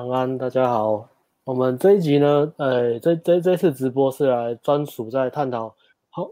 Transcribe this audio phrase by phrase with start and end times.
[0.00, 1.06] 安安，大家好。
[1.44, 5.74] 我们这一集呢，呃，这这这次直播是来专属在探讨
[6.08, 6.26] 好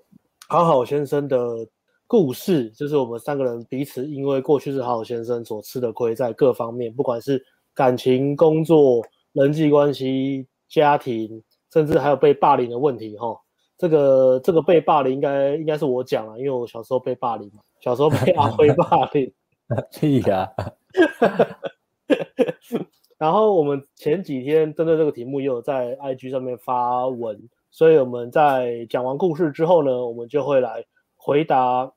[0.48, 1.68] 好好先生的
[2.06, 7.44] 故事，就是我们三个人彼此因为过去是好好先生所吃的亏，在各方面，不管是
[7.74, 13.38] 感情、工作、人际关系、家庭，甚至还有被霸凌的问题，哈。
[13.76, 19.30] 这个这个被霸凌应该应该是我讲了，因为我小时候被霸凌嘛，小时候被阿辉霸凌。
[20.00, 20.50] 对呀！
[23.18, 27.36] 然后我们前几天针对这个题目也有在 IG 上面发文，
[27.70, 30.84] 所以我们在讲完故事之后呢，我们就会来
[31.16, 31.92] 回答，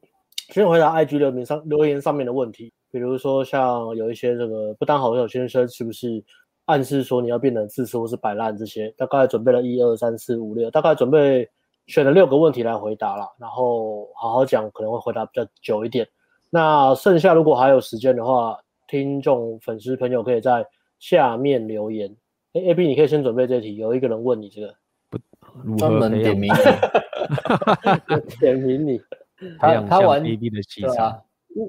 [0.50, 6.24] 先回答 IG 留言上留言上面的问题，比如说像有一些这个不当好友先生是不是
[6.66, 11.48] 暗示说你要变得自私或是摆烂这些，大概准备了一二三四五六，大概准备
[11.86, 16.08] 选了六个问题来回答啦，然后好好讲可能会回答比较久一点。
[16.50, 20.66] 那剩下如果还有时间的话，听众粉丝朋友可以在
[21.02, 22.16] 下面留言。
[22.54, 23.76] 哎，A B，你可以先准备这题。
[23.76, 24.76] 有一个人问你这个，
[25.10, 29.02] 不专门点名你， 点名你。
[29.58, 31.24] 他他玩 A B 的气场，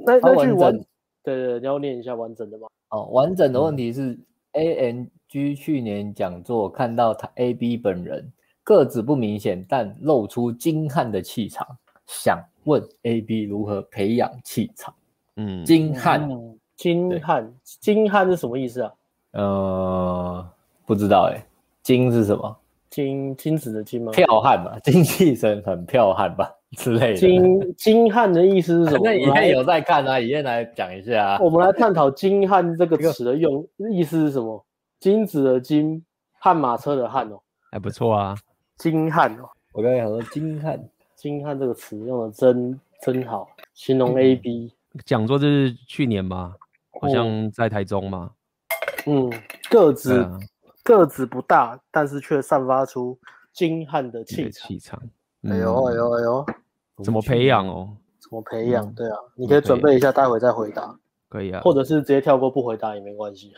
[0.06, 0.78] 那那句完，
[1.24, 2.68] 对对，你要念一下完整的吗？
[2.90, 4.18] 哦，完整的问题是
[4.52, 8.30] A N G 去年讲座看到他 A B 本人
[8.62, 11.66] 个子不明显，但露出精悍的气场，
[12.06, 12.38] 想。
[12.64, 14.94] 问 A B 如何培养气场？
[15.34, 16.28] 嗯，精悍，
[16.76, 18.92] 精悍，精悍是什么意思啊？
[19.32, 20.46] 呃，
[20.86, 21.44] 不知道哎、欸，
[21.82, 22.56] 精是什么？
[22.90, 24.12] 精，金子的金吗？
[24.12, 27.16] 剽悍嘛， 精气神很剽悍吧 之类的。
[27.16, 29.00] 精，精汉的意思是什么？
[29.04, 31.38] 那以前有在看啊，以前来讲一下啊。
[31.40, 34.64] 我们来探讨“精汉”这个词的用意思是什么？
[35.00, 36.04] 金子的金，
[36.38, 38.36] 悍马车的悍哦，还不错啊。
[38.76, 40.78] 精悍哦，我刚才想说精悍。
[41.14, 44.74] 精悍这个词用的真真好，形容 A B
[45.06, 46.54] 讲座就是去年吗？
[47.00, 48.30] 好像在台中吗？
[48.32, 48.36] 嗯，
[49.70, 50.38] 个子、啊、
[50.82, 53.18] 个子不大，但是却散发出
[53.52, 54.68] 精悍的气场。
[54.68, 55.02] 气场，
[55.42, 56.46] 嗯、哎呦哎呦哎呦，
[57.04, 57.96] 怎么培养哦？
[58.20, 58.84] 怎么培养？
[58.86, 60.96] 嗯、对啊，你可以准备一下，待会再回答。
[61.28, 63.52] 可以啊，或者是直接跳过不回答也没关系。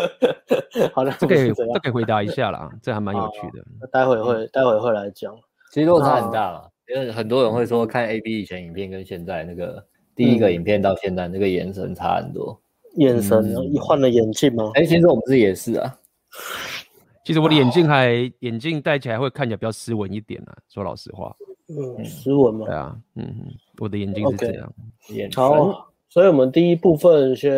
[0.92, 3.64] 好的，这可以这可以回答一下啦，这还蛮有趣的。
[3.80, 5.34] 那待会会、嗯、待会会来讲，
[5.72, 6.68] 其实落差很大嘛。
[6.86, 9.84] 因为很多人会说，看 A B 以前影片跟现在那个
[10.14, 12.58] 第一个影片到现在那个眼神差很多，
[12.96, 14.70] 眼神你换了眼镜吗？
[14.74, 15.98] 哎，其实我们自己也是啊。
[17.24, 18.10] 其实我的眼镜还
[18.40, 21.36] 眼镜戴起来会看起来比较斯文一点啊，说老实话。
[21.68, 22.64] 嗯，斯文嘛。
[22.66, 24.72] 对啊，嗯嗯，我的眼镜是这样。
[25.10, 27.52] 眼好，所以我们第一部分先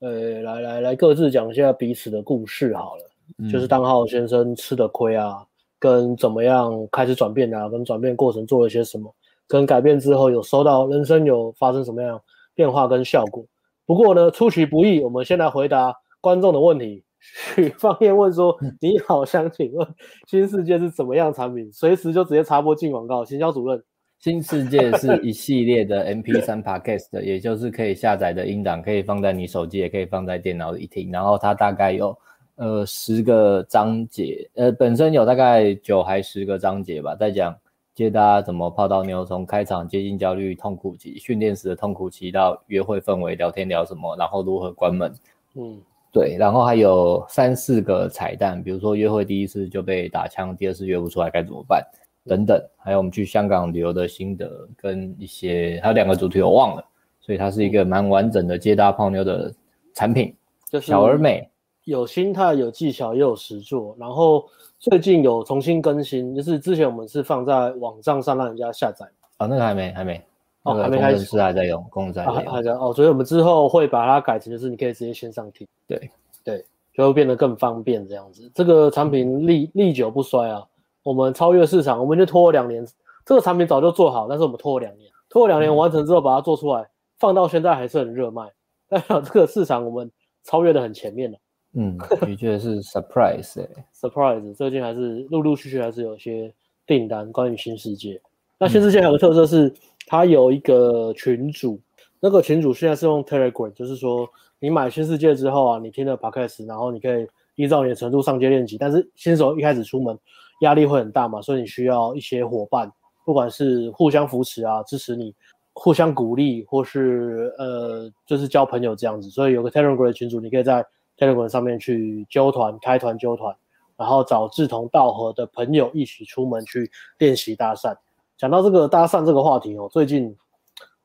[0.00, 5.44] 呃来来来各自讲一下彼此的故事好了，就是当浩先生吃的亏啊。
[5.78, 7.68] 跟怎么样开始转变啊？
[7.68, 9.14] 跟转变过程做了些什么？
[9.46, 12.18] 跟改变之后有收到人生有发生什么样
[12.54, 13.44] 变化跟效果？
[13.86, 17.04] 不过呢，出其不意，我们先来回答观众的问题。
[17.54, 19.88] 许方彦问说：“你好，想请问
[20.26, 21.70] 新世界是怎么样产品？
[21.72, 23.82] 随时就直接插播进广告。”行销主任，
[24.18, 31.10] 新世界是一系列的 MP3 Podcast，也就是可以下载的音档，可以放在你手机，也可以放在电脑里听。
[31.10, 32.16] 然后它大概有。
[32.56, 37.52] 呃，十个章节，呃，本身有大概九还十个章节吧，在讲
[37.94, 45.12] 接大家怎么泡到妞，从开场接近焦虑痛苦期、训练时的痛苦期到约会氛围、聊天聊什么，然后如何关门，
[45.54, 45.80] 嗯，
[46.12, 51.86] 对，然后还有三四个彩蛋，比如说约会第一次就被打枪，第二次约不出来该怎么办，
[52.24, 56.84] 等等，还有我们去香港旅游的心得跟一些，还有两个主题我忘了，
[57.20, 59.54] 所以它是一个蛮完整的接搭泡妞的
[59.94, 60.34] 产品，
[60.68, 61.48] 就是小而美。
[61.84, 63.94] 有心态，有技巧，也有实作。
[64.00, 64.46] 然后
[64.90, 69.06] 最近有重新更新，就是之前我们是放在网站上让人家下载。
[69.38, 70.22] 啊，那个还没，还没，
[70.64, 72.92] 哦，还没开始，还在用，公在用，还在哦。
[72.94, 75.66] 所以我们之后会把它改成，就是你可以直接线上听。
[75.86, 76.10] 对，
[76.44, 76.62] 对，
[76.92, 78.50] 就会变得更方便这样子。
[78.54, 80.62] 这个产品历历久不衰啊，
[81.02, 82.86] 我们超越市场，我们就拖了两年。
[83.24, 86.86] 这个产品早就做好，但是我们拖了两年，拖了两年完成之后把它做出来，
[87.18, 88.42] 放到现在还是很热卖。
[88.86, 90.10] 代表这个市场我们
[90.42, 91.38] 超越的很前面了。
[91.74, 96.52] 嗯， 的确是 surprise 哎、欸、，surprise，最近还是陆陆续续还是有些
[96.86, 98.20] 订单关于新世界。
[98.58, 99.72] 那新世界还有个特色是，
[100.06, 101.80] 它有一个群组，
[102.20, 104.28] 那个群组现在是用 Telegram，就是说
[104.60, 107.26] 你买新世界之后啊，你听了 Podcast，然后你可以
[107.56, 108.78] 依照你的程度上街练习。
[108.78, 110.16] 但是新手一开始出门
[110.60, 112.90] 压力会很大嘛，所以你需要一些伙伴，
[113.24, 115.34] 不管是互相扶持啊，支持你，
[115.72, 119.28] 互相鼓励，或是呃，就是交朋友这样子。
[119.28, 120.86] 所以有个 Telegram 群组，你可以在
[121.24, 123.54] Telegram 上面去揪团、开团、揪团，
[123.96, 127.96] 然后找志同道合的朋友一起出门去练习搭讪。
[128.36, 130.36] 讲到这个搭讪这个话题哦，最近，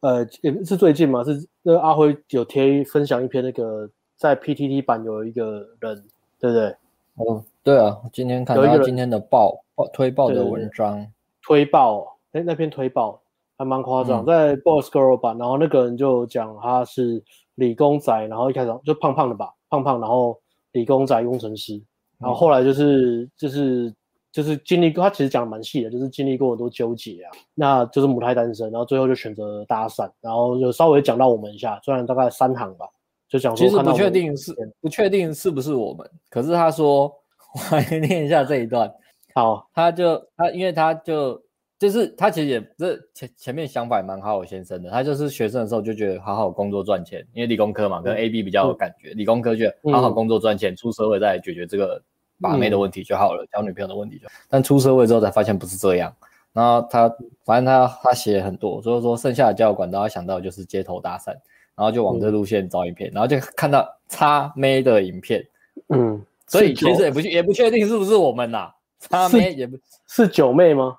[0.01, 6.03] 呃，也是最近嘛，是那个阿辉有贴分享一篇那个在 PTT 版有一个人
[6.39, 6.75] 对不对？
[7.15, 11.05] 哦，对啊，今天看到今天的报报推报的文章，
[11.43, 13.21] 推报，哎，那篇推报
[13.57, 17.21] 还蛮夸张，嗯、在 Boss Girl 版，然后那个人就讲他是
[17.55, 20.39] 理工仔，然后一开始就胖胖的吧，胖胖，然后
[20.71, 21.81] 理工仔工程师，
[22.17, 23.93] 然后后来就是、嗯、就是
[24.31, 32.85] 就是经历过，他其实讲的蛮细的，就是经历过很多纠结啊，那就是母胎单身，然后最后就选择搭讪，然后就稍微讲到我们一下，虽然大概三行吧。
[33.27, 37.03] 就讲说其实不确定是不确定是不是我们，可是他说，
[37.53, 38.91] 我来念一下这一段。
[39.35, 41.39] 好，他就他因为他就
[41.79, 52.01] 就是他其实也这前前面想法也蛮好好先生的，他就是学生的时候就觉得好好工作赚钱，因为理工科嘛，跟 A B 比较有感觉，嗯、理工科觉得好好工作赚钱，嗯、出社会再来解决这个
[52.41, 54.33] 把妹的问题就好了，嗯、交女朋友的问题就好。
[54.49, 56.13] 但出社会之后才发现不是这样，
[56.51, 57.09] 然后他
[57.45, 61.33] 反正他他写很多，所以说剩下的交友管道他想到就是街头搭讪。
[61.75, 65.41] 然后就往这路线找影片，嗯、然后就看到叉妹的影片，
[65.87, 70.97] 嗯，所以其实也不也不确定是不是我们呐，叉妹也不是九妹吗？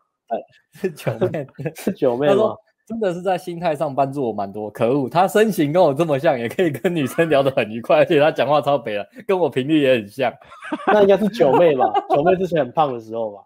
[0.73, 2.55] 是 九妹，是 九妹吗？
[2.87, 4.69] 真的是在心态上帮助我蛮多。
[4.71, 10.33] 可恶，她身形跟我这么像，也可以跟女生聊得很愉快，而且她讲话超北了，跟我频率也很像。
[10.89, 11.87] 那应该是九妹吧？
[12.09, 13.43] 九妹之前很胖的时候吧？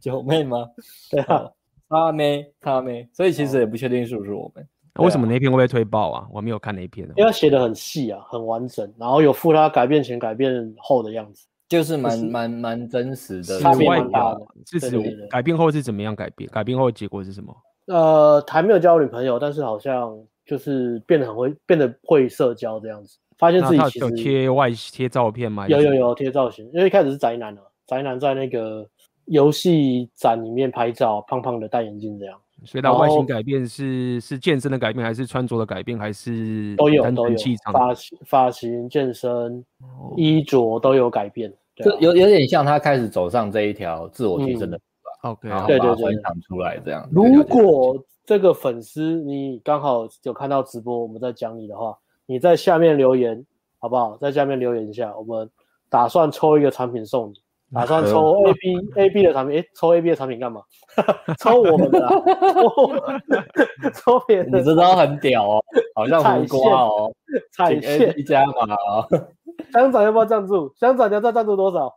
[0.00, 0.66] 九妹吗？
[1.10, 1.50] 对啊，
[1.88, 4.66] 她妹，她妹，所以其实也不确定是不是我们。
[4.94, 6.26] 啊、为什么那篇会被推爆啊？
[6.32, 14.40] 我没有看那一篇，因为他写的很细啊，很完整，然后有附他改变前、改变后的样子，就是蛮蛮蛮真实的，差别蛮大的。
[14.66, 16.48] 是指改变后是怎么样改变？
[16.50, 17.54] 改变后的结果是什么？
[17.86, 23.18] 呃，还没有交女朋友，但是好像就是变得很会，变得会社交这样子。
[23.36, 25.68] 发现自己其实有贴外贴照片吗？
[25.68, 28.88] 有有有贴造型，因为一开始是宅男啊，宅男在那个
[29.26, 32.38] 游戏展里面拍照，胖胖的戴眼镜这样。
[32.64, 37.36] 所以它外形改变是是健身的改变，还是穿着的改变，还是都有都有
[37.72, 39.30] 发型发型、健身、
[39.80, 45.30] 哦、衣着都有改变，就有有点像他开始走上这一条自我提升的路吧。
[45.30, 47.08] OK，对对对，分享出来这样。
[47.12, 47.96] 如果
[48.26, 51.96] 这个粉丝你刚好有看到直播，我们在讲你的话，
[52.26, 53.46] 你在下面留言
[53.78, 54.16] 好不好？
[54.16, 55.48] 在下面留言一下，我们
[55.88, 57.34] 打算抽一个产品送你。
[57.74, 60.62] 打算抽 A B A B 的产品，诶，抽 A B 的产品干嘛？
[61.38, 62.08] 抽我们的，
[63.94, 64.58] 抽别人的。
[64.58, 65.62] 你这招很屌哦，
[65.94, 67.12] 好像胡瓜哦，
[67.52, 69.06] 彩线一加码哦。
[69.72, 70.72] 乡长要不要赞助？
[70.76, 71.92] 乡长你要再赞助多少？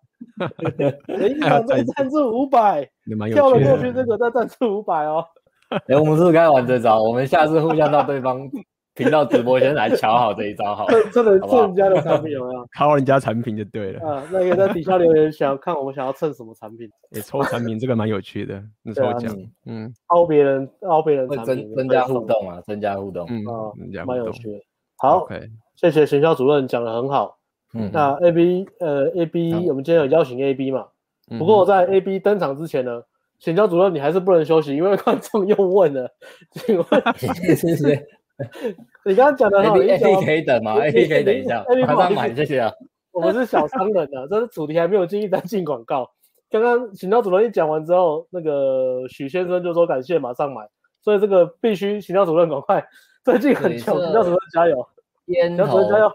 [1.07, 2.87] 乡长再赞助五百，
[3.33, 5.23] 跳了过去这个再赞助五百哦。
[5.87, 7.01] 哎，我们是不是该玩这招？
[7.01, 8.49] 我们下次互相到对方。
[9.01, 12.67] 频道直播间来瞧好这一招，好，真的蹭人家的产品有没有？
[12.77, 14.07] 靠人家产品就对了。
[14.07, 16.89] 啊，那个在底下留言，想要看我们想要蹭什么产品？
[17.15, 23.43] 哎，抽产品这个蛮有趣的， 那抽奖，嗯，凹别人，凹别人产品，增增加互动啊，增加互动，嗯，
[24.05, 24.59] 蛮有趣的。
[24.97, 25.27] 好，
[25.75, 27.37] 谢谢行销主任讲的很好。
[27.73, 30.85] 嗯，那 A B 呃 A B，我们今天有邀请 A B 嘛？
[31.39, 33.01] 不过在 A B 登场之前呢，
[33.39, 36.11] 行销主任你还是不能休息，因为观众又问了，
[36.51, 36.85] 请问
[37.55, 38.05] 谢谢。
[39.05, 42.71] 你刚刚讲的好 A B 可以等吗？A B 可以等一下，马上买，谢谢啊。
[43.11, 46.09] 我们是小商人的，这是主题还没有进一单进广告。
[46.49, 50.61] 刚刚行销主任一讲完之后，那个许先生就说感谢，马上买。
[51.01, 52.85] 所以这个必须行销主任赶快，
[53.23, 54.87] 最近很穷，行销主任加油，
[55.27, 56.11] 行销主任加油。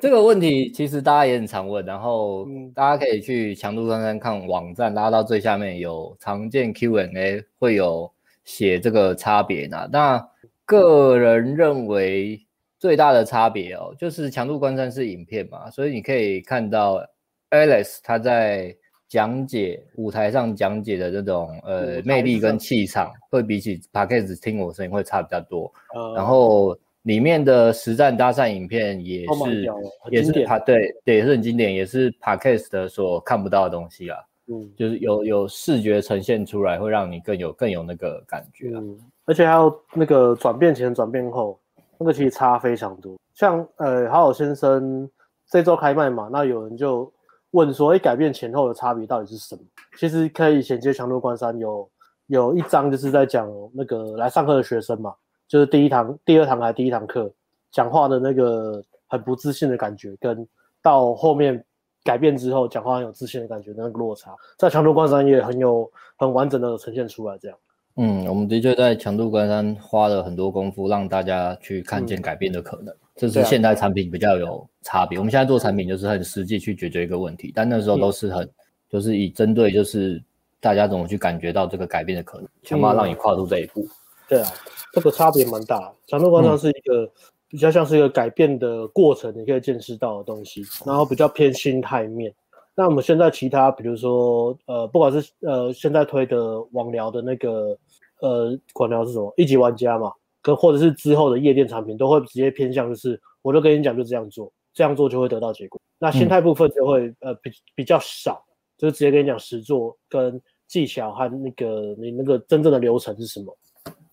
[0.00, 8.10] 这个问题其实大家也很常问，然后大家可以去强度关山看网站，拉到最下面有常见 Q&A，会有
[8.42, 9.86] 写这个差别呢。
[9.92, 10.26] 那
[10.72, 12.40] 个人认为
[12.78, 17.06] 最大的差别哦，就是强度关山是影片嘛，所以你可以看到
[17.50, 18.74] Alex 他在
[19.06, 25.70] 讲解舞台上讲解的这种呃魅力跟气场，会比起 Podcast 听我声音会差比较多。
[25.94, 29.66] 呃、然后里面的实战搭讪影片也是
[30.10, 34.18] 也是他对对也是很经典，也是 Podcast 的所看不到的东西啊。
[34.46, 38.80] 嗯，就是有有视觉呈现出来，会让你更有更有那个感觉啊。
[38.80, 41.58] 嗯而且还有那个转变前、转变后，
[41.98, 43.16] 那个其实差非常多。
[43.34, 45.08] 像呃，好好先生
[45.48, 47.10] 这周开麦嘛，那有人就
[47.52, 49.62] 问说，哎，改变前后的差别到底是什么？
[49.98, 51.88] 其实可以衔接强度关山有
[52.26, 55.14] 有一章就是在讲那个来上课的学生嘛，
[55.46, 57.32] 就是第一堂、第二堂还第一堂课
[57.70, 60.46] 讲话的那个很不自信的感觉，跟
[60.82, 61.64] 到后面
[62.02, 67.56] 改变之后讲话很有自信的感觉那个落差，在强度关山也很有很完整的呈现出来，这样。
[67.96, 72.86] 嗯，我们的确在强度关山花了很多功夫，让大家去看见改变的可能。
[72.94, 75.18] 嗯、这是现代产品比较有差别。
[75.18, 78.50] 啊、我们现在做产品就是很实际去解决一个问题，但那时候都是很，嗯、
[78.88, 80.22] 就是以针对就是
[80.58, 83.86] 大家怎么去感觉到这个改变的可能，想办法让你跨出这一步。
[84.26, 84.48] 对啊，
[84.94, 85.92] 这个差别蛮大。
[86.06, 87.10] 强度关山是一个
[87.48, 92.32] 比较像是一个改变的过程，你可以见识到的东西，然后比较偏心态面。
[92.74, 97.76] 那我们现在其他，比如说呃，不管是呃现在推的网聊的那个
[98.20, 100.10] 呃管聊是什么一级玩家嘛，
[100.40, 105.78] 跟或者是之后的夜店产品，都会直接偏向就是，我就跟你讲就这样做，这样做就会得到结果。
[105.98, 108.42] 那心态部分就会、嗯、呃比比较少，
[108.78, 113.54] 就是直接跟你讲实做跟技巧和那个你那个真正的流程是什么。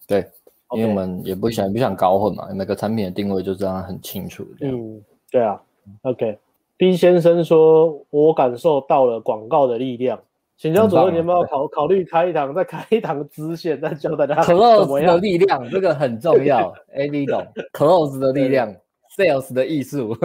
[0.05, 0.27] 对，
[0.75, 4.45] 因为我们也不想不想搞混嘛，每个产品的定位就这样很清楚。
[4.59, 5.01] 嗯，
[5.31, 5.61] 对啊。
[6.01, 6.37] OK。
[6.79, 10.17] B 先生说：“我感受到了广告的力量，
[10.55, 16.73] 请教主任，你要不要考考虑开一堂，再开一堂支线，再教大家 close 的力量，这个很重要。
[16.95, 18.73] AD 懂 close 的力量
[19.17, 20.15] ，sales 的艺术，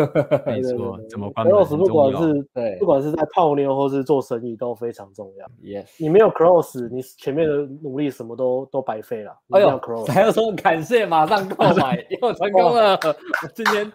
[0.46, 5.46] 没错，怎么办？close 不管是对，不管是在泡妞或是做生意都非常重要。
[5.60, 9.36] Yes，你没有 close，你前面的努力什么都都白费了。
[9.50, 12.96] 哎呦，还要说感谢，马上购买， 又成功了，
[13.56, 13.90] 今天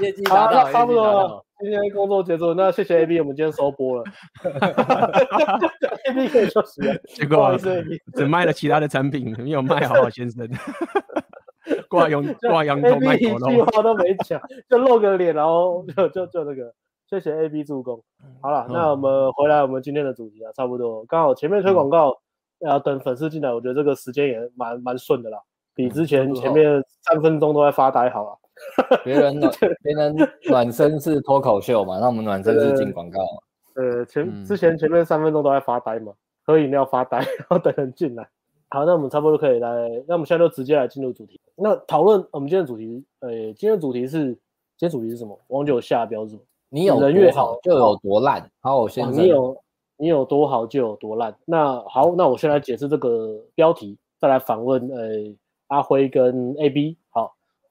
[0.00, 4.04] 业绩达到，差不多了。”今天工作结束，那谢谢 AB，我们今天收播了。
[6.08, 6.96] AB 可以休息了。
[7.04, 7.54] 结果
[8.14, 10.48] 只卖了其他的产品，没有卖好好先生。
[11.88, 16.72] 挂羊挂羊头卖狗肉，一句话都没讲，就露个脸，然后就就就那个，
[17.08, 18.02] 谢谢 AB 助攻。
[18.40, 22.16] 好了，那我们回来我们今天的主题啊，差不多，刚好前面推广告，
[22.60, 25.38] 要等粉丝进来，我觉得这个时间也蛮蛮顺的啦，
[25.74, 28.39] 比之前前面三分钟都在发呆好了。
[29.04, 29.52] 别人暖，
[29.82, 30.16] 别人
[30.48, 33.42] 暖身是脱口秀嘛，那我们暖身是进广告嘛。
[33.74, 36.12] 呃，前之前前面三分钟都在发呆嘛，
[36.44, 38.28] 喝饮料发呆， 然后等人进来。
[38.68, 39.68] 好，那我们差不多可以来，
[40.06, 41.40] 那我们现在就直接来进入主题。
[41.56, 44.26] 那讨论我们今天的主题，呃，今天的主题是，
[44.76, 45.38] 今天主题是什么？
[45.48, 46.40] 忘记我下标准？
[46.68, 48.48] 你有人越好就有多烂。
[48.60, 49.10] 好，我先、哦。
[49.12, 49.62] 你有
[49.96, 51.34] 你有多好就有多烂。
[51.44, 55.08] 那好，那我先来解释这个标题，再来访问呃
[55.68, 56.96] 阿辉跟 AB。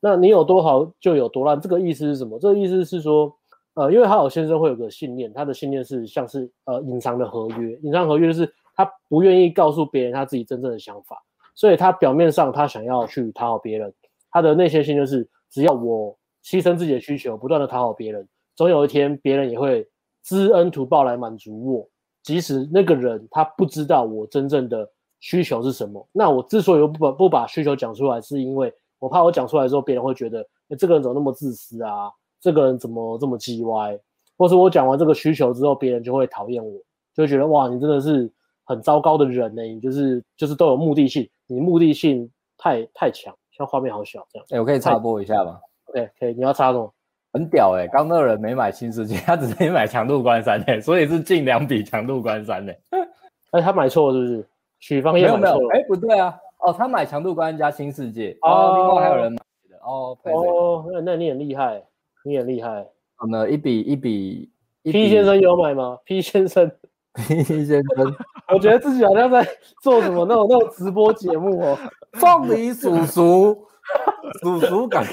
[0.01, 2.39] 那你有多好就有多烂，这个意思是什么？
[2.39, 3.35] 这个意思是说，
[3.73, 11.21] 呃，因为哈尔先生会有个信念，他的信念是像是呃隐藏的合约，隐藏合约就是他不愿意告诉别人他自己真正的想法，
[11.53, 13.93] 所以他表面上他想要去讨好别人，
[14.31, 18.25] 他的内心性就是只要我牺牲自己的需求，不断的讨好别人，
[18.55, 19.85] 总有一天别人也会
[20.23, 21.89] 知恩图报来满足我，
[22.23, 24.89] 即使那个人他不知道我真正的
[25.19, 26.07] 需求是什么。
[26.13, 28.73] 那我之所以不把不把需求讲出来，是因为。
[28.99, 32.11] 我怕我讲出来之后，别人会觉得，哎，这个人怎么那么自私啊？
[32.39, 33.99] 这个人怎么这么叽歪？
[34.37, 36.71] 或是我讲完这个需求之后，别人就会讨厌我，
[37.13, 38.31] 就会觉得哇，你真的是
[38.63, 39.61] 很糟糕的人呢。
[39.63, 43.35] 你就是就是都有目的性，你目的性太太强。
[43.51, 44.45] 像画面好小这样。
[44.51, 45.59] 哎，我可以插播一下吗？
[45.87, 46.33] OK，可以。
[46.33, 46.93] 你要插什么？
[47.33, 52.79] 很屌哎，刚那个人没买新世界，他只是买强度关山哎，所以是近两笔强度关山哎。
[53.51, 54.47] 哎，他买错了是不是？
[54.79, 55.41] 许方也买错了。
[55.41, 56.39] 没有没有，哎，不对啊。
[56.59, 59.37] 哦，他买强度关加新世界哦，另外还有人买
[59.69, 60.17] 的哦。
[60.23, 61.83] 哦，那那你很厉害，
[62.23, 62.85] 你很厉害。
[63.15, 64.51] 好呢，一笔一笔。
[64.83, 66.71] P 先生有买吗？P 先生，
[67.13, 68.15] P 先生，
[68.53, 69.45] 我觉得自己好像在
[69.81, 71.77] 做什么那种那种直播节目哦。
[72.13, 73.67] 凤梨叔叔，
[74.41, 75.05] 叔叔感。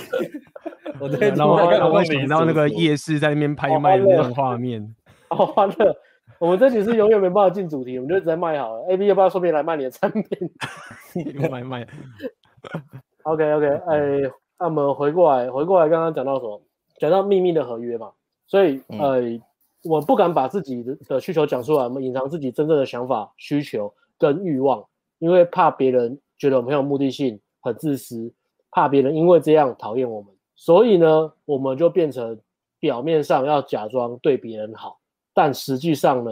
[0.99, 4.95] 我在然后我会想到那个夜市在那边拍卖的那种画面。
[5.29, 5.95] 好欢乐。
[6.38, 8.83] 我们这里是永远没办法进主题，我们就直接卖好了。
[8.88, 10.50] A B 要不要顺便来卖你的产品？
[11.50, 11.87] 卖 卖。
[13.23, 16.61] OK OK，哎，那我们回过来，回过来，刚刚讲到什么？
[16.99, 18.11] 讲到秘密的合约嘛。
[18.47, 19.23] 所以，呃，
[19.85, 24.85] 我不敢把自己的的需求讲出来，我们隐藏自己真正的想法、需求跟欲望，
[25.19, 28.33] 因为怕别人觉得我们很有目的性、很自私，
[28.71, 30.33] 怕别人因为这样讨厌我们。
[30.55, 32.38] 所以呢，我们就变成
[32.78, 34.99] 表面上要假装对别人好。
[35.37, 36.31] 但实际上呢，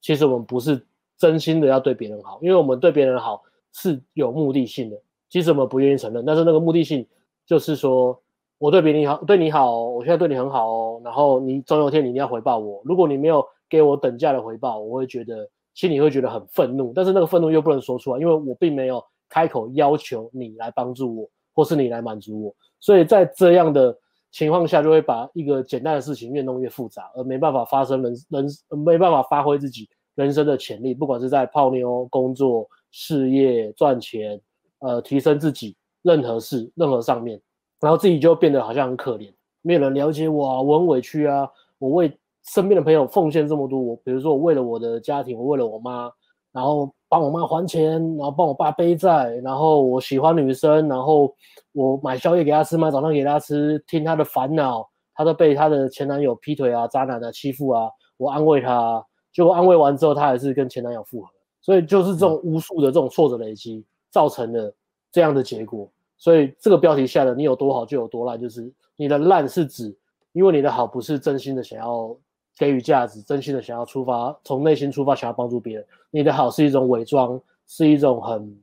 [0.00, 0.80] 其实我们不是
[1.18, 3.42] 真心的要对别人好，因为我们对别人好
[3.72, 4.96] 是有目的性的。
[5.28, 7.04] 其实我们不愿意承认，但是那个目的性
[7.44, 8.16] 就是说，
[8.58, 11.00] 我对别人好，对你好，我现在对你很好哦。
[11.02, 16.92] 然后你总有一天你一定要回报我，如果你没有给我等价的回报，我会觉得心里会觉得很愤怒。
[16.94, 22.54] 但是那个愤怒又不能说出来，因为我并没有开口要求你来帮助我，或是你来满足我。
[22.78, 23.98] 所以在这样的。
[24.34, 28.46] 情况下就会把一个简单的事情越弄越复杂，而没办法发生人人
[28.84, 34.40] 没办法发挥自己人生的潜力，不管是在泡妞、工作、事业、赚钱，
[34.80, 37.40] 呃，提升自己任何事任何上面，
[37.78, 41.48] 然后自己就变得好像很可怜，没有人了解我啊，我很委屈啊，
[41.78, 42.12] 我为
[42.42, 46.10] 身边的朋友奉献这么多，我比如说我为了我的家庭，我为了我妈，
[46.52, 46.92] 然后。
[47.14, 51.32] 帮我妈还钱，然后帮我爸背债，然后我喜欢女生，然后
[51.70, 59.00] 我买宵夜给她吃，买早餐给她吃，听她的烦恼，她都被她的前男友劈腿啊、渣男啊欺负啊，我安慰她，
[59.32, 61.28] 结果安慰完之后，她还是跟前男友复合，
[61.60, 64.74] 所以就是这种无数的这种挫折累积，造成了
[65.12, 65.88] 这样的结果。
[66.18, 69.96] 所以这个标题下的你有多好就有多烂，就是你的烂是指，
[70.32, 72.16] 因为你的好不是真心的想要
[72.56, 75.86] 给予价值，真心的想要出发，从内心出发想要帮助别人。
[76.10, 78.62] 你的好是一种伪装，是一种很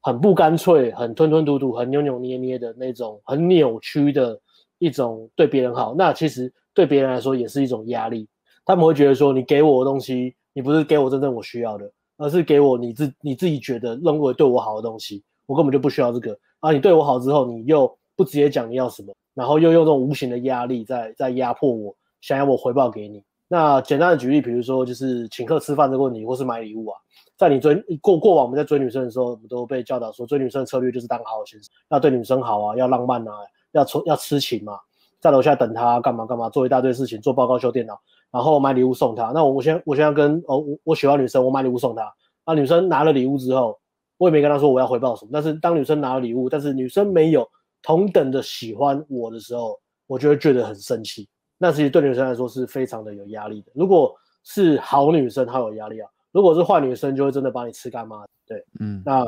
[0.00, 4.40] 很不干脆、很吞吞吐吐、很扭扭捏捏的那种很扭曲的
[4.78, 5.94] 一种对别人好。
[5.94, 8.26] 那其实对别人来说也是一种压力。
[8.64, 15.22] 他们会觉得说，你给我的东西，你不是给我真正我需要的，而是给我你自你自己觉得认为对我好的东西。
[15.46, 16.38] 我根本就不需要这个。
[16.60, 21.94] 啊，你对我好之后，你又不直接讲你要什么，然后又用这种无形的压力在在压迫我。
[22.20, 26.98] 想要我回报给你，那简单的举例，比如说就是请客吃饭这个问题，或是买礼物啊，
[27.36, 33.32] 在你追过过往我们在追女生的时候，我们都被教导说，追女生的策略就是当好先生，要对女生好啊，要浪漫啊，
[33.72, 34.78] 要抽要痴情嘛，
[35.18, 37.98] 在楼下等她干嘛干嘛，做一大堆事情，做报告修电脑，
[38.30, 39.32] 然后买礼物送她。
[39.34, 42.12] 那我我先我先要跟哦我我喜欢女生，我买礼物送她。
[42.46, 43.78] 那女生拿了礼物之后，
[44.18, 47.48] 我也没跟她说我要回报什么，但是当女生拿了礼物，但是女生没有
[47.82, 51.28] 同等的喜欢我的时候，我就会觉得很生气。
[51.62, 53.70] 那其实对女生来说是非常的有压力的。
[53.74, 58.24] 如果是好女生，她有压力啊；如果是坏女生，就会真的把你吃干妈。
[58.46, 59.02] 对，嗯。
[59.04, 59.26] 那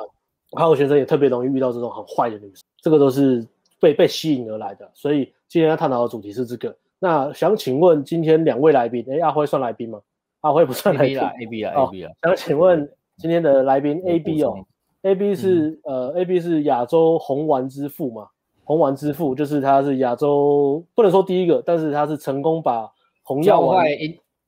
[0.56, 3.46] 还有学生也特别容易遇到这种很坏的女生，这个都是
[3.78, 4.90] 被被吸引而来的。
[4.94, 6.74] 所以今天要探讨的主题是这个。
[6.98, 10.00] 那想请问今天两位来宾，哎，阿辉算来宾吗？
[10.40, 12.10] 阿辉不算来宾，A B 啦，A B 啦。
[12.22, 14.54] 想请问今天的来宾 A B 哦
[15.02, 18.26] ，A B 是、嗯、呃 A B 是亚洲红丸之父吗？
[18.64, 22.90] 红丸之父就是他，是亚洲不能说第一个，但是他是成功把
[23.22, 23.86] 红药丸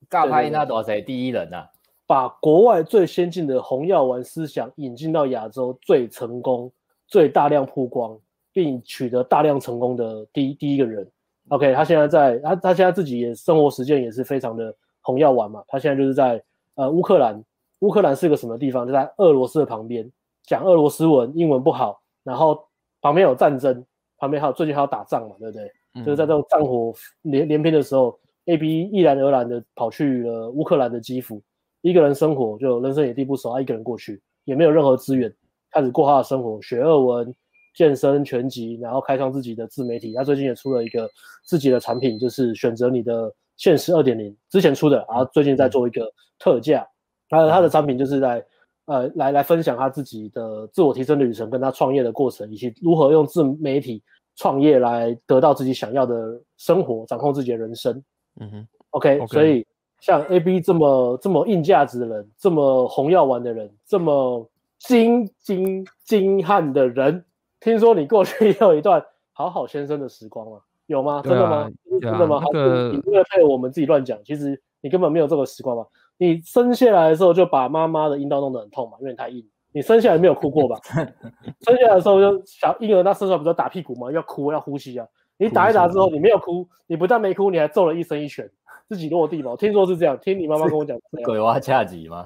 [0.09, 1.69] 教派那多谁第一人啊？
[2.07, 6.71] 把国外最先进的红药丸思想引进到亚洲，最成功、
[7.07, 8.17] 最大量曝光，
[8.53, 11.09] 并取得大量成功的第一第一个人。
[11.49, 15.63] OK，他现在在他他现在自己也生活实践也是非常的红药丸嘛。
[15.67, 16.41] 他现在就是在
[16.75, 17.43] 呃乌克兰，
[17.79, 18.85] 乌克兰是个什么地方？
[18.85, 20.09] 就在俄罗斯的旁边，
[20.43, 22.65] 讲俄罗斯文，英文不好，然后
[23.01, 23.83] 旁边有战争。
[24.17, 25.71] 旁边还有最近还要打仗嘛，对不对？
[25.93, 31.41] 嗯、就是在这种战火连连篇的时候，AB 毅然而然的跑去了乌克兰的基辅，
[31.81, 35.33] 一个人生活，就人生也地不熟，他一个人过去，也没有任何资源，
[35.71, 37.33] 开始过他的生活，学俄文、
[37.75, 40.13] 健身、拳击，然后开创自己的自媒体。
[40.13, 41.09] 他最近也出了一个
[41.43, 46.87] 自己的产品，就是选择你的现实二点零，之前出的，然后最近在做一个特价。
[47.29, 48.45] 他的他的产品就是在。
[48.85, 54.03] 呃，来来分享他自己的自我提升的旅程，跟他创业的过程，以及如何用自媒体
[54.35, 58.03] 创业来得到自己想要的生活，掌控自己的人生。
[58.39, 59.27] 嗯哼，OK, okay.
[59.27, 59.65] 所以
[59.99, 67.25] 像 AB 这么这么硬价值的人，这么红药丸的人，这么精精精悍的人，
[67.59, 70.59] 听说你过去也有一段好好先生的时光啊？
[70.85, 71.23] 有吗？
[71.23, 71.55] 真的吗？
[71.55, 72.39] 啊、真的吗？
[72.51, 75.87] 这个你不要配我们自己乱讲，其实你根本没有这个时光吧？
[76.17, 79.45] 你生下来的时候就把妈妈的阴道弄得很痛嘛，因为你太硬。
[79.71, 80.79] 你生下来没有哭过吧？
[81.59, 84.09] 生下来的时候就小婴儿，那生出来不是打屁股吗？
[84.11, 85.05] 要哭要呼吸啊。
[85.37, 88.49] 你打一打之后你没有哭，你不但没哭，你还揍了一身一拳，
[88.87, 89.53] 自己落地嘛。
[89.57, 90.97] 听说是这样，听你妈妈跟我讲。
[91.25, 92.25] 鬼娃恰吉吗？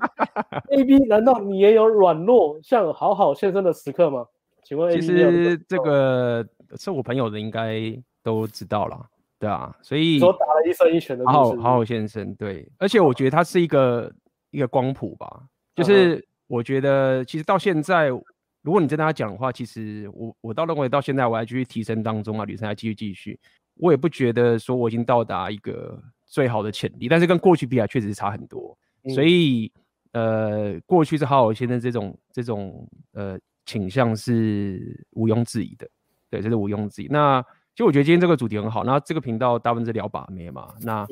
[0.72, 4.24] AB，难道你也有软弱像好好先生的时刻吗？
[4.64, 6.42] 请问，其实这个
[6.76, 7.80] 是我朋友的，应该
[8.22, 8.98] 都知道了。
[9.38, 14.12] 对啊，所以说打了一生一拳的好好好好先生，对，而且我觉得他是一个
[14.50, 15.44] 一个光谱吧，
[15.76, 23.38] 就是我觉得其实到现在，如果你真的要讲的话，其实我我倒认为到现在我还继续提升当中啊，旅程还继续继续，
[23.76, 28.76] 我也不觉得说我已经到达一个最好的潜力，但是跟过去比起来确实是差很多，
[29.14, 29.70] 所以
[30.12, 35.88] 呃，过去是好好先生这种这种呃倾向是毋庸置疑的，
[36.28, 37.06] 对，这是毋庸置疑。
[37.08, 37.44] 那
[37.78, 40.74] 其实我觉得今天这个主题很好，那这个频道大部分是聊把妹嘛。
[40.80, 41.06] 那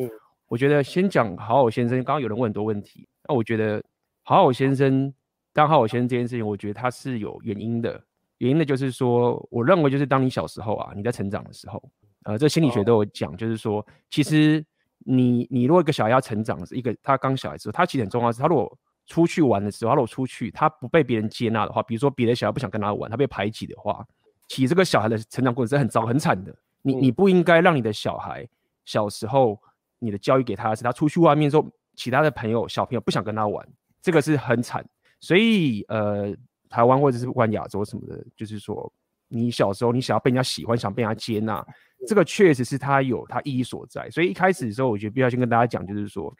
[0.48, 3.80] 我觉得先讲好好先生，刚刚有人问很多问题，那我觉得
[4.24, 5.14] 好好先生
[5.52, 8.02] 当好好先生这件事情，我觉得他是有原因的。
[8.38, 11.80] 原因的就是说，我认为就是当你小时候啊，你在成长的时候，
[12.24, 14.60] 呃，这心理学都有讲，就是说，其实
[15.04, 18.76] 你你如果一个小孩要成长，是一个他刚小孩时候，他其实很重要是，他如果
[19.06, 24.04] 出去玩的时候，他如果出去他不被别人接纳的话，比如说别的小孩不想跟他玩，他被排挤的话。
[24.48, 28.48] 其实这个小孩的成长过程是很糟很惨的，你你不应该让你的小孩
[28.84, 29.60] 小时候
[29.98, 33.66] 你的教育给他的是他出去外面之后，其他的朋友小朋友不想跟他玩，
[34.00, 34.86] 这个是很惨。
[35.18, 36.32] 所以呃，
[36.68, 38.92] 台湾或者是不管亚洲什么的，就是说
[39.28, 41.66] 你小时候你想要被人家喜欢，想被人家接纳，
[42.06, 44.08] 这个确实是他有他意义所在。
[44.10, 46.32] 所以一开始的时候，我觉得必须要先跟大家讲，就是说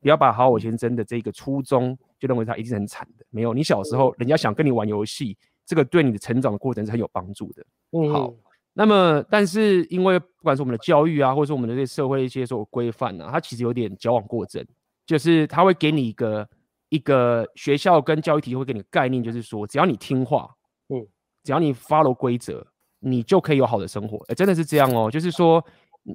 [0.00, 5.38] 不要把好我先生的这个初衷就认为他一定是很惨的，没有，你小时候人家想跟你玩游戏。
[5.66, 7.66] 这个对你的成长的过程是很有帮助的。
[7.90, 8.32] 嗯，好，
[8.72, 14.64] 那么但是因为不管是我们的教育啊，或者说我们的这些社会一些所谓规范啊，它其实有点矫枉过正，
[15.04, 16.48] 就是它会给你一个
[16.90, 20.48] 一个学校跟教育体系会给你概念，就是说只要你听话，
[20.88, 21.04] 嗯，
[21.42, 22.64] 只要你 follow 规则，
[23.00, 24.24] 你就可以有好的生活。
[24.28, 25.64] 哎，真的是这样哦，就是说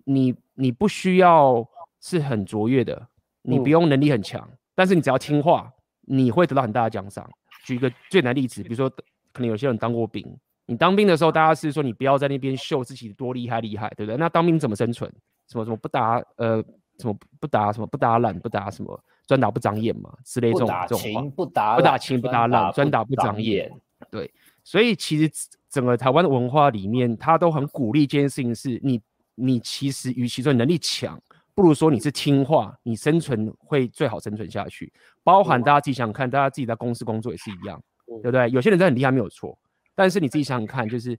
[0.06, 1.68] 你你不需要
[2.00, 3.08] 是很卓越的，
[3.42, 7.30] 你不用能力很强，嗯、但是你只要听话，你会得到很大的奖赏。
[7.64, 8.92] 举一个最难例子，比如说
[9.34, 10.26] 可能有些人当过兵，
[10.66, 14.18] 你当兵的时候，大家是说你不要在那边秀自己多厉害厉害，对不对？
[14.18, 15.12] 那当兵怎么生存？
[15.48, 16.64] 什么什么不打呃，
[17.00, 23.72] 什么不打什么不打懒不打什么专打不长眼嘛之类这种这种话，不打不打勤不打懒专打不长眼，
[24.10, 24.32] 对。
[24.64, 25.30] 所以其实
[25.70, 29.02] 整个台湾的文化里面，他都很鼓励这件事情：是你，
[29.36, 31.20] 你其实与其说能力强，
[31.56, 34.94] 不如说你是听话，你生存会最好生存下去。
[35.24, 37.82] 包含大家自己想想看，大家自己在公司工作也是一样，
[38.22, 38.50] 对不对？
[38.50, 39.58] 有些人真的很厉害，没有错。
[39.96, 41.18] 但是你自己想想看，就是，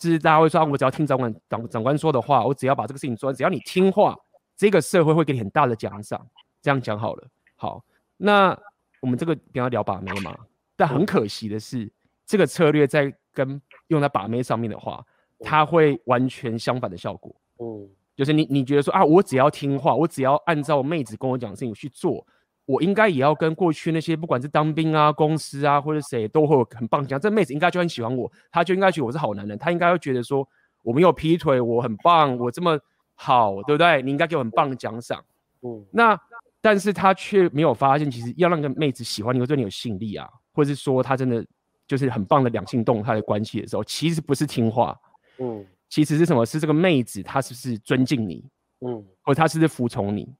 [0.00, 4.16] 是大家会说，我只要听长官长长官说的话，我只要把这个事情做，只要你听话，
[4.56, 6.26] 这个社会会给你很大的奖赏。
[6.62, 7.82] 这样讲好了，好，
[8.16, 8.56] 那
[9.00, 10.36] 我们这个比较聊把妹嘛，
[10.76, 11.90] 但很可惜的是。
[12.26, 15.04] 这个策略在跟用在把妹上面的话，
[15.40, 17.34] 它会完全相反的效果。
[17.58, 22.24] 嗯，就是你你觉得说啊，我只要听话，我只要按照妹子跟我讲的事情去做，
[22.70, 27.20] 我应该也要跟过去那些不管是当兵啊、公司啊或者谁都会有很棒讲。
[27.20, 30.46] 这妹子应该就很喜欢我，她就应该觉得我是好男人，她应该会觉得说
[30.82, 32.78] 我没有劈腿，我很棒，我这么
[33.14, 34.02] 好，对不对？
[34.02, 35.22] 你应该给我很棒的奖赏。
[35.62, 36.18] 嗯，那
[36.60, 41.44] 但是她却没有发现，其实要让个妹子喜欢你，或对你有吸引力啊，或者是说她真的。
[41.90, 44.96] 就是很棒的两性动态的关系的时候，其实不是听话，
[45.38, 46.46] 嗯，其实是什么？
[46.46, 48.44] 是这个妹子她是不是尊敬你，
[48.86, 50.36] 嗯，或者她是不是服从你，嗯，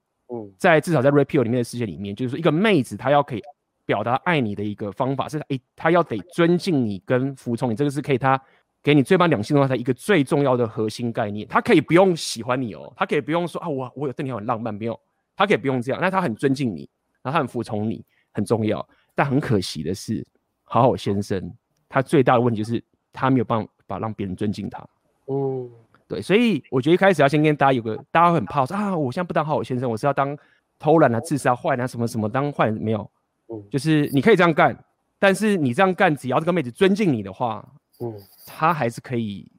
[0.61, 3.43] 在至少在 Red Pill 里面的世界里面，就是说一个妹子她要可以
[3.87, 8.41] 表达爱你的一个方法是，哎，她要得尊敬你跟服从你，这个是可以她
[8.83, 11.49] 给你最棒两性的话的一个最重要的核心概念。
[11.49, 15.01] 她可以不用喜欢你哦，她可以不用说啊，我我有对你很浪漫，没有，
[15.35, 16.89] 她可以不用这样，那她很尊敬你，
[17.23, 18.87] 然后她很服从你，很重要。
[19.15, 20.25] 但很可惜的是。
[20.73, 21.53] 好好先生，
[21.89, 22.81] 他最大的问题就是
[23.13, 24.87] 他没有办法让别人尊敬他。
[25.27, 25.69] 嗯，
[26.11, 30.37] 对，所以我觉得一开始要先跟大家有个，大家会很怕说啊，我现在不当好好先生，我是要当
[30.79, 33.09] 偷懒啊、自杀、坏人啊什么什么当坏人没有。
[33.49, 34.77] 嗯，就是你可以这样干，
[35.19, 37.65] 但是你这样干，只要这个妹子尊敬你的话，
[38.01, 38.13] 嗯，
[38.45, 39.51] 她还是可以，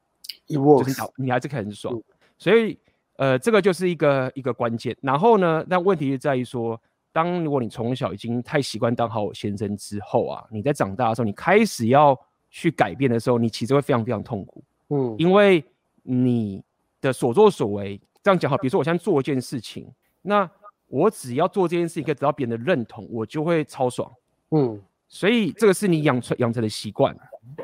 [0.46, 1.94] 就是你还是可以很爽。
[1.94, 2.02] 嗯，
[2.36, 2.78] 所以
[3.16, 4.96] 呃，这个就是一个一个关键。
[5.00, 6.80] 然后呢，但问题就在于说。
[7.14, 14.64] 当如果你从小已经太习惯当好好先生之后啊，你在长大的时候，你开始要去改变的时候，你其实会非常非常痛苦。
[14.88, 15.62] 嗯，因为
[16.02, 16.62] 你
[17.00, 19.90] 的所作所为，这样讲好，比如说我现在做一件事情，
[20.22, 20.48] 那
[20.88, 24.10] 我只要做这件事情可以得到别人的认同，我就会超爽。
[24.50, 27.16] 嗯，所以这个是你养成养成的习惯。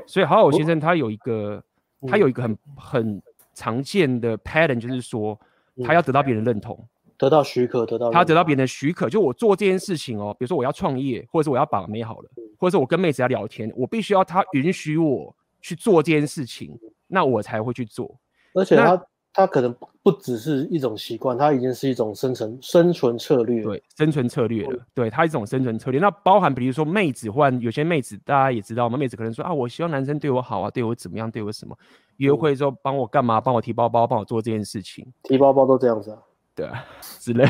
[0.06, 1.62] 所以好好先生他有一个，
[2.06, 3.22] 他有一个很很
[3.54, 5.38] 常见的 pattern，就是说
[5.84, 6.82] 他要得到别人认同。
[7.16, 18.16] 得到许可，得到他得到别人的许可，就我做这件事情哦，比如说我要创业，或者是我要把妹好了，或者是我跟妹子要聊天，我必须要他允许我去做这件事情，那我才会去做。
[18.58, 26.00] 而且他他可能不只是一种习惯，他已经是一种生存生存策略，对，生存策略了，对，他一种生存策略。
[26.00, 31.76] 那包含比如说妹子，或有些妹子大家也知道嘛，妹子可能说啊，我希望男生对我好啊，对我怎么样，对我什么，
[32.16, 36.18] 约会之后帮我干嘛，帮我提包包，帮我做这件事情，提包包都这样子啊。
[36.58, 36.84] 对啊，
[37.20, 37.44] 之类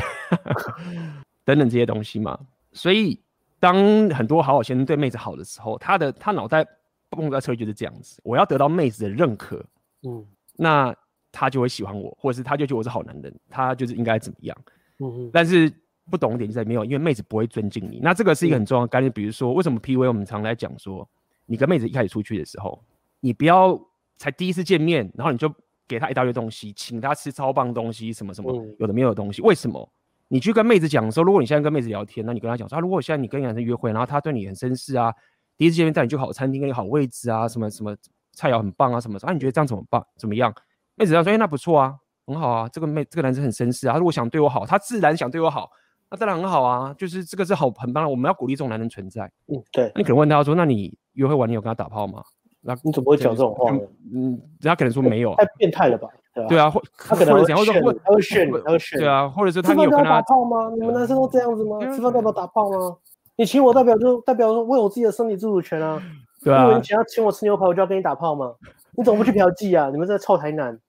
[1.43, 2.39] 等等这些东西嘛，
[2.73, 3.19] 所以
[3.59, 6.63] 当很多好好先生对妹子好的时候，他的他脑袋
[7.09, 9.65] 蹦出来车就是这样子，我要得到妹子的认可，
[10.03, 10.23] 嗯，
[10.59, 10.93] 那
[11.31, 14.57] 他就会喜欢我，或者是他就觉得我是好男人，他就是应该怎么样，
[14.99, 15.71] 嗯嗯，但是
[16.11, 21.07] 不懂一点就在没有，因为妹子不会尊敬你，那这个是一个很重要的概念，比如说为什么 PUA 我们常来讲说，
[21.45, 22.83] 你跟妹子一开始出去的时候，
[23.19, 23.79] 你不要
[24.17, 25.49] 才第一次见面，然后你就。
[25.89, 29.41] 给她一大堆东西，请她吃超棒东西，什么什么，有的没有的东西。
[29.41, 29.91] 为什么？
[30.27, 35.11] 你去跟妹子讲说，如果你现在跟妹子聊天，那你跟她讲说，啊，如果现在你跟男生约会，然后他对你很绅士啊，
[35.57, 37.97] 第一次见面带你去好餐厅，跟你好位置啊，什么什么
[38.39, 40.01] 菜肴很棒啊，什么啊，你觉得这样怎么办？
[40.17, 40.53] 怎么样？
[40.95, 41.93] 妹子要说，哎，那不错啊，
[42.25, 45.69] 很好啊，这个妹这个男生很绅士啊，他如果想对我好，他自然想对我好，
[46.09, 49.29] 那当然很好啊，就是这个是好很棒的，我们要鼓励这种男人存在。
[49.47, 49.91] 嗯，对。
[49.93, 52.23] 那你可能问他说，那你约会完你有跟他打炮吗？
[52.61, 53.79] 那你怎么会讲这种话呢？
[54.13, 56.07] 嗯，人家可能说没有，太变态了吧？
[56.47, 58.99] 对啊，或他可能会讲，或者他会炫，他会炫。
[58.99, 60.69] 对啊，或者是他有跟他打炮吗？
[60.77, 61.79] 你们男生都这样子吗？
[61.93, 62.95] 吃饭代表打炮吗？
[63.37, 66.01] 你请我代表就代表说为我自己的身体自主权啊。
[66.43, 68.53] 对啊，你想要请我吃牛排，我就要跟你打炮吗？
[68.97, 69.89] 你怎么不去嫖妓啊？
[69.89, 70.79] 你们在臭台南。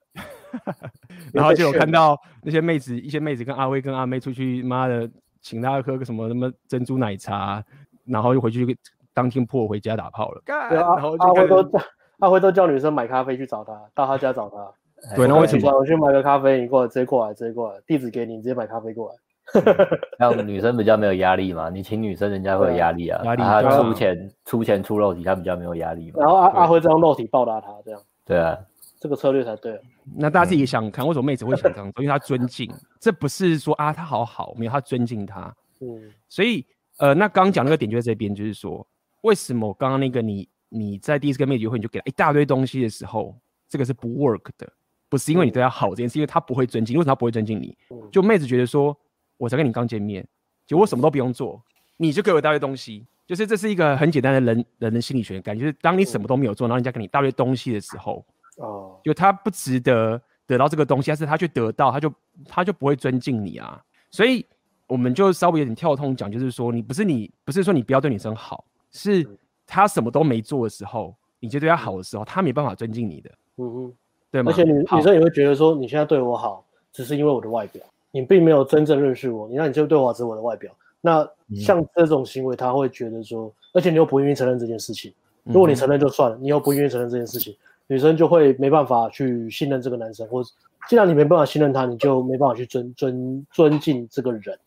[1.33, 5.09] 然后就有看到那些妹子，一些妹子跟阿威跟阿妹出去，妈的，
[5.41, 7.63] 请他喝个什么什么珍珠奶茶，
[8.05, 8.77] 然后又回去
[9.15, 10.43] 当天破回家打炮了。
[10.45, 11.71] 对啊，阿威都
[12.19, 15.17] 阿威都叫女生买咖啡去找他，到他家找他。
[15.17, 15.71] 对，那为什么？
[15.79, 19.15] 我去买个咖啡，你过来，直接过来，直接过来，地址给你，你直接买咖啡过来。
[20.19, 21.69] 让女生比较没有压力嘛？
[21.71, 23.21] 你请女生，人家会有压力啊。
[23.25, 26.21] 压力，他出钱出钱出肉体，他比较没有压力嘛。
[26.21, 28.01] 然后阿阿辉这样肉体报答他，这样。
[28.25, 28.57] 对啊，
[28.99, 29.81] 这个策略才对。
[30.17, 32.03] 那大家自己想看，为什么妹子会想这样做？
[32.03, 35.55] 因为她尊敬，这不是说啊她好好，没有她尊敬她。
[35.81, 36.65] 嗯，所以
[36.99, 38.87] 呃，那刚讲那个点就在这边，就是说
[39.23, 43.35] 为什么刚刚那个你你在第一次跟妹子约会你就给她一大堆东西的时候，
[43.69, 44.71] 这个是不 work 的，
[45.09, 46.97] 不是因为你对他好这件事，是因为他不会尊敬。
[46.97, 47.77] 为什么他不会尊敬你？
[48.13, 48.97] 就妹子觉得说，
[49.41, 50.23] 我才跟你刚见面，
[50.67, 51.59] 就我什么都不用做，
[51.97, 53.07] 你就给我一大堆东西。
[53.27, 58.23] 就是这是一个很简单的人人的心理学感觉，就是当你什么都没有做，然后人家给你一大堆东西的时候，
[58.57, 62.13] 哦，就他不值得得到这个东西，但是他却得到，他就
[62.47, 63.81] 他就不会尊敬你啊。
[64.11, 64.45] 所以
[64.89, 69.25] 我们就稍微有点跳通讲，就是说你不是你不是说你不要对女生好，是
[69.65, 73.31] 他什么都没做的时候，你就对他好的时候，他没办法尊敬你的。
[73.59, 73.95] 嗯嗯，
[74.33, 74.51] 对吗？
[74.51, 80.73] 而且女女生也会觉得说，你现在对我好，只是因为我的外表，你并没有真正认识我，你那你就对我好，只是我的外表。
[81.01, 85.13] 那像这种行为，他会觉得说，而且你又不愿意承认这件事情。
[85.45, 90.51] 如果你承认就算了，你又不愿意承认这件事情，女生就会没办法去信任这个男生，或者
[90.89, 94.59] 既然你没办法信任他，你就没办法去尊尊尊敬这个人。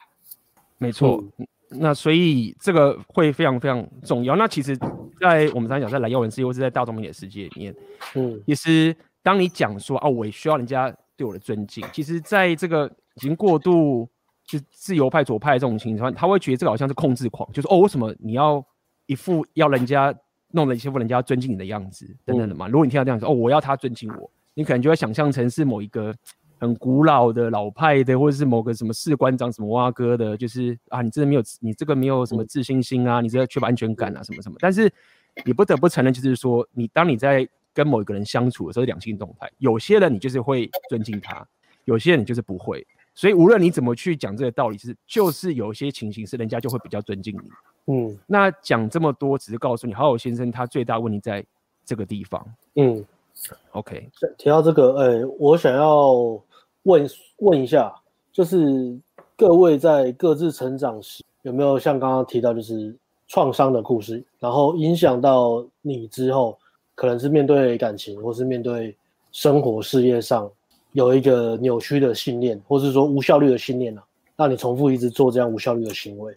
[0.80, 4.36] 没错，嗯、那所以这个会非常非常重要。
[4.36, 4.76] 那其实，
[5.22, 7.76] 在我们常讲在蓝耀文世界，或是在大众媒体世界里面，
[8.16, 14.10] 嗯，也是当你讲说啊，我也需要人家对我的尊敬，其实在这个已经过度。
[14.46, 18.64] 就自由派、左派这种情况，他会觉得这个好像是控制狂，就是哦，为什么你要
[19.06, 20.14] 一副要人家
[20.52, 22.68] 弄了一副人家尊敬你的样子等等的嘛？
[22.68, 26.14] 如果你听到这样子，哦，我要他尊敬我，你可能就会想象成是某一个
[26.60, 34.58] 很古老的老派的，或者是某个什么士官长、什么蛙哥的，就是啊，你真的没有，你这个没有什么自信心啊，你这个缺乏安全感啊，什么什么。
[34.60, 34.92] 但是
[35.46, 41.48] 你不得不承认，就是说，你当你在跟某一个人相处的时候，两性动态，有些人你就是会尊敬他，
[41.86, 42.86] 有些人你就是不会。
[43.16, 47.94] 所以无论你怎么去讲这个道理，是就是有一些情形是人家就会比较尊敬你。
[47.94, 51.46] 嗯，那讲这么多，只是告诉你，好好先生他最大问题在
[51.86, 52.44] 这个地方。
[52.76, 53.06] 嗯
[53.72, 54.10] ，OK。
[54.38, 56.14] 提到这个，哎，我想要
[56.84, 57.94] 问问一下，
[58.32, 58.98] 就是
[59.36, 62.96] 各位在各自成长时，有没有像刚刚提到，就是
[63.28, 66.58] 创伤的故事，然后影响到你之后，
[66.96, 68.98] 可能是面对感情，或是面对
[69.32, 70.50] 生活事业上。
[70.94, 74.04] 有一个扭曲的信念，或是说无效率的信念啊，
[74.36, 76.34] 让你重复一直做这样无效率的行为。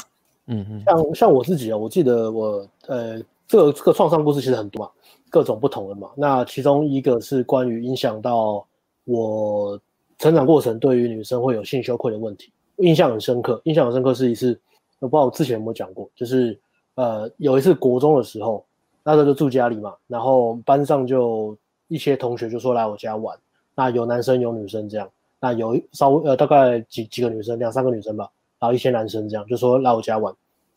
[0.48, 4.90] 嗯嗯，像像我自己啊，我记得我呃，这个这个创伤故事其实很多嘛，
[5.28, 6.10] 各种不同的嘛。
[6.16, 8.64] 那其中一个是关于影响到
[9.04, 9.78] 我
[10.18, 13.60] 成长过程，对于女生会有性羞愧的问题，印象很深刻。
[13.64, 14.58] 印象很深刻是一次，
[15.00, 16.58] 我不知道我之前有没有讲过，就是
[16.94, 18.64] 呃有一次国中的时候，
[19.02, 21.56] 那时候就住家里嘛，然后班上就
[21.88, 23.36] 一些同学就说来我家玩。
[23.76, 25.08] 那有男生有女生这样，
[25.38, 30.34] 那有稍微呃大概几几个女生，两三个女生吧，然后一些男生这样，就说来我家玩。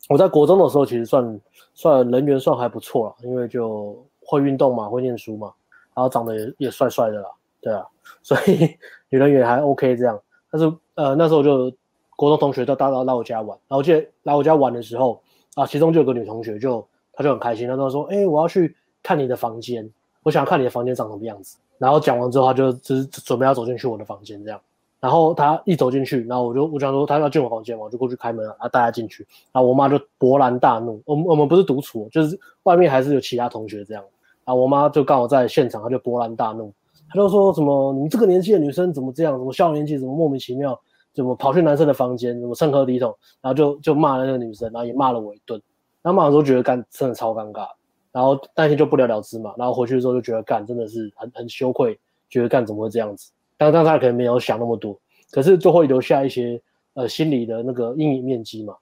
[0.08, 1.40] 我在国中的时候其实算
[1.74, 5.52] 算人缘算还不错了，因为就会运动嘛，会念书嘛，
[5.94, 7.28] 然后长得也也帅帅的啦，
[7.60, 7.86] 对啊，
[8.22, 8.76] 所以
[9.08, 10.20] 女 人缘还 OK 这样。
[10.50, 11.72] 但是呃那时候就
[12.16, 15.22] 国中同学都大到来我家玩，然后我记得来我家玩的时候
[15.54, 19.88] 啊，其中就有个女同学就她就很开心，她就说，哎、我要去看你的房间，
[20.22, 21.56] 我想看你的房间长什么样子。
[21.80, 24.60] 然后讲完之后，他就只准备要走进去我的房间这样。
[25.00, 29.26] 然后他一走进去，然后我就我想说他要进我房间嘛，我就过去开门，然后带他进去。
[29.50, 31.02] 然后我妈就勃然大怒。
[31.06, 34.04] 我们我们不是独处，就是外面还是有其他同学这样。
[34.44, 36.70] 然后我妈就刚好在现场，她就勃然大怒，
[37.08, 39.38] 她就说什么你这个年纪的女生怎么这样？
[39.38, 40.78] 怎么校年纪怎么莫名其妙？
[41.14, 42.38] 怎么跑去男生的房间？
[42.38, 43.16] 怎么成何体统？
[43.40, 45.60] 然后就就骂了那个女生，然后也骂了我一顿。
[46.02, 47.66] 然后骂的时候觉得干真的超尴尬。
[48.12, 53.30] 然后那天就不了了之嘛，然后回去的时候就觉得干真的是很很羞愧，觉得干怎么会这样子？
[53.56, 54.98] 当当他可能没有想那么多，
[55.30, 56.60] 可是就会留下一些
[56.94, 58.74] 呃心理的那个阴影面积嘛。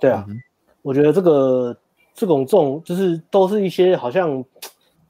[0.00, 0.38] 对啊，嗯、
[0.82, 1.76] 我觉得这个
[2.14, 4.44] 这种这种就是都是一些好像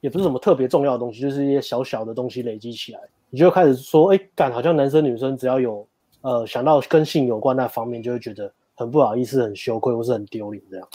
[0.01, 5.87] 也不是什么特别重要的东西，就是一些小小的东西累积起来，你就开始说，哎，干好像男生女生只要有
[6.21, 10.89] 呃想到跟性有关那方面，就会觉得很不好意思、很羞愧或是很丢脸这样。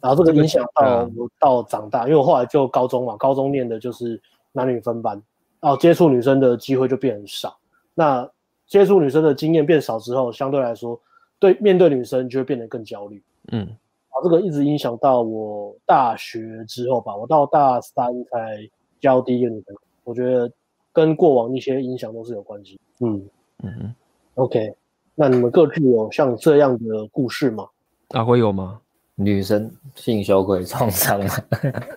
[0.00, 4.20] 然后这个影响到我到长大，因为我后来就高中嘛，高中念的就是
[4.52, 5.20] 男女分班，
[5.60, 7.56] 然后接触女生的机会就变很少。
[7.94, 8.28] 那
[8.66, 11.00] 接触女生的经验变少之后，相对来说，
[11.38, 13.22] 对面对女生就会变得更焦虑。
[13.52, 13.66] 嗯，
[14.10, 18.68] 啊，这个一直影响到我大学之后吧，我到大三才
[19.00, 19.80] 交第一个女朋友。
[20.04, 20.50] 我觉得
[20.92, 22.78] 跟过往一些影响都是有关系。
[23.00, 23.22] 嗯
[23.62, 23.94] 嗯嗯
[24.34, 24.74] ，OK，
[25.14, 27.68] 那你们各自有像这样的故事吗？
[28.08, 28.80] 大辉有吗？
[29.18, 31.26] 女生性羞愧创伤了，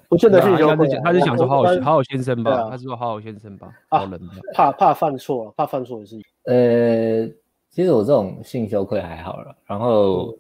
[0.08, 6.16] 不见得性羞愧，他是想说好好好好先生吧，他是说好好先生吧，好人吧，怕怕犯错，怕犯错也是。
[6.46, 7.28] 呃，
[7.70, 10.34] 其实我这种性羞愧还好了，然后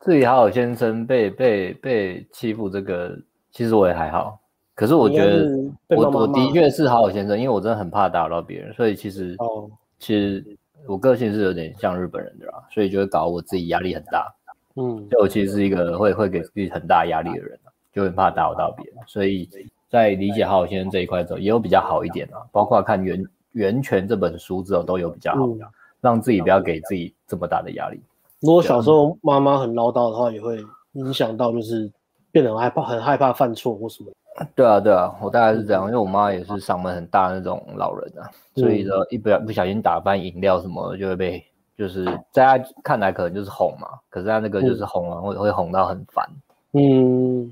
[0.00, 3.14] 至于好好先生被被被欺负这个，
[3.52, 4.40] 其实我也还好。
[4.74, 5.50] 可是我觉得
[5.88, 10.42] 我我的确是好好先生，因为我真的很怕打扰到别人，所以其实哦，其实
[10.88, 14.34] 我个性是有点像日本人的啦，所以就会搞我自己压力很大。
[14.76, 17.58] 嗯，就我其实是一个会会给自己很大压力的人，
[17.92, 19.48] 就很怕打扰到别人，所以
[19.88, 22.38] 在理解好好先生这一块之后，也有比较好一点啊。
[22.52, 25.58] 包括看源源泉这本书之后，都有比较好，嗯、
[26.00, 28.00] 让自己不要给自己这么大的压力。
[28.40, 31.90] 如果小时候妈妈很唠叨的话，也会影响到，就是
[32.30, 34.10] 变得很害怕，很害怕犯错或什么。
[34.54, 41.44] 对啊，对啊，我大概是这样，因为我妈也是嗓门很大的那种老人啊，所以说一不不小心打翻饮料什么，就会被。
[41.78, 46.28] 就是在他看来可能就是哄嘛，可是他那个就是哄完会、嗯、会哄到很烦，
[46.72, 47.50] 嗯，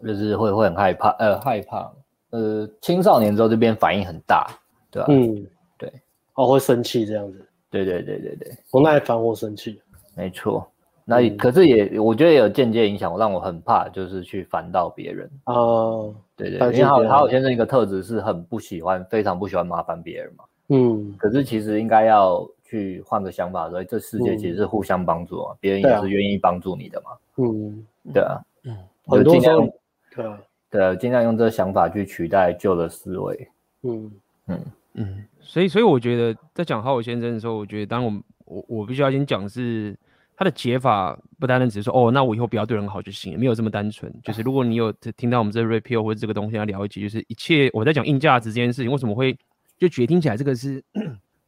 [0.00, 1.90] 就是会会很害怕，呃害怕，
[2.30, 4.46] 呃青少年之后这边反应很大，
[4.92, 5.10] 对吧、啊？
[5.10, 5.46] 嗯，
[5.76, 5.92] 对，
[6.34, 9.82] 哦会生气这样子，对对对对对，不耐烦或生气，
[10.16, 10.64] 没错，
[11.04, 22.48] 那、嗯、可是也我觉得也有间接影响，我让我很怕就是去烦到别人啊，哦、对对，因为好好先生一个特质是很不喜欢，非常不喜欢麻烦别人嘛，嗯，可是其实应该要。
[22.64, 27.10] 去换个想法，所以这世界其实是互相帮助啊，别、嗯、人也是愿意帮助你的嘛。
[27.36, 29.68] 嗯，对啊，嗯，很多时候，
[30.14, 33.48] 对啊，对啊，尽量用这个想法去取代旧的思维。
[33.82, 34.10] 嗯
[34.46, 34.60] 嗯
[34.94, 38.12] 嗯，所以所以我觉得在讲好好先生的时候，我觉得当我
[38.46, 39.94] 我我必须要先讲是
[40.34, 44.12] 他的解法，不单单只是说哦，那我以后不要对人好就行，没有这么单纯。
[44.22, 49.36] 就是如果你有听到我们这个 repeal 或者这个东西要了解，就是一切我在讲硬价值这件事情，为什么会
[49.76, 50.82] 就觉得听起来这个是。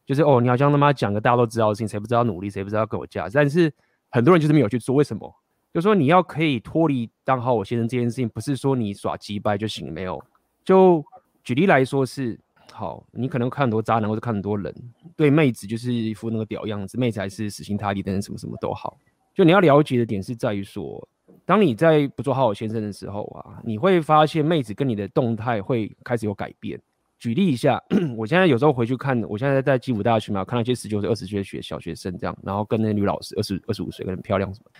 [0.06, 3.32] 就是哦，你好像他妈讲个大家都知道的事情，谁不知道努力，谁不知道给我价值？
[3.34, 3.70] 但是
[4.08, 5.34] 很多人就是没有去做，为什么？
[5.74, 10.22] 就说你要可以脱离当好我先生这件事情，不是说你耍鸡掰就行，没有。
[10.64, 11.04] 就
[11.44, 12.38] 举例来说是，
[12.72, 14.74] 好，你可能看很多渣男或者看很多人，
[15.16, 18.96] 对妹子就是一副那个屌样子，妹子还是死心塌地，等等什么什么都好。
[19.34, 21.06] 就你要了解的点是在于说，
[21.44, 26.80] 当你在不做好我先生的时候啊，你会发现妹子跟你的动态会开始有改变。
[27.18, 27.82] 举例一下，
[28.16, 34.70] 我现在有时候回去看，我现在在基辅大学嘛，看到一些十九岁、二十岁的学小学生这样，然后跟那个女老师二十二十五岁，很漂亮什么，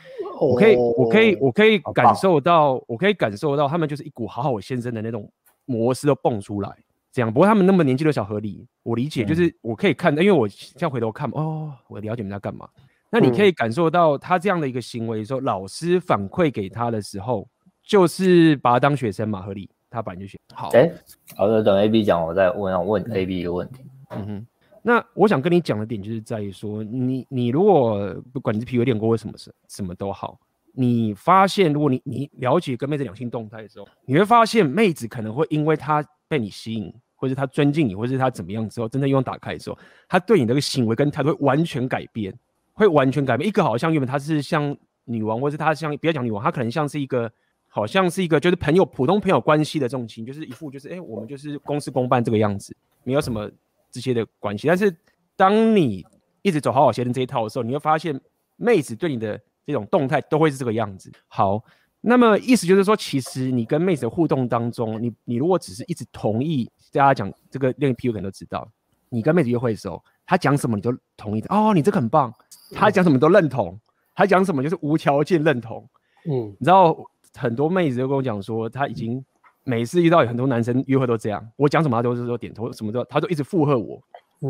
[0.46, 5.30] 我可以，我可以，我可以感受到，我可以感受到他们就是一股好好先生的那种
[5.64, 6.70] 模式都蹦出来，
[7.10, 7.32] 这样。
[7.32, 12.68] 不过他们那么年纪的小合理，我理解，就是我可以看，因为我现在回头看，哦，我了解你们在干嘛。
[13.08, 17.48] 那你可以感受到他这样的一个行为，说老师反馈给他的时候，
[17.82, 19.70] 就是把他当学生嘛，合理。
[19.96, 20.94] 他本来就选好，哎、欸，
[21.34, 23.82] 好的，等 A B 讲，我再问，要问 A B 一个问题。
[24.10, 24.46] 嗯哼，
[24.82, 30.38] 那我想跟你讲的点就是在于说，你你如果不管你是 PUA 练过或什么事，什么都好，
[30.74, 42.32] 你发现如果你你了解跟妹子两性动态的时候，你会发现妹子可能会因为她被你吸引，或者她尊敬你，或者是她怎么样之后，真正用打开的时候，她对你那个行为跟态度会完全改变，
[42.74, 43.48] 会完全改变。
[43.48, 47.32] 一个好像原本她是像女王，或是她像不要讲女王，她可能像是一个。
[47.76, 53.50] 好像是一个就是朋友普通朋友关系的这种情，就是一副就是哎、欸，我们就是公事公办这个样子，没有什么
[53.90, 54.66] 这些的关系。
[54.66, 54.90] 但是
[55.36, 56.02] 当你
[56.40, 58.18] 一直走好好先生这一套的时候，你会发现
[58.56, 61.12] 妹子对你的这种动态都会是这个样子。
[61.28, 61.62] 好，
[62.00, 68.66] 那么意思就是说，其实你跟妹子的互动当中，你你如果只是一直同意，大家讲这个练 PU 可能都知道，
[69.10, 72.32] 你跟妹子约会的时候，她讲什么你都同意的哦，你这个很棒，
[72.72, 73.78] 她讲什么都认同，
[74.14, 75.86] 她讲什么就是无条件认同，
[76.24, 76.96] 嗯，你知道。
[77.36, 79.24] 很多妹子都跟我讲说，她已经
[79.64, 84.02] 每次遇到有很多男生约会都这样，我讲什么她都是说点头，什么都她都一直附和我，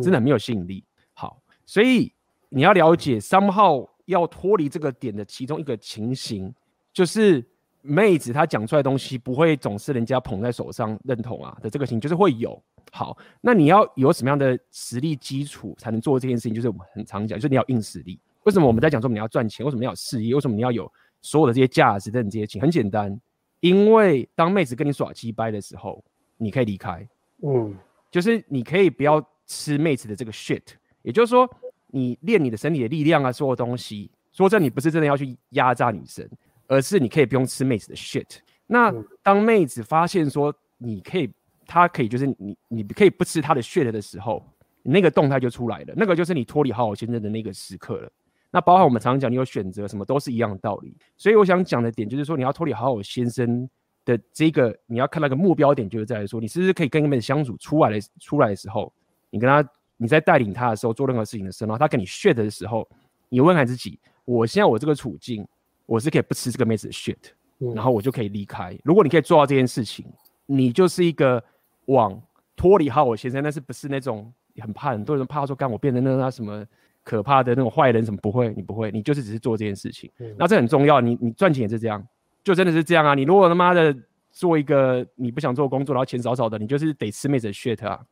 [0.02, 0.84] 真的很没有吸引力。
[1.14, 2.12] 好，所以
[2.48, 6.54] 你要了解，somehow 要脱离这个点的其中一个情形，
[6.92, 7.44] 就是
[7.82, 12.62] 妹子她讲出来的东西不会总是人家捧在手上认同啊的这个情，就是会有。
[12.92, 16.54] 好，那你要有什么样的实力基础才能做这件事情？
[16.54, 18.18] 就是我们很常讲，就是你要硬实力。
[18.44, 19.66] 为什么我们在讲说你要赚钱？
[19.66, 20.34] 为什么你要有事业？
[20.34, 20.90] 为什么你要有？
[21.26, 23.20] 所有的这些价值等这些情很简单，
[23.58, 26.02] 因为当妹子跟你耍鸡掰的时候，
[26.36, 27.04] 你可以离开，
[27.42, 27.76] 嗯，
[28.12, 30.62] 就是你可以不要吃妹子的这个 shit，
[31.02, 31.50] 也就是说，
[31.88, 36.24] 你练你的身体的力量啊，所有东西，说真的，你不是真的要去压榨女生，
[36.68, 38.38] 而是你可以不用吃妹子的 shit。
[38.68, 41.28] 那当妹子发现说你可以，
[41.66, 44.44] 她可以就是你你可以不吃她的 shit 的时候，
[44.84, 48.12] 那个动态就出来了，那个就是你脱离好好先生的那个时刻了。
[48.50, 50.96] 那包含我们常常讲，你有选择什么都是一样的道理。
[51.16, 53.68] 所以我想讲的点就是说，你要脱离好好先生
[54.04, 58.90] 的这个，你要看那个目标点，就是在于说，你是不是可以跟妹子相处出来的出来的时候，
[59.28, 62.88] 你跟他你在带领他的时候做任何事情的时候，然后他跟你 shit 的时候，
[63.28, 65.46] 你问他自己，我现在我这个处境，
[65.84, 67.16] 我是可以不吃这个妹子的 shit，
[67.74, 68.78] 然后我就可以离开。
[68.84, 70.06] 如果你可以做到这件事情，
[70.46, 71.42] 你就是一个
[71.86, 72.18] 往
[72.54, 76.64] 脱离好好先生，但是不是那种很怕很多人怕说干我变成那那什么。
[77.06, 78.52] 可怕的那种坏人什么不会？
[78.56, 80.10] 你不会，你就是只是做这件事情。
[80.18, 82.04] 嗯、那这很重要，你你赚钱也是这样，
[82.42, 83.14] 就真的是这样啊！
[83.14, 83.94] 你如果他妈的
[84.32, 88.04] 做一个你不想做工作，然后钱少少的，你就是得吃妹子的 shit 啊。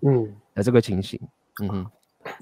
[0.00, 1.20] 嗯，那这个情形，
[1.60, 1.86] 嗯哼，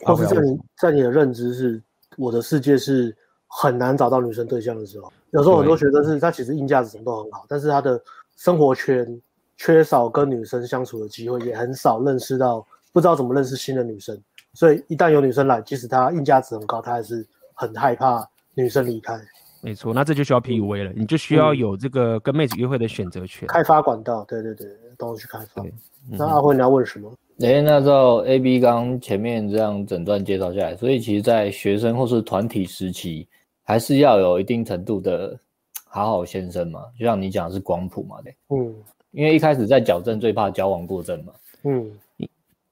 [0.04, 1.82] 或是在你在你的认知是
[2.16, 3.14] 我的世界是
[3.48, 8.00] 很难找到女生对象的时候，有时候很多学生是他其实硬价值什么都很好，但是他的
[8.36, 9.20] 生活圈
[9.56, 14.16] 缺少跟女生相处的机会，也很少认识到不知道怎么认识新的女生，
[14.58, 19.16] 所以一旦有女生来，即使她硬价值很高，她还是很害怕女生离开。
[19.60, 25.64] 没错，那这就需要 PUA 了，嗯、你就需要有这个跟妹子约会的选择权，开发管道，对对对，都去开发。
[26.10, 27.08] 那阿辉你要问什么？
[27.38, 33.28] 哎、欸，那照 A B 刚前面这样整段介绍下来，所以其实，在学生或是团体时期，
[33.62, 35.38] 还是要有一定程度的
[35.86, 38.74] 好好先生嘛，就像你讲的是光谱嘛，对，嗯，
[39.12, 41.32] 因为一开始在矫正最怕矫枉过正嘛，
[41.62, 41.92] 嗯，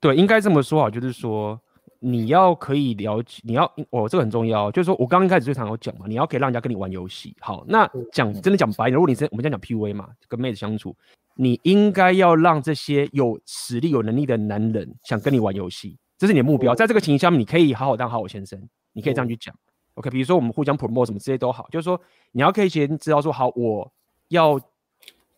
[0.01, 1.57] 对，应该这么说啊，就是说。
[1.99, 4.70] 你要可以了解，你要哦，这个很重要。
[4.70, 7.34] 就是说我刚刚一开始最常有讲嘛，你要可以让人家跟你玩游戏。
[7.40, 10.94] 好，那讲真的讲白了，如果你是我们这样讲 PUA 嘛，跟妹子相处，
[11.34, 16.74] 你应该要让这些有实力、有能力的男人想跟你玩游戏，这是你的目标。
[16.74, 18.61] 在这个情形下面，你可以好好当好好先生，
[18.92, 19.55] 你可以这样去讲。
[19.94, 22.01] OK，比如说我们互相 promote 什么这些都好，就是说
[22.32, 23.90] 你要可以先知道说，好，我
[24.28, 24.61] 要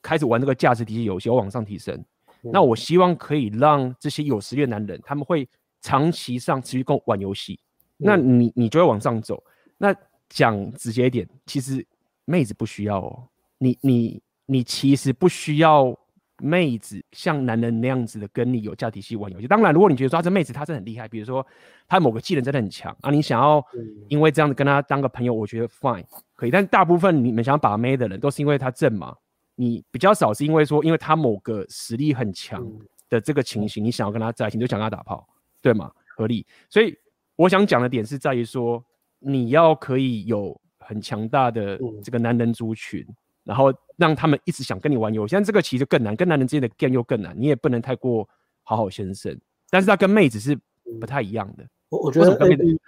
[0.02, 2.04] 开始玩这个价值体系游戏，我往上提升。
[2.42, 5.48] 那我希望可以让这些有实力的男人，他们会。
[5.81, 7.59] 长期上持续跟我玩游戏，
[7.97, 9.43] 那你你就会往上走。
[9.76, 9.95] 那
[10.29, 11.87] 讲直接一点，其实
[12.24, 13.29] 妹子不需要哦。
[13.59, 15.97] 你你你其实不需要
[16.41, 19.49] 妹子像男人那样子的跟你有价体系玩游戏。
[19.49, 21.45] 当然，如果你觉得说这妹子她真的很厉害，比如说
[21.89, 23.64] 她某个技能真的很强啊，你想要
[24.09, 26.05] 因为这样子跟她当个朋友，我觉得 fine
[26.35, 26.51] 可以。
[26.51, 29.16] 但大部分你们想要把妹的人都是因为她正嘛，
[29.57, 32.64] 你比较少是因为说因为她某个实力很强
[33.09, 35.26] 的这个情形，你想要跟她在一起，你就想跟她打炮。
[35.68, 36.46] 对嘛，合理。
[36.70, 36.96] 所以
[37.36, 38.82] 我想讲的点是在于说，
[39.18, 43.14] 你要可以有很强大的这个男人族群，嗯、
[43.44, 45.32] 然后让他们一直想跟你玩游戏。
[45.32, 47.34] 现在这个其实更难，跟男人之间的 game 又更难。
[47.38, 48.26] 你也不能太过
[48.62, 49.38] 好好先生，
[49.68, 50.58] 但是他跟妹子是
[50.98, 51.68] 不太一样的。
[51.90, 52.78] 我我觉得跟妹子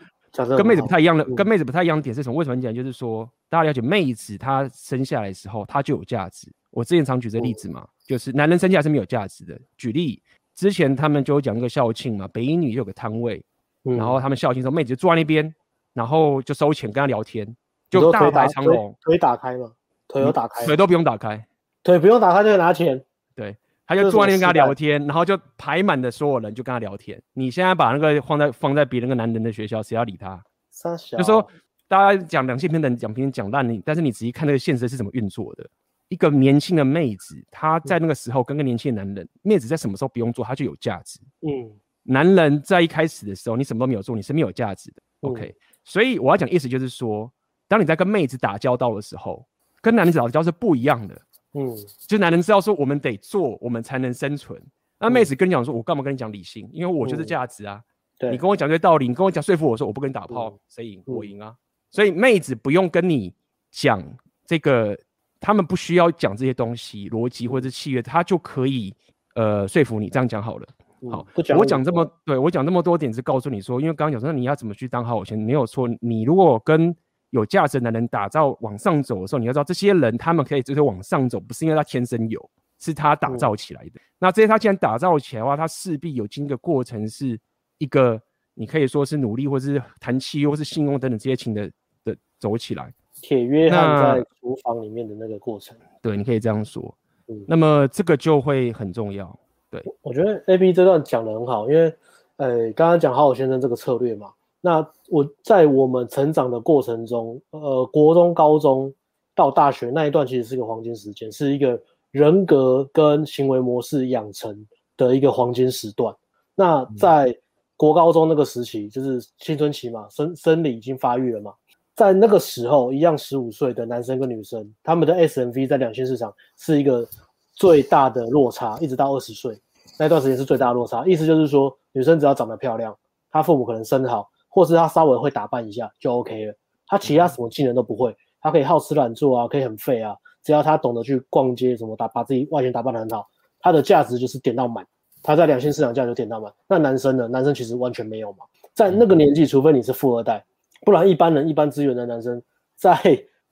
[0.56, 2.36] 跟妹子不太一样的，跟妹子不太一样的点是什么？
[2.36, 2.74] 为什么你讲？
[2.74, 6.50] 就是说，大家了解妹子她生下来的时候，她就有价值。
[6.70, 9.60] 我之前常举这个例子嘛，嗯、就是男人生下来是没有价值的。
[9.76, 10.22] 举例。
[10.61, 13.42] 之前他们就讲那个校庆嘛，北一女就有个摊位，
[13.86, 15.54] 嗯、然后他们校庆的时候，妹子就坐在那边，
[15.94, 17.56] 然后就收钱跟他聊天，
[17.88, 19.72] 就大排长龙，腿打开嘛，
[20.06, 21.42] 腿都打开，腿都不用打开，
[21.82, 23.02] 腿不用打开就拿钱，
[23.34, 23.56] 对，
[23.86, 27.18] 他就坐在那边跟他聊天，然后就排满的所有人就跟他聊天。
[27.32, 30.38] 你现在把那个放在放在别人个男人的学校，谁要理他？
[30.70, 31.16] 小。
[31.16, 31.48] 就说
[31.88, 35.66] 大家讲两性平等，讲平等讲烂你，但是你仔细看那个现实是怎么运作的。
[36.11, 41.20] 一个年轻的妹子，她在那个时候跟个年轻的男人，妹子在什么时候不用做，她就有价值。
[41.46, 41.70] 嗯，
[42.02, 45.00] 男人在一开始的时候，你什么都没有做，你是没有价值的。
[45.20, 45.54] OK，
[45.84, 47.32] 所以我要讲意思就是说，
[47.68, 49.46] 当你在跟妹子打交道的时候，
[49.80, 51.14] 跟男人打交道是不一样的。
[51.54, 51.76] 嗯，
[52.08, 54.61] 就男人知道说我们得做，我们才能生存。
[54.98, 56.68] 那妹子跟你讲说，我干嘛跟你讲理性？
[56.72, 57.80] 因为我就是价值啊。
[58.18, 61.00] 对，你跟我讲这些道理，你跟我讲说服我说我不跟你打炮，谁赢？
[61.06, 61.54] 我赢啊。
[61.92, 63.32] 所以妹子不用跟你
[63.70, 64.02] 讲
[64.44, 64.98] 这个。
[65.41, 68.95] 他们不需要讲这些东西，逻辑或者是契约，他就可以
[69.34, 70.11] 呃说服你。
[70.11, 70.68] 这样讲好了，
[71.11, 71.26] 好，
[71.57, 75.88] 我讲这么对我讲这么多点是告诉你说，因为刚刚讲说你要怎么去当好友先生，没有错。
[76.01, 76.95] 你如果跟
[77.30, 83.93] 有价值的男人打造往上走的时候，你要知道这些人他们可以就是往上走，不是因为他天生有，是他打造起来的。
[83.95, 87.38] 嗯、那这些他既然打造起来的话，他势必有经过过程，是
[87.78, 88.20] 一个
[88.53, 91.70] 你可以说是努力，或是谈契约，或是信用等等这些情的
[92.05, 92.93] 的走起来。
[93.20, 96.94] 铁约翰在厨房里面的那个过程，对，你可以这样说。
[97.28, 99.38] 嗯，那么这个就会很重要。
[99.70, 101.94] 对，我觉得 AB 这段讲的很好，因为，
[102.38, 108.92] 呃，刚刚讲好好先生这个策略嘛，那我在我们成长的过程中，呃，国中、高中
[109.34, 114.66] 到大学那一段，其实是一个黄金时间，是一个人格跟行为模式养成
[114.96, 116.12] 的一个黄金时段。
[116.56, 117.32] 那在
[117.76, 121.54] 国高中那个时期，就是青春期嘛，生生理已经发育了嘛。
[122.01, 127.07] 在那个时候，一样十五岁的男生跟女生，他们的 SMV 在两性市场是一个
[127.53, 129.61] 最大的落差，一直到二十岁
[129.98, 131.05] 那段时间是最大的落差。
[131.05, 132.96] 意思就是说，女生只要长得漂亮，
[133.30, 136.55] 她父母可能生得好，或是她稍微会打扮一下就 OK 了。
[136.86, 143.28] 她其他什么技能都不会，她可以好吃懒做啊，可以很废啊，只要她懂得去逛街，什么打把自己外形打扮得很好，
[143.61, 144.82] 她的价值就是点到满。
[145.22, 146.51] 她在两性市场价值就点到满。
[146.66, 147.28] 那男生呢？
[147.28, 150.42] 男生其实完全没有嘛，在那个年纪，除非你是富二代。
[150.82, 152.42] 不然，一般人一般资源的男生
[152.74, 152.98] 在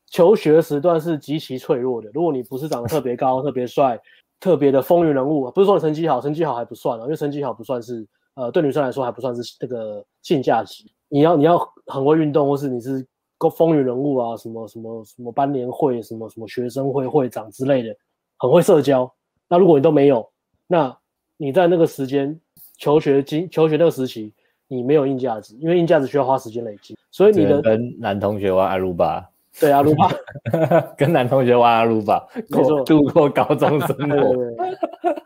[0.07, 2.11] 求学时段是极其脆弱的。
[2.15, 4.01] 如果你不是长得特别高、特别帅、
[4.41, 10.85] 特别的风云人物，不是说你成绩好，成绩好还不算啊，因为成绩好不算是呃，对女生来说还不算是这个性价值。
[11.11, 13.07] 你要你要很会运动，或是你是
[13.37, 17.95] 个风云人物啊，什么什么什么班联会、什么什么学生会会长之类的，
[18.39, 19.13] 很会社交。
[19.49, 20.27] 那如果你都没有，
[20.67, 20.97] 那
[21.37, 22.41] 你在那个时间
[22.79, 24.33] 求学经求学那个时期。
[24.69, 30.11] 你没有硬价值，因为硬价值需要花时间累积，所以你的跟男同学玩阿鲁巴，对阿鲁巴，
[30.97, 34.37] 跟男同学玩阿鲁巴，没错，度过高中生 活。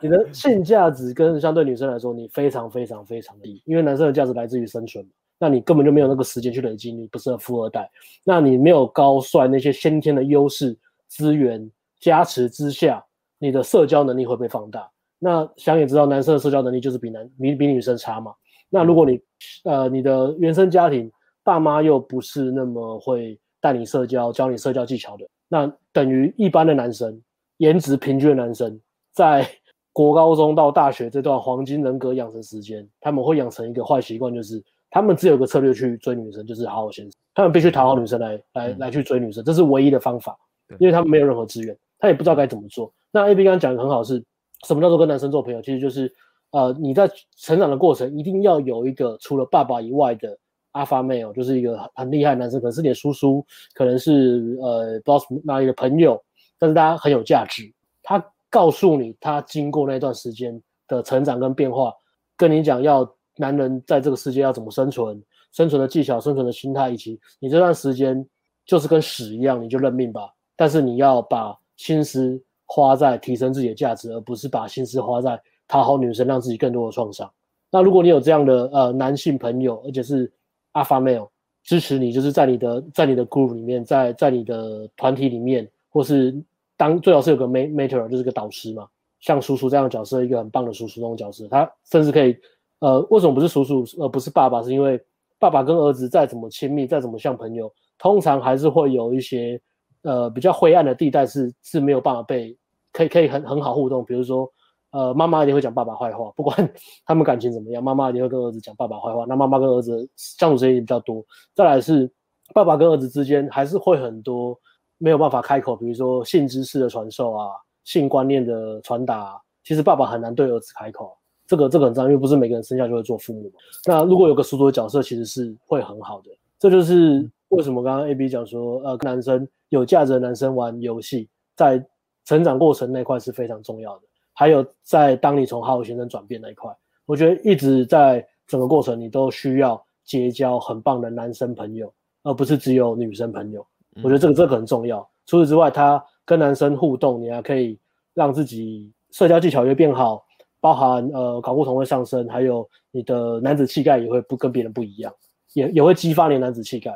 [0.00, 5.04] 你的性价值跟相对女生来说，你非常非常非常低，因为男生的价值来自于生存，
[5.38, 7.90] 那你根本就没有那个时间去累积，你不是富二代，
[8.24, 10.76] 那你没有高帅那些先天的优势
[11.08, 11.70] 资源
[12.00, 13.04] 加持之下，
[13.38, 14.88] 你的社交能力会被放大。
[15.18, 18.32] 那想也知道，男生的社交能力就是比男比比女生差嘛。
[18.74, 19.20] 那如果你
[19.64, 21.12] 呃你的原生家庭
[21.44, 27.20] 爸妈又不是那么会带你社交、教你社交技巧的，那等于一般的男生，
[27.58, 28.80] 颜值平均的男生，
[29.12, 29.46] 在
[29.92, 40.34] 国高中到大学这段黄金人格养成时间，他们会养成一个坏习惯，就是他们只有个策略去追女生，就是好好先生，他们必须讨好女生来来来去追女生，这是唯一的方法，
[40.78, 42.90] 因为他们没有任何资源，他也不知道该怎么做。
[43.10, 44.24] 那 AB 刚刚讲的很好是，是
[44.68, 45.60] 什么叫做跟男生做朋友？
[45.60, 46.10] 其实就是。
[46.52, 50.38] 呃，你在成长的过程一定要有一个除了爸爸以外的
[50.74, 53.44] alpha male，就是一个很厉害男生，可能是你的叔叔，
[53.74, 56.22] 可能是呃不知道什么哪里的朋友，
[56.58, 57.62] 但是大家很有价值。
[58.02, 61.90] 他告诉你，他经过那段时间的成长跟变化，
[62.36, 65.22] 跟你讲要男人在这个世界要怎么生存，
[65.52, 68.22] 生存的技巧、生存的心态，以及你这段时间
[68.66, 70.30] 就是跟屎一样，你就认命吧。
[70.54, 75.40] 但是你要把心思花在提升自己的价值，而不是把心思花在。
[75.68, 77.30] 讨好女生，让自己更多的创伤。
[77.70, 80.30] 那如果你有这样的呃男性朋友，而且是
[80.74, 81.28] alpha male
[81.62, 86.34] 支持你，就是在你的在你的 group 里面，在在你的团体里面，或是
[86.76, 88.86] 当最好是有个 mentor，就是个导师嘛，
[89.20, 92.36] 像叔叔这样的角色，一个很棒的叔叔那种角色，他甚至可以
[92.80, 94.62] 呃，为什么不是叔叔而不是爸爸？
[94.62, 95.00] 是因为
[95.38, 99.58] 爸爸跟儿子再怎么亲密，再怎么像朋友，通常还是会有一些
[100.02, 102.54] 呃比较灰暗的地带是是没有办法被
[102.92, 104.52] 可以可以很很好互动，比如说。
[104.92, 106.72] 呃，妈妈一定会讲爸爸坏话，不管
[107.04, 109.24] 他们感情怎么样，妈妈一定会跟儿子讲爸爸坏话。
[109.26, 111.24] 那妈妈跟儿子相处时间也比较多。
[111.54, 112.10] 再来是
[112.54, 114.58] 爸爸跟儿子之间还是会很多
[114.98, 117.48] 没有办法开口，比如说性知识的传授啊，
[117.84, 121.16] 性观念的传达啊，其实爸爸很难对儿子开口。
[121.46, 123.54] 这个这个很重要，因为不是每个人生下就会做父母嘛。
[123.86, 126.30] 那如果有个叔叔的角色，其实是会很好的。
[126.58, 131.84] 这就是为什么刚刚 AB 讲说，呃，跟男生有价值的男生玩游戏，在
[132.24, 134.02] 成长过程那块是非常重要的。
[134.32, 136.74] 还有在当你从好好先生转变那一块，
[137.06, 143.66] 我觉得一直在整个过程，你都需要结交很棒的男生朋友，而不是只有女生朋友。
[144.02, 145.06] 我觉得这个这个很重要。
[145.26, 147.78] 除此之外，他跟男生互动，你还可以
[148.14, 150.24] 让自己社交技巧也变好，
[150.60, 155.14] 包含呃睾固酮会上升，还有你的男子气概也会不跟别人不一样，
[155.52, 156.90] 也也会激发你的男子气概。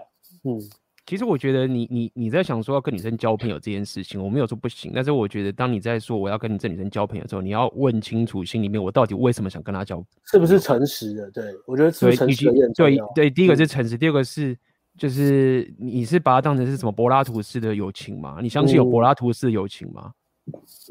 [0.44, 0.60] 嗯。
[1.06, 4.90] 其实我觉得你你你在想说要跟女生交朋友这件事情，我没有说不行。
[4.92, 11.30] 但是我觉得当你在说我要跟你这女生交朋友之后，你要问清楚心里面我到底为什么想跟她交，是不是诚实的？
[11.30, 12.68] 对，我觉得是诚实的。
[12.74, 14.56] 对对，第一个是诚实，第二个是
[14.98, 18.38] 就是你是把它当成是什么柏拉图式的友情吗？
[18.42, 20.10] 你相信有柏拉图式的友情吗？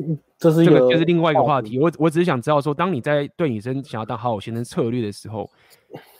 [0.01, 1.77] 嗯，这是一个，这个就是另外一个话题。
[1.77, 5.51] 我我只是想知道说，当你在对女生想要当好好先生策略的时候，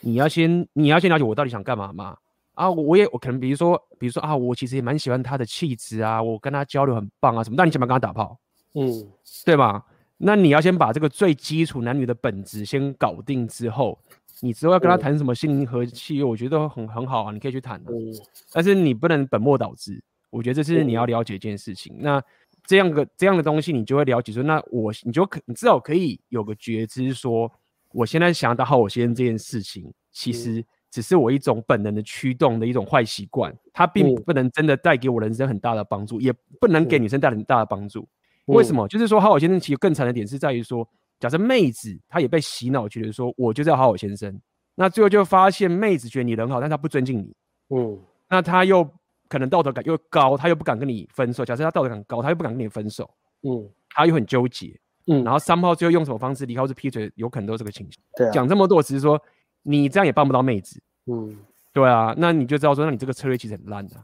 [0.01, 2.17] 你要先你要先了解我到底想干嘛吗？
[2.56, 7.56] 啊，我也我可能比如说，比如说啊，我其实也蛮喜欢他的气质啊，我跟他交流很棒啊什么。
[7.58, 8.39] 那你想不想跟他打炮？
[8.74, 9.08] 嗯，
[9.45, 9.86] 对吧？
[10.18, 13.99] 那你要先把这个最基础男女的本质先搞定之后，
[14.41, 17.91] 你之后要跟他谈什么心灵和气，我觉得很很好啊，你可以去谈的。
[17.91, 18.14] 嗯，
[18.53, 21.93] 但是你不能本末倒置，我觉得这是你要了解一件事情。
[21.97, 22.24] 嗯，那
[22.66, 27.51] 这样个这样的东西，你就会了解说，那我你就可你至少可以有个觉知说，
[27.91, 30.66] 我现在想要打好我先生这件事情，其实。
[30.95, 38.07] 嗯只是我一种本能的驱动的一种坏习惯，它并不能真的带给我人生很大的帮助，嗯、也不能给女生带来很大的帮助。
[38.47, 38.87] 嗯、为什么？
[38.87, 40.87] 就是说，好好先生其实更惨的点是在于说，
[41.19, 44.39] 假设妹子她也被洗脑，觉得说我就是要好好先生，
[44.73, 47.35] 那最后就发现妹子觉得你人好，但她不尊敬你，
[47.75, 48.89] 嗯，那她又
[49.27, 51.43] 可能道德感又高，她又不敢跟你分手。
[51.43, 53.09] 假设她道德感高，她又不敢跟你分手，
[53.41, 58.01] 嗯，她又很纠结，嗯，然后三炮最后用什么方式离开或是劈腿，有可能都是这个情形。
[58.15, 59.21] 对、啊，讲这么多，只是说。
[59.68, 61.36] 你这样也帮不到妹子，嗯，
[61.74, 63.95] 对啊，那你就知道说，那你这个策略其实很烂的，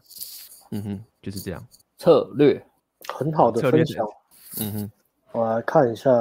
[0.71, 1.63] 嗯哼，就是这样，
[1.99, 2.59] 策略
[3.07, 4.03] 很好的分享，
[4.59, 4.91] 嗯哼，
[5.33, 6.11] 我来看一下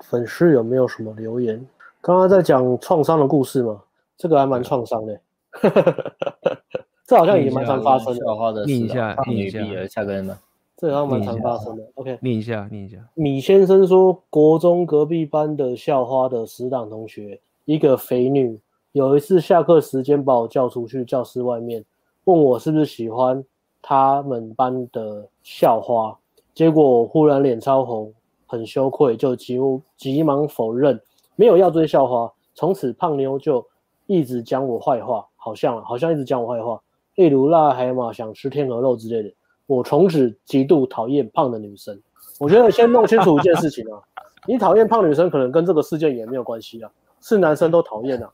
[0.00, 1.62] 粉丝有没有什么留言。
[2.00, 3.82] 刚刚在讲创伤的故事嘛，
[4.16, 5.20] 这个还蛮创伤的，
[7.06, 8.64] 这好像也蛮常发生的。
[8.64, 10.04] 念一下，念一下，下。
[10.04, 10.38] 个人吗？
[10.78, 11.82] 这好像蛮常发生的。
[11.96, 12.96] OK，念一下，念一下。
[13.14, 17.38] 米先生说，国中隔壁班的校花的死党同学。
[17.64, 18.60] 一个肥女，
[18.96, 21.84] 有一次下课时间把我叫出去教室外面，
[22.24, 23.44] 问我是不是喜欢
[23.82, 26.18] 他们班的校花，
[26.54, 28.10] 结果我忽然脸超红，
[28.46, 29.58] 很羞愧，就急
[29.98, 30.98] 急忙否认，
[31.34, 32.32] 没有要追校花。
[32.54, 33.62] 从此胖妞就
[34.06, 36.80] 一直讲我坏话，好像好像一直讲我坏话，
[37.16, 39.30] 例如癞海马想吃天鹅肉之类的。
[39.66, 42.00] 我从此极度讨厌胖的女生。
[42.40, 44.00] 我觉得先弄清楚一件事情啊，
[44.46, 46.90] 你讨厌胖女生可能跟这个事件也没有关系啊，
[47.26, 48.30] 是男生都讨厌啊，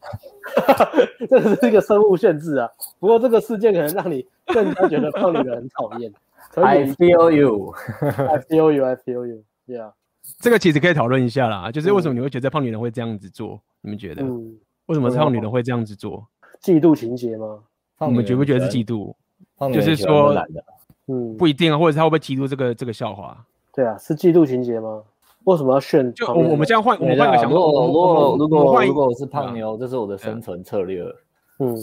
[1.31, 2.69] 这是一个生物限制啊。
[2.99, 6.13] 不过这个事件可能让你更加觉得胖女人很讨厌。
[6.57, 7.73] I feel you,
[8.03, 9.43] I feel you, I feel you.
[9.67, 9.93] Yeah，
[10.41, 13.59] 这个其实可以讨论一下啦，就是为什么你会觉得胖女人会这样子做？
[13.81, 14.23] 你们觉得？
[14.23, 16.27] 嗯，为什么胖女人会这样子做？
[16.61, 17.61] 嫉妒情节吗？
[18.01, 19.15] 你们觉不觉得是嫉妒？
[19.73, 20.35] 就是说，
[21.07, 23.43] 嗯，不一定啊，或者是他会不会嫉妒这个这个笑话？
[23.73, 25.03] 对啊，是嫉妒情节吗？
[25.45, 26.13] 为什么要炫？
[26.15, 27.55] 就我们这样换，我们换个想法。
[27.55, 31.05] 如果如果如果如果我是胖妞，这是我的生存策略。
[31.59, 31.77] 嗯，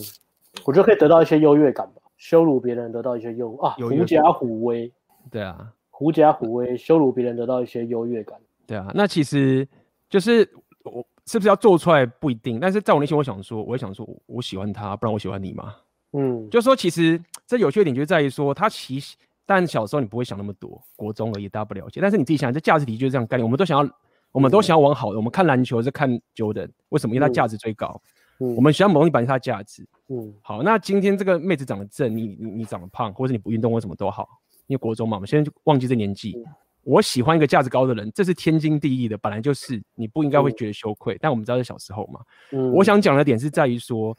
[0.65, 4.91] 我觉得可以得到一些优越感吧，羞辱别人得到一些优啊，狐假虎威。
[5.31, 8.37] 对啊，狐假虎威，羞辱别人得到一些优越感。
[8.65, 9.67] 对啊，那其实
[10.09, 10.47] 就是
[10.83, 15.75] 我是不是要做出来不一定，但是在我内心，我想说，我会想说，我喜欢他，不然我喜欢你吗？
[16.13, 19.15] 嗯，就是说其实这有缺点就在于说，他其实，
[19.49, 21.99] 但小时候你不会想那么多，国中而已，大家不了解。
[21.99, 23.91] 但是你自己想，这价值体就是这样概念，我们都想要，
[24.31, 25.17] 我们都想要往好的。
[25.17, 27.15] 我们看篮球是看 Jordan，为什么？
[27.15, 27.99] 因为它价值最高。
[28.39, 29.83] 嗯，我们喜欢某东西，反映它的价值。
[30.09, 34.29] 嗯，好，那今天这个妹子长得正，你你你长得胖，或者你不运动，或什么都好。
[34.67, 36.37] 因为国中嘛，我们现在就忘记这年纪。
[36.83, 41.17] 我喜欢一个价值高的人，这是天经地义的，本来就是，你不应该会觉得羞愧。
[41.19, 42.19] 但我们知道是小时候嘛。
[42.51, 44.15] 嗯，我想讲的点是在于说，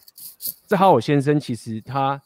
[0.66, 2.20] 这好友先生其实他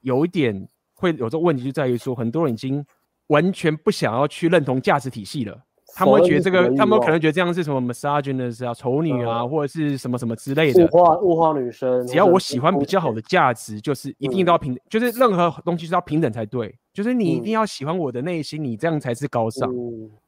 [0.00, 2.84] 有一点会有这个问题，就在于说，很多人已经
[3.28, 5.58] 完全不想要去认同价值体系了。
[5.96, 10.84] 他们会觉得这个，他们可能觉得这样是什么 misogynist 啊，丑女啊，或者是什么什么之类的。
[10.84, 12.04] 物化物化女生。
[12.06, 16.76] 只要我喜欢比较好的价值，就是一定都要平，就是任何东西是要平等才对。
[16.92, 19.72] 就是你一定要喜欢我的内心，你这样才是高尚。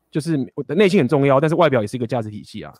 [0.08, 2.72] 就是我的内心很重要，但是外表也是一个价值体系啊。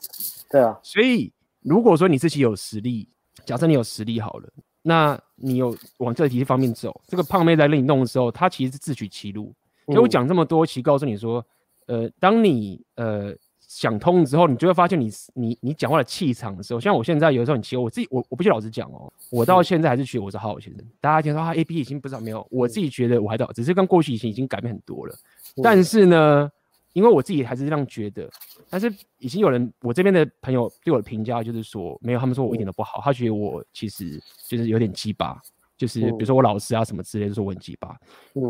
[0.49, 0.79] 对啊。
[0.81, 1.33] 所以
[1.63, 3.09] 如果说你自己有实力，
[3.45, 4.49] 假设你有实力好了，
[4.87, 9.53] 那你有往这个体系方面走，这个胖妹在跟你弄的时候，她其实是自取其辱。
[9.87, 11.45] 所以我讲这么多，其实告诉你说。
[11.89, 20.85] 呃，当你呃想通之后，你就会发现你你你讲话的气场的时候，像我现在有的时候很奇怪，我自己我我必须老实讲哦，我到现在还是觉得我是好好先生。
[21.01, 25.15] 大家听说啊，A B 已经不知道没有，我自己觉得我还到，只是跟过去以前已经改变很多了。
[25.63, 26.51] 但是呢，
[26.97, 28.27] 因为我自己还是这样觉得，
[28.71, 34.19] 但是已经有人我这边的朋友对我的评价就是说，没有，他们说我一点都不好，他觉得我其实
[34.49, 35.39] 就是有点鸡巴，
[35.77, 37.95] 就是比如说我老师啊什么之类的说我很鸡巴，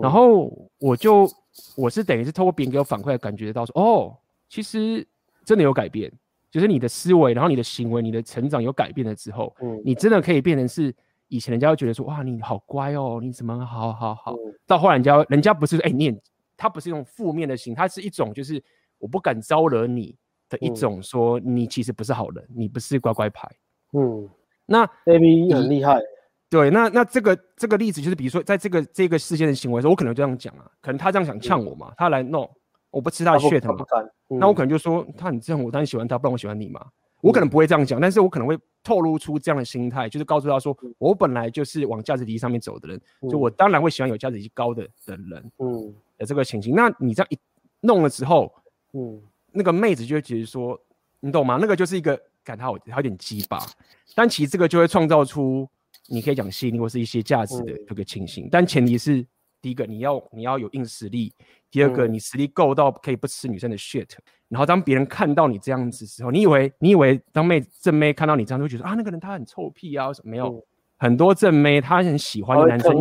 [0.01, 1.29] 然后我就。
[1.75, 4.15] 我是等于是透过别人给我反馈，感觉到说，哦，
[4.47, 5.03] 其实
[5.43, 6.13] 真的有改变，
[6.51, 10.95] 就是你的思维，然后你的行为，你的成长有改变了之后，嗯，你真的可以变成是
[11.29, 16.15] 以前人家会觉得说，哇，你好乖哦，你怎么好好好，嗯、到后来人家人家不是说，哎、欸，你
[16.57, 18.63] 他不是一种负面的心，他是一种就是
[18.99, 20.17] 我不敢招惹你
[20.49, 23.49] 的一种说，你其实不是好人，你不是乖乖牌，
[23.93, 24.29] 嗯，
[24.65, 26.01] 那 AB 很厉害。
[26.49, 32.49] 对，那那这个这个例子就是，比如说，在这个这个事件的行为的时候，我可能这样讲啊，可能他这样想呛我嘛，他来弄，
[32.91, 33.85] 我不吃他的 shit 嘛，
[34.29, 36.81] 那我可能就说，他很正，我当然喜欢他，不然我喜欢你嘛，
[37.21, 47.39] 我可能不会这样讲，但是我可能会透露出这样的心态，就是告诉他说，我本来就是往价值体系上面走的人，就我当然会喜欢有价值体系高的的人，嗯，的这个情形，那你这样一
[47.81, 48.53] 弄了之后，
[48.93, 49.21] 嗯，
[49.53, 50.81] 那个妹子就会觉得说，
[51.21, 51.59] 你懂吗？
[51.61, 53.59] 那个就是一个感他有他有点鸡巴，
[54.15, 55.69] 但其实这个就会创造出。
[56.09, 59.27] 你可以讲吸引力或是一些价值的这个情形，嗯、但前提是
[59.61, 61.33] 第一个你要你要有硬实力，
[61.69, 70.63] 第二个你实力够到可以不吃女生的 shit，、嗯、然后当别人看到你这样子的时候，你以为你以为当妹正妹看到你这样，就会觉得啊那个人他很臭屁啊什么没有，嗯、
[70.99, 72.95] 很多正妹她很喜欢的男生，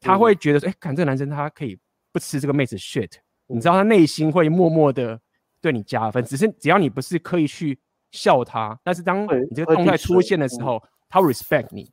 [0.00, 1.78] 他会觉得说哎，看、欸、这个男生他可以
[2.18, 3.14] 不吃这个妹子 shit，、
[3.48, 5.18] 嗯、你知道他内心会默默的
[5.60, 7.78] 对你加分，只是只要你不是刻意去
[8.10, 11.90] 笑他，但是当你这个动态出现的时候，嗯、他 respect 你。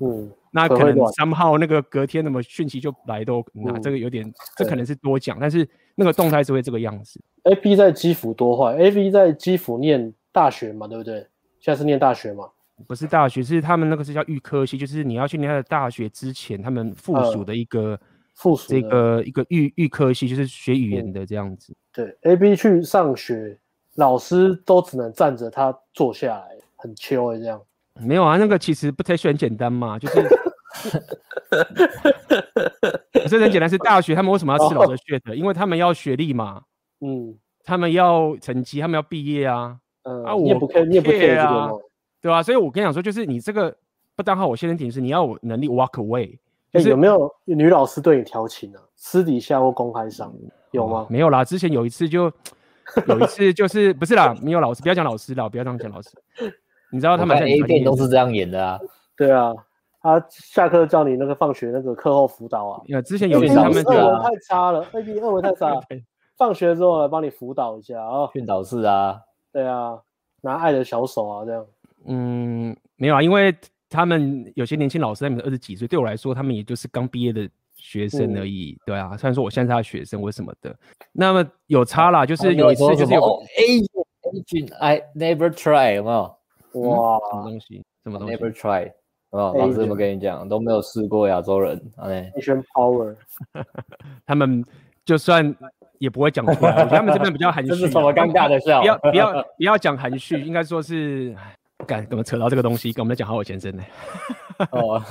[0.00, 7.20] 嗯，那可能 somehow 那个隔天那么讯息就来都，那、嗯、这个有点，这可能是多讲，但是那个动态是会这个样子。
[7.44, 11.26] A P 在基辅多坏，A V 在基辅念大学嘛，对不对？
[11.60, 12.48] 现在是念大学嘛？
[12.86, 17.98] 不是大学，是他们那个是叫预科系，就是你要去念他的大学之前，他们附属的一个
[18.38, 21.72] 附属这个一个预预科系，就是学语言的这样子。
[21.72, 23.58] 嗯、对，A B 去上学，
[23.96, 27.60] 老师都只能站着，他坐下来，很秋这样。
[28.00, 30.22] 没有啊，那个其实不太是很简单嘛，就是，
[33.28, 35.34] 这很简单，是大学他们为什么要吃老师的血的？
[35.34, 36.62] 因为他们要学历嘛，
[37.00, 41.68] 嗯，他们要成绩，他们要毕业啊，嗯，啊，我也不 care，你也不 care 啊，
[42.22, 42.40] 对吧？
[42.40, 43.76] 所以我跟你讲说，就是你这个
[44.14, 46.38] 不当好，我先生点是你要有能力 walk away，
[46.72, 48.82] 就是有没有女老师对你调情啊？
[48.94, 50.32] 私底下或公开上
[50.72, 51.06] 有吗？
[51.08, 52.30] 没有啦，之前有一次就
[53.06, 56.10] 有一次就是不是啦，没有老师，不要讲老师啦，不要这样讲老师。
[56.90, 58.78] 你知道他们 A 片都是这样演的啊？
[59.16, 59.54] 对啊，
[60.00, 62.82] 他下课叫你那个放学那个课后辅导啊。
[62.92, 65.80] 呃，之前有一次他们二文太差了，A B 二文太差了，
[66.36, 68.28] 放学之后来帮你辅导一下啊。
[68.32, 69.20] 训导室啊，
[69.52, 69.98] 对啊，
[70.40, 71.66] 拿爱的小手啊这样。
[72.06, 73.54] 嗯，没有啊，因为
[73.90, 78.76] 他们有些年轻老师，他们二十几岁，对我来说，他们也就是刚毕业的学生而已。
[78.78, 80.76] 嗯、对啊，虽然说我现在是他的学生，我什么的，
[81.12, 83.20] 那么有差啦，就是有一次就是有
[84.30, 86.38] Agent I never try，有没有？
[86.82, 87.82] 哇，什么东西？
[88.04, 88.92] 什么东西？Never try，
[89.30, 90.46] 哦，老师怎么跟你讲？
[90.46, 91.80] 都没有试过亚洲人。
[91.96, 93.16] Asian power，
[94.26, 94.62] 他们
[95.04, 95.56] 就算
[95.98, 96.72] 也不会讲出来。
[96.72, 97.70] 我觉得他们这边比较含蓄。
[97.72, 98.80] 这是什么尴尬的笑？
[98.82, 101.34] 不要不要不要讲含蓄，应该说是，
[101.86, 102.92] 干怎么扯到这个东西？
[102.92, 103.82] 跟我们在讲好好先生呢？
[104.72, 105.02] 哦，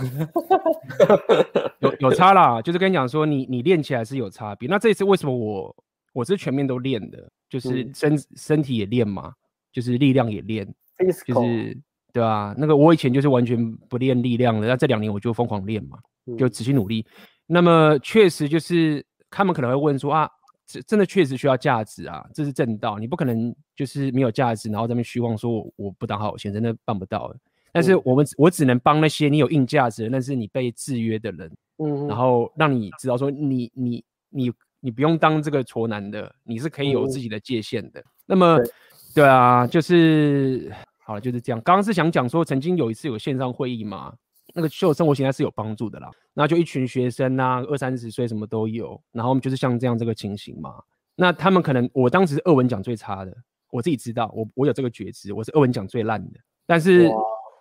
[1.80, 4.68] 有有差啦，就是跟你讲说，你你练起来是有差别。
[4.68, 5.76] 那这一次为什么我
[6.14, 7.32] 我是全面都练的？
[7.50, 9.32] 就是身、嗯、身体也练嘛，
[9.72, 10.68] 就是力量也练。
[11.26, 11.78] 就是
[12.12, 15.98] 对啊，那个我以前就是完全不练力量的，那这两年我就疯狂练嘛，
[16.38, 17.06] 就持续努力。
[17.08, 17.16] 嗯、
[17.48, 20.30] 那么确实就是他们可能会问说啊，
[20.68, 27.40] 这真的确实需要价值啊，这是正道，你不可能就是没有价值，然后在那边虚妄说我我不当好先生，那办不到的。
[27.72, 38.00] 但是我们、嗯、我只能帮那些你有硬价值，但是你被制约的人，嗯，然后让你知道说你你你你不用当这个挫男的，你是可以有自己的界限的。
[38.02, 38.72] 嗯、那么对，
[39.16, 40.72] 对啊，就是。
[41.08, 41.62] 好了，就是这样。
[41.62, 44.14] 刚刚是想讲说，曾经有一次有线上会议嘛，
[44.58, 46.10] 那个秀生活形态是有帮助的啦。
[46.34, 50.74] 那就一群学生啊，二三十岁什么都有，然后我们就是像这样这个情形嘛。
[51.16, 53.32] 那他们可能，我当时是俄文讲最差的，
[53.70, 56.40] 我自己知道，我我有这个觉知，我是二文讲最烂的。
[56.66, 57.08] 但是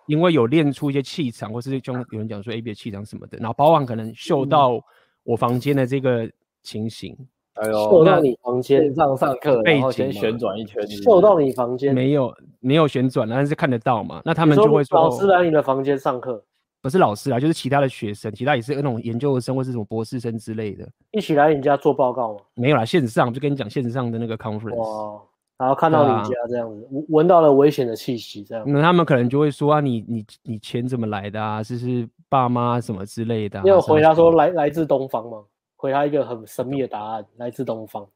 [0.07, 4.83] 因为有练出一些气场，或是就有人讲说 A B 的气场什么的，然后包含可能嗅到
[5.23, 6.27] 我房间的这个
[6.63, 7.15] 情形。
[7.19, 7.27] 嗯
[7.57, 14.21] 哎呦，秀到你房间线上上课，然后先旋转一圈，秀到你房间没有没有旋转，但是看得到嘛？
[14.23, 16.45] 那他们就会说，老师来你的房间上课，
[16.87, 22.39] 不是老师啊，就是其他的学生，其他也是那种研究生或是什么博士生之类的，一起来你家做报告吗？
[22.53, 25.21] 没有啦，线上就跟你讲线上的那个 conference，哇，
[25.57, 31.61] 然后看到你家这样子，闻、啊、到了危险的气息这样，那他们可能就会说啊，你你你钱怎么来的啊？
[31.61, 33.63] 是是爸妈什么之类的、啊？
[33.65, 35.43] 你有回答说来来自东方吗？
[35.75, 38.07] 回答一个很神秘的答案，来自东方。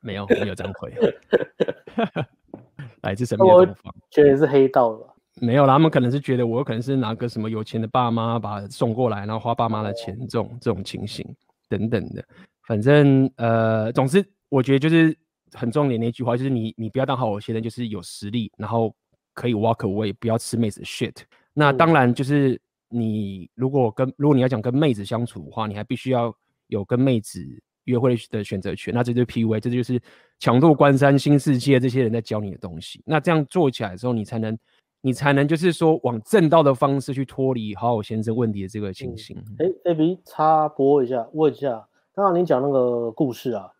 [0.00, 0.90] 没有没有这样回
[3.02, 5.12] 来自神秘的东方，觉得是黑道了。
[5.40, 11.26] 没有啦，他们可能是觉得我可能是拿个什么有钱的爸妈把他送过来，然后花爸妈的钱，这种这种情形
[11.68, 12.24] 等等的。
[12.66, 15.16] 反正呃，总之我觉得就是
[15.52, 18.94] 很重点的一句话，就是你你不要当好我先生，就是有实力，然后
[19.34, 21.16] 可以 walk away，不要吃妹子 shit。
[21.52, 26.34] 那当然就是你如果跟如果你要讲跟妹子相处的话，你还必须要
[26.68, 27.44] 有跟妹子。
[27.86, 30.02] 约会的选择权，那这就是 PUA，这就是
[30.40, 33.00] 强度关山新世界这些人在教你的东西。
[33.06, 34.58] 那这样做起来的时候，你才能，
[35.06, 39.36] 你才能就是说往正道的方式去脱离好好先生问题的这个情形。
[39.60, 43.70] 哎、嗯、，AB 插播一下，问一下，刚刚你讲那个故事啊，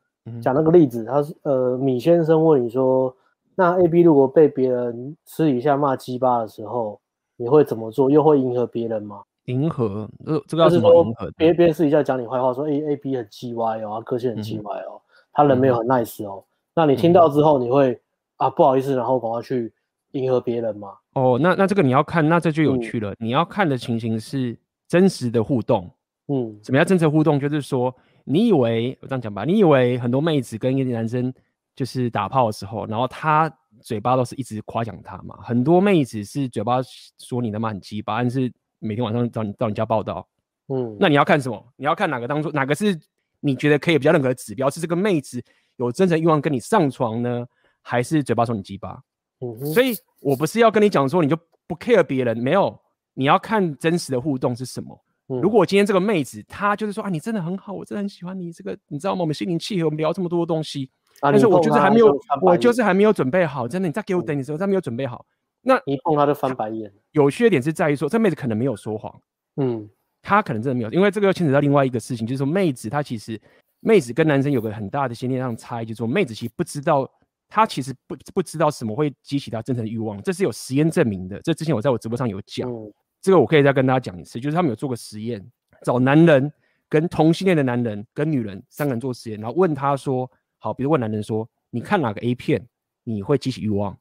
[0.41, 3.13] 讲那个例子，他是呃米先生问你说，
[3.57, 7.01] 那 AB 如果被别人私底下骂鸡巴的时候，
[7.37, 8.09] 你会怎么做？
[8.09, 9.25] 又会迎合别人吗？
[9.47, 11.29] 迎合，呃这个要怎么迎合？
[11.37, 15.03] 别别人私底下讲你坏话，说 A A B 很叽歪哦，个性很叽歪哦，
[15.33, 16.45] 他人没有很 nice 哦。
[16.73, 18.01] 那你听到之后，你会
[18.37, 19.73] 啊不好意思，然后赶快去
[20.13, 20.93] 迎合别人吗？
[21.17, 23.15] 哦，那那这个你要看，那这就有趣了。
[23.19, 24.57] 你要看的情形是
[24.87, 25.91] 真实的互动。
[26.29, 27.41] 嗯，什么叫真实互动？
[27.41, 27.95] 就是说，
[28.25, 31.33] 你以为我这样讲吧，你以为很多妹子跟一个男生
[31.75, 33.51] 就是打炮的时候，然后他
[33.81, 35.37] 嘴巴都是一直夸奖他嘛。
[35.43, 36.81] 很多妹子是嘴巴
[37.19, 38.53] 说你他妈很鸡巴，但是。
[38.79, 40.29] 每天晚上到你到你家报道，
[40.69, 41.67] 嗯，那你要看什么？
[41.77, 42.97] 你要看哪个当中哪个是
[43.41, 44.69] 你觉得可以比较认可的指标？
[44.69, 45.43] 是这个妹子
[45.77, 47.47] 有真诚欲望跟你上床呢，
[47.81, 49.03] 还是嘴巴说你鸡巴？
[49.41, 52.79] 嗯，所以我不是要跟你讲说你就不 care 别人，没有，
[53.15, 54.99] 你要看真实的互动是什么。
[55.29, 59.23] 嗯、如果今天这个妹子她就是说啊，你真的很好，我真的很喜欢你，这个你知道吗？
[59.23, 60.89] 我们心灵契合，我们聊这么多东西，
[61.21, 65.27] 啊、但是我就是还没有，我就是还没有准备好，真的，你再给我等你的时候，再没有准备好。
[65.63, 66.93] 那一碰他就翻白眼。
[67.11, 69.13] 有趣的点是在于说，这妹子可能没有说谎，
[69.57, 69.89] 嗯，
[70.23, 73.41] 她可能真的没有，因为这个又牵扯到另外一个事情，就是说妹子她其实，
[73.81, 77.11] 妹子跟男生有个很大的先天上差异，就是说妹子其实不知道，
[77.49, 81.41] 她其实不不知道什么会激起他真诚的欲望，这是有实验证明的。
[81.43, 85.45] 这之前我在我直播上有讲，嗯、这个我可以再跟大家讲一次，就是他们有做过实验，
[85.85, 86.53] 找男人
[86.89, 92.67] 跟同性恋的男人跟女人三个人做实验，然后问他说，好，比如问男人说，你看哪个 A 片
[93.05, 93.97] 你会激起欲望？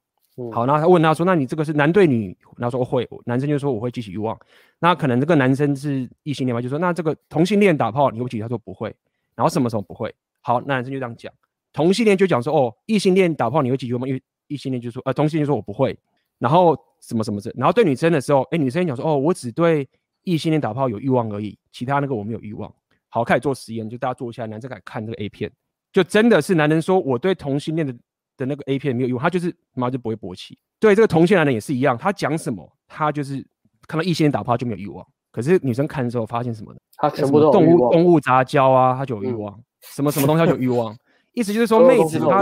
[0.51, 4.37] 好，然后他问他说：“那你这个是男对女？”然后说：“我会。”男生就说：“我会激起欲望。”
[4.79, 6.61] 那可能这个男生是异性恋嘛？
[6.61, 8.93] 就说：“那这个同性恋打炮你会不会激起？”他说：“不会。”
[9.33, 10.13] 然后什么时候不会？
[10.41, 11.31] 好，那男生就这样讲。
[11.75, 15.97] 同性恋就讲说：“哦，异性恋打炮你会激起欲望吗？”因为异性恋就说：“呃，同性恋就说我不会。”
[16.39, 19.85] 然后什么什么的，然后对女生的时候，哎，女生讲说，哦，我只对
[20.23, 22.73] 异性恋打炮有欲望而已，其他那个我没有欲望。
[23.09, 25.51] 好，开始做实验，就大家坐下来，男生开始看这个 A 片，
[25.91, 27.93] 就真的是男人说我对同性恋的
[28.37, 30.57] 的那个 A 片没有欲望，他就是妈就不会勃起。
[30.79, 33.45] 对这个同性男人也是一样，他讲什么，他就是
[33.87, 35.05] 看到异性恋打炮就没有欲望。
[35.31, 36.79] 可是女生看的时候发现什么呢？
[36.97, 39.53] 他全部都有动物动物杂交啊，他就有欲望。
[39.53, 40.95] 嗯、什么什么东西他就有欲望？
[41.35, 42.41] 意思就是说，妹子她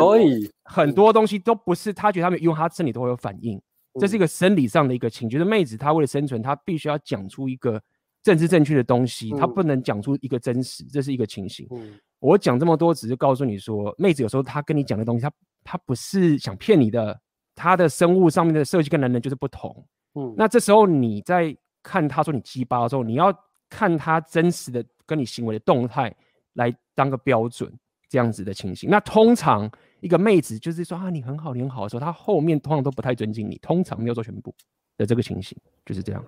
[0.64, 3.62] 很多东西都不是她觉得她没有欲望，她身体都会有反应。
[4.00, 7.82] 这是一个生理上的一个情，就是妹子她为了生存，她必须要讲出一个。
[8.24, 11.68] 政治正确的东西，她不能讲出一个真实，嗯、这是一个情形。
[11.72, 15.32] 嗯、我讲这么多，只是告诉你说，妹子有时候她跟你讲的东西，她
[15.62, 17.20] 她不是想骗你的，
[17.54, 19.86] 她的生物上面的设计跟男人就是不同。
[20.16, 23.38] 嗯，那这时候你在看她说你鸡巴的时候，你要
[23.70, 26.16] 看她真实的跟你行为的动态
[26.54, 27.70] 来当个标准，
[28.14, 28.88] 这样子的情形。
[28.92, 29.68] 那通常
[30.00, 34.54] 一个妹子就是说啊，你很好，你很好的时候，她后面通常都不太尊敬你，通常没有做全部
[34.98, 36.24] 的这个情形，就是这样。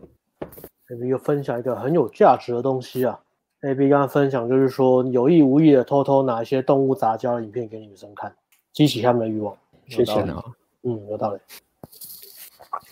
[0.89, 3.19] A B 又分享一个很有价值的东西啊
[3.61, 8.35] ！A B 刚刚分享就是说有意无意的偷偷拿一些动物杂交的影片给女生看，
[8.73, 9.55] 激起他们的欲望。
[9.87, 10.43] 谢谢啊，
[10.81, 11.39] 嗯，有道理。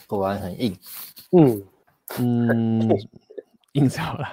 [0.06, 0.78] 果然很硬。
[1.32, 1.64] 嗯
[2.20, 2.88] 嗯，
[3.74, 4.28] 硬着了。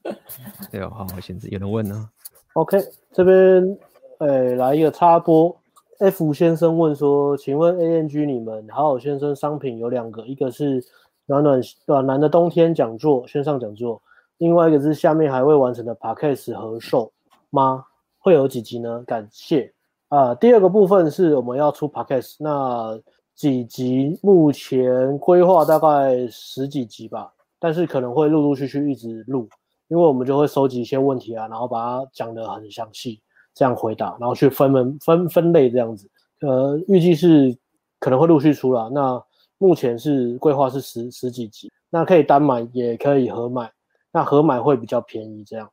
[0.72, 2.10] 对哦，好我先生，有人问呢。
[2.56, 2.78] OK，
[3.12, 3.78] 这边
[4.16, 5.54] 哎、欸，来一个插播。
[5.98, 10.82] F 先生问说：“请问 A N G 你们好好先生商品有两个，一个是。”
[11.28, 14.00] 暖暖暖男的冬天讲座线上讲座，
[14.38, 17.10] 另外一个是下面还未完成的 Podcast 合售
[17.50, 17.84] 吗？
[18.18, 19.02] 会有几集呢？
[19.04, 19.72] 感谢
[20.08, 22.96] 啊、第二个部分是我们要出 Podcast，那
[23.34, 29.48] 几集目前规划大概十几集吧，但是可能会陆陆续续一直录，
[29.88, 33.20] 因为我们就会收集一些问题啊，然后把它讲得很详细，
[33.54, 36.08] 这样回答，然后去分门分分类这样子。
[36.40, 37.56] 呃，预计是
[37.98, 39.22] 可能会陆续出了那。
[39.58, 43.72] 目前是规划是十十几集，那可以单买也可以合买，
[44.12, 45.70] 那合买会比较便宜这样。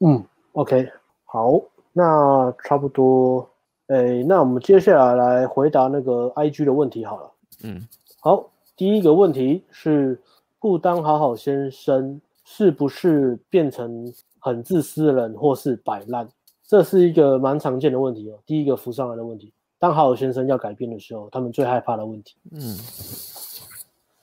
[0.00, 0.88] 嗯，OK，
[1.26, 1.60] 好，
[1.92, 3.46] 那差不多，
[3.88, 7.30] 哎，那我们接下来来回答那个 IG 的问题好了。
[7.64, 7.86] 嗯，
[8.18, 10.18] 好，第一个问题是
[10.58, 12.18] 不当好好先生
[12.48, 16.26] 是不是变成很自私的人或是摆烂？
[16.64, 19.52] 这是一个蛮常见的问题哦，第一个浮上来的问题。
[19.78, 22.36] 当好友先生要改变的时候，他们最害怕的问题。
[22.52, 22.78] 嗯，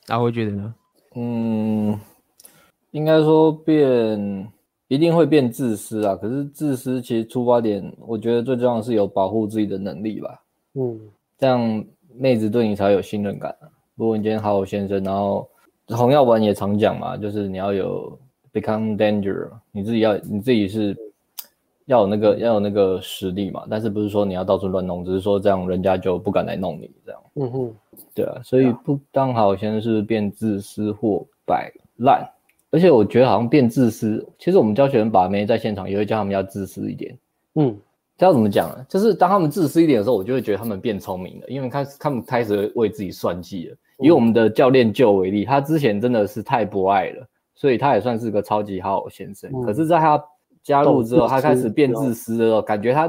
[0.08, 0.74] 大家会觉得呢？
[1.16, 2.00] 嗯，
[2.92, 4.52] 应该说变
[4.88, 6.16] 一定会变自私啊。
[6.16, 10.44] 可是自私其实出发点，我觉得最重要的是有保护自己的能力吧。
[10.74, 11.00] 嗯，
[11.38, 13.68] 这样妹子对你才有信任感啊。
[13.96, 15.48] 如果你今天好好先生，然后
[15.88, 18.18] 红药丸也常讲嘛，就是你要有
[18.52, 20.96] become danger，你自己要你自己是。
[21.86, 27.22] 要有那个要有那个实力嘛，但是不是说你要到处乱弄，只是说这样人家就不敢来弄你这样。
[27.36, 27.76] 嗯哼，
[28.16, 32.26] 对啊，所以不当好先是变自私或摆烂，
[32.72, 37.18] 而且我觉得好像变自私，其实我们教学生把妹在现场也会教他们要自私一点。
[37.56, 37.78] 嗯，
[38.18, 38.86] 这要怎么讲呢？
[38.88, 43.76] 就是当他们自私一点的时候，我就会觉得他们变聪明了，因为开始他们开始为自己算计了。
[43.99, 49.49] 以我们的教练就为例，他之前真的是太博爱了，所以他也算是个超级好好先生。
[49.53, 50.24] 嗯、可是，在他
[50.64, 53.03] 加入之后，他开始变自私的时候，感觉他，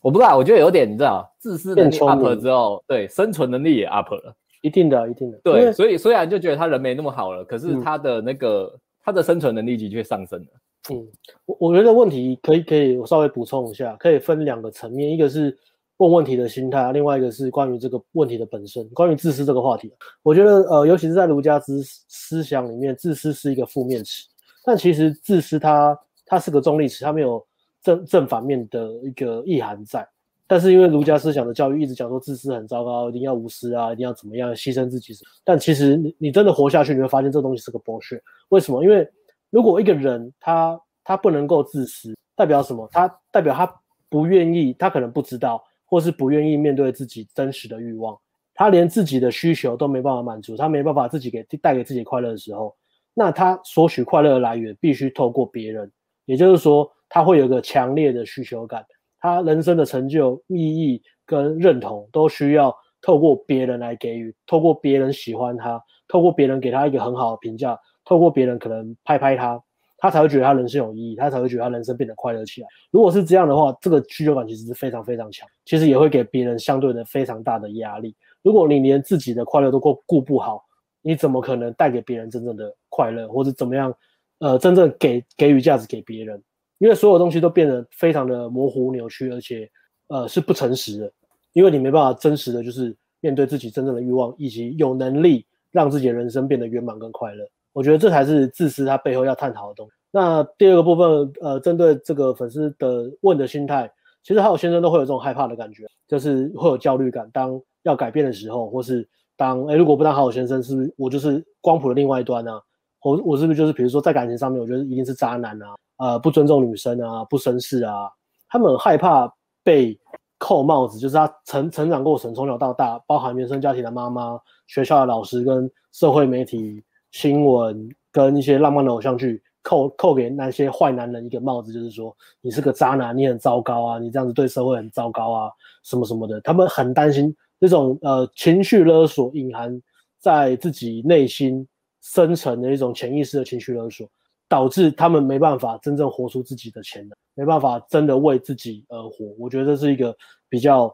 [0.00, 8.72] 我不知道，我觉得有点，你知道，自私能力 up 了之后，对，生存能力也 up 了，一定的，一定的，对，所以虽然就觉得他人没那么好了，可是他的那个
[9.04, 10.46] 他的生存能力的确上升了。
[10.90, 11.06] 嗯，
[11.46, 15.56] 我我觉得问题可以可以我稍微补充一下，可以分两个层面，一个是
[15.98, 24.26] 问问题的心态，另外一个是关于这个问题的本身，关于自私这个话题，我觉得呃，尤其是在儒家思思想里面，自私是一个负面词，
[24.64, 25.98] 但其实自私它。
[26.24, 27.44] 它是个中立词，它没有
[27.82, 30.08] 正正反面的一个意涵在。
[30.46, 35.12] 但是因为儒家思想的教育一直讲说自私很糟糕，一定要无私啊，一定要怎么样牺牲自己。
[35.44, 38.18] 但其实你你真的活下去，你会发现这东西是个剥削。
[38.48, 38.82] 为什么？
[38.82, 39.06] 因为
[39.52, 42.88] 如果一个人他他不能够自私，代表什么？
[42.90, 43.70] 他代表他
[44.08, 48.18] 不愿意，他可能不知道，或是不愿意面对自己真实的欲望。
[48.54, 52.74] 他连自己的需求都没办法满足，他没办法自己给带给自己快乐的时候，
[53.12, 55.92] 那他索取快乐的来源必须透过别人。
[56.24, 58.82] 也就是说，他会有个强烈的需求感，
[59.20, 67.78] 他人生的成就、意义跟认同都需要透过别人来给予，透过别人喜欢他，透过别人给他一个很好的评价，
[68.12, 69.58] 透过别人可能拍拍他，
[69.96, 72.68] 他才会觉得他人生有意义，他才会觉得他人生变得快乐起来。
[72.90, 78.14] 如果是这样的话，这个需求感其实是非常非常强，其实也会给别人相对的非常大的压力。
[78.42, 80.62] 如果你连自己的快乐都顾顾不好，
[81.00, 83.94] 你怎么可能带给别人真正的快乐，或者怎么样？
[84.40, 86.42] 呃，真正给给予价值给别人，
[86.76, 89.70] 因为所有东西都变得非常的模糊扭曲，而且
[90.08, 91.10] 呃是不诚实的，
[91.54, 97.48] 因为你没办法真实的就是面对自己真正的欲望，以及有能力让自己的人生变得圆满跟快乐。
[97.72, 99.92] 我觉得这才是自私他背后要探讨的东西。
[100.10, 103.90] 那第二个部分，呃，针对这个粉丝的问的心态，
[104.22, 107.28] 其实好友先生都会有这种害怕的感觉，就是会有焦虑感。
[107.32, 112.60] 当要改变的时候，或是当哎，如果不当好友先生，是不是我就是光谱的另外一端呢、啊？
[113.02, 118.08] 我我是不是就是比如说在感情上面，我觉得一定是渣男啊，呃，不尊重女生啊，不绅士啊，
[118.48, 119.32] 他们害怕
[119.64, 119.98] 被
[120.38, 135.50] 扣帽子，就是他成成长过程从小到大，包含原生家庭的妈妈、学校的老师跟社会媒体新闻跟一些浪漫的偶像剧扣扣给那些坏男人一个帽子，就是说你是个渣男，你很糟糕啊，你这样子对社会很糟糕啊，
[135.84, 139.80] 什么什么的，他们很担心这种呃情绪勒索隐含
[140.18, 141.64] 在自己内心。
[142.04, 144.10] 深层的一种潜意识的情绪勒索，
[144.48, 149.32] 导致他们没办法真正活出自己的潜能，没办法真的为自己而活。
[149.38, 150.12] 我觉得这是一个
[150.48, 150.92] 比较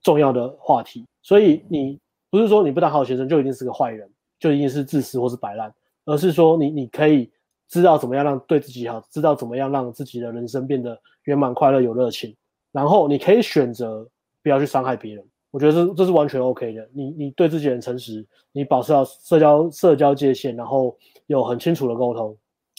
[0.00, 1.04] 重要的话题。
[1.22, 1.98] 所以你
[2.30, 4.08] 不是说你不当好学生就一定是个坏人，
[4.44, 5.74] 就一定是自私或是摆烂，
[6.04, 7.30] 而是说你你可以
[7.66, 12.36] 知道怎么样让对自己好，知道怎么样让自己的人生变得圆满、快乐、有热情，
[12.70, 14.06] 然后你可以选择
[14.42, 15.24] 不要去伤害别人。
[15.50, 16.86] 我觉得这这是完全 OK 的。
[16.92, 18.22] 你你对自己很诚实，
[18.52, 20.94] 你保持好社交社交界限，然后
[21.26, 22.36] 有很清楚的沟通，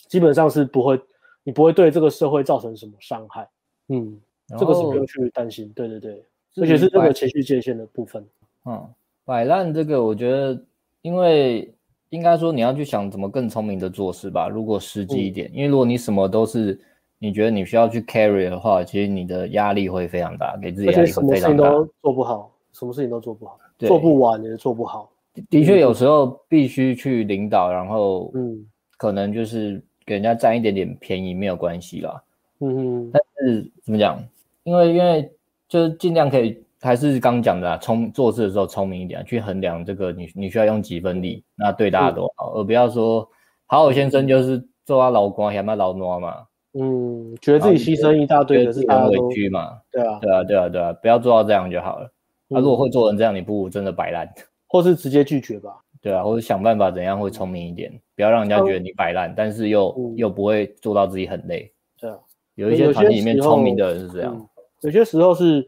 [0.07, 1.01] 基本上是不会，
[1.43, 3.49] 你不会对这个社会造成什么伤害。
[3.88, 4.20] 嗯，
[4.59, 5.68] 这个是不用去担心。
[5.74, 6.24] 对对对，
[6.57, 8.24] 而且是这个情绪界限的部分。
[8.66, 8.88] 嗯，
[9.24, 10.61] 摆烂这个，我觉得，
[11.06, 11.72] 因为
[12.10, 14.49] 应该说你要去想怎么更聪明的做事吧。
[14.49, 16.80] 如果实际一点，嗯，因为如果你什么都是
[17.20, 22.51] 你觉得你需要去 carry 的话，其实你的压力会非常大，给自己压力会非常大，事情都做不好。
[22.74, 25.12] 什么事情都做不好，做不完也做不好。
[25.51, 28.66] 的确，有时候必须去领导，然后嗯，
[28.97, 32.24] 可能就是给人家占一点点便宜没有关系啦。
[32.62, 34.20] 嗯嗯，但是怎么讲？
[34.64, 35.32] 因为因为
[35.70, 43.28] 就是尽量可以，还是刚讲的啊，聪做事的时候聪明一点，去衡量这个你你需要用几分力，那对大家都好，而不要说
[43.66, 46.46] 好好先生就是做他老公，还蛮老挪嘛。
[46.78, 49.80] 嗯，觉得自己牺牲一大堆，可是很委屈嘛。
[49.92, 52.12] 对啊，对啊，对啊，对啊，不要做到这样就好了。
[52.50, 54.30] 他、啊、如果会做成这样，你不如真的摆烂，
[54.68, 55.72] 或是直接拒绝吧。
[56.02, 61.72] 对啊，或者想办法怎样会聪明一点，不要让人家觉得你摆烂，但是又、嗯、又不会做到自己很累。
[62.00, 62.18] 对啊，
[62.56, 64.36] 有一些团体里面聪明的人是这样。
[64.82, 65.66] 有，有些时候是，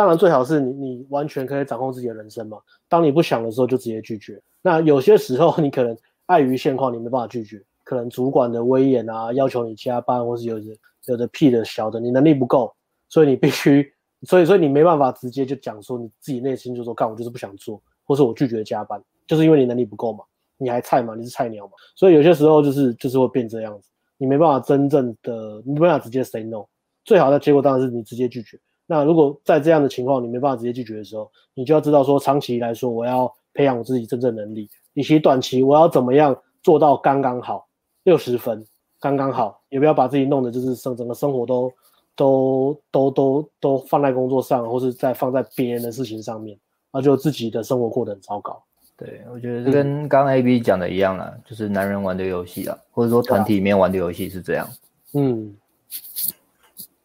[0.00, 2.56] 当然最好是你你完全可以掌控自己的人生嘛。
[2.88, 4.40] 当你不想的时候就直接拒绝。
[4.62, 5.94] 那有些时候 你可能
[6.24, 10.64] 碍于现况，你没办法拒绝，可能主管的威严啊，要求你加班，或是有的
[11.04, 12.74] 有的屁的小的，你能力不够，
[13.10, 13.92] 所以你必须。
[14.22, 20.24] 所以，所以你没办法直接就讲说你自己内心就说，干我就是不想做，或是我拒绝加班，就是因为你能力不够嘛，
[20.56, 26.64] 你还菜嘛，你是菜鸟嘛，所以有些时候就是就是会变这样子，你没办法真正的，你没办法直接 say no，
[27.04, 28.58] 最好的结果当然是你直接拒绝。
[28.90, 37.68] 那如果在这样的情况你没办法直接拒绝的时候，你就要知道说，长期来说我要培养我自己真正能力，以及短期我要怎么样做到刚刚好
[38.02, 38.66] 六十分，
[38.98, 41.72] 刚刚好，也不要把自己弄得就是生整个生活都。
[42.16, 46.58] 都都都都放在工作上，或是在放在别人的事情上面，
[46.92, 48.62] 那就自己的生活过得很糟糕。
[48.94, 54.68] 对，我觉得这跟刚刚 AB 讲的一样啦，嗯、就是男人玩的游戏啊，或者说团体里面玩的游戏是这样。
[55.14, 55.56] 嗯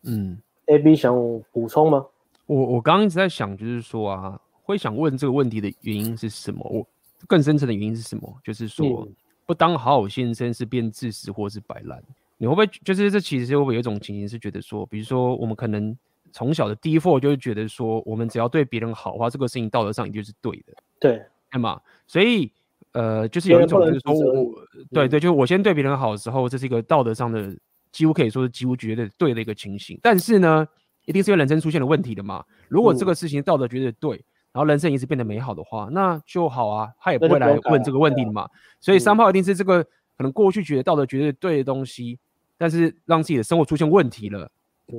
[0.04, 0.38] 嗯
[0.68, 1.16] ，AB 想
[1.52, 2.06] 补充吗？
[2.46, 6.62] 我我刚刚一直在想，就是说啊，会想问这个问题的原因是什么？
[6.70, 6.86] 我
[7.28, 8.32] 更深层的原因是什么？
[8.44, 9.14] 就是说，嗯、
[9.46, 12.02] 不当好好先生是变自私或是摆烂。
[12.38, 13.20] 你会不会就是这？
[13.20, 15.98] 其实会不会有一种情形是觉得说，比如说我们可能
[16.34, 21.80] 从小的 default 就是觉得说，我们只要对别人好的话，这个事情道德上一定是对的，对，对吗？
[22.06, 22.52] 所以
[22.92, 24.56] 呃，就是有一种就是说我，我
[24.92, 27.56] 对对，就是我先对别人好的时候，这是一个道德上的
[27.96, 29.98] 几乎可以说是几乎绝对对的一个情形。
[30.04, 30.68] 但是呢，
[31.06, 32.44] 一定是因为人生出现了问题的嘛。
[32.68, 34.12] 如果这个事情道德绝对对，
[34.52, 38.50] 然后人生一直变得美好的话，那就好啊，他也不会来问这个问题的嘛。
[38.82, 42.20] 所以三炮一定是这个可能过去觉得道德绝对对的东西。
[42.58, 44.50] 但是让自己的生活出现问题了，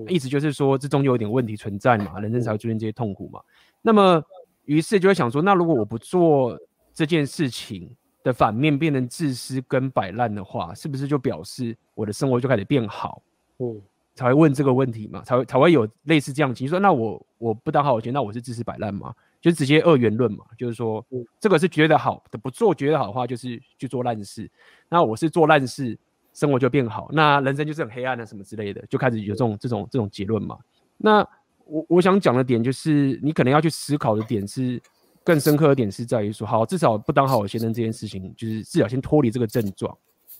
[0.08, 3.40] 意思就是说这中间有点问题存在嘛，人生才会出现这些痛苦嘛。
[3.80, 4.22] 那么
[4.66, 6.58] 于是就会想说，那如果我不做
[6.92, 7.90] 这件事情
[8.26, 13.22] 的反面变成自私跟摆烂的话，是不是就表示我的生活就开始变好？
[13.58, 13.80] 嗯，
[14.16, 16.70] 才会问这个问题嘛，才会才会有类似这样的情绪。
[16.70, 19.14] 说那我我不当好我觉得，那我是自私摆烂吗？
[19.40, 21.06] 就直接二元论嘛，就是说
[21.38, 24.50] 这个是觉得好的，不做觉得好的话就是去做烂事。
[24.88, 25.96] 那我是做烂事。
[26.34, 30.58] 生活就变好，那人生就是很黑暗的什么之类的，就开始有这种这种这种结论嘛。
[30.98, 31.26] 那
[31.64, 34.78] 我我想讲的点就是，你可能要去思考的点是
[35.26, 39.98] 更深刻的点是在于说，好，至少不当好我先生这件事情，就是至少先脱离这个症状。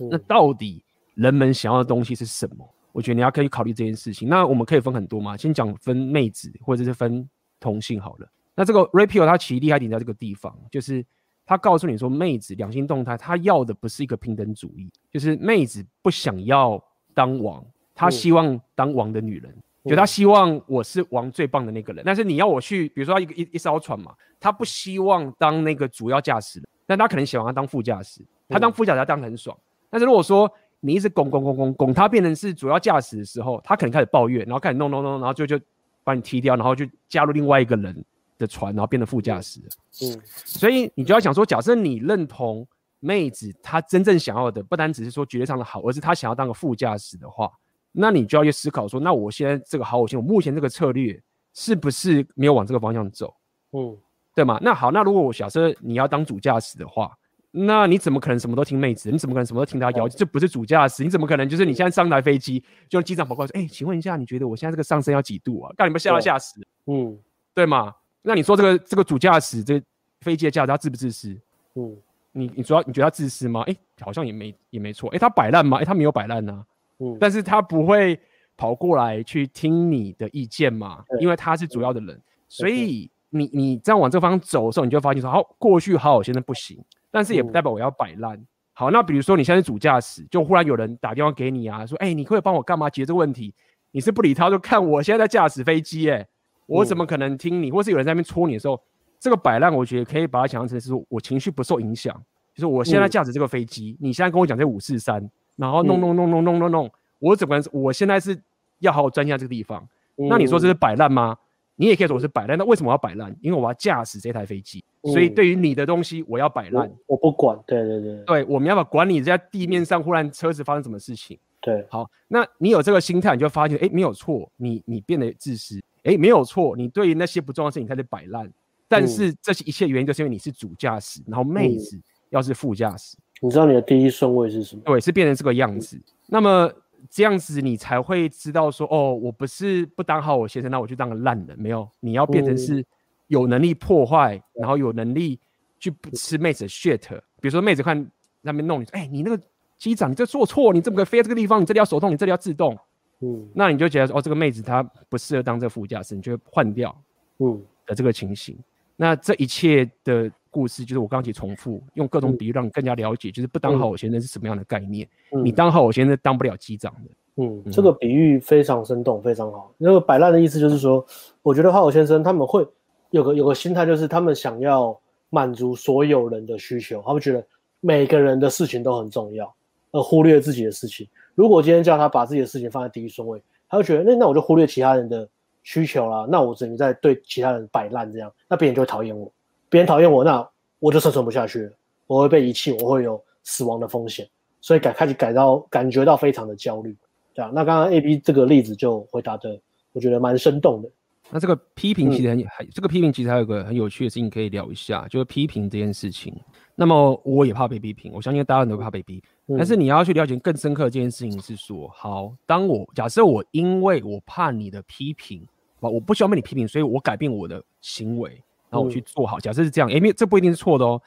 [0.09, 0.81] 那到底
[1.15, 2.65] 人们想要的东西是什么？
[2.93, 4.29] 我觉得你要可以考虑这件事情。
[4.29, 7.29] 那我们可以分很多嘛，先讲分妹子或者是分
[7.59, 8.29] 同性好了。
[8.55, 11.05] 那这个 Rapio 它其实厉害点在这个地方，就是
[11.45, 16.83] 他告诉你说，妹子两性动态，他要的不是一个平等主义，就是妹子不想要
[17.13, 17.65] 当王，
[17.95, 22.03] 她希望当王的女人，嗯、就他希望我是王最棒的那个人。
[22.05, 29.57] 但是你要我去，比如说一个一一艘船嘛，他不希望当那个主要驾驶人，但他可能喜欢他当副驾驶，他当副驾驶她当得很爽。
[29.89, 35.59] 但是如果说你一直拱拱拱拱拱，他变成是主要驾驶的时候，他可能开始抱怨，然后开始弄弄弄，然后就就
[36.05, 38.05] 把你踢掉，然后就加入另外一个人。
[38.39, 39.61] 的船，然后变成副驾驶。
[40.03, 42.69] 嗯，所以你就要想说，假设你认同
[43.01, 47.51] 妹子她真正想要的，不单只是说绝对上的好，而是她想要当个副驾驶的话，
[47.99, 51.19] 那你就要去思考说，那我现在这个好，我现我目前这个策略
[51.55, 53.35] 是不是没有往这个方向走？
[53.73, 53.97] 嗯，
[54.35, 54.59] 对吗？
[54.63, 57.17] 那好，那如果我假设你要当主驾驶的话，
[57.51, 59.11] 那你怎么可能什么都听妹子？
[59.11, 60.19] 你怎么可能什么都听她要求？
[60.19, 65.73] 这不是主驾驶，你怎么可能就是你现在上台飞机，就机长跑过来说，哎，请问一下，你觉得我现在这个上升要几度啊？
[65.79, 66.61] 让你们吓到吓死。
[66.87, 67.19] 嗯，
[67.55, 67.95] 对吗？
[68.21, 69.83] 那你说这个这个主驾驶这
[70.21, 71.35] 飞机的驾驶他自不自私？
[71.77, 71.97] 嗯，
[72.33, 73.63] 你你主要你觉得他自私吗？
[73.63, 75.09] 哎、欸，好像也没也没错。
[75.11, 75.79] 哎、欸，他摆烂吗？
[75.79, 76.63] 哎、欸，他没有摆烂呐。
[76.99, 78.19] 嗯，但是他不会
[78.57, 82.15] 跑过来去听你的意见嘛，嗯、因为他是主要的人。
[82.15, 86.79] 嗯、所以你你这样往这个方向走的时候，你就发现说，好，过去好好先生不行，
[87.11, 88.37] 但是也不代表我要摆烂。
[88.37, 93.55] 嗯、好，那比如说你现在是主驾驶，就忽然有人打电话给你啊，说，哎、欸，你可以帮我干嘛解决这个问题？
[93.93, 96.27] 你是不理他，就看我现在在驾驶飞机，哎。
[96.69, 97.71] 我怎么可能听你？
[97.71, 98.77] 或是有人在那边戳你的时候，
[99.21, 102.13] 这个摆烂，我觉得可以把它想象成是说我情绪不受影响。
[102.53, 105.25] 就是我现在驾驶这个飞机，你现在跟我讲这五四三，
[105.57, 108.39] 然后弄弄弄弄弄弄弄，我怎么我现在是
[108.79, 109.87] 要好好钻研这个地方。
[110.15, 111.37] 那你说这是摆烂吗？
[111.79, 112.57] 你也可以说我是摆烂。
[112.57, 113.37] 那为什么我要摆烂？
[113.43, 116.91] 因为我要驾驶这台飞机，所以对于你的东西，我要摆烂。
[117.07, 117.59] 我不管。
[117.67, 118.25] 对对对。
[118.25, 121.39] 对，我们要把管你在地面上忽然车子发生什么事情。
[121.61, 121.87] 对。
[121.91, 125.79] 好，那你有这个心态，你就发现，哎，没有错，你你变得自私。
[126.05, 128.51] 哎，没有错，你对于那些不重要的事情开始摆烂，
[128.89, 132.01] 但是这些一切原因就是因为你是主驾驶，然后妹子
[132.31, 133.19] 要是副驾驶。
[133.41, 134.83] 你知道你的第一顺位是什么？
[134.85, 136.01] 对，是变成这个样子。
[136.27, 136.73] 那么
[137.11, 141.57] 这样子你才会知道说，哦，我不是不当好我先生，那我就当个烂人。
[141.59, 142.85] 没有，你要变成是
[143.29, 145.39] 有能力破坏，然后有能力
[145.79, 147.09] 去吃妹子的 shit。
[147.41, 148.11] 比如说妹子看
[148.41, 149.43] 那边弄你，哎，你那个
[149.77, 151.61] 机长你这做错，你怎么可以飞这个地方？
[151.61, 152.77] 你这里要手动，你这里要自动。
[153.21, 156.95] 嗯，那你就觉得哦，这个妹子她不适合当这个副驾驶，你就会换掉，
[157.39, 158.55] 嗯的这个情形。
[158.57, 158.65] 嗯、
[158.97, 165.07] 那这一切的故事，就是我刚刚去重复，用各种比喻让你更加了解，嗯、就是不当好我先生是什么样的概念。
[165.33, 167.11] 嗯、你当好我先生当不了机长的。
[167.43, 169.71] 嗯，嗯这个比喻非常生动，非常好。
[169.77, 171.05] 那个摆烂的意思就是说，
[171.43, 172.67] 我觉得好我先生他们会
[173.11, 174.99] 有个有个心态，就是他们想要
[175.29, 177.47] 满足所有人的需求，他们觉得
[177.81, 179.55] 每个人的事情都很重要，
[179.93, 181.07] 而忽略自己的事情。
[181.35, 185.29] 如果今天叫他把自己的事情放在第一顺位，他就觉得那那我就忽略其他人的
[185.63, 189.31] 需求啦，那我只能在对其他人摆烂这样，那别人就会讨厌我，
[189.69, 190.49] 别人讨厌我，那
[190.79, 191.73] 我就生存不下去了，
[192.07, 194.29] 我会被遗弃，我会有死亡的风险，
[194.61, 196.97] 所以改开始改到感觉到非常的焦虑，
[197.35, 197.53] 这样。
[197.55, 199.59] 那刚刚 AB 这个例子就回答的，
[199.93, 200.89] 我觉得蛮生动的。
[201.29, 206.33] 那这个批评其实很很，嗯、这个批评其实还有个很有趣的事情可以聊一下，就是批评这件事情。
[206.77, 209.57] 那么我也怕被批评，我相信大家都怕被批评。
[209.57, 215.45] 但是你要去了解更深刻的这件事情是说，好，当我假设我因为我怕你的批评，
[215.81, 218.41] 我不希望被你批评，所以我改变我的行为，
[218.71, 219.39] 然后我去做好。
[219.39, 221.01] 假设是这样，诶，这不一定是错的哦。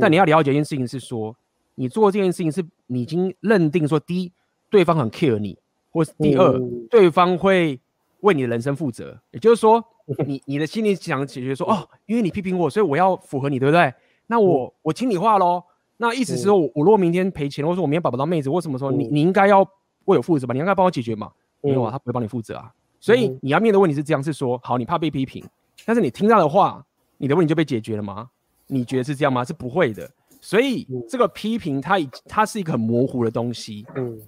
[0.00, 1.34] 但你要了解一件事情是说，
[1.74, 4.32] 你做这件事情是你已经认定说，第一，
[4.68, 5.56] 对方很 care 你，
[5.90, 6.60] 或是第二，
[6.90, 7.78] 对方会
[8.20, 9.18] 为你的人生负责。
[9.30, 9.82] 也就是说，
[10.26, 13.92] 你你的心里想解决说，哦，因为你批评我，所以我要符合你，对不对？
[14.26, 15.62] 那我我听你话喽。
[15.98, 19.62] 那意思是说，我我如果明天赔钱，或者说我明天保不到妹子，或什么时候，你你应该要
[20.04, 20.52] 为我负责吧？
[20.52, 21.30] 你应该帮我解决嘛？
[21.62, 22.70] 没有啊，他不会帮你负责啊。
[23.00, 25.42] 所以你要面对问题是这样：是说，好，你怕被批评，
[25.86, 26.84] 但是你听到的话，
[27.18, 28.30] 你的问题就被解决了吗？
[28.66, 29.44] 你觉得是这样吗？
[29.44, 30.10] 是不会的。
[30.40, 33.86] 所以这个批评它它是一个很模糊的东西。
[33.94, 34.20] 嗯。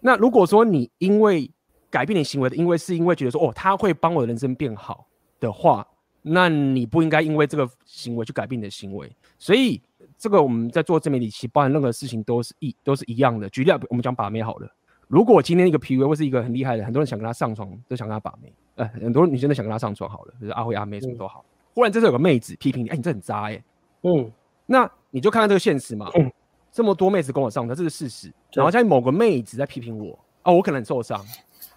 [0.00, 1.50] 那如果说你因为
[1.90, 5.06] 改变你行为的，因为是因为觉得说哦，他会帮我的人生变好
[5.40, 5.86] 的话，
[6.22, 9.10] 那你不应该因为这个行为去改变你的行为。
[9.38, 9.80] 所以。
[10.18, 13.50] 这个我们在做自媒体，其实包含任何事情都是一都是一样的。
[13.50, 14.74] 举例，我们讲把妹好了。
[15.08, 18.50] 如果今天一个 PV 或是一个很厉害的，很多人想跟他上床，都想跟他把妹。
[18.76, 21.44] 呃，很多女生都想跟他上床好了，就是阿辉阿妹什么都好。
[21.46, 23.62] 嗯、忽然这时候有个妹子批评你，哎，你这很渣哎。
[24.00, 24.32] 嗯。
[24.64, 26.10] 那你就看看这个现实嘛。
[26.14, 26.32] 嗯。
[26.72, 28.32] 这么多妹子跟我上床，这是事实。
[28.54, 31.22] 然后在某个妹子在批评我，啊，我可能很受伤，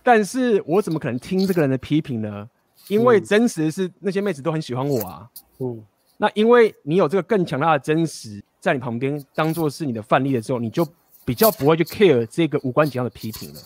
[0.01, 2.49] 但是我怎么可能听这个人的批评呢？
[2.87, 5.29] 因为真实是那些妹子都很喜欢我啊。
[5.57, 5.83] 嗯。
[6.15, 10.87] 那因为你有这个更强大的真实在你旁边，当做是你的范例的时候，你就
[11.25, 13.59] 比较不会去 care 这个无关紧要的批评了。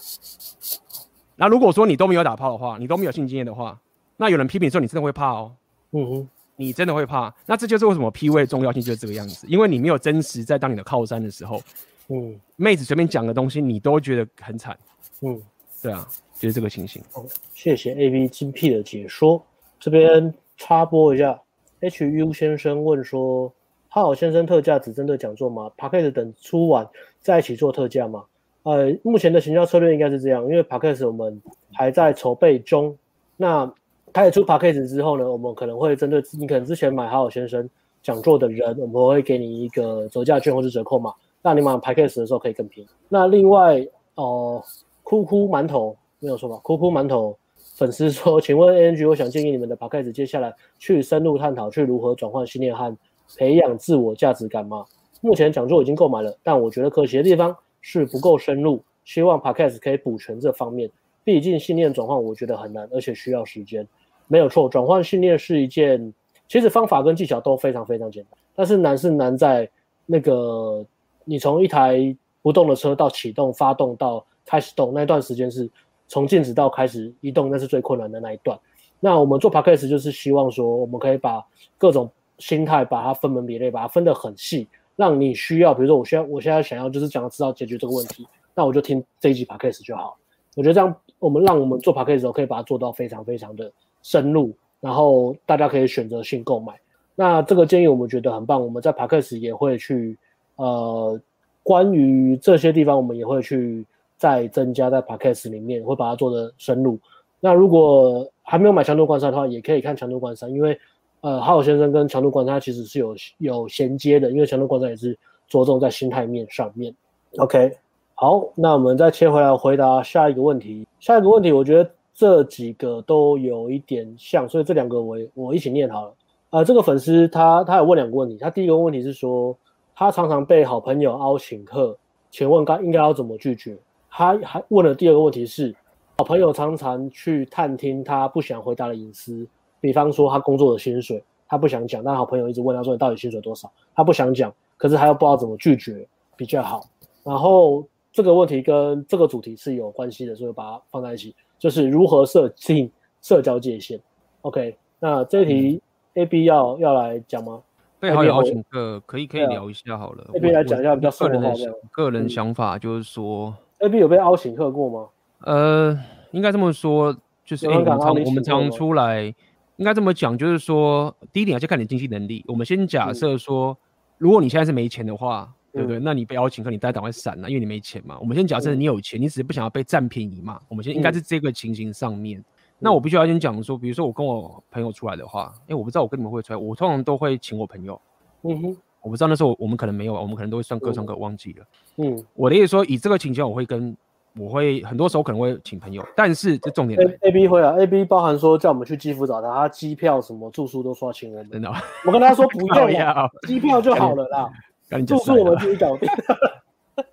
[1.35, 3.79] 那如果说你都没有打炮的话，你都没有性经验的话，
[4.17, 5.51] 那有人批评的时候，你真的会怕哦。
[5.93, 7.33] 嗯哼，你真的会怕。
[7.45, 11.61] 那这就是为什么 P 位重要性就是这个样子，因为你没有真实在当你的靠山的时候，
[12.09, 14.77] 嗯，妹子随便讲的东西你都觉得很惨，
[15.21, 15.41] 嗯，
[15.81, 16.07] 对啊，
[16.39, 17.01] 就是这个情形。
[17.13, 19.41] 哦，谢谢 A B 精辟的解说。
[19.79, 21.39] 这边插播一下
[21.81, 23.49] ，H U 先生问说，
[23.89, 26.87] 哈好先生特价只针对讲座吗？Podcast 等出完
[27.21, 28.23] 再一起做特价吗？
[28.63, 31.41] 呃，目前的行销策略应该是这样，因为 Podcast 我们
[31.73, 32.97] 还在筹备中。
[33.35, 33.69] 那
[34.13, 37.67] 开始出 Podcast 之后呢，我们可能会针对你可能之前买好好先生
[38.01, 42.89] 讲座的人，我们会给你一个折价券或是折扣码，那你买 Podcast 的时候可以更便宜。
[43.09, 43.81] 那另外
[44.15, 44.63] 哦、呃，
[45.01, 46.57] 哭哭馒头没有错吧？
[46.63, 47.37] 哭哭馒头
[47.75, 52.95] 粉丝说，请问 ANG，我想建议你们的 Podcast 接下来去深入探讨去如何转换信念和
[53.37, 54.85] 培养自我价值感吗？
[55.21, 57.55] 目前讲座已经购买了，但我觉得可惜的地方。
[57.85, 60.89] 是不够深入，希望 Podcast 可以补全这方面。
[61.25, 63.85] 毕竟信念转换，我觉得很难，而且需要时间。
[64.33, 66.11] 没有错，转换训练是一件，
[66.47, 69.69] 其实方法跟技巧都非常非常简单，但是难是难在
[70.07, 70.83] 那个
[71.23, 71.99] 你从一台
[72.41, 75.69] 不动的车到启动、发动到开始动那段时间，是
[76.07, 78.59] 从静止到开始移动，那是最困难的那一段。
[78.99, 81.45] 那我们做 Podcast 就是希望说，我们可以把
[81.77, 84.67] 各种心态把它分门别类，把它分得很细。
[84.95, 90.17] 让你需要，比如说我需要，我现在想要就是想要知道解决这个问题，那我就听这一集 podcast 就好。
[90.55, 93.71] 我觉得这样，我们让我们做 podcast 的时候可以把它做到非常非常的
[94.03, 96.73] 深入，然后大家可以选择性购买。
[97.15, 100.15] 那这个建议我们觉得很棒，我们在 podcast 也会去，
[100.57, 101.19] 呃，
[101.63, 103.83] 关于这些地方我们也会去
[104.17, 106.99] 再增加在 podcast 里面，会把它做的深入。
[107.39, 110.79] 那如果还没有买强度关山的话，也可以看强度关山，因为。
[111.21, 115.17] 呃，哈好先生跟强度关山其实是有有衔接的，因为强度关山也是
[115.47, 116.93] 着重在心态面上面。
[117.37, 117.71] OK，
[118.13, 120.85] 好，那我们再切回来回答下一个问题。
[120.99, 126.13] 下一个问题，我觉得这几个都有一点像，所以这两个我我一起念好了。
[126.51, 129.57] 呃，这个粉丝他他有问两个问题，他第一个问题是说，
[129.95, 131.97] 他常常被好朋友邀请客，
[132.29, 133.75] 请问该应该要怎么拒绝？
[134.09, 135.75] 他还问了第二个问题是，
[136.17, 139.47] 好朋友常常去探听他不想回答的隐私。
[139.81, 143.69] 比方说他工作的薪水，他不想讲，但好朋友一直问他说，你到底薪水多少？
[143.95, 146.07] 他不想讲，可是他又不知道怎么拒绝
[146.37, 146.87] 比较好。
[147.23, 152.91] 然后这个问题跟这个主题是有关系的，所以把它放在一起，就是如何设定
[153.21, 153.97] 社交界限。
[154.41, 155.81] OK，那这一题
[156.15, 157.61] A B 要、嗯、要来讲吗？
[158.01, 160.25] 对，好友邀请客可以可以聊一下好了。
[160.33, 161.55] A B 来讲一下比较个人的
[161.89, 165.07] 个人想法，就是说 A B 有被邀请客过吗？
[165.45, 165.97] 呃，
[166.31, 167.15] 应该这么说，
[167.45, 169.33] 就是、欸、我们常我们常出来。
[169.77, 172.43] 应该这么讲，就是说，第一点要先看你经济能力。
[172.49, 173.77] 我们先假设说、嗯，
[174.17, 175.99] 如果你现在是没钱的话，嗯、对不对？
[175.99, 178.17] 那你被邀请客，你大概赶快闪了，因为你没钱嘛。
[178.19, 180.59] 我们先假设你有钱，你只是不想要被占便宜嘛。
[180.69, 182.39] 我们先应该是这个情形上面。
[182.39, 182.45] 嗯、
[182.79, 187.99] 那我必须要先讲说，比如说我跟我朋友出来的话，因为，我不知道我跟你们会出来，我通常都会请我朋友。
[188.43, 191.65] 嗯哼，我不知道那时候我们可能没有，我们可能都会算各算各，忘记了。
[191.97, 193.95] 嗯，我的意思说，以这个情况，我会跟。
[194.35, 201.51] 我会很多时候可能会请朋友，但是这重点 A A B 会啊，A B 包含说叫我们去基辅找他，他机票什么住宿都说要请我们。
[201.51, 201.71] 真的，
[202.03, 204.49] 我跟他说不用 呀，机票就好了啦，
[205.05, 206.09] 住宿我们自己搞定。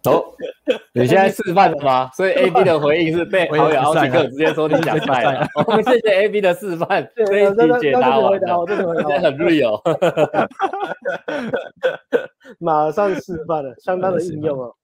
[0.03, 0.35] 走，
[0.93, 2.11] 你现在示范了吗？
[2.13, 5.47] 所以 A B 的回应是被好友邀请客直接说你想赛了。
[5.67, 8.85] 我们谢谢 A B 的示范，这一题解答完了，真的
[9.21, 9.81] 很 real，
[12.59, 14.75] 马上示范了，相当的应用哦。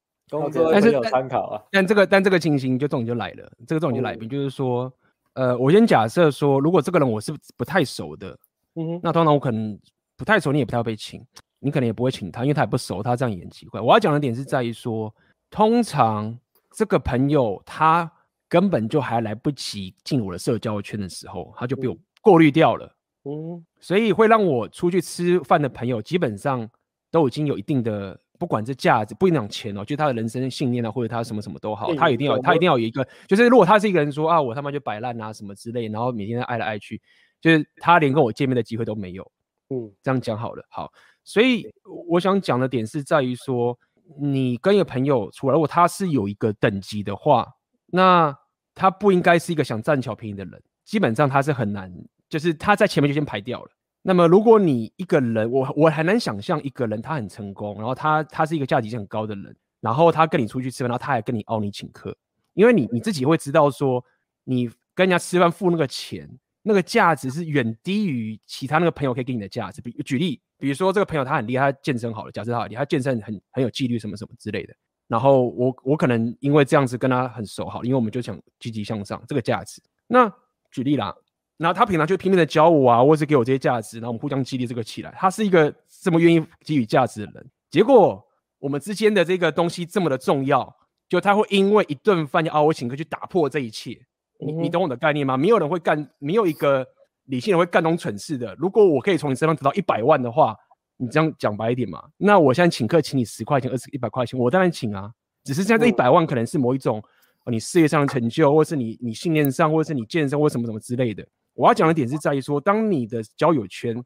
[0.73, 4.90] 但是有参考啊，但这个但这个情形就重点就来了，这个重点就来宾就是说，
[5.35, 8.28] 呃，我先假设说，如果这个人我是不太熟的，
[8.77, 9.78] 嗯哼，那通常我可能
[10.16, 11.23] 不太熟，你也不太会被请，
[11.58, 13.80] 你可能也不会请他，因为他也不熟，他这样也很奇怪。
[13.80, 15.14] 我要讲的点是在于说，
[15.50, 16.38] 通常
[16.74, 18.10] 这个朋友他
[18.48, 26.68] 根本就还来不及进我的社交圈的时候，他就被我过滤掉了，嗯，所以会让我出去吃饭的朋友，基本上
[27.10, 28.18] 都已经有一定的。
[28.38, 37.00] 不管是价值，不一定讲钱哦，就他的人生信念啊，或者他什么什么都好，他一定要，他一定要有一个，就是如果他是一个人说啊，我他妈就摆烂啊什么之类，然后每天爱来爱去，
[37.40, 39.26] 就是他连跟我见面的机会都没有。
[39.70, 40.93] 嗯，这样讲好了，好，
[41.24, 41.68] 所以
[42.09, 43.76] 我想讲的点是在于说，
[44.20, 47.47] 你跟一个朋友出来，如果他是有一个等级的话，
[47.86, 48.36] 那
[48.74, 51.93] 他不应该是一个想占小便宜的人，基本上他是很难，
[52.28, 53.70] 就是他在前面就先排掉了。
[54.02, 62.16] 那么，如果你一个人，我我很难想象一个人他很成功，然后他他是一个价值很高的人，然后他跟你出去吃饭，然后他还跟你邀你请客，
[62.55, 64.05] 因为你你自己会知道说，
[64.44, 66.30] 你跟人家吃饭付那个钱，
[66.68, 69.80] 那个价值是远低于其他那个朋友可以给你的价值。
[69.80, 74.74] 比举例，比如说这个朋友他很厉害，他健身好了，假设他很厉害，他健身很很有纪律，什么什么之类的。
[75.06, 79.80] 然后我我可能因为这样子跟他很熟好，因为我们就想积极向上这个价值。
[80.09, 80.28] 那
[80.70, 81.14] 举例啦。
[81.59, 85.10] 然后他平常就拼命的教我啊，或是给我这些价值，然后我们互相激励这个起来。
[85.16, 88.22] 他是一个这么愿意给予价值的人，结果
[88.59, 90.76] 我们之间的这个东西这么的重要，
[91.09, 93.98] 就他会因为一顿饭就啊我请客去打破这一切。
[94.38, 95.36] 你你懂我的概念吗？
[95.36, 96.86] 没有人会干，没有一个
[97.24, 98.54] 理性人会干这种蠢事的。
[98.58, 100.56] 如果我可以从你身上得到一百万的话，
[100.96, 105.10] 你这样讲白一点嘛，那我现在请客请你十块钱、二十、一百块钱，我当然请啊。
[105.44, 107.02] 只是现在这一百万可能是某一种。
[107.48, 111.24] 你事业上的成就，或是你你信念上，或者是你健身或什么什么之类的。
[111.54, 113.96] 我要讲的点是在于说，当你的交友圈、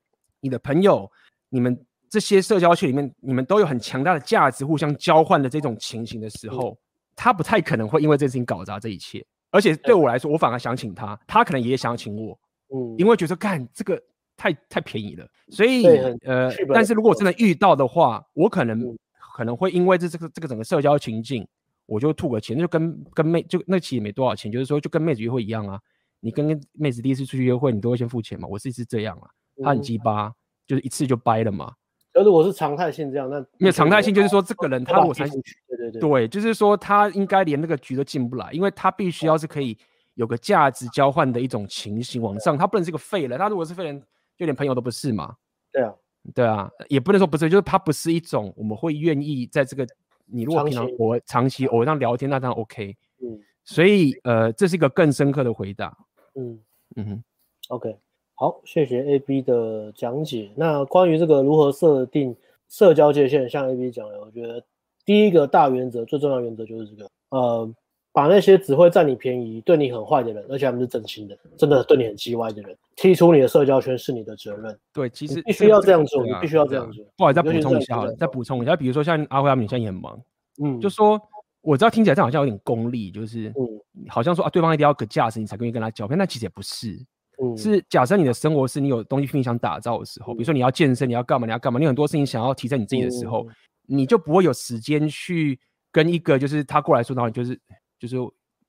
[0.40, 1.10] 你的朋友、
[1.48, 1.74] 你们
[2.10, 6.76] 这些社交圈里面，你们都有很强大的价值互相交换的这种情形的时候，
[7.16, 9.24] 他不太可能会因为这事情搞砸这一切。
[9.50, 12.38] 而且对我来说，我反而想请他，他可能也想请我，
[12.74, 14.00] 嗯，因为觉得干这个
[14.36, 15.26] 太太便宜了。
[15.48, 15.86] 所以
[16.24, 18.96] 呃，但是如果真的遇到的话，我可能
[19.34, 21.46] 可能会因为这这个这个整个社交情境。
[21.86, 25.76] 我就吐个钱，就跟跟妹就那期也没多少钱，就是说就跟妹子约会一样啊。
[26.20, 28.46] 你跟妹子第一次出去约会，你都会先付钱嘛。
[28.48, 29.26] 我是一直这样啊，
[29.64, 30.32] 他很鸡巴，
[30.68, 31.72] 就是一次就掰了嘛。
[32.12, 35.42] 而如果是常态性这样，那因为常态性就是说这个人他如果才对
[35.76, 39.76] 对对，对，就是说他应该连那个局都进不来，因为他必须要是可以
[40.14, 43.38] 有个价值交换的一种情形往上，他不能是个废人。
[43.38, 44.02] 他如果是废人，
[44.36, 45.34] 就连朋友都不是嘛。
[45.72, 45.94] 对啊，
[46.34, 49.86] 对啊，也不能说不是，就是他不是一种我们会愿意在这个。
[50.32, 52.96] 你如果平常我长期偶这样聊天，那当然 OK。
[53.20, 55.96] 嗯，所以呃，这是一个更深刻的回答。
[56.36, 56.60] 嗯
[56.94, 57.24] 嗯哼
[57.68, 57.98] ，OK，
[58.40, 60.50] 好，谢谢 AB 的讲解。
[60.56, 62.34] 那关于这个如何设定
[62.70, 64.64] 社交界限，像 AB 讲的，我觉得
[65.04, 67.70] 第一个大原则，最重要的原则就是这个，呃。
[68.12, 74.76] 把那些只会占你便宜、对你很坏的人，而且他们是真心的，真的对你很叽歪的人，踢出你的社交圈是你的责任。
[74.92, 77.04] 对，其实必须要这样做，你必须要这样做。
[77.16, 80.20] 不好意思，再补充一下了，再补充一下，比如说像阿辉他们现在也很忙，
[80.60, 81.20] 嗯，就说
[81.60, 86.98] 我知道听起来这好像有点功利，就是嗯，好像说啊，对方一定要个价值你才愿意跟他交朋友，但其实也不是，
[87.42, 93.46] 嗯，是假设你的生活是你有东西拼命想打造的时候，比如说你要健身，你要干嘛，你要干嘛，你有很多事情想要提升你自己的时候，
[93.86, 95.58] 你就不会有时间去
[95.90, 97.58] 跟一个就是他过来说，然后就是
[97.98, 98.16] 就是。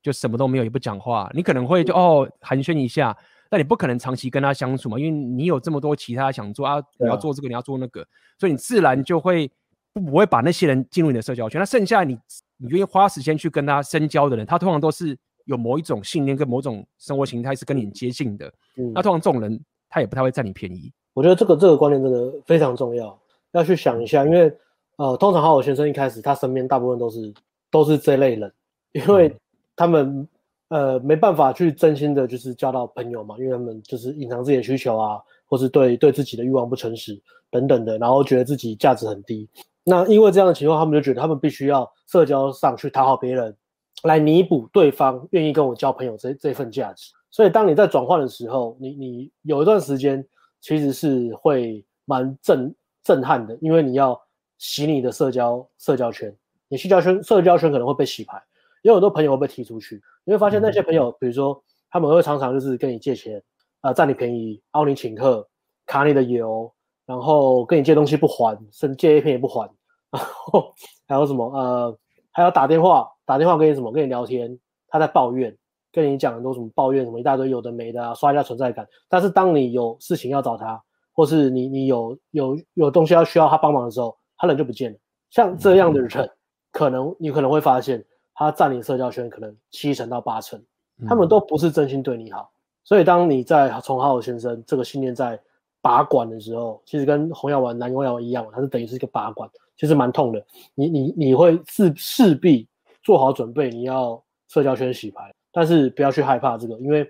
[0.02, 3.16] 就什么都没有，也不讲话，你可能会就哦寒暄一下，
[3.48, 8.04] 但你不可能长期跟他相处嘛，因为你有这么多其他想做啊，你要做这个，你要做那个，
[8.36, 9.48] 所以你自然就会
[9.92, 11.60] 不不会把那些人进入你的社交圈。
[11.60, 12.18] 那剩下你
[12.56, 15.16] 你愿意花时间去跟他深交的人，他通常都是
[15.52, 18.46] 有某一种信念跟某种生活形态是跟你接近的。
[18.76, 19.58] 嗯，那通常这种人
[19.88, 20.92] 他也不太会占你便宜。
[21.14, 23.18] 我觉得这个这个观念真的非常重要，
[23.52, 24.52] 要去想一下，因为
[24.96, 27.34] 呃，通常好友先生一开始他身边大部分都是
[27.70, 28.52] 都是这类人，
[28.92, 29.28] 因为。
[29.28, 29.38] 嗯
[29.74, 30.28] 他们
[30.68, 37.18] 呃没办法去真心的，就是交到朋友嘛，因为他们就是隐藏自己的需求啊，或是对对自己的欲望不诚实
[37.50, 39.48] 等等的，然后觉得自己价值很低。
[39.82, 43.56] 那因为这样的情况，他们就觉得他们必须要社交上去讨好别人，
[44.04, 47.12] 来弥补对方愿意跟我交朋友这这份价值。
[47.30, 50.26] 所以当你在转换的时候，你你有一段时间
[50.60, 54.20] 其实是会蛮震震撼的，因为你要
[54.58, 56.34] 洗你的社交社交圈，
[56.68, 58.42] 你社交圈社交圈可能会被洗牌。
[58.82, 63.38] 有很多朋友会被踢出去，你会发现那些朋友，比如说他们会常常就是跟你借钱，
[63.80, 65.48] 啊、呃，占你便宜，邀你请客，
[65.86, 66.72] 卡你的油，
[67.06, 69.70] 然后跟你借东西不还，甚至借一片也不还，
[70.10, 70.74] 然后
[71.06, 71.98] 还有什么呃，
[72.32, 75.56] 还要打电话打电话跟你什么跟你聊天，他在抱怨，
[75.92, 78.86] 跟你讲很多什么抱怨什么一大堆有的没的啊，刷一下存在感。
[79.08, 80.82] 但是当你有事情要找他，
[81.12, 84.98] 或是你你有有有东西要需要他帮忙的时候，他人就不见了。
[85.30, 86.30] 像这样的人，
[86.72, 88.04] 可能你可能会发现。
[88.34, 90.60] 他占领社交圈可能七成到八成，
[91.06, 92.50] 他们都不是真心对你好。
[92.82, 95.38] 所以当你在从好友先生这个信念在
[95.82, 99.46] 拔管的时候，其实跟红药丸、蓝红药丸一样，它是等于是一个拔管，
[99.76, 100.42] 其实蛮痛的。
[100.74, 102.66] 你你你会势势必
[103.02, 107.06] 做好准备，你要社交圈洗牌，但是不要去害怕这个，因为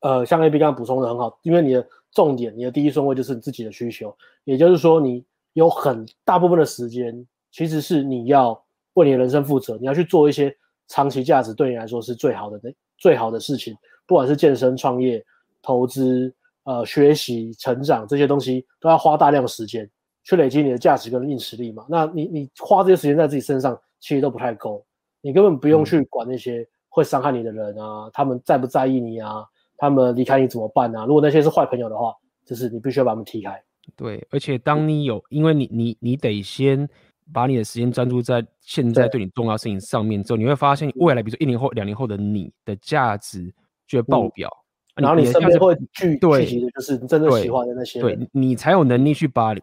[0.00, 4.14] 呃，像 AB 刚刚补充的很好，因为你的重点，你的第一顺位就是你自己的需求，
[4.44, 5.24] 也就是说，你
[5.54, 8.62] 有很大部分的时间其实是你要。
[8.94, 10.54] 为你的人生负责，你要去做一些
[10.88, 12.60] 长期价值对你来说是最好的、
[12.98, 13.74] 最好的事情，
[14.04, 15.24] 不管是健身、创业、
[15.62, 16.34] 投资、
[16.64, 19.88] 呃学习、成长这些东西，都要花大量的时间
[20.24, 21.84] 去累积你的价值跟硬实力嘛。
[21.88, 24.84] 那你你花这些时间在自己身上，其实都不太够，
[25.20, 29.44] 你根本不用去管那些会伤害你的人啊，嗯、他们在不在意你啊，
[29.76, 31.04] 他们离开你怎么办啊？
[31.06, 32.14] 如果那些是坏朋友的话，
[32.44, 33.62] 就是你必须要把他们踢开。
[33.96, 36.88] 对，而且当你有，因为你你你得先。
[37.32, 43.54] 把你的时间专注在现在对你重要事情上面之后，你会发现未来，比如说一年后、两年后的你的价值
[43.86, 44.48] 就会爆表。
[44.48, 44.59] 嗯、
[45.00, 49.54] 然后你身边会聚聚集的就是你真正喜欢的那些对，对你才有能力去把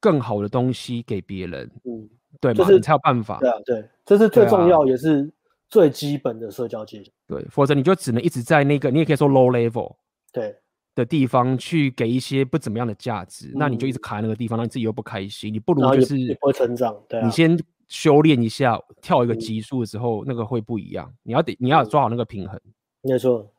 [0.00, 1.70] 更好的东西给别人。
[1.84, 2.08] 嗯，
[2.40, 3.38] 对嘛，就是你才有办法。
[3.40, 5.30] 对啊，对，这是最重要也是
[5.68, 7.10] 最基本的社交技巧。
[7.26, 9.96] 对，否则你就只能一直在那个，你也可以说 low level。
[10.32, 10.54] 对，
[10.94, 15.52] 的地方去给一些不怎么样的价值，嗯、那你就一直卡在那个地方，让你自己又不开心。
[15.52, 17.58] 你不如就是不会成长，对、啊，你先
[17.88, 21.12] 修炼一下，跳一个级数的时候，嗯、那个会不一样。
[21.22, 22.60] 你要得，你要抓好那个平衡。
[23.02, 23.50] 没错。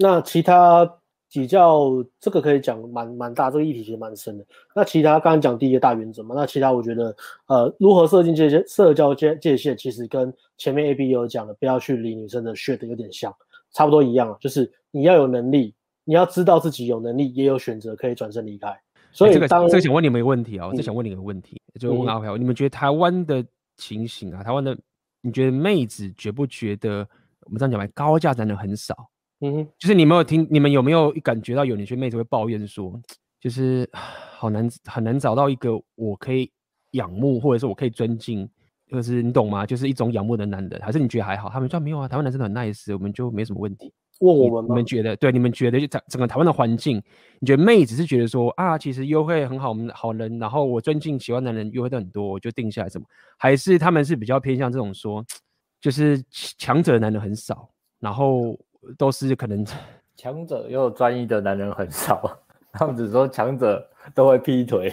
[0.00, 0.90] 那其他
[1.30, 4.44] 比较这个可以讲蛮蛮大，这个议题其实蛮深的。
[4.74, 7.14] 那其他刚刚讲第一个大原则嘛，那其他我觉得
[7.46, 13.32] 呃，如何设定界限、社交界界限，其实跟前面 A B 有讲的不要去理女生的 shit 有点像，
[13.72, 15.74] 差不多一样啊，就是你要有能力。
[16.04, 18.76] 你要知道自己有能力，也有选择可以转身离开。
[19.12, 23.44] 所以这个这个想问你们一个问题啊、喔，我、嗯、想问你一个问题，就问阿飘，嗯、你们觉得台湾的
[23.76, 24.76] 情形啊，台湾的，
[25.20, 27.06] 你觉得妹子觉不觉得
[27.44, 28.96] 我们这样讲来，高价男人很少？
[29.40, 33.00] 嗯哼，就是你没有听，你们有没有感觉到有哪些妹子会抱怨说，
[33.40, 36.50] 就是好难很难找到一个我可以
[36.92, 38.48] 仰慕，或者是我可以尊敬，
[38.90, 39.64] 就是你懂吗？
[39.64, 41.48] 就是一种仰慕的男人，还是你觉得还好？
[41.48, 43.92] 他们说没有啊，台湾男生都很 nice，我们就没什么问题。
[44.20, 44.68] 问我们吗？
[44.68, 45.32] 你们觉得对？
[45.32, 47.02] 你们觉得就整整个台湾的环境，
[47.38, 53.06] 你觉得妹子是觉得说啊，其实优惠很好，我们好人，然后我尊敬喜欢男人，优惠的很多，我就定下来什么？
[53.38, 55.24] 还是他们是比较偏向这种说，
[55.80, 56.22] 就是
[56.58, 58.54] 强者的男人很少，然后
[58.96, 59.64] 都是可能
[60.16, 62.38] 强者又专一的男人很少，
[62.72, 64.90] 他们只说强者都会劈腿。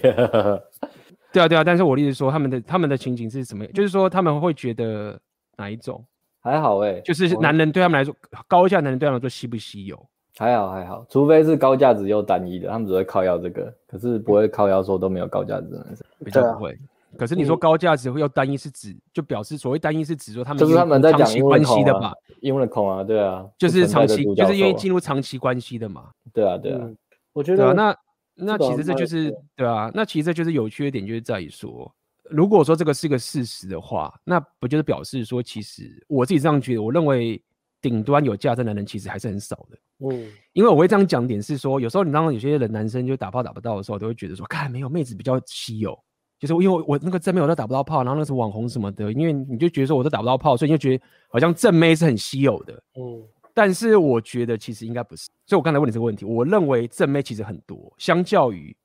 [1.33, 3.65] 对啊对啊，但是我的意思说他们的他们的情景是什么？
[3.67, 5.19] 就是说他们会觉得
[5.57, 6.03] 哪一种？
[6.41, 9.99] 还好哎、欸，就是男人对他们来说，我高价男人对他们来说稀不稀有？
[10.37, 16.77] 还好还好，除非是高价值又单一的，他们只会靠要这个，可是不会靠要说都没有高价值的男生，比较不会。
[17.17, 22.13] 啊、可是你说高价值会又单一，是指、嗯、就表示所谓单一是指说他们就是他们在期关系的嘛？
[22.41, 26.11] 因为空啊，对啊，就是长期就是因为进入长期关系的嘛？
[26.33, 26.97] 对啊对啊，嗯、
[27.33, 27.95] 我觉得、啊、那
[28.35, 31.91] 那其实这就是对啊，那其实这就是有趣的点，就是在于说。
[32.29, 37.41] 如果说这个是个事实的话，那不就是表示说，其实我自己这样觉得，我认为
[37.81, 39.77] 顶端有价值的男人其实还是很少的。
[40.05, 45.97] 嗯，因为我会这样讲点是说，有时候你当有些人男生就打炮打不到的时候，都会觉得说，看没有妹子比较稀有，
[46.39, 52.73] 就是因为我，我那个正妹我都打不到炮，然后那是网红什么的，因为你就觉得说我都打不到炮，所以你就觉得好像正妹是很稀有的。
[52.99, 53.23] 嗯，
[53.53, 58.75] 但是我觉得其实应该不是，所以我刚才问你这个问题，我认为正妹其实很多，相较于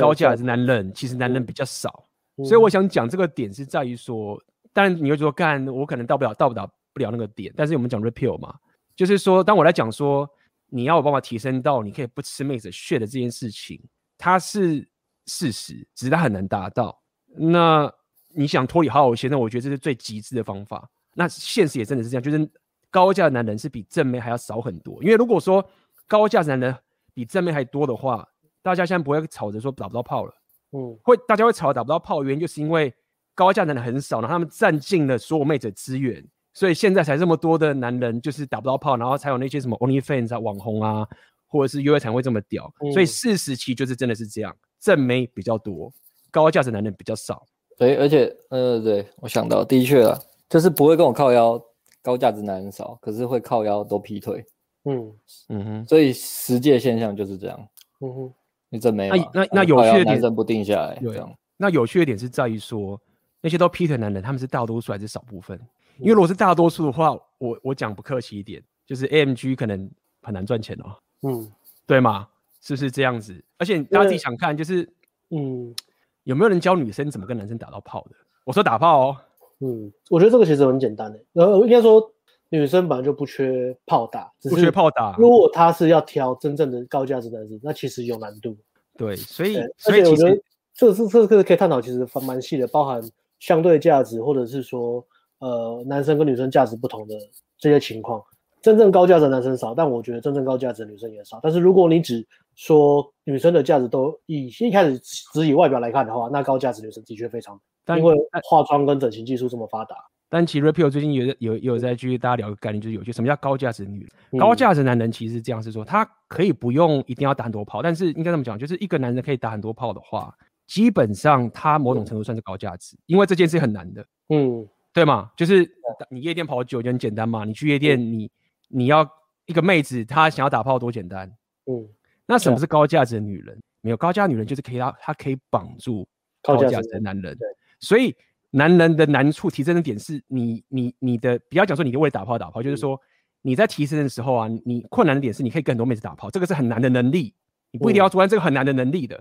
[0.00, 2.06] 高价值男人，其实男人比较少。
[2.44, 7.52] 所以我想讲这个点是在于说，当然你会说干，我可能到不了，到不了不了那个点。
[7.54, 8.54] 但是我们讲 repeal 嘛，
[8.96, 10.26] 就是说，当我来讲说
[10.70, 13.78] 你要有办法提升到你可以不吃妹子血的这件事情，
[14.16, 14.88] 它是
[15.26, 17.01] 事实，只是它很难达到。
[17.36, 17.92] 那
[18.34, 20.88] 你想脱离好好先生我觉得这是最极致的方法。
[21.14, 22.50] 那现实也真的是这样，就是
[22.90, 25.02] 高价的男人是比正妹还要少很多。
[25.02, 25.62] 因为如果说
[26.06, 26.76] 高价值男人
[27.14, 28.26] 比正妹还多的话，
[28.62, 30.34] 大家现在不会吵着说打不到炮了。
[30.72, 32.92] 嗯，会大家会吵打不到炮，原因就是因为
[33.34, 41.06] 高价男人很少，然后他们占尽了所有妹子的资源，所以现在才这么多的男人就是打不到炮，然后才有那些什么 OnlyFans 啊、网红啊，
[41.46, 42.72] 或者是约会才会这么屌。
[42.80, 45.92] 嗯、所以事实其实就是真的是这样，正妹比较多，
[46.32, 47.46] 高价值男人比较少。
[47.78, 50.18] 对，而且呃，对我想到的确啊，
[50.48, 51.62] 就是不会跟我靠腰，
[52.02, 54.44] 高价值男人少，可是会靠腰都劈腿。
[54.84, 55.12] 嗯
[55.50, 57.68] 嗯哼，所以实际现象就是这样。
[58.00, 58.34] 嗯哼。
[58.74, 59.14] 你真没有？
[59.14, 60.94] 那那那有趣的点，真不定下来。
[60.96, 61.22] 对，
[61.58, 62.98] 那有趣的点是在于说，
[63.42, 65.60] 那些都劈腿男人，他们是大多数还是少部分？
[65.98, 69.90] 因为如果是大多数的话，我我讲不客气一点，就是 AMG 可能
[70.22, 70.96] 很难赚钱哦。
[71.28, 71.52] 嗯，
[71.86, 72.26] 对吗？
[72.62, 73.44] 是不是这样子？
[73.58, 74.90] 而且大家自己想看，就是
[75.28, 75.74] 嗯，
[76.24, 78.16] 有没有人教女生怎么跟男生打到炮的？
[78.44, 79.16] 我说打炮哦。
[79.60, 81.18] 嗯，我觉得这个其实很简单的。
[81.32, 82.12] 然后应该说，
[82.48, 85.14] 女生本来就不缺炮打，不缺炮打。
[85.18, 88.56] 如果她是要挑真正的高价值男生，那其实有难度。
[88.96, 90.40] 对，所以所以我觉得
[90.74, 93.00] 这个是这个可以探讨，其实蛮细的，包含
[93.38, 95.04] 相对价值，或者是说
[95.38, 97.14] 呃男生跟女生价值不同的
[97.56, 98.22] 这些情况。
[98.62, 101.40] 真正高价值的男生少，但我觉得真正高价值的女生也少。
[101.42, 108.14] 但是如果你只说女生的价值都以一开始只以外表来看的话，那高价值女生的确非常，但因为
[108.48, 109.96] 化妆跟整形技术这么发达。
[110.28, 114.08] 但其实 Repeal 最近有有有在继续大家聊个概念，就是有些什么叫高价值女人？
[114.30, 120.34] 嗯、高价值男人其实是这样，是说他可以不用一定要打很多炮，但是应该这么讲，就是一个男人可以打很多炮的话，
[120.66, 125.30] 基本上他某种程度算是高价值，嗯、因为这件事很难的，嗯，对嘛？
[125.36, 125.70] 就是
[126.08, 128.30] 你夜店跑久就很简单嘛，你去夜店你，你、嗯、
[128.72, 129.08] 你要
[129.46, 131.30] 一个妹子她想要打炮多简单，
[131.66, 131.88] 嗯，
[132.26, 133.54] 那什么是高价值的女人？
[133.56, 136.08] 嗯、没有高价女人就是可以她她可以绑住
[136.42, 137.36] 高价值的男人，
[137.80, 138.14] 所以。
[138.54, 143.00] 男人的难处提升的点是你，你，你的不要讲说你为了打炮打炮，就是说
[143.40, 147.34] 你在提升的时候啊，你困难的点是你可以跟很多妹子打炮，这个是很难的能力，
[147.70, 149.18] 你不一定要做完这个很难的能力的。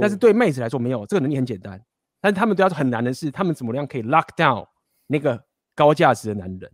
[0.00, 1.78] 但是对妹子来说没有这个能力很简单，
[2.22, 4.66] 但是他们都要很难的是他们怎么样可以 lock down
[5.06, 5.38] 那个
[5.74, 6.72] 高价值的男人。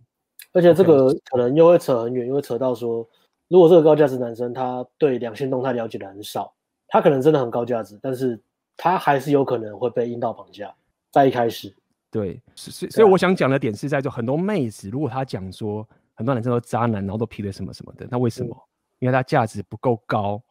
[0.57, 3.07] 而且这个可能又会扯很远，因为扯到说
[3.49, 6.51] 如果这个高价值男生他对两性动态了解的很少，
[6.89, 8.41] 他可能真的很高价值，但是
[8.75, 10.75] 他还是有可能会被阴道绑架，
[11.13, 11.71] 在一开始。
[12.11, 18.49] 对，所以所以我想讲的点是在说，很多妹子如果她讲说很多男生都渣男，然后都劈腿什么什么的，那为什么？
[18.57, 18.65] 嗯、
[19.01, 20.43] 因为他价值不够高，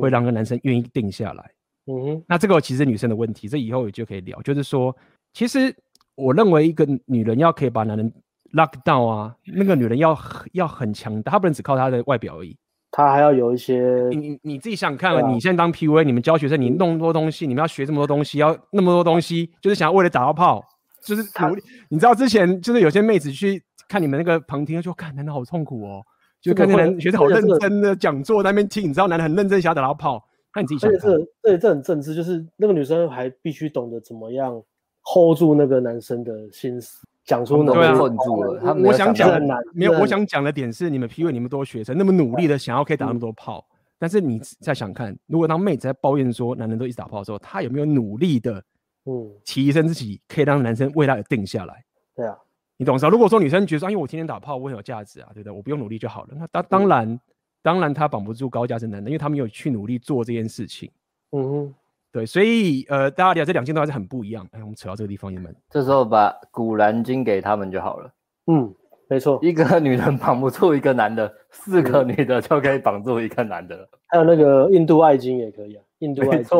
[0.00, 1.52] 会让个男生愿意定下来。
[1.86, 4.96] 嗯哼，那这个其实女生的问题，这以后也就可以聊，就是说，
[5.34, 5.74] 其实
[6.14, 8.10] 我认为一个女人要可以把男人
[8.52, 10.16] lock down 啊，那个女人要
[10.52, 12.56] 要很强大，她不能只靠她的外表而已，
[12.90, 14.08] 她还要有一些。
[14.10, 20.64] 你你你自己想看，啊、你现在当 PUA，你们教学生，你弄多东西，你们要学这么多东西，要那么多东西，就是想要为了打到炮。
[21.02, 26.02] 就是努力，你知道之前就是有些妹子去看你们那个旁听，就看男的好痛苦哦，
[26.42, 30.22] 就看那男学生好认真的讲座在那边听，你知道男的很认真想要打到炮，
[30.54, 30.90] 那你自己想。
[30.90, 34.62] 而且这这这很政治，就是那个女生还必须懂得怎么样
[35.02, 38.60] hold 住那个男生的心思，讲出那个困住了。
[38.60, 39.40] 他我想讲的
[39.72, 43.64] 没有，我想讲的点是，你们 PUA 你们多学生那么努力的想要可以打那么多炮，
[44.00, 48.60] 但是你再想看，如果当妹子在抱怨说男人都一直打炮的时候，她有没有努力的？
[49.04, 51.84] 嗯，提升自己可以让男生为她而定下来。
[52.16, 52.36] 对啊，
[52.76, 53.08] 你懂啥？
[53.08, 55.52] 如果说女生觉得说，因为我天天打炮，我很有价值啊，对不对？
[55.52, 56.30] 我不用努力就好了。
[56.36, 57.20] 那当当然，嗯、
[57.62, 60.90] 当然她绑不住高价值男人，因为他没有去努力做这件事情。
[61.30, 61.74] 嗯哼，
[62.12, 64.46] 对，所以呃，大家聊这两件都还是很不一样。
[64.52, 68.10] 哎，我们扯到这个地方，也蛮这时候把古兰经给他们就好了。
[68.46, 68.74] 嗯，
[69.08, 73.88] 没错，一个女人绑不住一个男的，四个女的就可以绑住一个男的了。
[74.06, 76.58] 还有那个印度爱经也可以啊，印度爱经。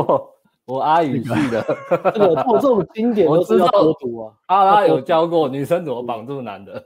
[0.66, 1.60] 我阿语系的，
[2.14, 4.32] 这个这种经典都是要多读啊。
[4.46, 6.80] 阿拉有教过女生怎么绑住男的。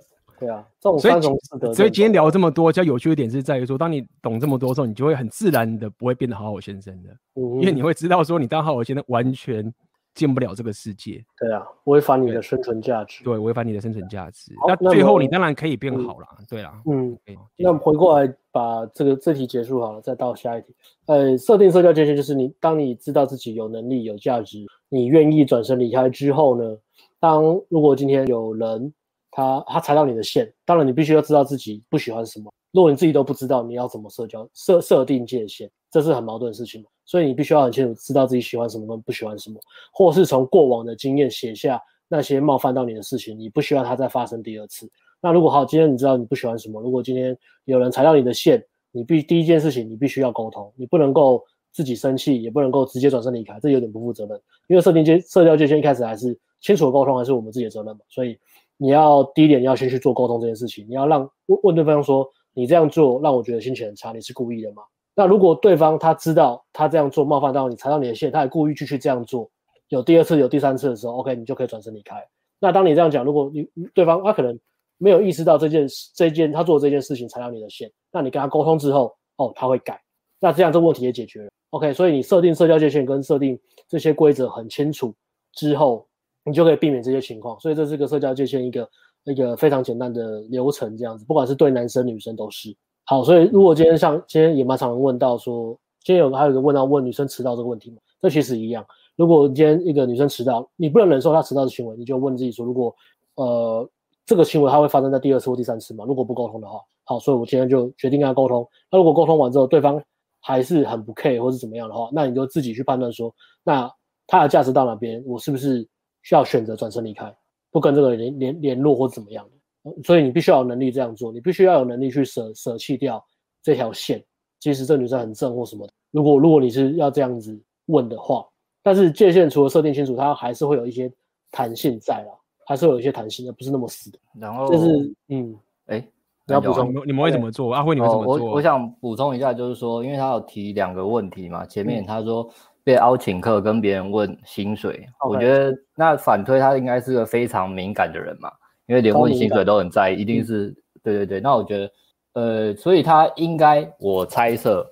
[0.44, 1.72] 对啊，这种三从四德。
[1.72, 9.72] 所以今天聊这么多，比较有趣的点是在于说，当你懂这么多之后，你就会很自然的不会变得好好先生的，因为你会知道说，你当好好先生完全
[10.14, 11.24] 进不了这个世界。
[11.38, 13.24] 对啊，违反你的生存价值。
[13.24, 14.52] 对，违反你的生存价值。
[14.68, 16.26] 那最后你当然可以变好了。
[16.48, 17.16] 对啊，嗯，
[17.56, 20.74] 那我们回过来把这个这题结束好了，再到下一题。
[21.06, 24.58] 呃，设定社交界限就是你，当你知道自己有能力、有价值，
[24.88, 26.76] 你愿意转身离开之后呢，
[27.18, 28.92] 当如果今天有人
[29.34, 32.50] 他他踩到你的线，当然你必须要知道自己不喜欢什么。
[32.72, 36.84] 如果你自己都不知道你要怎么社交设设定界限，这是很矛盾的事情。
[37.04, 39.60] 所以你必须要很清楚知道自己喜欢什么跟不喜欢什么，
[39.92, 44.88] 或是从过往的经验写下那些冒犯到你的事情，你不希望它再发生第二次。
[45.20, 48.64] 那如果好，今天你知道你不喜欢什么，如果今天有人踩到你的线。
[48.96, 54.40] 你必第一件事情，你必须要沟通，你不能够自己生气，也不能够直接转身离开，这有点不负责任。
[54.68, 58.02] 因为设定界社交界限一开始还是清楚的沟通，还是我们自己的责任嘛。
[58.08, 58.38] 所以
[58.76, 60.86] 你要第一点，你要先去做沟通这件事情。
[60.88, 64.82] 你要让问问对方说，你这样做让我觉得心情很差，你是故意的吗？
[65.14, 69.48] 那如果对方他知道他这样做冒犯到你，踩到你的线，他也故意继续这样做，
[69.88, 72.16] 有第二次有第三次的时候，OK，你就可以转身离开。
[72.58, 74.58] 那当你这样讲，如果你对方他可能
[74.98, 77.90] 没有意识到这件事这件他做的这件事情踩到你的线。
[78.10, 80.00] 那你跟他沟通之后，哦，他会改，
[80.40, 81.50] 那这样这问题也解决了。
[81.70, 85.14] OK，所以你设定社交界限跟设定这些规则很清楚
[85.52, 86.06] 之后，
[86.44, 87.58] 你就可以避免这些情况。
[87.60, 88.88] 所以这是个社交界限一个
[89.24, 92.74] 一个非常简单的流程，这样子，不管是对男生女生都是。
[93.04, 97.98] 好，所以如果今天像今天也蛮常问到说，今天有还有一个问到问女生迟到这个问题嘛？
[98.22, 98.84] 这其实一样。
[99.16, 102.94] 如果今天一个女生迟到，你不能忍受她迟到的行为，你就问自己说，如果
[103.36, 103.88] 呃
[104.26, 106.04] 这个行为它会发生在第二次或第三次吗？
[106.06, 106.80] 如果不沟通的话。
[107.06, 108.66] 好，所以我今天就决定跟她沟通。
[108.90, 110.02] 那如果沟通完之后，对方
[110.40, 113.30] 还是很不 care 或是怎么样的话，那你就自己去判断说，
[113.62, 113.90] 那
[114.26, 115.86] 他的价值到哪边，我是不是
[116.24, 117.32] 需要选择转身离开，
[117.70, 119.48] 不跟这个人联联联络或怎么样
[119.84, 120.02] 的？
[120.02, 123.24] 所以你必须要有能力这样做，你必须要有能力去舍舍弃掉
[123.62, 124.20] 这条线。
[124.58, 127.56] 即使这女生很正或什么的，如果如果你是要这样子
[127.86, 128.44] 问的话，
[128.82, 131.12] 但是界限除了设定清楚，它还是会有一些
[131.52, 132.32] 弹性在啦，
[132.66, 134.18] 还是会有一些弹性的，不是那么死的。
[134.40, 135.54] 然后就是嗯，
[135.86, 136.10] 哎、欸。
[136.46, 137.72] 你要补充，你们会怎么做？
[137.72, 138.48] 阿辉，你会怎么做？
[138.48, 142.46] 我我想补充一下，就是说，因为他有提两个问题嘛，前面他说
[142.84, 148.52] 被邀请客跟别人问薪水，我觉得那反推他应该是个非常敏感的人嘛，
[148.86, 150.68] 因为连问薪水都很在意，一定是
[151.02, 151.40] 对对对。
[151.40, 151.90] 那我觉得，
[152.34, 154.86] 呃，所以他应该，我猜测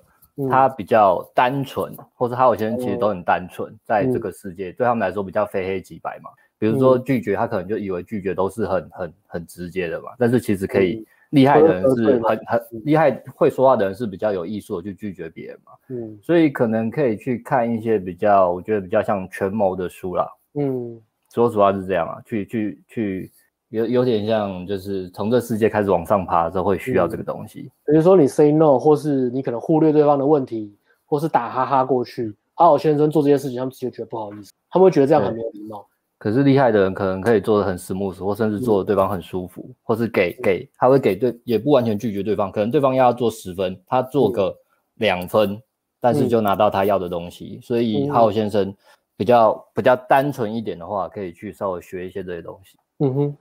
[0.49, 6.31] 他比较单纯，或者他有些人其实都很单纯，在这个世界对他们来说比较非黑即白嘛。
[6.57, 11.05] 比如说拒绝，他可能就以为拒绝都是很很很直接的嘛，但是其实可以。
[11.33, 15.71] 厉害的人是很很厉害，会说话的人是比较有艺术的去拒绝别人嘛。
[15.89, 20.27] 嗯，所以可能可以去看一些比较，我觉得比较像权谋的书啦。
[20.53, 21.01] 嗯，
[21.33, 23.31] 说实话是这样啊，去去去，
[23.69, 27.63] 有有点像，就是从这世界开始往上爬的时候会需要这个东西。
[27.85, 30.71] 比如说你 say no，或是你可能忽略对方的问题，
[31.05, 35.83] 或是打哈哈过去，好好先生做这些事情，他们直接觉得不好意思，他们会觉得这样很没有礼貌。
[36.23, 42.49] 可是厉害的人可能可以做的很 smooth，或甚至做的对方很舒服，嗯、或是给给他会给对，也不完全拒绝对方。
[42.49, 44.55] 可能对方要做十分，他做个
[44.93, 45.61] 两分，嗯、
[45.99, 47.57] 但是就拿到他要的东西。
[47.57, 48.73] 嗯、所以浩先生
[49.17, 52.77] 比较比较单纯一点的话，可以去稍微学一些这些东西。
[52.99, 53.37] 嗯哼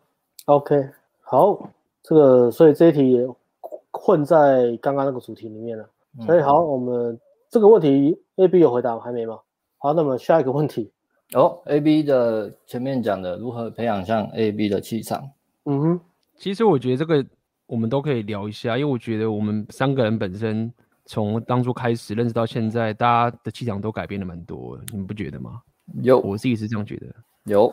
[0.46, 0.84] ，OK，
[1.20, 1.56] 好，
[2.02, 3.28] 这个所以这一题也
[3.92, 5.88] 混在刚刚那个主题里面了。
[6.26, 7.16] 所以好，我们
[7.48, 9.38] 这个问题 A B 有回答还没吗？
[9.78, 10.90] 好，那么下一个问题。
[11.34, 15.22] 哦，A B 的前面讲的如何培养像 A B 的气场。
[15.64, 16.00] 嗯哼，
[16.36, 17.24] 其实我觉得这个
[17.66, 20.70] 我们都可以聊一下，因为我觉得我们三个人本身
[21.06, 25.62] 从当初开始认识到现在，大家的气场都改变了蛮多，你们不觉得吗？
[26.02, 27.06] 有，我自己是这样觉得。
[27.44, 27.72] 有，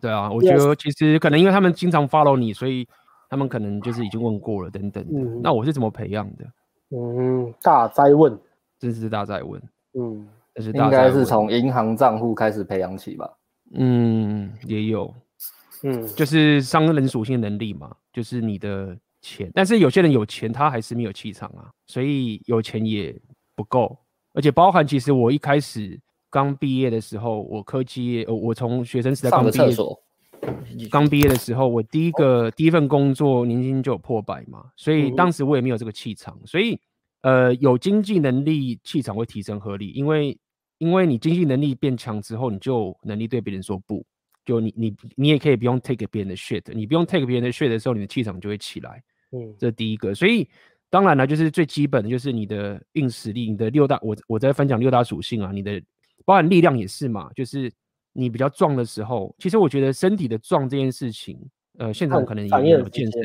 [0.00, 2.88] 对啊，我觉得其实可能因为他们经常 follow 你，所以
[3.28, 5.20] 他们可能就是已经问过了等等的。
[5.20, 6.44] 嗯，那我是怎么培养的？
[6.90, 8.36] 嗯，大灾问，
[8.78, 9.62] 真是大灾问。
[9.94, 10.26] 嗯。
[10.60, 13.30] 是应该是从银行账户开始培养起吧。
[13.72, 15.14] 嗯，也有，
[15.84, 19.48] 嗯，就是商人属性能力嘛，就是你的钱。
[19.54, 23.16] 但是有些人有钱，他还是没有气场啊，所以有钱也
[23.54, 23.96] 不够。
[24.32, 25.96] 而且包含其实我一开始
[26.28, 36.76] 刚毕业的时候，我科技业，我从学生时代刚毕业，刚毕业的时候，我第一个第一份工作年薪就有破百嘛，所以当时我也没有这个气场，所以
[37.22, 40.36] 呃，有经济能力，气场会提升合理，因为。
[40.80, 44.02] 因为你经济能力变强之后，你就能力对别人说不，
[44.46, 49.02] 就你你你也可以不用 take 别人的 shit，你不用 take 别人的 shit 的时候，你的气场就会起来。
[49.32, 50.14] 嗯，这是第一个。
[50.14, 50.48] 所以
[50.88, 55.78] 当然了，就是最基本的就是你的硬实力，你的六大，我我在分享六大属性啊，你的
[56.24, 57.70] 包含力量也是嘛，就是
[58.14, 61.38] 你比较壮的时候，其实我觉得身体的壮这件事情，
[61.76, 63.22] 呃，现场可能也有健身，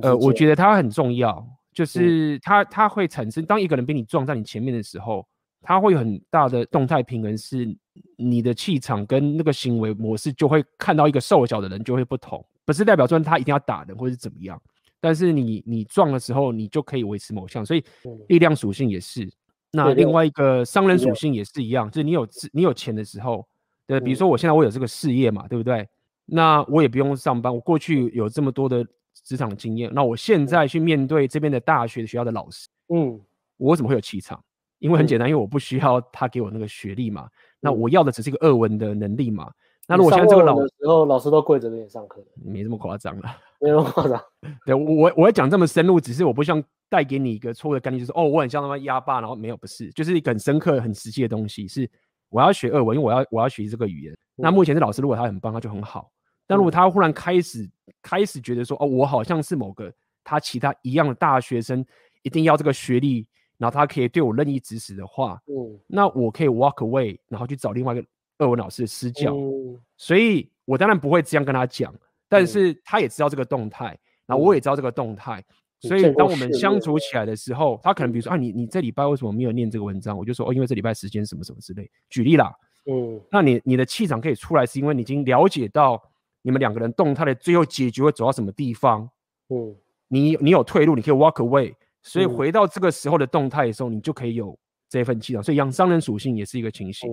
[0.00, 5.26] 呃，我觉得它很重要，就是它它会产生，当一个人比你壮在你前面的时候。
[5.66, 7.74] 它会有很大的动态平衡，是
[8.16, 14.60] 你的气场跟那个行为模式就会看到一个瘦小的人就会不同，不是代表说他一定要打人或是怎么样，
[15.00, 17.82] 但是你你撞的时候你就可以维持某项，所以
[18.28, 19.26] 力量属性也是。
[19.72, 23.44] 那另外一个商人属性也是一样，就是你有你有钱的时候，
[23.86, 25.88] 对，比如说我现在我有这个事业嘛，对不对？
[26.26, 28.86] 那我也不用上班，我过去有这么多的
[29.24, 33.20] 职场经验，那我现在去面对这边的大学学校的老师，嗯，
[33.56, 34.42] 我怎么会有气场？
[34.84, 39.50] 因为很简单，因为我不需要他给我那个学历嘛，嗯、那我要的只是一个二文的能力嘛。
[39.88, 40.72] 那如果现在这个老师，
[41.08, 44.22] 老师都跪着给你上课，没这么夸张了，没那么夸张。
[44.66, 51.66] 对，我我会讲这么深入，只是我不希望带给你一个错误的概念，就是哦，我很像他妈鸭霸，然后没有，不是，就是一个很深刻、很实际的东西。
[51.66, 51.90] 是
[52.28, 54.12] 我要学二文，因为我要我要学习这个语言。
[54.12, 56.10] 嗯、那目前是老师如果他很棒，他就很好。
[56.46, 57.66] 但如果他忽然开始
[58.02, 59.90] 开始觉得说，哦，我好像是某个
[60.22, 61.82] 他其他一样的大学生，
[62.22, 63.26] 一定要这个学历。
[63.64, 68.06] 然后他可以对我任意指使的话，嗯，那我可以 walk away，然后去找另外一个
[68.40, 69.34] 俄文老师的私教。
[69.34, 71.94] 嗯、所以我当然不会这样跟他讲，
[72.28, 75.42] 但是他也知道这个动态，然后我也知道这个动态。
[75.82, 80.14] 嗯、所以当我们相处起来的时候，他可能比如说啊，你你这礼拜为什么没有念这个文章？
[80.14, 82.52] 我就说哦，因为这礼拜时间什么什么之类，举例啦。
[82.84, 86.02] 嗯，那你你的气场可以出来，是因为你已经了解到
[86.42, 89.08] 你们两个人动态的最后结局会走到什么地方。
[89.48, 89.74] 嗯，
[90.08, 91.72] 你你有退路，你可以 walk away。
[92.04, 94.56] 所以回到这个时候的动态的时候，你就可以有
[94.90, 95.42] 这份气场。
[95.42, 97.10] 所以养商人属性也是一个情形。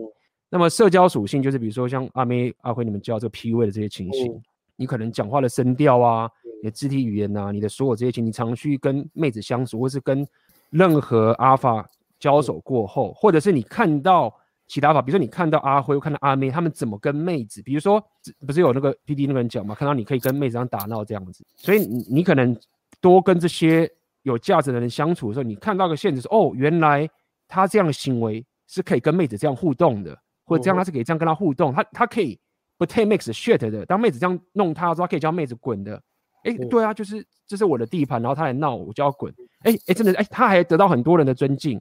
[0.50, 4.40] 那么社交属性就是比如说像阿妹、阿辉你们教这个 PUA 的这些情形，
[4.76, 6.30] 你可能讲话的声调啊，
[6.62, 10.28] 你的肢体语言啊，你的所有这些情，你常去跟妹子相处，或是跟
[10.72, 11.90] 任何阿法
[12.20, 14.32] 交手过后，或者是你看到
[14.68, 18.06] 其他法，比如说你看到阿辉，看到阿妹，他们怎么跟妹子，比如说
[18.46, 22.54] 不是有那个 PD 那个人讲嘛，看到你可以跟妹子这样打闹这样子，所以你你可能
[23.00, 23.90] 多跟这些。
[24.24, 27.10] 有价值的人相处的时候，你看到个现实说，哦，原来
[27.48, 32.40] 他这样的行为是可以跟妹子这样互动的，或者这样他是可以这样跟他互动，他他可以
[32.78, 36.02] 不 take makes shit 的，当妹子这样弄他的时候，他可以叫妹子滚的。
[36.44, 39.32] 哎，对啊，就是这是我的地盘，然后他来闹，我就要滚。
[39.60, 41.80] 哎哎，真的哎，他还得到很多人的尊敬。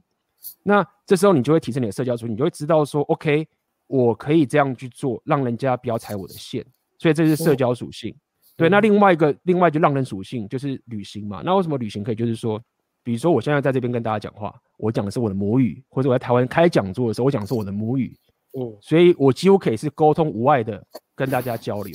[0.61, 3.47] 那这时候你就会提升你的社交属性，你就会知道说，OK，
[3.87, 6.63] 我可以这样去做，让人家不要踩我的线。
[6.99, 8.15] 所以这是社交属性。
[8.61, 11.41] 对，那另外一个，另外一个让人属性就是旅行嘛。
[11.43, 12.15] 那为什么旅行可以？
[12.15, 12.61] 就是说，
[13.03, 18.15] 比如说我现在在这边跟大家讲话，我讲的是我的母语，或者我在台湾开讲座的时候，我讲的是我的母语。
[18.55, 20.79] 嗯，所以我几乎可以是沟通无碍的
[21.15, 21.91] 跟大家交流。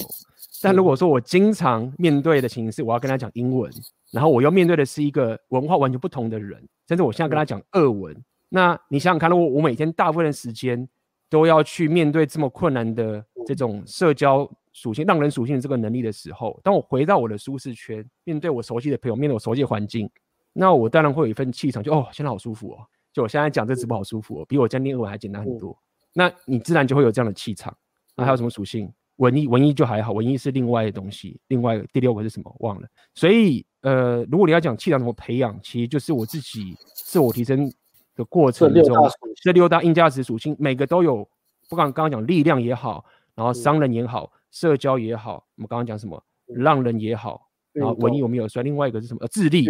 [0.60, 3.70] 但如果说我经常面对的情形是我要跟他讲英文，
[4.10, 8.12] 然后我又面对的是一个文化完全不同的人，甚至我现在跟他讲俄文，
[8.48, 10.88] 那你想想看，如果我每天大部分的时间
[11.30, 14.50] 都要去面对这么困难的这种社交。
[14.76, 20.08] 属性让人属性的这个能力的时候，当我回到我的舒适圈，面对我熟悉的朋友，面对我熟悉的环境，
[20.52, 25.72] 那我当然会有一份气场，就哦，现在好舒服哦，就我现在讲这直播好舒服哦，比我讲英文还简单很多。
[25.72, 25.80] 嗯、
[26.12, 27.74] 那你自然就会有这样的气场。
[28.14, 28.92] 那还有什么属性？
[29.16, 31.40] 文艺文艺就还好，文艺是另外的东西。
[31.48, 32.54] 另外第六个是什么？
[32.58, 32.86] 忘了。
[33.14, 37.72] 所以呃，如果你要讲气场怎么培养，其实就是我自己自我提升
[38.14, 38.94] 的过程中，
[39.42, 41.26] 这六大硬价值属性每个都有。
[41.68, 43.04] 不管刚刚讲力量也好，
[43.34, 49.20] 然后商人也好，嗯、社交也好，我们刚刚讲什么浪人也好，嗯、然后文艺我们有说，另外一个是什么？
[49.20, 49.66] 呃，智力，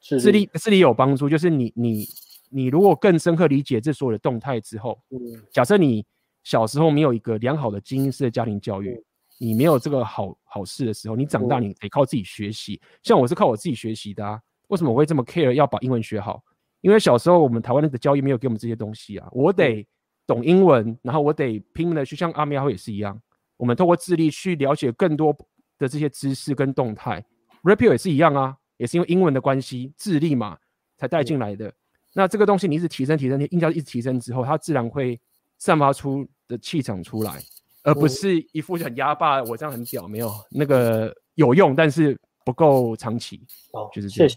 [0.00, 2.06] 智力，智力有帮助，就是你你
[2.50, 5.18] 你如果更深刻理解这所有的动态之后，嗯，
[5.52, 6.04] 假设你。
[6.44, 8.98] 小时候没有一个良好的精英式的家庭教育，
[9.38, 12.80] 你没有这个好好事的时候，你长大你得靠自己学习。
[13.02, 14.40] 像我是靠我自己学习的啊。
[14.68, 16.42] 为什么我会这么 care 要把英文学好？
[16.80, 19.28] 因为小时候我们台湾的教育没有给我们这些东西啊。
[19.32, 19.86] 我得
[20.26, 23.20] 懂英文，然后我得拼命的去像阿米亚也是一样，
[23.58, 25.36] 我们透过智力去了解更多
[25.78, 27.22] 的这些知识跟动态。
[27.62, 30.56] Rapio 也是一样啊，也是因为英文的关系，智力嘛
[30.96, 31.70] 才带进来的。
[32.14, 35.20] 那这个东西你一直提升提升，硬价一直提升之后，它自然会
[35.58, 36.26] 散发出。
[36.48, 37.38] 的气场出来，
[37.82, 43.38] 而不是一副很压霸，我这样很屌，没有那个有用，但是不够长期。
[43.72, 44.36] 哦，就是谢谢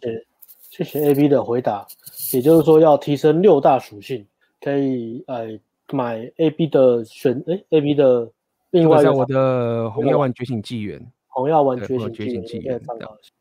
[0.69, 1.87] 谢谢 A B 的回答，
[2.33, 4.27] 也就是说要提升六大属性，
[4.59, 5.57] 可以呃
[5.93, 8.29] 买 A B 的选哎 A B 的
[8.71, 12.81] 另外像我的红药丸觉醒纪元，红药丸觉醒纪元，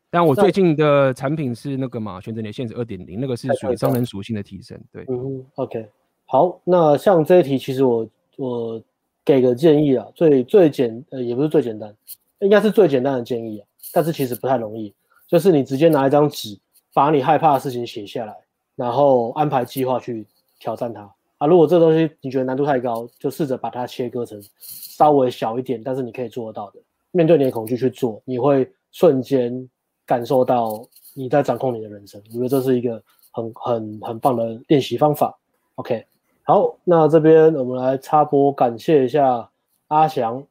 [0.09, 4.79] 但我最近的产品是那个嘛，选择你的现实二点零，那个是属于商人属性的提升。
[4.91, 5.87] 对，嗯，OK，
[6.25, 8.07] 好，那像这一题，其实我。
[8.37, 8.81] 我
[9.23, 11.93] 给个建议啊，最最简呃也不是最简单，
[12.39, 14.91] 应该是最简单的建议啊，但是其实不太容易。
[15.27, 16.57] 就是你直接拿一张纸，
[16.91, 18.35] 把你害怕的事情写下来，
[18.75, 20.25] 然后安排计划去
[20.59, 21.07] 挑战它
[21.41, 21.47] 啊。
[21.47, 26.79] 如果这东西你觉得难度太高，就试着把它切割成稍微小一点，但是你可以做得到的。
[27.09, 29.67] 面对你的恐惧去做，你会瞬间
[30.05, 32.21] 感受到你在掌控你的人生。
[32.27, 33.01] 我觉得这是一个
[33.31, 35.35] 很很很棒的练习方法。
[35.75, 36.05] OK。
[36.43, 39.49] 好，那这边我们来插播，感谢一下
[39.87, 40.43] 阿翔。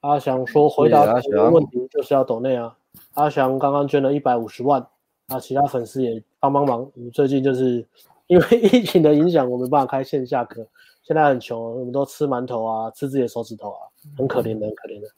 [0.00, 2.76] 阿翔说回答这个问题就是要抖内啊。
[3.14, 4.84] 阿翔刚刚捐了一百五十万，
[5.28, 6.80] 啊，其他粉丝也帮帮忙。
[6.94, 7.86] 我们最近就是
[8.26, 10.66] 因为 疫情的影响，我没办法开线下课，
[11.02, 13.80] 现在很穷，我们都吃馒头啊，吃自己的手指头啊，
[14.16, 15.08] 很可怜的，很可怜的。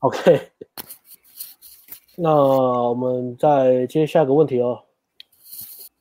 [0.00, 0.40] OK，
[2.16, 4.82] 那我们再接下一个问题哦。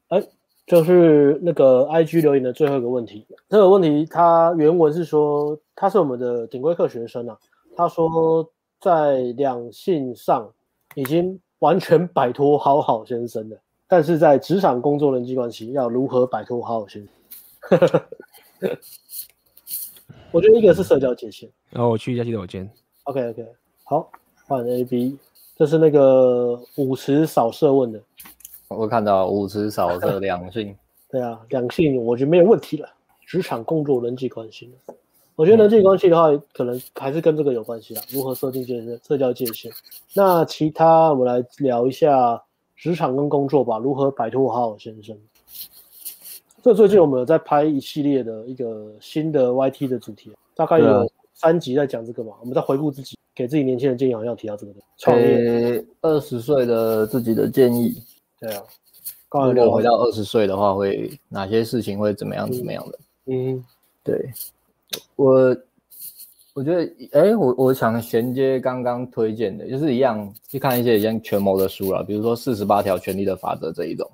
[0.09, 0.23] 哎。
[0.65, 7.37] 就是那个 IG 留言的最后一个问题，这个问题他原文是说，他是我们的顶规课学生啊，
[7.75, 8.49] 他说
[8.79, 10.49] 在两性上
[10.95, 13.57] 已经完全摆脱好好先生了，
[13.93, 17.07] 但是在职场工作人际关系要如何摆脱好好先
[17.69, 18.01] 生？
[20.31, 22.67] 我觉得一个是社交界限，然后我去一下洗手间。
[23.03, 23.47] OK OK，
[23.83, 24.09] 好，
[24.47, 25.15] 换 AB，
[25.55, 28.01] 这是那个五十扫射问的。
[28.67, 30.75] 我看到五十扫射两性，
[31.11, 32.89] 对啊，两性我觉得没有问题了。
[33.27, 34.73] 职场工作人际关系，
[35.35, 38.01] 我觉得人际关系的话，嗯、可能还是跟这个有关系啦。
[38.09, 39.71] 如何设定界限，社交界限。
[40.15, 42.41] 那其他我们来聊一下
[42.83, 43.77] 职场跟工作吧。
[43.77, 45.17] 如何摆脱好好先生？
[46.61, 52.33] 这最近我们有在拍一系列的一个新的 YT 的主题，大概有三集在讲这个嘛。
[52.41, 58.03] 我们在回顾自己，给自己年轻人建议，好像要提到这个创业二十岁的自己的建议。
[58.37, 58.61] 对啊，
[59.29, 62.99] 如果回到二十岁的话，会哪些事情会怎么样怎么样的？
[63.27, 63.63] 嗯，
[64.03, 64.29] 对，
[65.15, 65.55] 我
[66.53, 74.09] 我觉得，哎，我我想衔接刚刚推荐的，就是一样去看一些像权谋的书了，比如说《四十八条权力的法则》这一种。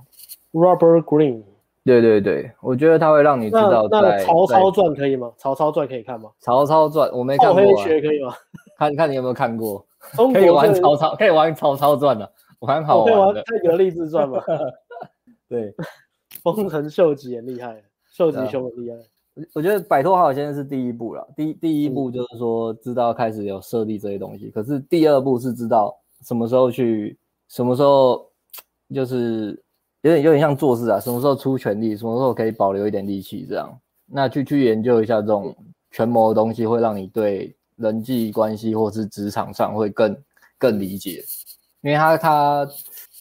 [0.54, 1.44] Robert Greene。
[1.86, 4.02] 对对对，我觉得他会让你知道在。
[4.02, 5.32] 那曹操传可以吗？
[5.38, 6.30] 曹操传可以看吗？
[6.40, 7.56] 曹操传我没看过。
[7.56, 8.34] 黑学可以吗？
[8.78, 9.86] 看看你有没有看过？
[10.34, 12.32] 可以玩曹操，可以玩曹操传的。
[12.60, 14.42] 我很好玩的，太格励志传嘛。
[15.48, 15.74] 对，
[16.44, 18.98] 丰臣秀吉也厉害，秀吉兄很厉害。
[19.36, 25.96] 我我觉得摆脱好好先生是第一步了，第第一步就是说知道开始有设立这些东西，可是第二步是知道
[26.26, 28.30] 什么时候去，什么时候
[28.94, 29.62] 就是
[30.02, 33.80] 有点有点像做事啊，什么时候出全力，什么时候可以保留一点力气这样。
[34.06, 35.56] 那去去研究一下这种
[35.92, 40.18] 权谋的东西，会让你对人际关系或是职场上会更
[40.58, 41.24] 更理解。
[41.82, 42.70] 因为他他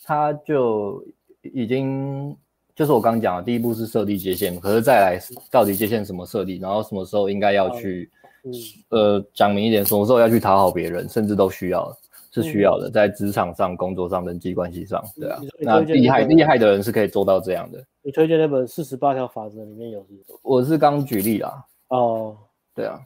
[0.04, 1.04] 他就
[1.42, 2.34] 已经
[2.78, 8.08] 就是我刚刚讲的，第一步是设立界限，可是再来到底界限什么设立，然后什么时候应该要去，
[8.44, 8.52] 嗯、
[8.90, 11.92] 呃讲明一点，什么时候要去讨好别人，甚至都需要
[12.30, 17.84] 是需要的，在职场上、工作上、人际关系上，对啊，那厉害厉害的人是可以做到这样的。
[18.00, 20.38] 你推荐那本四十八条法则里面有是是？
[20.42, 21.64] 我是刚举例啦。
[21.88, 22.36] 哦，
[22.76, 23.00] 对啊，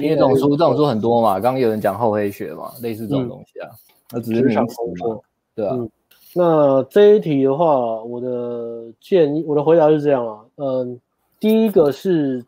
[0.00, 3.68] 因为这种书这种书很多嘛，刚刚有人讲厚黑学嘛，类似这种东西啊。
[3.68, 3.78] 嗯
[4.10, 4.74] 那只是名词
[5.04, 5.20] 嘛，
[5.56, 5.90] 对啊、嗯。
[6.34, 10.44] 那这一题的话，我的建议，我的回答是这样啊。
[10.56, 11.00] 嗯，
[11.40, 12.44] 第一个是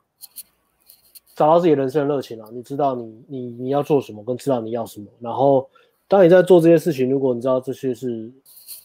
[1.35, 5.07] 找到自己人生的热情啊，你知道你你你要做什么，跟知道你要什么。
[5.19, 5.69] 然后，
[6.07, 8.31] 当你在做这些事情，如果你知道这些是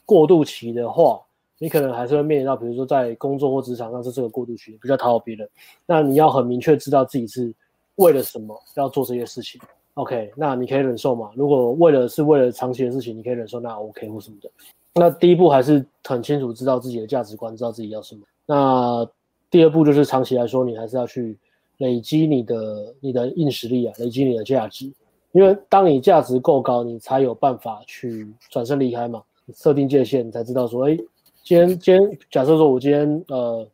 [0.06, 1.22] 过渡期的话，
[1.58, 5.48] 你可能还是会面临到，比如说在工作或职场上是这个过渡期，比较讨好别人。
[5.86, 7.54] 那你要很明确知道自己是
[7.96, 9.60] 为了什么要做这些事情。
[9.96, 11.32] OK，那你可以忍受嘛？
[11.36, 14.50] 如果为了是为了长期的事情，你可以忍受，那 OK 或什么的。
[14.96, 18.22] 那第一步还是很清楚知道自己的价值观，知道自己要什么。
[18.46, 19.08] 那
[19.50, 21.38] 第二步就是长期来说，你还是要去
[21.78, 24.92] 累积你的你的硬实力啊，累积你的价值。
[25.32, 29.22] 因为当你价值够高，你才有办法去转身离开嘛。
[29.54, 30.98] 设定界限，你才知道说，哎，
[31.44, 33.68] 今天今天假设说我今天呃，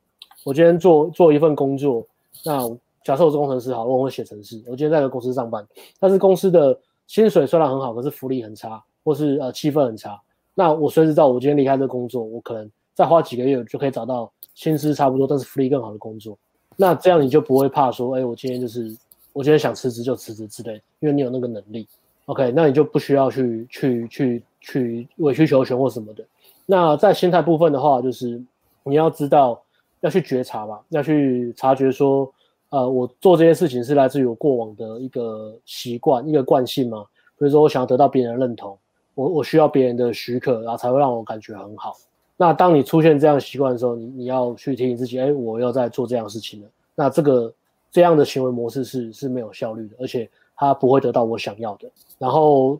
[0.44, 2.06] 我今天做做一份工作，
[2.44, 2.70] 那。
[3.04, 4.62] 假设我是工程师，好，我会写程式。
[4.68, 5.68] 我今天在个公司上班，
[6.00, 10.22] 但是公司的薪水虽然很好，可是福利很差，或是呃气氛很差。
[10.54, 16.38] 那我随时知道，我今天离开这工作，我可能再花几个月就可以找到薪资差不多，但是福利更好的工作。
[16.76, 18.96] 那这样你就不会怕说，哎，我今天就是
[19.34, 21.88] 我今天想辞职就辞职之类，因为你有那个能力。
[22.26, 26.24] OK，那你就不需要去去去去委曲求全或什么的。
[26.66, 28.42] 那在心态部分的话，就是
[28.84, 29.62] 你要知道
[30.02, 32.32] 要去觉察吧，要去察觉说。
[32.74, 37.04] 呃，我做这些事情是来自于我过往的一个习惯、一个惯性嘛。
[37.38, 38.78] 比如说，我想要得到别人的认同，
[39.14, 41.98] 我我需要别人的许可，然后才会让我感觉很好。
[42.38, 46.68] 那当你出现这样习惯的时候，你你要去提醒自己，哎，我要在做这样事情了。
[46.96, 47.54] 那这个
[47.92, 51.90] 这样的行为模式是是没有效率的，而且它不会得到我想要的。
[52.18, 52.80] 然后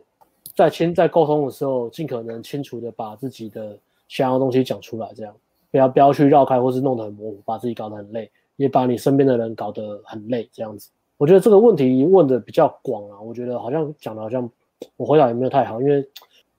[0.54, 3.78] 在亲在沟通的时候，尽可能清楚的把自己的
[4.08, 5.34] 想要的东西讲出来，这样
[5.70, 8.30] 不要不要去绕开或是弄得很模糊，把自己搞得很累。
[8.56, 10.90] 也把你身边的人搞得很累，这样子。
[11.16, 14.48] 我觉得这个问题问的比较广啊，我觉得好像讲的好像
[14.96, 16.04] 我回答也没有太好，因为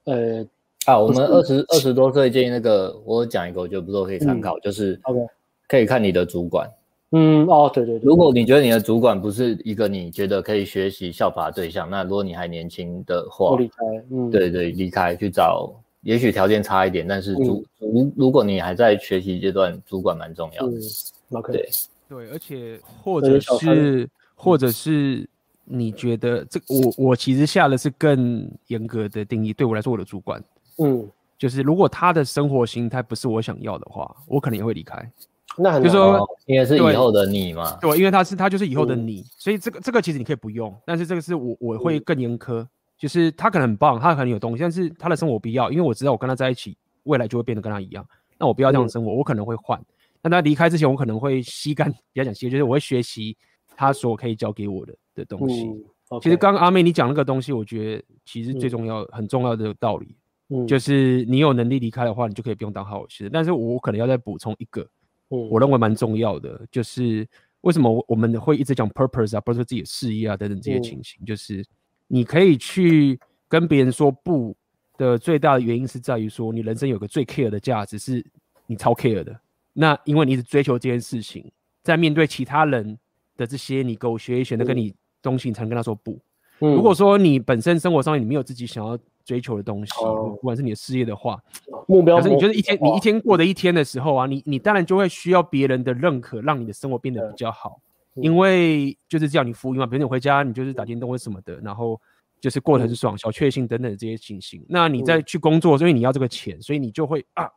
[0.06, 0.46] 呃
[0.86, 5.20] 啊，我们二十二十多岁建议那个，我讲一个，我觉得不错，可以参考，嗯、就是，OK，
[5.68, 6.70] 可以看你的主管。
[7.12, 8.06] 嗯，哦，对对对。
[8.06, 13.76] 如果你觉得你的主管不是一个你觉得可以学习效法的对象，那如果你还年轻的话，离开，
[14.12, 15.72] 嗯，对对，离开去找，
[16.02, 20.72] 也许条件差一点，但是主如、嗯、如果你还在学习阶段，主管蛮重要的。
[20.72, 21.54] 嗯、OK。
[21.54, 21.70] 对。
[22.10, 25.28] 对，而且或者是或者是
[25.66, 30.44] 你觉得这我我其实下的是更严格的定义，对我来说，我的主管，
[30.78, 35.12] 嗯，就是如果他的生活形态不是我想要的话，我可能也会离开。
[35.56, 37.78] 那很就说应该是以后的你嘛？
[37.80, 48.04] 对，因为他是他就是以后的你，嗯、所以这个这个其实你可以不用，但是这个是我我会更严苛，嗯、就是他可能很棒，他可能有东西，但是他的生活我不要，因为我知道我跟他在一起，未来就会变得跟他一样，
[48.40, 49.80] 那我不要这样的生活，嗯、我可能会换。
[50.24, 53.38] 那他离开之前，我可能会吸干，不要讲吸，就是我会学习
[53.76, 55.64] 他所可以教给我的的东西。
[55.64, 55.84] 嗯。
[56.10, 60.16] okay、其实刚刚阿妹你讲那个东西，我觉得其实最重要、嗯、很重要的道理，
[60.50, 63.30] 嗯，就是你有能力离开的话，你就可以不用当好老师。
[63.30, 64.82] 但是我可能要再补充一个，
[65.30, 67.28] 嗯，我认为蛮重要的，就是
[67.62, 71.66] 为什么我们会一直讲 purpose 啊，不是说自己的事业啊等等这些情形，嗯、就是
[72.08, 74.56] 你可以去跟别人说不
[74.98, 78.24] 的最大的原因是在于说，你人生有个最 care 的价值是
[78.68, 79.40] 你超 care 的。
[79.74, 82.96] 那因为你一直追求这件事情，在面对其他人
[83.36, 84.94] 的这些你狗血选的跟你
[85.24, 86.20] 东西，你才能跟他说不。
[86.60, 91.42] 嗯、如果说你本身生活上面你没有自己想要追求的东西，嗯、不管是你的事业的话，
[91.88, 97.80] 目标，可是你觉得一天你一天过的一天的时候啊，你你当然就会需要别人的认可，让你的生活变得比较好。
[98.16, 102.00] 嗯、因为就是这样，你服务嘛，比如你回家你就是打电动或什么的，然后
[102.40, 104.64] 就是过得很爽，嗯、小确幸等等这些情形。
[104.70, 107.50] 那你再去工作，因为你要这个钱，所以你就会啊，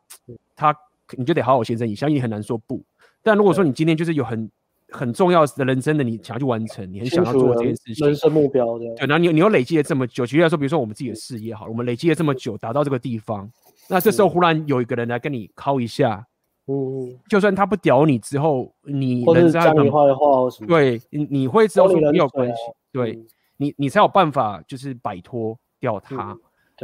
[0.55, 0.75] 他。
[1.17, 2.83] 你就得好好先生一下，因为你很难说不。
[3.23, 4.51] 但如果说你今天就是有很
[4.89, 8.85] 很重要的人生的你想要去完成，你很想要做这件事情，人生目标的。
[8.95, 13.49] 对，然后你你又累积了这么久，举例来说，比如说我们自己的事业好了，我们累积了这么久，达到这个地方，
[13.89, 16.25] 那这时候忽然有一个人来跟你敲一下，
[16.67, 22.55] 嗯，就算他不屌你之后，你或者讲你坏话什么，对，你你会知道说没有关系，
[22.91, 23.19] 对
[23.57, 26.37] 你你才有办法就是摆脱掉他。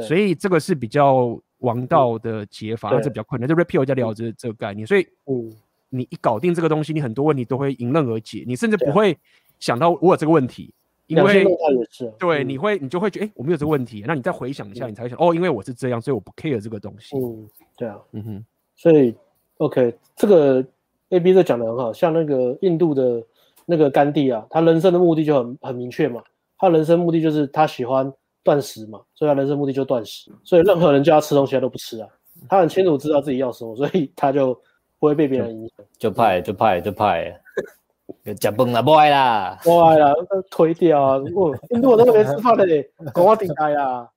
[0.08, 1.40] 所以这个是比较。
[1.64, 3.48] 王道的解法，那是比较困难。
[3.48, 5.08] 就 repeal 在聊这这个概念，所以，
[5.94, 9.18] 你一搞定这个东西，你很多问题都会迎刃而解，你甚至不会
[9.60, 10.74] 想到我有这个问题，
[11.08, 11.46] 因为
[12.20, 17.16] 对，你会你就会觉得，哎，我没有这个问题，那你再回想一下，你才会想，哦，因为我是这样，所以我不 care 这个东西。
[17.18, 17.48] 嗯，
[17.78, 18.46] 对啊，嗯哼，
[18.76, 19.16] 所以
[19.58, 20.66] OK，这个
[21.10, 23.24] AB 这讲的很好，像那个印度的
[23.66, 26.24] 那个甘地啊，他人生的目的就很很明确嘛，
[26.58, 28.12] 他人生目的就是他喜欢。
[28.46, 32.10] 断食嘛，所以他人生目的就断食，所以任何人叫他吃东西他都不吃啊。
[32.50, 34.52] 他很清楚知道自己要什么，所以他就
[35.04, 35.86] 不会被别人影响。
[35.98, 37.38] 就派就派就派，
[38.40, 40.14] 吃崩了不爱啦，不爱啦，
[40.50, 41.22] 推掉啊！
[41.36, 44.10] 我印度我都没吃饭的嘞，跟我顶开啊，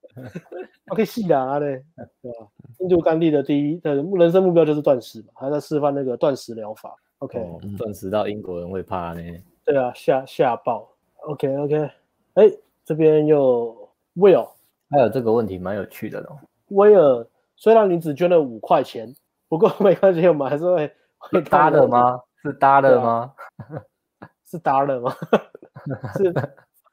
[0.89, 1.83] 我可以死啦嘞，
[2.21, 2.47] 对吧？
[2.79, 6.95] 印度甘地的第一的人生目标就是断食嘛，还在示范那个断食疗法。
[7.17, 7.37] OK，
[7.77, 9.21] 断食到英国人会怕呢。
[9.65, 10.87] 对啊，吓吓爆。
[11.25, 11.89] OK OK，
[12.35, 12.49] 哎，
[12.85, 13.75] 这边又
[14.15, 14.47] Will，
[14.89, 16.39] 还有这个问题蛮有趣的哦。
[16.69, 17.27] 威尔，
[17.57, 19.13] 虽然你只捐了五块钱，
[19.49, 22.19] 不过没关系，我们还是会会搭的吗？
[22.43, 23.33] 是搭的吗？
[24.45, 25.13] 是搭的吗？
[26.17, 26.33] 是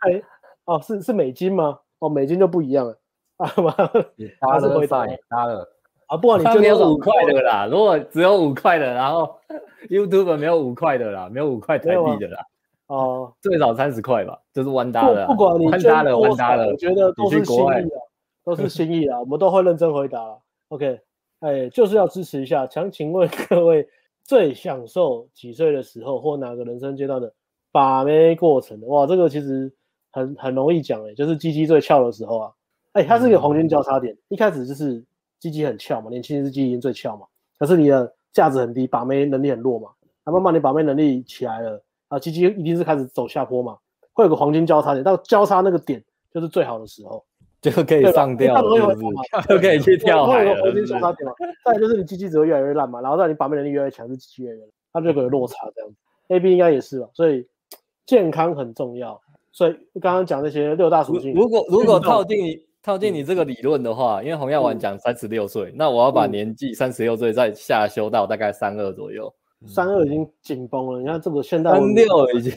[0.01, 0.23] 哎
[0.65, 1.79] 哦，是是美金吗？
[1.99, 2.99] 哦，美金就不一样了
[3.39, 3.75] 啊嘛，
[4.41, 5.69] 搭是会搭搭了
[6.07, 9.39] 啊，不管你捐没有五块的啦，如果只有五块的，然后
[9.89, 12.47] YouTube 没有五块的啦，没有五块台币的啦，
[12.87, 17.99] 哦，最少三十块吧，就是弯搭的，不管你弯搭的弯搭的，我觉得都是心意啊，
[18.45, 20.21] 都是心意啊，我们都会认真回答。
[20.69, 21.01] OK，
[21.45, 23.87] 哎，就是要支持一下，想请问各位
[24.25, 27.31] 最享受几岁的时候或哪个人生阶段的？
[27.71, 29.71] 把妹过程的哇，这个其实
[30.11, 32.53] 很很容易讲诶，就是鸡鸡最翘的时候啊，
[32.93, 35.05] 哎，它是一个黄金交叉点，一开始就是
[35.39, 37.27] 鸡鸡很翘嘛，年轻时鸡鸡已经最翘嘛，
[37.59, 39.91] 可是你的价值很低，把妹能力很弱嘛，
[40.25, 43.77] 那慢慢你把妹能力起来了啊，鸡鸡一定是开始走下坡嘛，
[44.13, 46.03] 会有个黄金交叉点，到交叉那个点
[46.33, 47.25] 就是最好的时候，
[47.71, 48.63] 就可以上吊，
[49.49, 50.55] 就可以去跳海了。
[50.63, 51.35] 黄金交叉点嘛，
[51.65, 55.97] 再就是你机器只会越来越烂嘛，然后让你把妹能力越来越强，是机器越来越烂，它就有落差这样子
[56.29, 57.47] ，A B 应该也是吧，所以。
[58.07, 59.19] 健康很重要，
[59.51, 69.35] 所以刚刚讲那些六大属性，如果如果套进你套进你这个理论的话，因为洪耀文讲三十六岁，那我要把年纪三十六岁再下修到大概三二左右，
[69.67, 71.01] 三二已经紧绷了。
[71.01, 72.53] 你看这个现在三六已经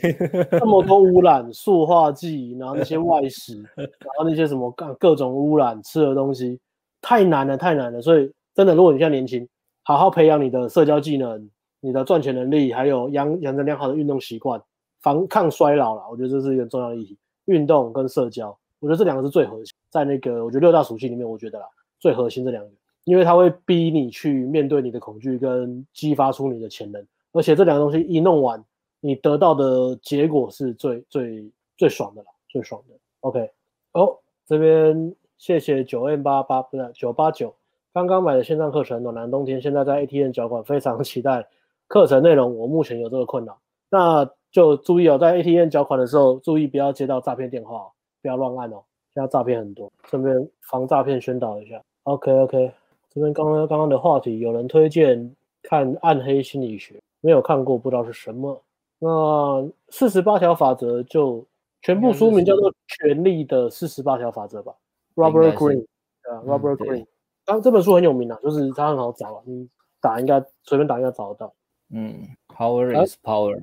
[0.51, 6.59] 这么多污染、塑化剂，然后那些外食， 然后那些什么各各种污染吃的东西，
[7.01, 8.01] 太难了，太难了。
[8.01, 9.47] 所以真的，如果你现在年轻，
[9.83, 14.61] 好好培养你的社交技能、你的赚钱能力，还有养养成良好的运动习惯。
[15.01, 17.17] 防抗衰老了，我觉得这是一个重要的议题。
[17.45, 21.65] 运动跟社交，我觉得这两个是最核心，在那个我觉得六大属性里面，我觉得啦
[21.99, 22.69] 最核心这两个，
[23.07, 27.03] 因为它会逼你去面对你的恐惧，跟激发出你的潜能。
[27.31, 28.63] 而且这两个东西一弄完，
[28.99, 32.95] 你得到的结果是最最最爽的了，最爽的。
[33.21, 33.49] OK，
[33.93, 37.55] 哦，这边谢谢九 N 八八不是九八九，
[37.93, 41.47] 刚刚买的线上课程暖男冬天，现在在 ATM 缴款，非常期待
[41.87, 42.55] 课程内容。
[42.57, 43.57] 我目前有这个困扰，
[43.89, 44.29] 那。
[44.49, 48.81] 就注意哦，在 ATM 缴款的时候，注意不要接到诈骗电话，不要乱按哦。
[49.13, 51.79] 现在诈骗很多，顺便防诈骗宣导一下。
[52.03, 52.71] OK OK，
[53.17, 58.61] 这边刚刚刚刚的话题，有人推荐看《暗黑心理学》，没有看过，不知道是什么。
[58.99, 61.43] 那四十八条法则就
[61.81, 64.75] 全部书名叫做《权力的四十八条法则》吧
[65.15, 65.85] ？Robert Greene，
[66.29, 67.07] 啊，Robert Greene。
[67.43, 69.67] 当这本书很有名啊，就是它很好找啊，你
[69.99, 71.51] 打应该随便打应该找得到。
[71.89, 72.13] 嗯
[72.55, 73.59] ，Power is power。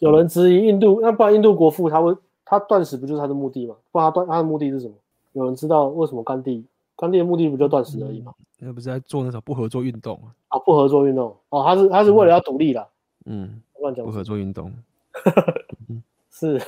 [0.00, 2.12] 有人质疑印度，那不然印度国父他会
[2.44, 3.76] 他断食不就是他的目的吗？
[3.92, 4.94] 不然他断他的目的是什么？
[5.34, 6.64] 有人知道为什么甘地
[6.96, 8.32] 甘地的目的不就断食而已吗？
[8.58, 10.58] 那、嗯、不是在做那种不合作运动啊？
[10.64, 12.86] 不合作运动哦，他是他是为了要独立啦。
[13.24, 14.72] 嗯，乱讲不合作运动
[16.30, 16.60] 是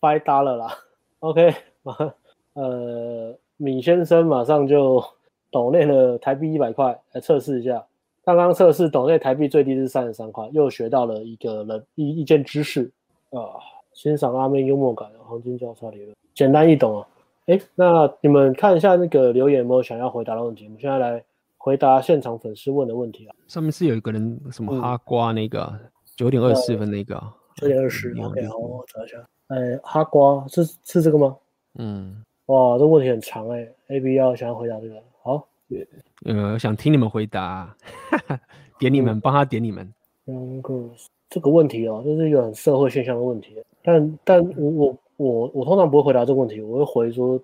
[0.00, 0.74] 掰搭了啦。
[1.20, 1.54] OK，
[2.54, 5.02] 呃，米先生马上就
[5.50, 7.84] 抖内了台币一百块来测试一下。
[8.24, 12.90] 刚刚测试抖内台币最低是三十三块，又学到了一个人一一件知识
[13.30, 13.58] 啊！
[13.92, 17.08] 欣赏阿妹幽默感，黄金交叉理论，简单易懂啊！
[17.46, 20.66] 哎，那你们看一下那个留言有没有想要回答的问题？
[20.66, 21.22] 我们现在来
[21.58, 23.34] 回答现场粉丝问的问题啊！
[23.48, 25.72] 上面是有一个人什么哈瓜那个
[26.16, 27.20] 九点二四分那个
[27.56, 29.16] 九点二十，OK，好，我找一下。
[29.48, 31.36] 哎，哈瓜是是这个吗？
[31.74, 35.48] 嗯，哇，这问题很长哎，A B 要想要回答这个，好。
[36.26, 37.74] 呃，想听你们回答，
[38.78, 39.92] 点你们，帮他点你们。
[40.26, 40.62] 嗯，
[41.30, 43.56] 这个问题哦，这是一个很社会现象的问题。
[43.82, 47.40] 但但我我我我通常不会回答这个问题，我会回说，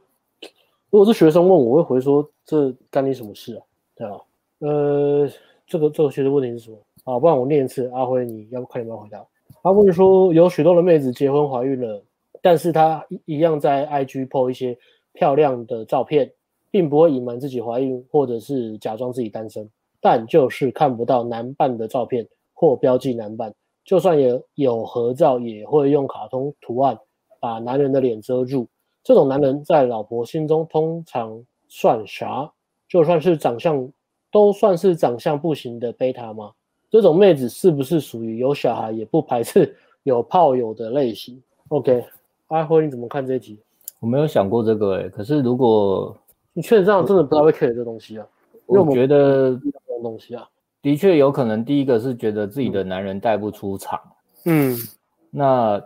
[0.91, 3.63] 如果是学生问我，会回说，这干你什么事啊？
[3.95, 4.21] 对吧？
[4.61, 5.29] 呃，
[5.67, 6.79] 这个这个学生问题是什么？
[7.05, 7.89] 啊，不然我念一次。
[7.95, 9.25] 阿辉，你要不快点帮我回答？
[9.63, 12.03] 他问说，有许多的妹子结婚怀孕了，
[12.43, 14.77] 但是她一样在 IG po 一些
[15.13, 16.33] 漂亮的照片。
[16.71, 19.67] 并不会隐瞒自己怀孕，或者是假装自己单身，
[20.03, 23.55] 但就是看不到男伴的照片或标记男伴，
[23.87, 26.99] 就算也有合照，也会用卡通图案
[27.41, 28.67] 把男人的脸遮住。
[29.03, 32.51] 这种男人在老婆心中通常算啥？
[32.89, 33.91] 就算是长相，
[34.31, 36.53] 都算是长相不行的贝塔吗？
[36.91, 42.05] 这种妹子是不是属于有小孩也不排斥有炮友的类型？OK，
[42.49, 43.59] 阿辉你怎么看这题？
[44.01, 46.17] 我没有想过这个诶、欸，可是如果。
[46.55, 48.27] 你确实上真的不太会 care 这东西啊，
[48.67, 50.49] 我觉得这种东西啊，
[50.83, 51.65] 的确有可能。
[51.65, 54.01] 第一个是觉得自己的男人带不出场，
[54.45, 54.77] 嗯，
[55.31, 55.81] 那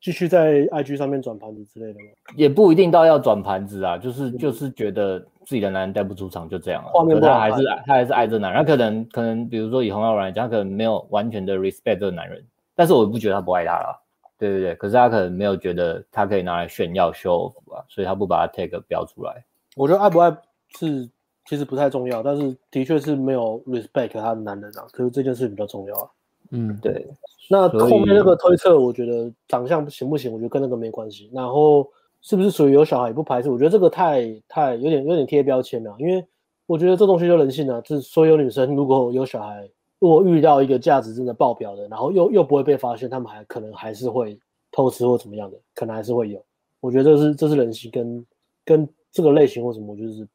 [0.00, 2.06] 继续在 IG 上面转盘子之类的吗？
[2.34, 6.90] 也不一定到要转盘子啊，就是就是觉得自己的男人带不出场，就这样了。
[6.92, 12.42] 画面他还是他还是爱这男人，他可能可能比如说以洪耀然来讲，他可能没有完全的 respect 这个男人，
[12.74, 14.02] 但是我不觉得他不爱他了。
[14.38, 19.44] 对对对，可是他可能没有觉得他可以拿来炫耀 show off 啊，所以他不把他 tag 标出来。
[19.76, 20.34] 我觉得爱不爱
[20.78, 21.06] 是
[21.44, 26.08] 其实不太重要，但是的确是没有 respect 他的男人啊，可是这件事比较重要啊。
[26.50, 27.06] 嗯，对。
[27.48, 31.28] 那后面那个推测，我觉得长相行不行，我觉得跟那个没关系。
[31.32, 31.88] 然后
[32.20, 33.50] 是不是属于有小孩不排斥？
[33.50, 36.24] 我觉得这个太太有点有点贴标签了，因为
[36.66, 39.68] 我觉得这东西就人性啊，就是所有女生如果有小孩，
[39.98, 44.38] 如果遇到一个价值真的爆表的，然后又又不会被发现，他们还可能还是会
[44.70, 46.40] 偷吃或怎么样的，可能还是会有。
[46.78, 48.26] 我觉得这是这是人性跟
[48.64, 50.28] 跟这个类型或什么，我觉得是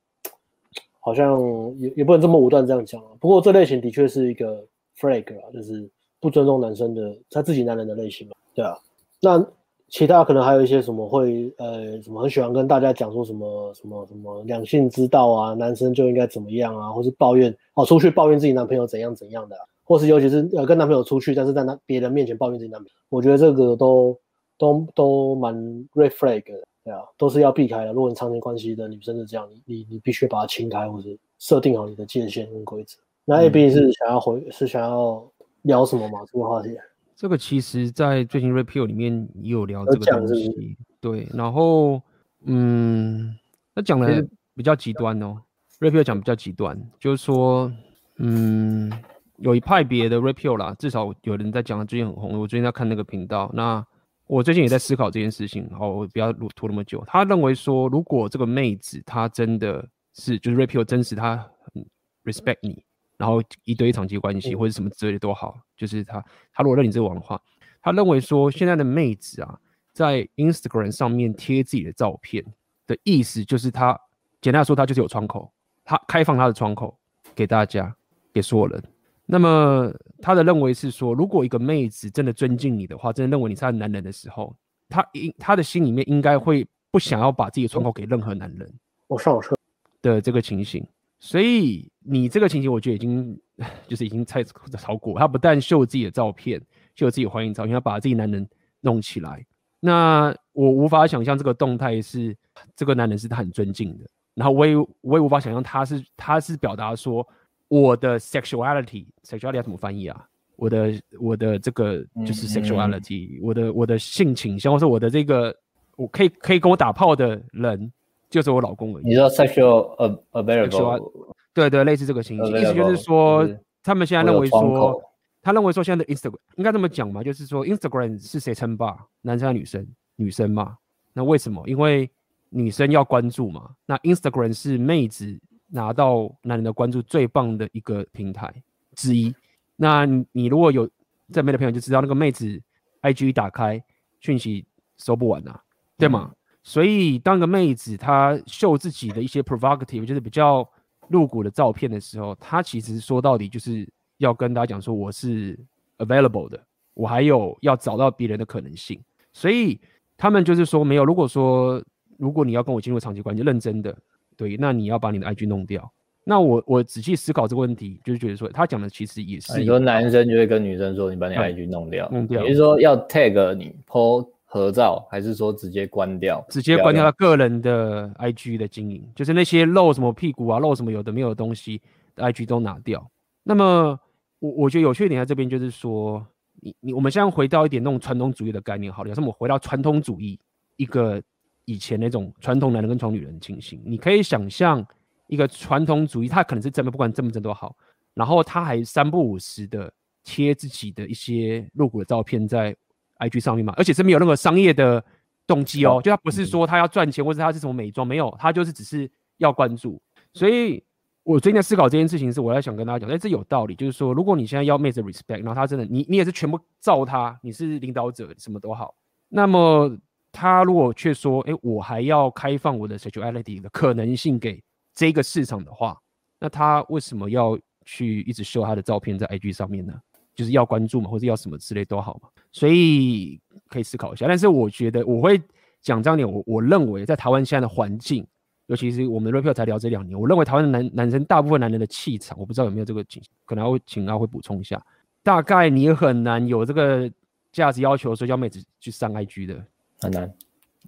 [0.99, 1.39] 好像
[1.77, 3.07] 也也不能这么武断这样讲啊。
[3.21, 4.65] 不过这类型的确是一个
[4.99, 5.89] flag 啊，就是。
[6.25, 8.33] 不尊重男生的他自己男人的类型嘛？
[8.55, 8.75] 对啊，
[9.21, 9.45] 那
[9.89, 24.19] 其他可能还有一些什么会呃什么很喜欢跟大家讲说什么什么什么两性之道啊，男生就应该怎么样啊，或是抱怨哦出去抱怨自己男朋友怎样怎样的，或是尤其是呃跟男朋友出去，但是在那别人面前抱怨自己男朋友，我觉得这个都
[24.57, 25.55] 都都蛮
[25.93, 27.93] red flag 的，对啊，都是要避开的。
[27.93, 32.97] 如果你长期关系的女生是这样，你你你必须把它清开，或者设定好你的界限跟规则。
[33.23, 35.23] 那 A B 是想要回，是想要。
[35.65, 36.19] 聊什么嘛？
[36.25, 36.69] 这个话题，
[37.15, 40.77] 这个其实，在最近 repeal 里面也有聊这个东西。
[40.99, 42.01] 对，然后，
[42.45, 43.35] 嗯，
[43.73, 44.25] 那讲的
[44.55, 45.41] 比较极端哦。
[45.79, 47.71] ，repeal 讲比较极端，就是说，
[48.17, 48.91] 嗯，
[49.37, 52.39] 有一派别的 repeal 啦，至少有人在讲，他最近很红。
[52.39, 53.85] 我最近在看那个频道，那
[54.27, 55.69] 我最近也在思考这件事情。
[55.71, 57.03] 好，我不要拖那么久。
[57.07, 61.37] 他认为说，如果这个妹子她真的是，就是 repeal 真实，她
[61.73, 61.85] 很
[62.23, 62.83] respect 你。
[63.17, 66.23] 然后一堆长期关系或者什么之类的都好，就是他
[66.53, 67.41] 他如果认你这个网的话，
[67.81, 69.59] 他认为说现在的妹子啊，
[69.93, 72.43] 在 Instagram 上面贴自己的照片
[72.85, 73.99] 的意思，就是他
[74.41, 75.51] 简单来说，他就是有窗口，
[75.83, 76.97] 他开放他的窗口
[77.33, 77.95] 给大家，
[78.33, 78.83] 给所有人。
[79.25, 84.55] 那么他的认为是说，如果一个妹子真的尊敬你的话，真的认为你是她的男人的时候，
[84.87, 88.71] 他应他的心里面应该会不想要把自己的窗口给任何男人。
[89.07, 89.55] 我上车
[90.01, 90.85] 的这个情形。
[91.17, 93.39] 所以你这个情形，我觉得已经
[93.87, 95.17] 就是已经太超过。
[95.19, 96.61] 他不但秀自己的照片，
[96.93, 98.47] 秀自己的欢迎照片，要把自己男人
[98.81, 99.43] 弄起来。
[99.79, 102.35] 那我无法想象这个动态是
[102.75, 104.05] 这个男人是他很尊敬的。
[104.33, 107.27] 然后我也我也无法想象他是他是表达说
[107.67, 110.27] 我的 sexuality，sexuality 要怎么翻译啊？
[110.55, 115.55] 我的我的这个就是 sexuality，、嗯嗯、我的我的性倾向，或是我的这个
[115.95, 117.91] 我可以可以跟我打炮的人。
[118.27, 119.03] 就是我老公而已。
[119.05, 119.95] 你知道 sexual
[120.31, 121.09] available？
[121.55, 123.47] 对对，类似这个情形，意思就是说，
[123.81, 125.01] 他们现在认为说，
[125.41, 128.95] 他认为说，现在的 Instagram 应该这么讲嘛，就是说，Instagram 是谁称霸？
[129.21, 129.87] 男生还是女生？
[130.17, 130.77] 女生嘛。
[131.13, 131.63] 那为什么？
[131.65, 132.11] 因为
[132.49, 133.71] 女生要关注嘛。
[133.85, 138.53] 那 Instagram 是妹子拿到男人的关注最棒的一个平台
[138.95, 139.33] 之一。
[139.77, 140.85] 那你如果有
[141.31, 142.61] 正面的朋友就知道，那个妹子
[143.01, 143.81] IG 一打开
[144.19, 144.65] 讯息
[144.97, 145.61] 收不完呐、啊，
[145.97, 146.31] 对吗？
[146.33, 146.35] 嗯
[146.67, 150.67] 所以，当个妹子她秀自己的一些 provocative，就是比较
[151.09, 153.87] 露骨的照片的时候，他其实说到底就是
[154.17, 155.57] 要跟大家讲说，我是
[155.97, 156.59] available 的，
[156.93, 158.99] 我还有要找到别人的可能性。
[159.33, 159.79] 所以
[160.17, 161.83] 他们就是说，没有，如果说
[162.17, 163.95] 如果你要跟我进入长期关系，认真的，
[164.37, 165.91] 对，那你要把你的 IG 弄掉。
[166.23, 174.27] 那我我仔细思考这个问题，就是觉得说，他讲的其实也是很多男生就会跟女生说，你把你 IG 弄掉，弄掉，也就是说要 tag 你 po。
[174.55, 176.41] 合照还是说直接关掉？
[176.49, 181.81] 直接关掉他个人的 IG 的经营，就是那些露什么屁股啊、露什么有的没有的东西
[182.15, 183.05] 的 IG 都拿掉。
[183.43, 183.99] 那么
[184.39, 186.25] 我我觉得有趣一点在这边就是说，
[186.61, 190.39] 你你我们现在回到一点那种传统主义的概念，好了，要是我们回到传统主义
[190.77, 191.21] 一个
[191.65, 194.85] 以前那种传统男人跟传统女人的情形，你可以想象
[195.27, 197.75] 一个传统主义，他可能是真的，不管正不正都好，
[198.13, 199.91] 然后他还三不五时的
[200.23, 202.73] 贴自己的一些露骨的照片在。
[203.19, 205.03] IG 上面嘛，而且是没有任何商业的
[205.47, 210.01] 动机哦，就他不是说他要赚钱，或者他是什么美妆，没有，他就是只是要关注。
[210.33, 210.83] 所以
[211.23, 218.93] 我最近在思考这件事情，是我在想跟大家讲，哎，这有道理，就是说，如果你现在要妹子 respect，然后他真的，你你也是全部照他，你是领导者，什么都好，
[219.29, 219.95] 那么
[220.31, 224.61] 他如果却说，哎，我还要开放我的 sexuality 的可能性给
[224.93, 225.97] 这个市场的话，
[226.39, 229.93] 那他为什么要去一直秀他的照片在 IG 上面呢？
[230.35, 233.39] 就是要关注嘛，或者要什么之类都好嘛，所以
[233.69, 234.27] 可以思考一下。
[234.27, 235.41] 但是我觉得我会
[235.81, 238.25] 讲这样点，我我认为在台湾现在的环境，
[238.67, 244.83] 尤其是我们 Rapio 才聊这两年，我认为台湾的男男生大部分男人的气场，我不知道有没有这个情，可能要请阿会补充一下。
[245.23, 247.09] 大概你很难有这个
[247.51, 249.55] 价值要求，说叫妹子去上 IG 的，
[250.01, 250.33] 很难，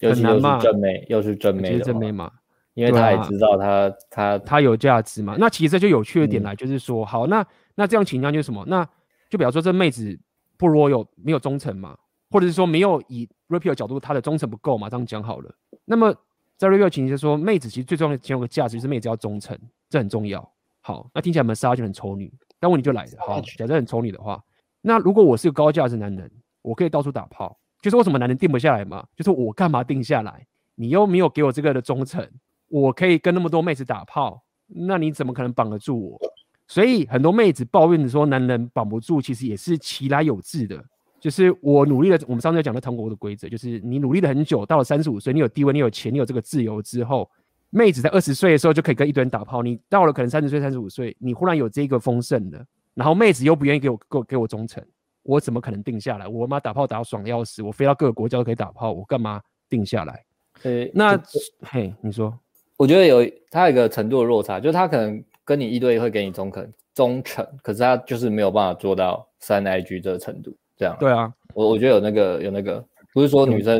[0.01, 2.31] 很难嘛，真妹又是真妹，真妹嘛，
[2.73, 5.35] 因为他也知道他他他有价值嘛。
[5.39, 8.63] 那其实这就有趣的点来，就是说，好，那那这样倾向就是什么？
[8.67, 8.87] 那
[9.29, 10.17] 就比方说，这妹子
[10.57, 11.97] 不 loyal 没有忠诚嘛，
[12.29, 14.89] 或者是说没有以 Rapio 角度，她的忠诚不够嘛？
[14.89, 15.53] 这样讲好了。
[15.85, 16.13] 那么
[16.57, 19.57] 在 Rapio 情节说，妹子其实最重要的其中有个价值就是妹子要忠诚，
[19.89, 20.49] 这很重要。
[20.81, 23.11] 好，那听起来 Massage 就很丑女，但问题就来了。
[23.19, 24.43] 好，假设很丑女的话，
[24.81, 26.31] 那如果我是个高价值男人，
[26.61, 29.05] 我可以到处打炮，就是为什么男人定不下来嘛？
[29.15, 30.47] 就是我干嘛定下来？
[30.75, 32.25] 你又没有给我这个的忠诚，
[32.69, 36.19] 我可以跟那么多妹子打炮，那你怎么可能绑得住我？
[36.67, 40.83] 所以很多妹子抱怨的说，男人绑不住，其实也是其来有致的。
[41.19, 47.27] 就是我努力了，我们上次讲的唐国的规则，就是你努力了很久，到了三十五岁，你有地位，你有钱，你有这个自由之后，
[47.69, 49.63] 妹子在二十岁的时候就可以跟一堆人打炮。
[49.63, 52.63] 你到了可能三十岁、三十五岁，你忽然有这个丰盛的，
[52.93, 54.83] 然后妹子又不愿意给我、给、给我忠诚，
[55.23, 56.27] 我怎么可能定下来？
[56.27, 60.23] 我妈打炮打到爽的要死，我飞到各个国家都可以打炮，我干嘛定下来？
[60.61, 61.19] 对，那
[61.61, 62.37] 嘿，你说，
[62.75, 65.23] 我觉得有他有一个程度的落差，就是他可能。
[65.47, 70.93] 跟你一对一会给你中肯忠诚，可是他就是没有办法做到三 IG 这个程度，这样。
[70.99, 72.83] 对啊，我我觉得有那个有那个，
[73.13, 73.79] 不是说女生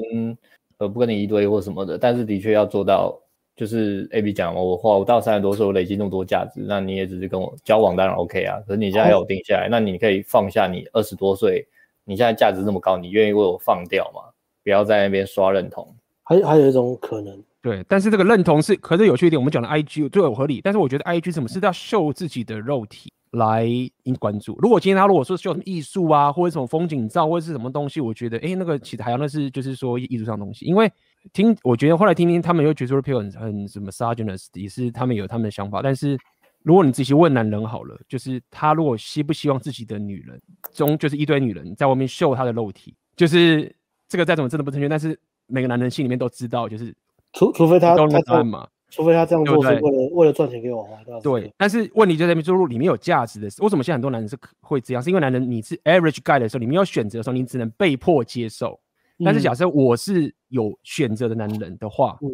[0.77, 3.13] 呃不跟你一对一或什么的，但是的确要做到，
[3.53, 8.61] 就是 AB 讲，我话我到三十多岁，我累积那么多价值，那你也只是跟我交往，当然 OK 啊。
[8.65, 11.67] 可是你现在要我定下来，那你可以放下你二十多岁，
[12.05, 14.21] 你现在价值这么高，你愿意为我放掉吗？
[14.63, 15.85] 不要在那边刷认同。
[16.23, 17.43] 还还有一种可能。
[17.67, 23.65] 对，但是这个认同是，可是有趣一点，我们讲的 IG 最有合理，但是我觉得 IG 什么是要秀自己的肉体来
[24.03, 24.57] 引关注。
[24.61, 30.65] 如果今天他如果说秀什么艺术啊，或者什么风景照，或者是什么东西，我觉得，哎，那个其实还有那是就是说艺术上的东西。
[30.65, 30.89] 因为
[31.33, 35.81] 听，我觉得后来听听他们又觉得 Rapio 很很什么 misogynist 也是他们有他们的想法。
[35.81, 36.17] 但是
[36.63, 40.41] 如果你仔细问男人好了，就是他如果希不希望自己的女人
[40.71, 43.75] 中就是一堆女人在外面秀他的肉体，就是
[44.07, 46.95] 这个再怎么真的不正确，但是每个男人心里面都知道，就是。
[47.37, 50.97] 除除非他他这样嘛，除非他这样做是为了对对为了赚钱给我花。
[51.21, 55.03] 对，但是问题就在于，说里面有价值的是，为什么现在很多男人是会这样？
[55.03, 58.79] 是因为男人你是 average guy 的时候，你没有选择的时候，你只能被迫接受。
[59.23, 62.29] 但是假设我是有选择的男人的话，嗯，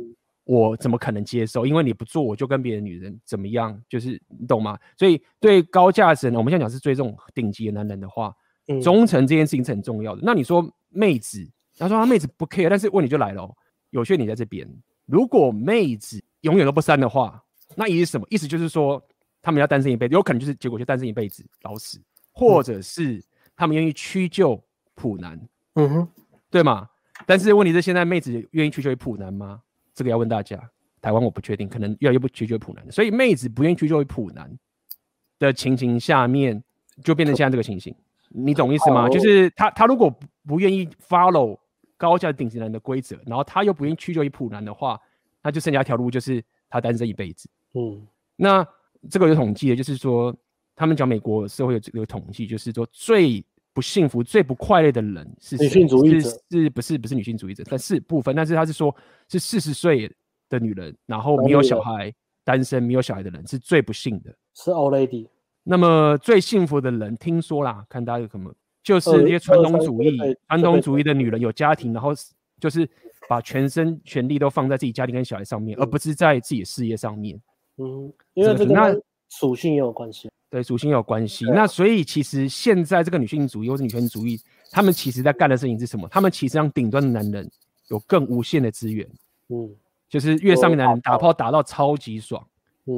[0.46, 1.66] 我怎么可能接受？
[1.66, 3.78] 因为你不做，我就跟别的女人怎么样？
[3.90, 4.78] 就是你懂吗？
[4.98, 8.34] 所以对高价值的，我们现在讲是追这种顶级的男人的话，
[8.82, 10.22] 忠诚这件事情是很重要的。
[10.24, 11.46] 那你说妹子，
[11.78, 13.50] 他说他妹子不 care，但是问题就来了，
[13.90, 14.68] 有些你在这边。
[15.06, 17.44] 如果妹子永远都不删的话，
[17.76, 18.26] 那意思是什么？
[18.30, 19.02] 意思就是说，
[19.42, 22.02] 他们要单身一辈子，有可能就是结果就单身一辈子老死，
[22.32, 23.24] 或者是
[23.56, 24.62] 他们愿意屈就
[24.96, 25.40] 普男，
[25.76, 26.08] 嗯哼，
[26.50, 26.90] 对吗？
[27.26, 29.62] 但是问题是，现在妹子愿意屈就于普男吗？
[29.94, 30.58] 这个要问大家。
[31.02, 34.50] 台湾我不确定，可能越来越不屈就于普男，所以妹子不愿意屈就于普男
[35.38, 36.64] 的情形下面，
[37.04, 37.94] 就变成现在这个情形。
[38.30, 39.10] 你懂意思吗？
[39.10, 40.10] 就是他他如果
[40.48, 41.60] 不愿意 follow。
[42.04, 45.00] 高价顶级男的规则，然后他又不愿意屈就于普男的话，
[45.42, 47.50] 那就剩下一条路，就是他单身一辈子。
[47.76, 48.06] 嗯，
[48.36, 48.68] 那
[49.10, 50.36] 这个有统计的，就是说
[50.76, 57.64] 他们讲美国社会有这个统计，就是说最不幸福、最不快乐的人是女性主义者，是不是不是女性主义者？
[57.70, 58.94] 但是部分，但是他是说，
[59.30, 60.14] 是四十岁
[60.50, 62.14] 的女人，然后没有小孩、
[62.44, 65.30] 单身没有小孩的人是最不幸的，是 old lady。
[65.64, 68.54] 那么最幸福的人，听说啦，看大家有什么。
[68.84, 70.18] 就是那些传统主义、
[70.50, 72.12] 传统主义的女人有家庭，然后
[72.60, 72.88] 就是
[73.30, 77.40] 把全身全力都放在自己家庭跟小孩上面，而不是在自己的事业上面。
[77.78, 78.94] 嗯，因为这个那
[79.30, 80.30] 属性也有关系。
[80.50, 81.46] 对，属性也有关系。
[81.46, 84.38] 那所以其实现在这个女性主义或是女权主义，
[84.70, 86.06] 他们其实在干的事情是什么？
[86.10, 87.50] 他们其实让顶端的男人
[87.88, 89.10] 有更无限的资源。
[89.48, 89.74] 嗯，
[90.10, 92.46] 就是越上面男人打炮打到超级爽，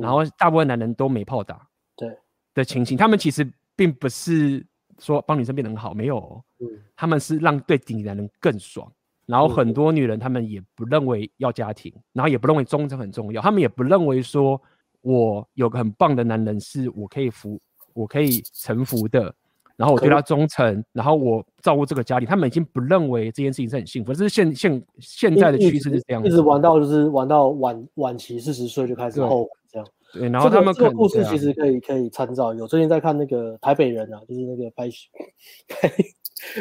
[0.01, 1.65] 然后大部分男人都没炮打。
[1.95, 2.09] 对
[2.55, 4.65] 的情形，他们其实并不是。
[4.99, 8.91] 说帮女生变得很好，没有，嗯，他们是让对顶男人更爽，
[9.25, 14.61] 然后很多女人她们也不认为要家庭，然后也不认为忠诚很重要，她们也不认为说
[15.01, 17.59] 我有个很棒的男人是我可以服，
[17.93, 19.33] 我可以臣服的，
[19.77, 29.87] 然后我对他忠诚，然后我照顾这个家庭，他们已经不认为这件事情是很幸福，这是现现现在的趋势是这样子，一直玩到就是玩到晚晚期四十岁就开始后悔这样。
[30.13, 32.53] 对，然后他们、这个、这个故事其实可以可以参照。
[32.53, 34.89] 有最近在看那个台北人啊，就是那个白
[35.67, 35.91] 白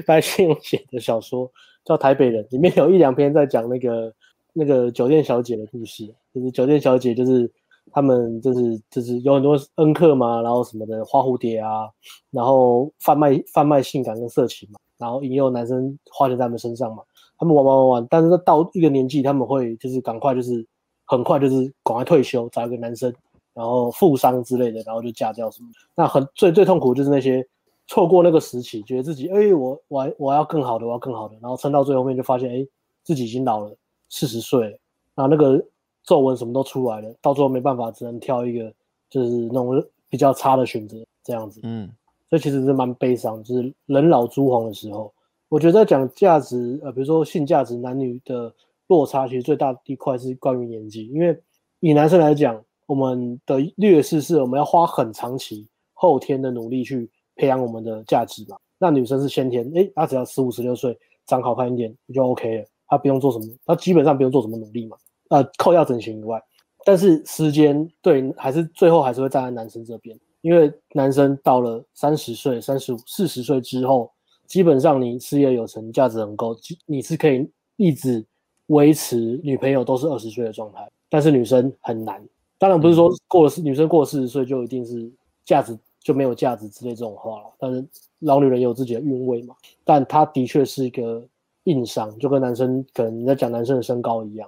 [0.06, 1.50] 白先勇写的小说
[1.84, 4.12] 叫《台北人》，里面有一两篇在讲那个
[4.52, 6.12] 那个酒店小姐的故事。
[6.34, 7.48] 就是酒店小姐，就是
[7.92, 11.88] 他们就是就是有很多恩客嘛，然后什么的花蝴蝶啊，
[12.30, 17.02] 然后贩卖贩卖性感跟色情嘛，然后引诱男生花钱在他们身上嘛。
[17.36, 20.64] 他们玩玩玩玩，但是到一个年纪，他们会就是赶快就是
[21.04, 23.12] 很快就是赶快退休，找一个男生。
[23.52, 25.78] 然后富商之类的，然后就嫁掉什么的。
[25.94, 27.46] 那很最最痛苦就是那些
[27.86, 32.66] 错过那个时期，觉得自己哎，我我我要更好的，我要更好的，然后撑到最后面就发现哎，
[33.04, 33.72] 自己已经老了，
[34.08, 34.78] 四十岁了，
[35.14, 35.64] 然后那个
[36.04, 38.72] 皱纹什么都出来了，到最后没办法，只能挑一个
[39.10, 41.60] 就是那种比较差的选择这样子。
[41.62, 41.90] 嗯，
[42.28, 45.12] 所以其实是蛮悲伤，就是人老珠黄的时候，
[45.48, 48.52] 我觉得在讲价值，呃，比如说性价值，男女的
[48.88, 51.08] 落差，其实最大的一块是关于年纪。
[51.08, 51.38] 因为
[51.80, 58.58] 以男生来讲，我们的劣势是我们要花很长期后天的努力去培养我们的价值嘛。
[58.78, 64.98] 那女生是先天，诶，她只要十五十六岁长好看一点就 OK 了，她不用做什么，她基本上不用做什么努力嘛。
[65.28, 66.42] 呃，扣掉整形以外，
[66.84, 74.10] 但是时间对还是最后还是会站在男生这边，因为男生到了三十岁、三十五、四十岁之后。
[74.46, 78.22] 基本上你事业有成，价值很高，你是可以一直
[78.66, 80.86] 维持女朋友都是二十岁的状态。
[81.08, 82.22] 但是女生很难，
[82.58, 85.10] 当然不是说过了四女生过了四十岁就一定是
[85.46, 87.46] 价值就没有价值之类这种话了。
[87.58, 87.84] 但是
[88.18, 91.26] 老女人有自己的韵味嘛，但她的确是一个
[91.64, 94.46] 硬伤，就跟男生可能你在讲男生的身高一样，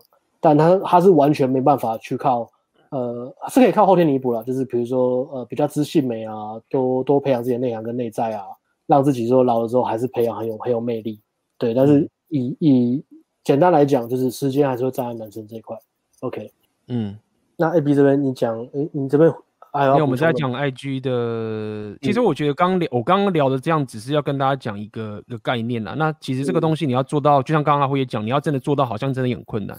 [0.54, 2.48] 但他他是完全没办法去靠，
[2.90, 6.34] 呃，是可以靠后天弥补了，就是比如说呃比较知性美啊，
[6.68, 8.44] 多多培养自己的内涵跟内在啊。
[8.88, 11.20] 让自己说老了之后还是培养很有很有魅力，
[11.58, 11.74] 对。
[11.74, 13.04] 但是以以
[13.42, 15.76] 简单来讲，就是时间还是会站在男生这一块。
[16.20, 16.52] OK，
[16.86, 17.18] 嗯，
[17.56, 19.28] 那 AB 这边你讲，诶，你这边？
[19.74, 25.94] 因为我们在讲 IG 的，其实我觉得刚聊我刚刚聊的这样，只是要跟大家讲一个一个概念啦。
[25.94, 29.76] 那其实这个东西你要做到，就像刚刚阿辉也讲，你要真的做到，好像真的也很困难。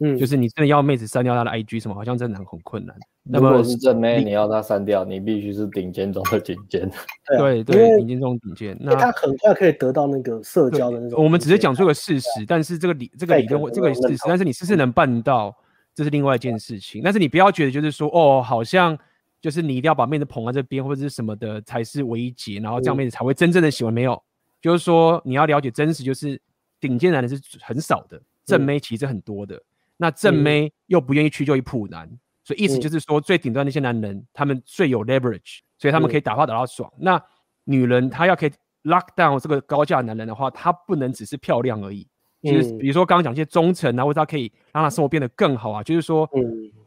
[0.00, 2.94] 嗯，就是你真的要妹子删掉她的 IG 什么，好像真的很很困难。
[3.24, 6.88] 如果是正妹，你要她删掉，你必须是顶尖中的顶尖。
[7.38, 8.76] 对对，顶尖中顶尖。
[8.78, 11.22] 那她很快可以得到那个社交的那种。
[11.22, 15.56] 我们只是讲出个事实，但是这个理这个理论这个事实，但是你是不是能办到，
[15.94, 17.00] 这是另外一件事情。
[17.02, 18.96] 但是你不要觉得就是说哦，好像
[19.40, 23.92] 就是你一定要把妹子捧在这边或者是什么的才是唯一解，然后这样妹子才会真正的喜欢。
[23.92, 24.22] 没有，
[24.60, 26.38] 就是说你要了解真实，就是
[26.78, 29.60] 顶尖男人是很少的，正妹其实很多的。
[29.96, 36.90] 那正妹又不愿意屈就于普男，嗯、所以意思就是说，最顶端那些男人，他们最有 leverage，所以他们可以打炮打到爽。
[36.96, 37.22] 嗯、那
[37.64, 38.50] 女人她要可以
[38.84, 42.06] lock down 这个高价男人的话，她不能只是漂亮而已。
[42.42, 46.28] 就是，比如说刚刚讲一些忠诚啊，或者她可以让她生活变得更好啊，就是说，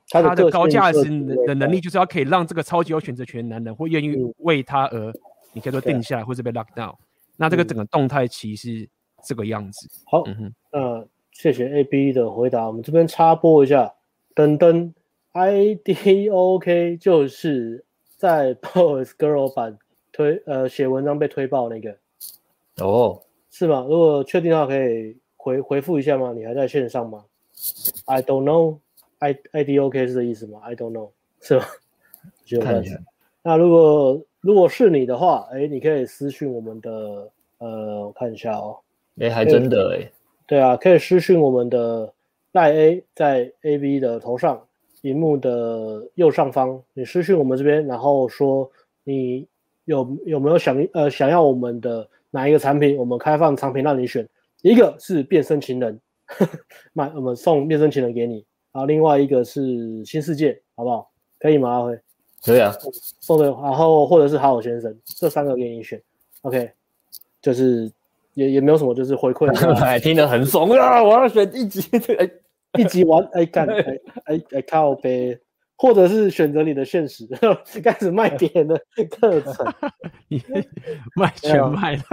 [0.10, 1.04] 她的高价值
[1.46, 5.12] 的能力，就是要可以让这个超级有选择权的男人会愿意为她而，
[5.54, 6.96] 你可以说定下来，或者被 lock down。
[7.36, 8.90] 那这个整个动态其实是
[9.26, 9.90] 这个样子。
[10.06, 11.10] 好，嗯哼，
[11.40, 13.94] 谢谢 AB 的回答，我们这边插播一下，
[14.36, 14.92] 噔噔
[15.32, 17.86] ，IDOK 就是
[18.18, 19.80] 在 Boys Girl 版
[20.12, 21.96] 推呃写文章被推爆那个，
[22.84, 23.86] 哦，是吗？
[23.90, 26.34] 如果确定的话，可以回回复一下吗？
[26.36, 27.24] 你还在线上吗
[28.04, 31.64] ？I don't know，I IDOK 是这意思吗？I don't know，是吗？
[32.62, 33.00] 看一下。
[33.44, 38.78] 那如果如果是你的话，哎，你可以私信我们的，呃，我看一下哦，
[39.22, 40.12] 哎，还真的哎。
[40.50, 42.12] 对啊，可以私讯我们的
[42.54, 44.66] 赖 A，在 AB 的头上，
[45.02, 48.68] 荧幕的右上方，你私讯我们这边，然后说
[49.04, 49.48] 你
[49.86, 54.28] 有有没有想呃想要我们的哪一个产品，我们开放产品让你选，
[54.64, 56.00] 一个是变身情人，
[56.94, 61.12] 买我们送变身情人给你，然后另外一个是新世界，好不好？
[61.38, 61.70] 可以吗？
[61.70, 62.00] 阿辉？
[62.44, 62.74] 可以啊，
[63.20, 66.02] 送的，然后或者是好好先生，这三个给你选
[66.42, 66.72] ，OK，
[67.40, 67.92] 就是。
[68.40, 71.04] 也也没有什么，就是回馈，还 听得很爽啊！
[71.04, 71.82] 我要选一级，
[72.18, 72.30] 哎，
[72.80, 73.80] 一级玩，哎干， 哎
[74.26, 75.38] 哎哎靠呗，
[75.78, 77.28] 或者是选择你的现实，
[77.84, 78.80] 开始卖别人的
[79.10, 79.66] 课程，
[81.16, 82.04] 卖全卖了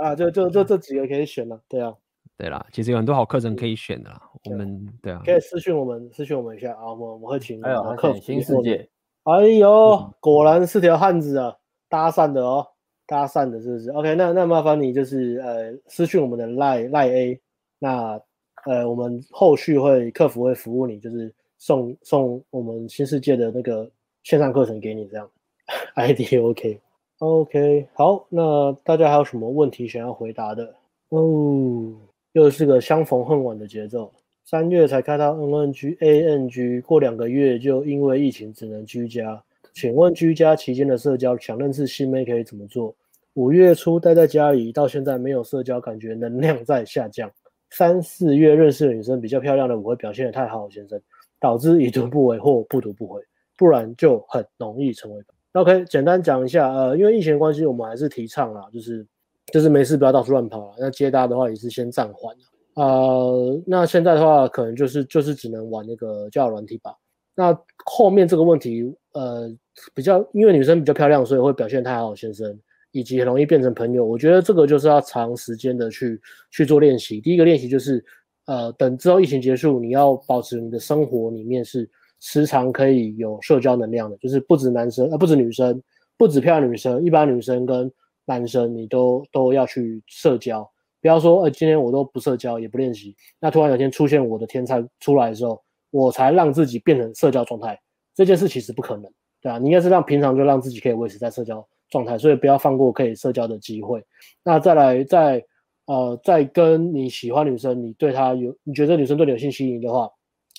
[0.00, 0.14] 啊！
[0.14, 1.92] 就就就这几个可以选了，对啊，
[2.38, 8.88] 对啦，其实有很多好课程可以选的啦，我们对啊，可以私讯我们，私讯我们一下啊，我们我们会请客服新世界，
[9.24, 11.54] 哎呦，果然是条汉子啊，
[11.88, 12.66] 搭讪的哦。
[13.06, 17.40] 搭讪的是不是？OK，那那麻烦你就是呃私讯我们的赖赖 A，
[17.78, 18.20] 那
[18.64, 23.88] 呃我们后续会客服会服务你，就是送送我们新世界的那个
[24.24, 25.30] 线上课程给你这样，
[25.94, 26.80] ID OK
[27.18, 30.74] OK 好，那大家还有什么问题想要回答的？
[31.10, 31.94] 哦，
[32.32, 34.12] 又是个相逢恨晚的节奏，
[34.44, 39.42] 三月才开到 NNG ANG，过两个月就因为疫情只能居家。
[39.76, 42.96] 请问居家期间的社交，想认识新妹可以怎么做？
[43.34, 47.30] 五月初待在家里，到现在没有社交，感觉能量在下降。
[47.68, 50.98] 三四月认识的女生比较漂亮的，我会表现得太好，先生，
[51.38, 53.20] 导致已读不回或不读不回，
[53.54, 55.22] 不然就很容易成为。
[55.52, 59.06] OK，简单讲一下，呃，因为疫情的关系，我们还是提倡啦，就是
[59.52, 60.76] 就是没事不要到处乱跑了。
[60.78, 62.34] 那接搭的话也是先暂缓。
[62.76, 66.94] 呃，那现在的话，可能就是就是只能玩那个交友软体吧。
[67.38, 67.54] 那
[67.84, 68.82] 后面这个问题，
[69.18, 69.56] 呃。
[69.94, 72.58] 比较，因为女生比较漂亮，所以会表现太好，先生，
[72.92, 74.02] 以及很容易变成朋友。
[74.02, 76.18] 我觉得这个就是要长时间的去
[76.50, 77.20] 去做练习。
[77.20, 78.02] 第一个练习就是，
[78.46, 81.86] 呃，等之后疫情结束，你要保持你的生活里面是
[82.20, 85.78] 时常可以有社交能量的，就是不止男生，呃，不止女生，
[86.16, 87.92] 不止漂亮女生，一般女生跟
[88.24, 90.66] 男生你都都要去社交。
[91.02, 97.78] 不要说，呃，今天我都不社交，也不练习，那突然有一天出现我的天才出来的时候，我才让自己变成社交状态，
[98.16, 99.08] 这件事其实不可能，
[99.42, 104.02] 对啊，你应该是让平常就让自己可以维持在社交状态，所以不要放过可以社交的机会。
[104.42, 105.44] 那再来，在
[105.84, 110.10] 呃，在跟你喜欢女生，你对她有，你觉得女生对你有性吸引的话，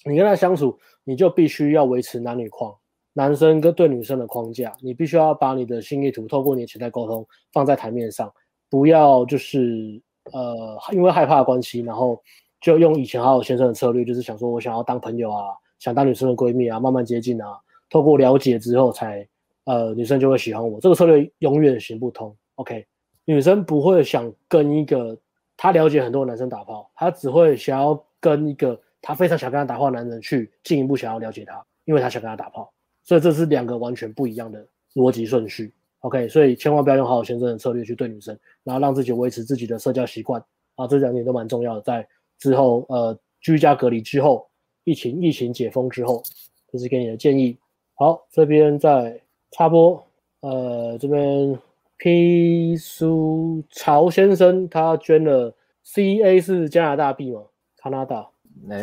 [0.05, 2.73] 你跟她相处，你就必须要维持男女框，
[3.13, 8.31] 男生跟对女生的框架，你必须要把你的心意图透过你的潜在沟通放在台面上，
[8.69, 9.99] 不要就是
[10.31, 12.21] 呃，因为害怕的关系，然后
[12.61, 15.47] 就用以前好好先生的策略，就是想说我想要当朋友啊，
[15.79, 17.59] 想当女生的闺蜜啊，慢慢接近啊，
[17.89, 19.27] 透过了解之后才
[19.65, 22.35] 呃，女生就会喜欢我，这个策略永远行不通。
[22.55, 22.85] OK。
[23.29, 25.17] 女生不会想跟一个
[25.57, 32.71] 她了解很多男生打炮，她只会想要跟一个她非常想跟他打炮的男人去进一步想要了解他，因为她想跟他打炮，
[33.03, 35.73] 所以这是两个完全不一样的逻辑顺序。
[35.99, 40.41] OK，所以千万不要用好好先生的策略去对女生，然后让自己维持自己的社交习惯
[40.75, 41.81] 啊，这两点都蛮重要的。
[41.81, 42.07] 在
[42.39, 44.47] 之后呃居家隔离之后，
[44.87, 46.23] 疫情疫情解封之后，
[46.71, 47.57] 这是给你的建议。
[47.95, 49.19] 好，这边再
[49.51, 50.01] 插播，
[50.39, 51.59] 呃这边。
[51.99, 55.51] P 苏曹先生，他捐了
[55.83, 57.41] CA 是加拿大币吗？
[57.83, 58.29] 加拿大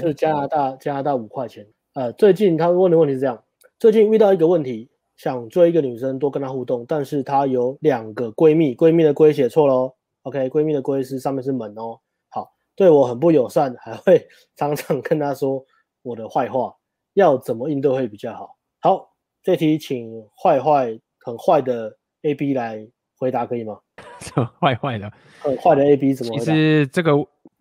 [0.00, 1.64] 是加拿大加拿大五块钱。
[1.92, 3.40] 呃，最近他问的问题是这样：
[3.78, 9.94] 最近遇到一个问题，想追一个女生，多跟她互动，但是她有两个闺蜜，闺蜜的闺写错喽。
[10.22, 11.96] OK，闺蜜的闺是上面是门哦。
[12.30, 14.26] 好，对我很不友善，还会
[14.56, 15.64] 常常跟她说
[16.04, 16.72] 我的坏话，
[17.14, 18.56] 要怎么应对会比较好？
[18.80, 19.10] 好，
[19.42, 22.88] 这题请坏坏很坏的 AB 来。
[23.16, 23.78] 回答可以吗？
[24.60, 26.36] 坏坏的，很坏的 A B 怎么？
[26.38, 27.12] 其实这个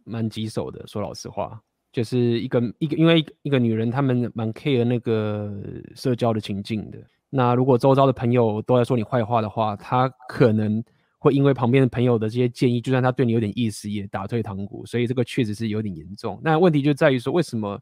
[0.04, 1.62] 蛮棘手的，说老实话，
[1.92, 5.54] 就是一个一个，因为一个女人，她们蛮 care 那个
[5.96, 6.98] 社交的情境的。
[7.30, 10.84] 那如果周遭的朋友都在说你坏话的话，她可能
[11.20, 14.84] 会因为旁边的朋友的这些建议，就算她对你有点意思，也打退堂鼓。
[14.88, 16.42] 所以这个确实是有点严重。
[16.44, 17.80] 那问题就在于说，为什么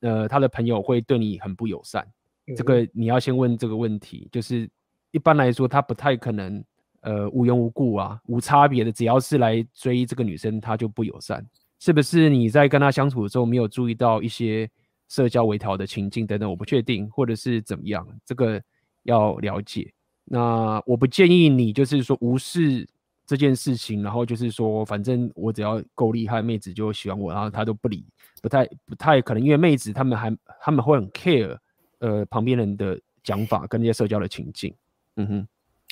[0.00, 2.06] 呃，他的朋友会对你很不友善？
[2.46, 4.28] 嗯、这个你要先问这个问题。
[4.30, 4.68] 就是
[5.10, 6.64] 一般来说，他不太可能。
[7.02, 11.46] 呃，无缘无故啊，无差别的，只要是来追这个女生，他就不友善，
[11.78, 12.28] 是不是？
[12.28, 14.68] 你在跟他相处的时候没有注意到一些
[15.06, 18.60] 社交微调的情境等等，我不确定，或者是怎么样，这个
[19.04, 19.92] 要了解。
[20.24, 22.84] 那我不建议你就是说无视
[23.26, 28.04] 这件事情，然后就是说，反正我只要够厉害，妹子就喜欢我，然后他都不理，
[28.40, 31.58] 不太不太可能，因为妹子他们还他们会很 care，
[31.98, 34.72] 呃，旁边人的讲法跟那些社交的情境。
[35.16, 35.48] 嗯哼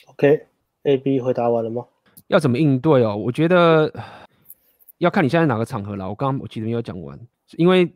[0.07, 0.47] ，OK。
[0.85, 1.85] A、B 回答完了吗？
[2.27, 3.17] 要怎么应对哦？
[3.17, 3.91] 我觉得
[4.99, 6.07] 要看你现在哪个场合了。
[6.07, 7.19] 我刚刚我其实没有讲完，
[7.57, 7.91] 因为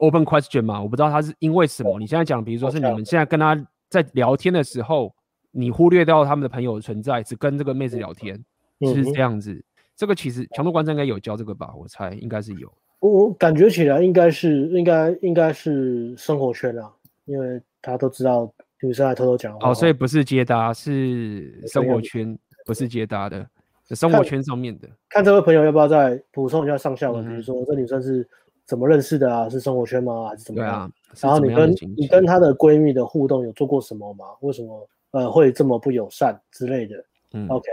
[0.00, 1.98] open question 嘛，我不知道他是因为什么。
[2.00, 3.56] 你现在讲，比如说是你们现在跟他
[3.88, 5.14] 在聊天的时候，
[5.52, 8.44] 你忽略掉他们的朋友的存在，只跟这个妹子聊天，
[8.80, 9.62] 是这样子。
[9.96, 11.72] 这个其实强度关键应该有教这个吧？
[11.76, 12.72] 我猜应该是有。
[13.00, 16.90] 我感觉起来应该是应该应该是生活圈啊，
[17.24, 18.52] 因为他都知道。
[18.82, 22.34] 女生还偷偷讲话哦，所以不是接搭，是生活圈，
[22.64, 23.46] 不是接搭的，
[23.90, 24.88] 生活圈上面的。
[25.10, 28.26] 看这位朋友要不要再补充一下上下文，比如说这女生是
[28.64, 29.46] 怎么认识的啊？
[29.50, 30.30] 是生活圈吗？
[30.30, 30.74] 还是怎么样？
[30.74, 30.90] 啊、
[31.20, 34.24] 然后你跟你跟她的闺蜜的互动有做过什么吗？
[34.40, 37.04] 为什么呃会这么不友善之类的？
[37.34, 37.68] 嗯，OK，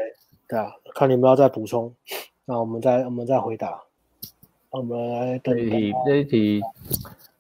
[0.47, 1.93] 对啊，看你们要再补充，
[2.45, 3.81] 那我们再我们再回答。
[4.69, 6.61] 我们来等一题，这一题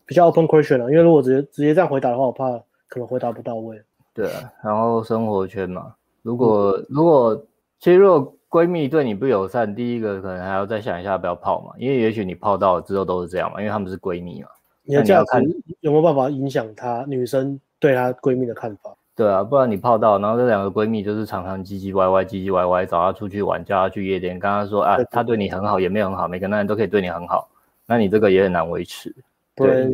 [0.05, 2.61] 比较 open question 了，因为如果直接直接这样回答的话，我怕。
[2.89, 3.83] 可能回答不到位。
[4.13, 7.35] 对啊，然后生活圈嘛，如果、嗯、如果
[7.79, 14.47] 其实如果闺蜜对你不友善，第一个可能还要再想一下不要泡嘛，因为也许你泡到了之后都是这样嘛，因为她们是闺蜜嘛。
[14.83, 15.27] 你的价值
[15.81, 18.95] 有没有办法影响她女生对她闺蜜的看法？
[19.17, 27.49] 对啊，不然你泡到，然后这两个闺蜜就是常常唧唧歪歪、唧唧歪歪，找她出去玩，叫她去夜店，跟她说啊，她对你很好，也没有很好，每个男人都可以对你很好，
[27.85, 29.13] 那你这个也很难维持。
[29.55, 29.91] 对，对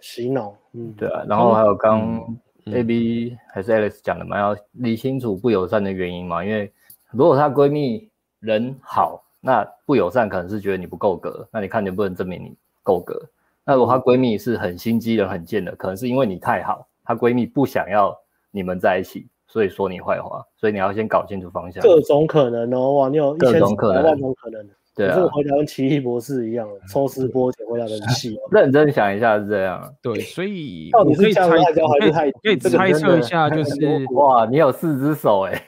[0.00, 2.00] 洗脑，嗯，对啊，然后还有刚。
[2.00, 6.44] 嗯 A B 还是 Alex 讲的嘛，要理清楚不友善的原因嘛。
[6.44, 6.72] 因为
[7.10, 8.08] 如果她闺蜜
[8.38, 12.54] 人好，那不友善可能是觉得你不够格，那你看能不能证明你
[12.84, 13.20] 够格。
[13.64, 18.16] 那如果她闺蜜是很心机人、很贱的，可能是因为你太好，她闺蜜不想要
[18.52, 20.40] 你们在一起，所以说你坏话。
[20.56, 21.82] 所以你要先搞清楚方向。
[21.82, 24.64] 各种可能哦，哇，你有各种可能，万种可能。
[24.94, 28.36] 对啊，这个回答跟奇异博士一样，抽丝剥茧回答的很细。
[28.50, 32.30] 认真想一下是这样，对，所以到底是猜还是太？
[32.30, 33.74] 可以猜测一下，就是
[34.12, 35.62] 哇，你有四只手 哎！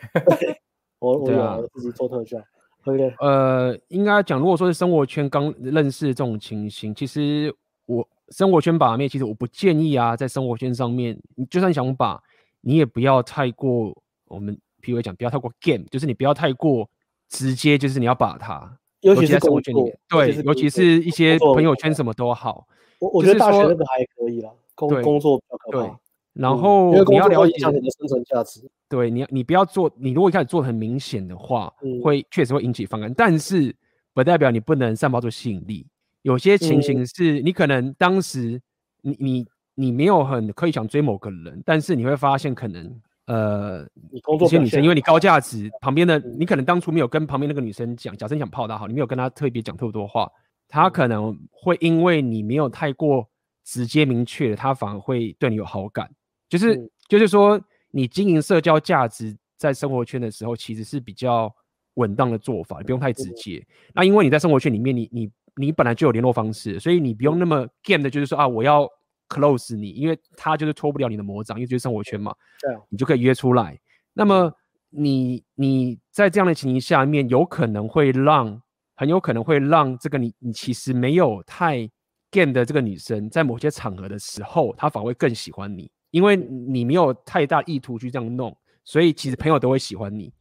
[0.98, 2.36] 我我有自己做特效。
[2.84, 7.50] OK，呃，应该讲，如果说是生活圈刚认识这种情形，其实
[7.86, 12.22] 我生活圈把妹，其实我不建议啊，在生活圈上面，你就算想把，
[12.64, 13.96] 你也不要太过，
[14.26, 16.88] 我们譬如讲，不要太过 game，就是你不要太过
[17.28, 18.78] 直接，就是你要把它。
[19.00, 22.66] 尤其是生活圈里面，对，尤其是一些朋友圈什么都好。
[22.98, 25.86] 我我觉得大学那个还可以啦，工工作比较可怕。
[25.86, 25.94] 对，
[26.32, 28.66] 然后你要了解你的生存价值。
[28.88, 31.70] 对，你你不要做，你如果一开始做很明显的话，
[32.02, 33.76] 会确实会引起反感，但是
[34.14, 35.86] 不代表你不能散发出吸引力。
[36.22, 38.58] 有些情形是你可能当时
[39.02, 43.00] 你你你没有很刻意想追某个人，但是你会发现可能。
[43.26, 50.30] 呃，一些女生，因为你高价值，旁边的你可能当初没有跟旁边那个女生讲，假设你想泡她好，你没有跟她特别讲特别多话，
[50.68, 53.26] 她可能会因为你没有太过
[53.64, 56.06] 直接明确，她反而会对你有好感。
[56.50, 57.58] 就是、嗯、就是说，
[57.90, 61.50] 你经营社交价值在生活圈的时候，其实是比较
[61.94, 63.56] 稳当的做法，你不用太直接。
[63.56, 68.86] 嗯、那因为你在生活圈里面，你你你本来就有联络方式，所以你不用那么 game 的，就是说啊，我要。
[69.28, 72.34] Close 你，因为他就是脱不了你的魔掌，因为就是生活圈嘛。
[72.60, 73.78] 对，你就可以约出来。
[74.12, 74.52] 那么
[74.90, 78.62] 你你在这样的情形下面，有可能会让，
[78.94, 81.90] 很有可能会让这个你你其实没有太
[82.30, 90.32] game 的这个女生，在某些场合的时候，她反而会更喜欢你，因为你没有太大意图去这样弄，所以其实朋友都会喜欢你，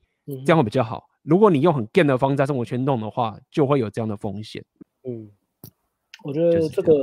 [0.45, 1.09] 这样会比较好。
[1.23, 4.63] 如果你用很 game 的方式在生活圈弄的话，就会有这样的风险。
[5.07, 5.31] 嗯，
[6.23, 6.93] 我觉得这个。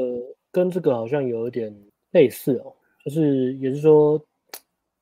[0.52, 1.74] 跟这个好像有一点
[2.12, 2.72] 类似哦，
[3.04, 4.20] 就是也是说，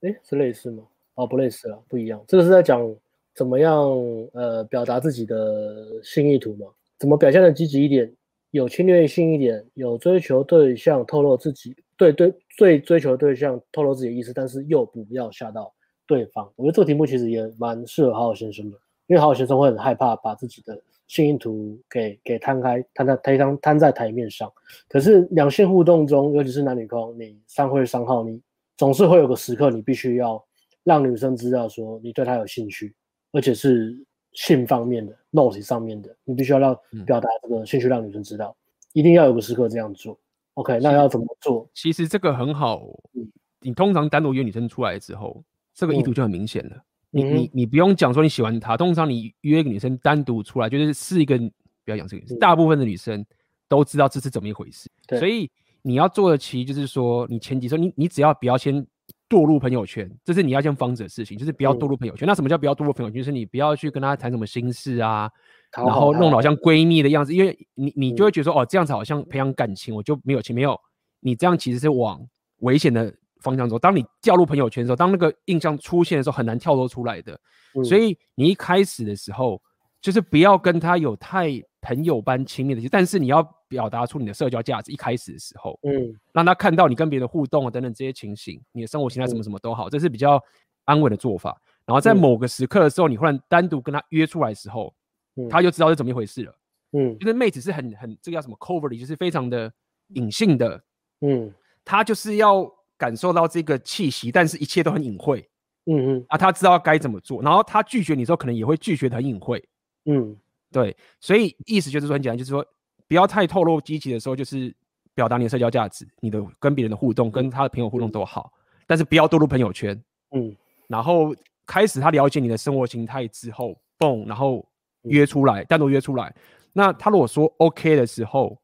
[0.02, 0.82] 哎，是类似吗？
[1.14, 2.22] 哦，不类似了，不一样。
[2.28, 2.94] 这个是在讲
[3.34, 3.88] 怎么样
[4.34, 6.66] 呃表达自己的性意图嘛？
[6.98, 8.12] 怎么表现的积极一点，
[8.50, 15.72] 有侵略性一点，有追求对象透露自己对对最追求对象透露自己的意思，但是又不要吓到
[16.06, 16.52] 对方。
[16.56, 20.80] 我觉得这个题目其实也蛮适合好好先生的，因为好好先生会很害怕把自己的。
[21.08, 24.52] 性意图给给摊开，摊在台上，摊在台面上。
[24.88, 28.40] 可是两性互动中，尤其是男女空，你三会三号，你
[28.76, 30.42] 总是会有个时刻，你必须要
[30.84, 32.94] 让女生知道说你对她有兴趣，
[33.32, 33.96] 而且是
[34.32, 38.62] 性方面的、肉体上面的，你必须要让表达这个兴趣，让女生知道，嗯、
[38.92, 40.16] 一定要有个时刻这样做。
[40.54, 41.68] OK，那要怎么做？
[41.72, 42.82] 其实这个很好，
[43.14, 43.26] 嗯、
[43.60, 46.76] 你通常单独约女生出来之后，这个意图就很明显了。
[46.76, 51.38] 嗯你你你不用讲说你喜欢她，通常你约一个女生单独出来，就是是一个
[51.84, 53.24] 不要讲这个，大部分的女生
[53.68, 54.90] 都知道这是怎么一回事。
[55.06, 55.50] 对，所以
[55.82, 58.86] 你要做的其实就是说，你前提说你你只要不要先
[59.28, 62.28] 堕入朋友圈，这是你要先防止的事情，就是不要堕入朋友圈。
[62.28, 63.20] 那什么叫不要堕入朋友圈？
[63.20, 65.30] 就是你不要去跟她谈什么心事啊，
[65.76, 70.78] 然后弄得好像闺蜜的样子，因为你你就会觉得说哦，这样子好像培养感情，我就没有情没有，
[71.20, 72.20] 你这样其实是往
[72.58, 73.14] 危险的。
[73.40, 77.38] 方向走，当你掉入朋友圈的时候，当那个印象出现的时候，很难跳脱出来的。
[77.74, 79.60] 嗯、所以你一开始的时候，
[80.00, 81.48] 就是不要跟他有太
[81.80, 84.90] 朋友般亲密的，但是你要表达出你的社交价值。
[84.90, 90.42] 一开始的时候，嗯，让他看到你跟别人的互动啊等等这些情形，你的生活形态什么什么都好，嗯、这是比较
[90.84, 91.60] 安稳的做法。
[91.84, 94.92] 然后在某个时刻的时候，你忽然单独跟他约出来的时候，
[95.36, 96.54] 嗯、他就知道是怎么一回事了。
[96.92, 99.72] 嗯，就是妹子是很很这个叫什么 coverly，就是非常的
[100.14, 100.82] 隐性的。
[101.20, 101.52] 嗯，
[101.84, 102.77] 他就是要。
[102.98, 105.48] 感受到这个气息，但是一切都很隐晦。
[105.86, 109.66] 嗯嗯，啊，他知道该怎么做，然后他拒绝你之后，可能也会拒绝的很隐晦。
[110.04, 110.36] 嗯，
[110.70, 112.62] 对，所以意思就是说很简单，就是说
[113.06, 114.74] 不要太透露积极的时候，就是
[115.14, 118.52] 表达你的社交价值，你的跟别人的互动，跟他的朋友互动都好，
[118.86, 119.98] 但是不要多入朋友圈。
[120.32, 120.54] 嗯，
[120.88, 121.34] 然后
[121.64, 124.66] 开始他了解你的生活形态之后，蹦，然后
[125.04, 126.34] 约出来，单独约出来。
[126.74, 128.60] 那他如果说 OK 的时候，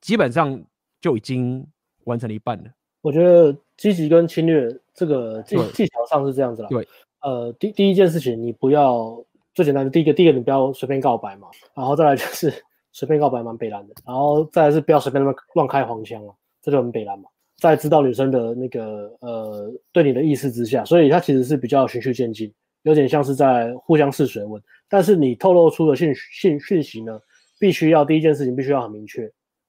[0.00, 0.58] 基本上
[1.02, 1.66] 就已经
[2.04, 2.70] 完成了一半了。
[3.02, 6.68] 我觉得积极跟侵略这个技技巧上是这样子啦。
[6.68, 6.86] 对，
[7.22, 9.24] 呃，第第一件事情，你不要
[9.54, 12.52] 最简单的第一个，第一个你不要随便告白嘛，然后再来就是
[12.92, 17.24] 随便告白蛮北蓝的，然后再来是不要随便那么乱开黄腔啊，这就很北蓝嘛。
[17.58, 24.62] 在知道女生的那个呃对你的意思之下，所以它其实是比较循序渐进，有点像是在互相试水温。
[24.88, 27.18] 但是你透露出的信信讯息呢，
[27.58, 29.22] 必须要第一件事情必须要很明确，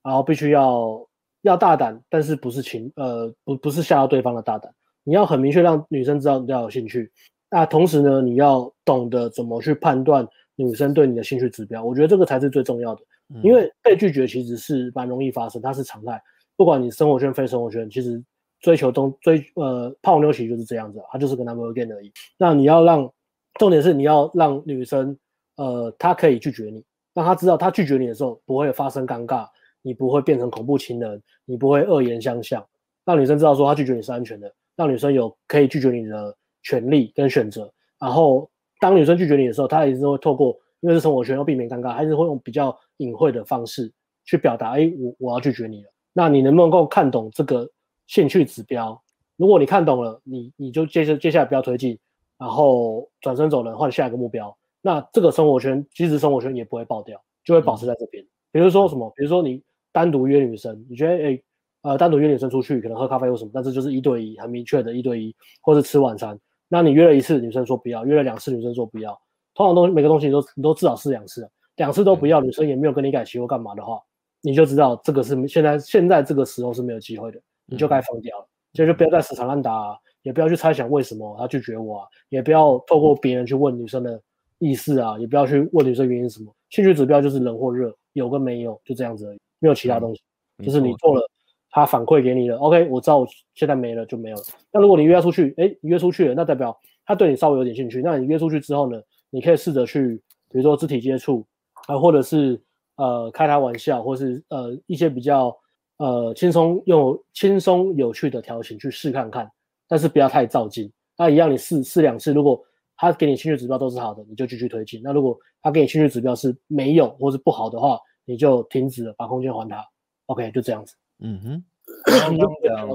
[0.03, 1.07] 然后必须要。
[1.43, 7.11] 要大胆，但是不是情呃不不是吓到对方的大胆，你要很明确让女生知道你要有兴趣。
[7.51, 11.83] 那同时呢，你要懂得怎么去判断女生对你的兴趣指标。
[11.83, 13.01] 我觉得这个才是最重要的，
[13.43, 16.19] 因为被拒绝其实是蛮容易发生，它是常态。
[16.55, 18.23] 不管你生活圈非生活圈，其实
[18.59, 22.11] 追求中追呃泡妞其实就是这样子，它就是个 number game 而已。
[22.37, 23.11] 那你要让
[23.59, 25.15] 重点是你要让女生
[25.57, 26.83] 呃她可以拒绝你，
[27.13, 29.45] 让她知道她拒绝你的时候不会发生尴尬。
[29.83, 32.65] 你不会变成恐怖情人，你不会恶言相向，
[33.05, 37.71] 让女生知道说她拒绝你是安全的，让女生有可以拒绝你的权利跟选择。
[37.99, 38.49] 然后
[38.79, 43.91] 当女生拒绝你的时候，她也是会透过，因为是生活圈要避免尴尬，还是会用比较隐晦的方式
[44.25, 45.89] 去表达，哎，我我要拒绝你了。
[46.13, 47.69] 那你能不能够看懂这个
[48.07, 48.99] 兴趣指标？
[49.35, 51.99] 如果你看懂了，你你就接着接下来不要推进，
[52.37, 54.55] 然后转身走人，换下一个目标。
[54.81, 57.21] 那这个生活圈，其实生活圈也不会爆掉。
[57.43, 58.25] 就会保持在这边。
[58.53, 59.11] 比如说什么？
[59.17, 59.61] 比如说你
[59.93, 61.43] 单独约女生，你觉得诶，
[61.83, 66.37] 呃，单独约女生出去可能喝咖啡或什么，但是就是一对一，很明确的一对一，或是吃晚餐。
[66.67, 69.17] 那你约了一次，女生说不要；约了两次，女生说不要。
[69.55, 74.01] 通常都每个东西你都你都至少试两次，两次都不要，女生也没有跟你改期或干嘛的话，
[74.41, 78.47] 你就知道这个是现在现在这个时候是没有机会的，你就该放掉了。
[78.73, 84.19] 所以就不要再死缠烂打啊，也不要去猜想为什么他拒绝我啊，也不要透过别人去问女生的
[84.57, 86.51] 意思啊，也不要去问女生原因什么。
[86.71, 90.21] 兴趣指标就是冷或热，有跟没有就这样子而已，没有其他东西。
[90.61, 91.27] 就是你做了，
[91.71, 94.43] 他反馈给你了，OK，我知道我现在没了就没有了。
[94.71, 98.01] 那如果你约他出去，哎，你约出去了，那代表他对你稍微有点兴趣。
[98.01, 100.21] 那你约出去之后呢，你可以试着去，
[100.51, 101.45] 比如说肢体接触
[101.87, 102.61] 啊，或者是
[102.97, 105.57] 呃开他玩笑，或是呃一些比较。
[105.97, 109.49] 呃，轻松用轻松有趣的调情去试看看，
[109.87, 110.91] 但是不要太躁进。
[111.15, 112.59] 那一样，你试试两次，如果
[112.97, 114.99] 他给你兴趣指标都是好的，你就继续推进。
[115.03, 119.85] 那如果他给你兴趣指标是没有或是不好的话，你就停止了，把空间还他。
[120.27, 120.95] OK，就这样子。
[121.19, 121.63] 嗯哼，
[122.05, 122.89] 刚刚讲，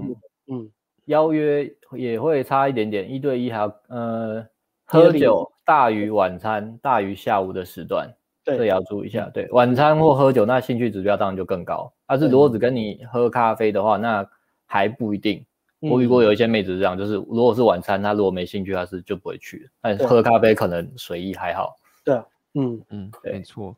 [0.48, 0.70] 嗯，
[1.06, 4.46] 邀约也会差一点点，一对一还要呃
[4.84, 8.12] 喝酒大于晚餐大于下午的时段。
[8.44, 11.92] 这也要注意一下，对，晚餐或喝酒，那兴趣指标当然就更高。
[12.06, 14.26] 但是如果只跟你喝咖啡的话，那
[14.64, 15.44] 还不一定。
[15.80, 19.68] 我遇过有一些妹子是这样，就是如果是晚餐，她如果没兴趣，她是就不会去。
[19.82, 21.76] 但是喝咖啡可能随意还好。
[22.02, 22.24] 对啊，
[22.54, 23.76] 嗯嗯，没错。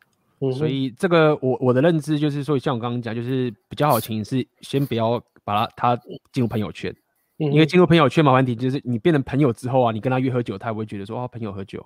[0.51, 6.01] 所以这个我我的认知就是说，像我刚刚讲，就是比较好的情是先不要把他他
[6.31, 6.95] 进入朋友圈，
[7.37, 11.85] 因为进入朋友圈麻烦点就是你变成朋友之后啊，你跟他约喝酒，他也会觉得说哦，朋友喝酒。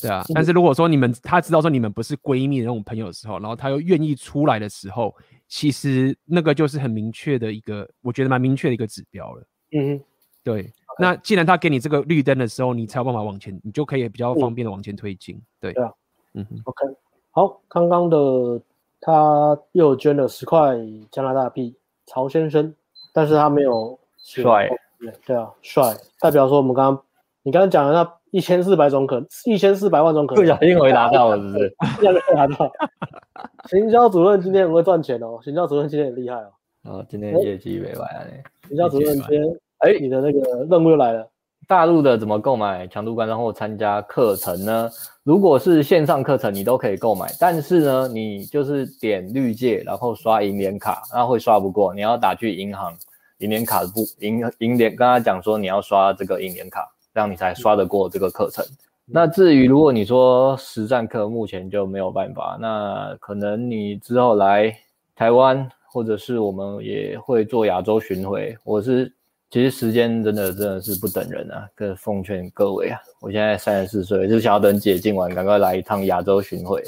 [0.00, 5.14] 对啊，但是如果说你们他知道说你们不是闺蜜的那种朋友的时候，然后他又愿意出来的时候，
[5.48, 9.46] 其实那个就是很明确的一个，我觉得蛮明确的一个指标了。
[9.72, 10.00] 嗯，
[10.42, 10.70] 对。
[10.98, 15.40] 那既然他给你这个绿灯的时候，你才有办法往前，你就可以比较方便的往前推进。
[15.58, 15.90] 对，对啊，
[16.34, 16.86] 嗯哼，OK。
[17.34, 18.60] 好，刚刚的
[19.00, 20.78] 他又捐了十块
[21.10, 21.74] 加拿大币，
[22.06, 22.72] 曹先生，
[23.12, 24.70] 但是他没有帅，
[25.26, 27.04] 对啊，帅，代表说我们刚刚
[27.42, 28.10] 你刚刚讲的那。
[28.34, 31.76] 一千四百种可能，一千四百万种可能，不小心回答到了，是不是？
[31.78, 32.68] 不小心回答到。
[33.66, 36.50] 行销主任今天很会赚钱哦，行销主任今天很厉害哦。
[36.82, 38.42] 哦，今天业绩没完嘞。
[38.66, 39.44] 行销主任今天，
[39.78, 41.28] 哎、欸，你的那个任务又来了。
[41.66, 44.90] 大陆的怎么购买强度关山或参加课程呢？
[45.22, 52.94] 如果是线上课程，你都可以购买，但是呢，你就是点绿界，然后刷银联卡，那会刷不过，你要打去银行
[53.38, 56.90] 银联卡的部银银联，跟他讲说你要刷这个银联卡。
[57.14, 58.64] 这样你才刷得过这个课程。
[59.06, 62.58] 那至于如果你说实战课，目前就没有办法。
[62.60, 64.76] 那可能你之后来
[65.14, 68.56] 台湾，或者是我们也会做亚洲巡回。
[68.64, 69.12] 我是
[69.54, 76.82] 其实时间真的真的是不等人啊，跟奉劝各位啊，我现在三十四岁，就想要等解禁完，赶快来一趟亚洲巡回。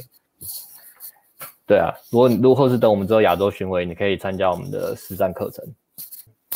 [1.64, 5.64] 对啊，如果如果是等我们之后亚洲巡回，你可以参加我们的实战课程。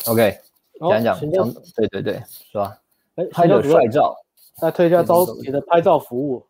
[0.07, 0.37] OK，
[0.81, 2.77] 讲讲，哦、对对对，是吧？
[3.31, 4.17] 拍的帅照，
[4.57, 6.45] 再推一下招你的拍照服务。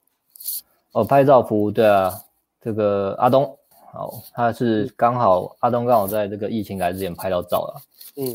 [0.92, 2.10] 哦，拍照服务，对啊，
[2.62, 3.54] 这个阿东，
[3.92, 7.82] 好，他是刚好阿东刚好在这个疫情来之前拍到照了，
[8.16, 8.34] 嗯，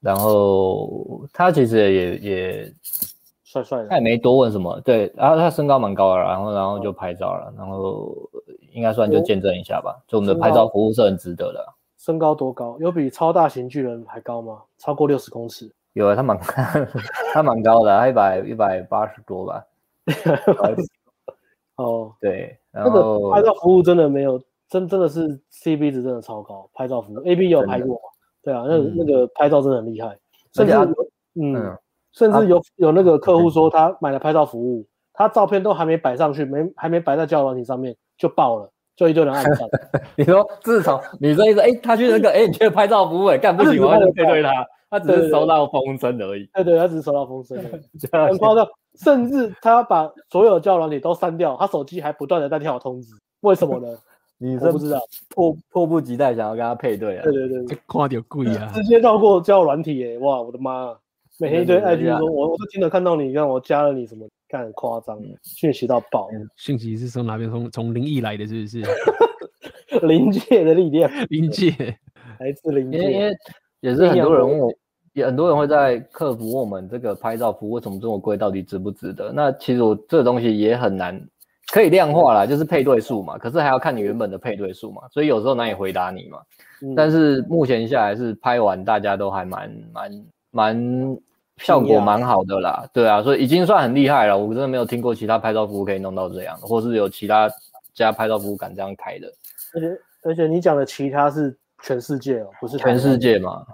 [0.00, 2.72] 然后他其实也也
[3.44, 8.14] 帅帅的，他也没多问什么，对，然后他身高蛮高的，然后然后就拍照了，然后
[8.72, 11.74] 应该算就见证一下吧，就我们的拍照服务是很值得的。
[11.98, 12.76] 身高多高？
[12.78, 14.62] 有比超大型巨人还高吗？
[14.78, 15.70] 超过六十公尺？
[15.94, 16.38] 有啊，他蛮
[17.32, 19.64] 他蛮高的，他一百一百八十多吧。
[21.76, 26.70] 哦，对，然后那个拍照服务真的没有，真真的是 CB 值真的超高。
[26.72, 28.00] 拍照服务 AB 有拍过，
[28.48, 30.18] 对啊，那那个拍照真的很厉害，
[30.54, 30.72] 甚至
[31.34, 31.78] 嗯，嗯
[32.12, 39.68] 甚至有有那个客户说他买了拍照服务，他照片都还没摆上去，没还没摆在交友软体上面就爆了，就一堆人按赞。
[40.16, 44.50] 你说自从女生一说，哎，他去那个，哎，你去拍照服务，哎，干不行，我就配对他。
[44.90, 46.48] 他只是收到风声而已。
[46.54, 47.58] 对对，他只是收到风声，
[48.10, 48.66] 很夸张。
[48.94, 53.12] 甚至他把所有交友软体都删掉，他手机还不断的在跳通知。
[53.42, 53.86] 为什么呢？
[54.38, 57.22] 女生不知道，迫迫不及待想要跟他配对啊。
[57.24, 58.70] 对对对，夸点贵啊！
[58.74, 60.96] 直接绕过交友软体，哎，哇，我的妈！
[61.40, 66.28] 每天一堆 IG 说，我我都经常看到你，让我加了你什么，看很夸张，讯息到爆。
[66.56, 67.48] 讯息是从哪边？
[67.50, 68.82] 从从灵异来的，是不是？
[70.06, 71.70] 灵界的力量， 灵界
[72.38, 73.32] 来自灵界。
[73.80, 74.72] 也是很多人问我，
[75.12, 79.32] 也很多人会在客服问我们这个拍照服务为什么这么贵，到底值不值得？
[79.32, 81.20] 那其实我这东西也很难
[81.72, 83.36] 可以量化啦，就是配对数嘛。
[83.38, 86.38] 可是还要看你原本的配对数嘛，所以有时候难以回答你嘛。
[86.96, 91.18] 但是目前下来是拍完大家都还蛮蛮蛮
[91.56, 94.38] 效果蛮好的啦，对啊，所以已经算很厉害了。
[94.38, 97.50] 我真的没有听过其他拍照服务可以弄到这样，或是有其他
[97.94, 99.26] 家拍照服务敢这样开的。
[99.74, 103.64] 而且而且你讲的其他是全世界哦，不是全世界嘛？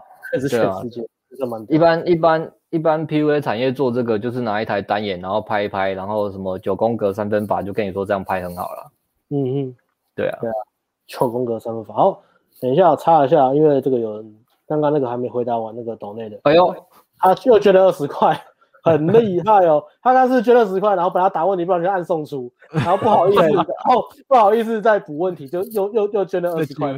[0.40, 1.00] 是全世界，
[1.38, 8.90] 这蛮、啊、一般一般一般 PUA 产业做这个就是拿一台单眼，然后拍一拍，然后什么九宫格三分法就跟你说这样拍很好了。
[9.30, 9.76] 嗯嗯，
[10.16, 10.54] 对啊，对啊，
[11.06, 11.94] 九宫格三分法。
[11.94, 12.20] 好，
[12.60, 14.36] 等一下我插一下，因为这个有人
[14.66, 16.40] 刚刚那个还没回答完那个岛内的。
[16.42, 16.74] 哎呦，
[17.18, 18.36] 他就捐了二十块。
[18.82, 26.94] 很厉害哦， 他刚是捐了十块，然后本来打问题，不然就按送出，然后不好意思，然 后不好意思再补问题，就又又又捐了二十块。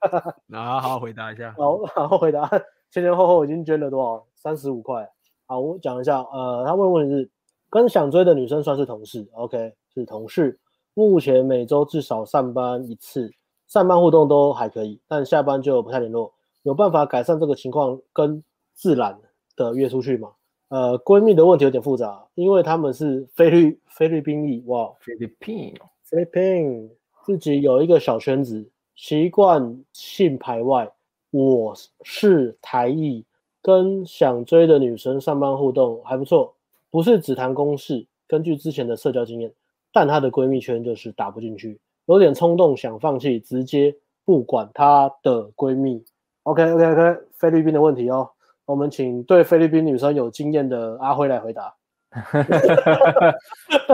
[0.48, 1.54] 然后好好回答一下。
[1.56, 2.46] 好，然后回答
[2.90, 4.22] 前前后后已经捐了多少？
[4.34, 5.08] 三十五块。
[5.50, 7.28] 好，我讲一下，呃，他问问题是
[7.68, 10.56] 跟想追的女生算是同事，OK，是同事，
[10.94, 13.28] 目前每周至少上班一次，
[13.66, 18.40] 上班互动都还可以，但下班就不太联络，有办法改善这个情况，跟
[18.74, 19.18] 自然
[19.56, 20.30] 的约出去吗？
[20.68, 26.90] 呃，闺蜜的问题有点复杂，因为他们是菲律菲律宾裔，哇，菲律宾，菲律宾
[27.24, 30.88] 自己有一个小圈子，习惯性排外。
[31.32, 33.24] 我是台裔，
[33.62, 36.54] 跟想追的女生上班互动还不错，
[36.90, 38.06] 不是只谈公事。
[38.26, 39.52] 根据之前的社交经验，
[39.92, 46.04] 但她的闺蜜圈就是打不进去，有点冲动想放弃，直接不管她的闺蜜。
[46.44, 48.30] OK OK OK，菲律宾的问题哦。
[48.64, 51.74] 我们请对菲律宾女生有经验的阿辉来回答。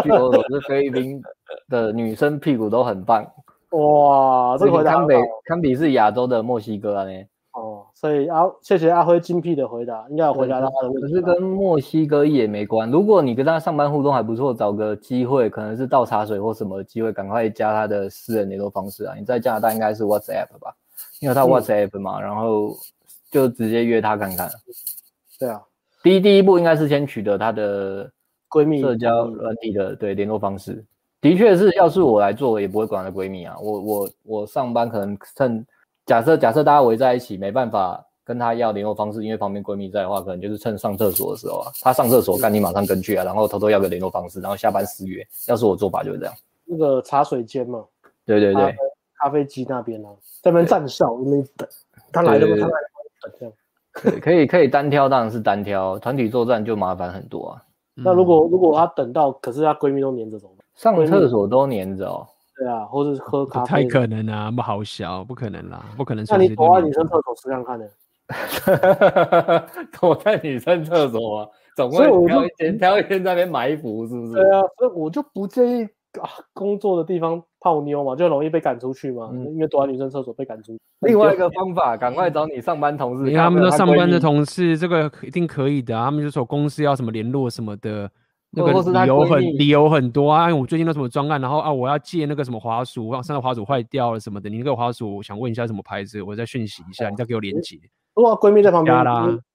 [0.02, 1.22] 据我所知，菲律宾
[1.68, 3.24] 的女生屁股都很棒。
[3.70, 5.14] 哇，这个回答堪比
[5.46, 7.24] 堪比是亚洲的墨西哥啊呢。
[7.96, 11.02] 哦，所以阿谢谢阿辉精辟的回答，应该有回答到他的问题。
[11.02, 12.90] 可是跟墨西哥也没关。
[12.90, 19.14] 如果你跟他上班互动还不错，找个机会，可能是倒茶水或什么机会，赶快加他的私人联络方式啊。
[19.18, 20.74] 你在加拿大应该是 WhatsApp 吧？
[21.20, 22.76] 因为他 WhatsApp 嘛，嗯、然后。
[23.28, 24.48] 就直接约他看看。
[25.38, 25.60] 对啊，
[26.00, 28.10] 第一第一步应该是先取得她的
[28.48, 30.82] 闺蜜社交软体的对联络方式。
[31.20, 33.56] 的确是，要是我来做，我也不会管她的闺蜜啊。
[33.60, 35.66] 我我我上班可能趁
[36.06, 45.26] 假设假设大家围在一起，没办法跟她要联络方式，因为旁边闺蜜在的话，可能就是趁上厕所的时候啊，她上厕所，干你马上跟去啊，然后偷偷要个联络方式，然后下班私约。
[45.48, 46.34] 要是我做法就是这样。
[46.64, 47.84] 那个茶水间嘛，
[48.24, 48.74] 对对对，
[49.18, 51.68] 咖啡机那边呢、啊，在那边站哨，那边等
[52.12, 52.56] 他来了吗？
[52.60, 53.52] 他来。
[54.20, 55.98] 可以可以单挑，当然是单挑。
[55.98, 57.62] 团体作战就麻烦很多啊。
[57.94, 60.66] 那如果如果她等到，可是她闺蜜都黏着怎么办？
[60.74, 62.26] 上厕所都黏着哦。
[62.58, 63.84] 对啊，或是喝咖啡。
[63.84, 66.24] 太可能啊，不好笑，不可能啦，不可能。
[66.28, 67.86] 那你躲在女生厕所试试看呢？
[70.00, 74.32] 躲在女生厕所啊，总会挑一天挑一天在那边埋伏，是不是？
[74.32, 75.84] 对啊，所以我就不建议
[76.20, 77.42] 啊，工作的地方。
[77.58, 80.78] 泡妞嘛，就容易被赶出去嘛，嗯、因为躲在女生厕所被赶出去。
[81.00, 83.24] 另外一个方法，赶快找你上班同事。
[83.26, 86.04] 因为他们的上班的同事，这个一定可以的、啊。
[86.04, 88.08] 他们就说公司要什么联络什么的，
[88.50, 90.48] 那个理由很理由很多啊。
[90.48, 94.48] 因为我最近那什么专案，然后啊，我要借那个什么滑鼠，我上个滑鼠坏掉了什么的。
[94.48, 97.78] 你那个滑鼠，我想问一下什么牌子，我再讯息一下，哦、你再给我连接。
[98.14, 99.04] 如果闺蜜在旁边，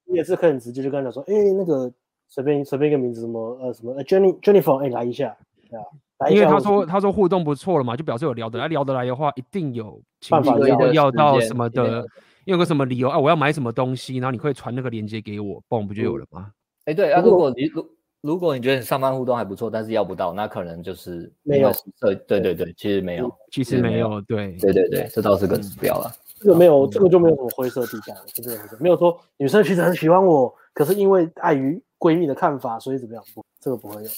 [0.05, 1.91] 你也是可以直接就跟她说，哎、欸，那个
[2.27, 5.35] 随便随便一个名字，什么呃什么 Jenny Jennifer，哎、欸，来一下，
[5.69, 5.83] 对啊。
[6.29, 12.05] 因为他说他说互动不错了嘛，就表示有聊得来，聊得来的话，一定有办法要要到什么的，
[12.45, 16.51] 有个什么理由啊，我要买什么东西，然后你可以传那个链接给我，嘣不就有了吗？
[16.85, 17.83] 哎、嗯，欸、对啊，如果你如
[18.21, 21.71] 如果你觉得你上班互动还不错，但是要不到，那可能就是没有。
[21.99, 26.11] 对对对对，其实没有，其实没有，对对对对，这倒是个指标了。
[26.39, 28.77] 这个没有，这个就没有什么灰色地带，是不是？
[28.79, 33.23] 没有说女生其实很喜欢我，可是因为碍于闺蜜的看法，所以怎么样？
[33.33, 34.09] 不，这个不会有，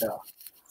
[0.00, 0.14] 对啊。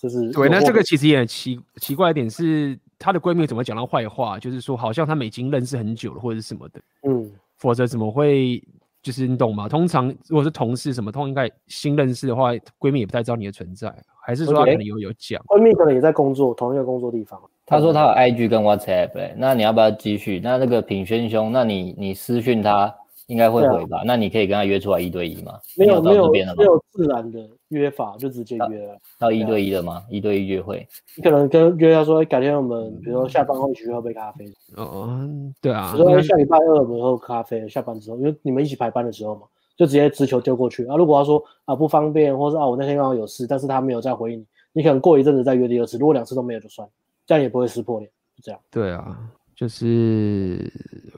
[0.01, 4.39] 就是对，那这个其实也很奇奇怪一点是，她的闺蜜怎么讲到坏话？
[4.39, 6.79] 就是说，好像他们已经认识很久了，或者是什么的。
[7.03, 8.63] 嗯，否则怎么会？
[9.09, 9.67] 就是你懂吗？
[9.67, 13.91] 通常如果是同事什么，通常应该新认识的话，闺蜜也不太知道你的存在，
[14.23, 15.41] 还是说她可能有有讲？
[15.47, 17.41] 闺蜜可能也在工作，同一个工作地方。
[17.65, 20.39] 她说她有 IG 跟 WhatsApp，欸，那你要不要继续？
[20.43, 22.93] 那那个品轩兄，那你你私讯他。
[23.30, 23.99] 应该会回吧？
[23.99, 25.53] 啊、那你可以跟他约出来一对一吗？
[25.77, 28.98] 没有没有没有自然的约法，就直接约了。
[29.19, 29.93] 到一对一的吗？
[29.93, 30.85] 啊、一对一约会？
[31.16, 34.51] 你可能跟约他说，改天我们比如说下班后一起去喝杯咖啡。
[34.75, 35.30] 哦，
[35.61, 35.93] 对啊。
[35.93, 39.41] 比如说下礼拜二我们喝咖啡，下班之后，因为你们一起排班的时候嘛，
[39.77, 40.95] 就直接直球丢过去啊。
[40.98, 45.99] 如果他说啊不方便，或是啊我那天刚好有事，但是他没有再回应你，你可能过一阵子再约第二次。
[45.99, 46.88] 如果两次都没有就算，
[47.27, 48.59] 这样也不会撕破脸，就这样。
[48.72, 49.16] 对啊。
[49.59, 50.71] 就是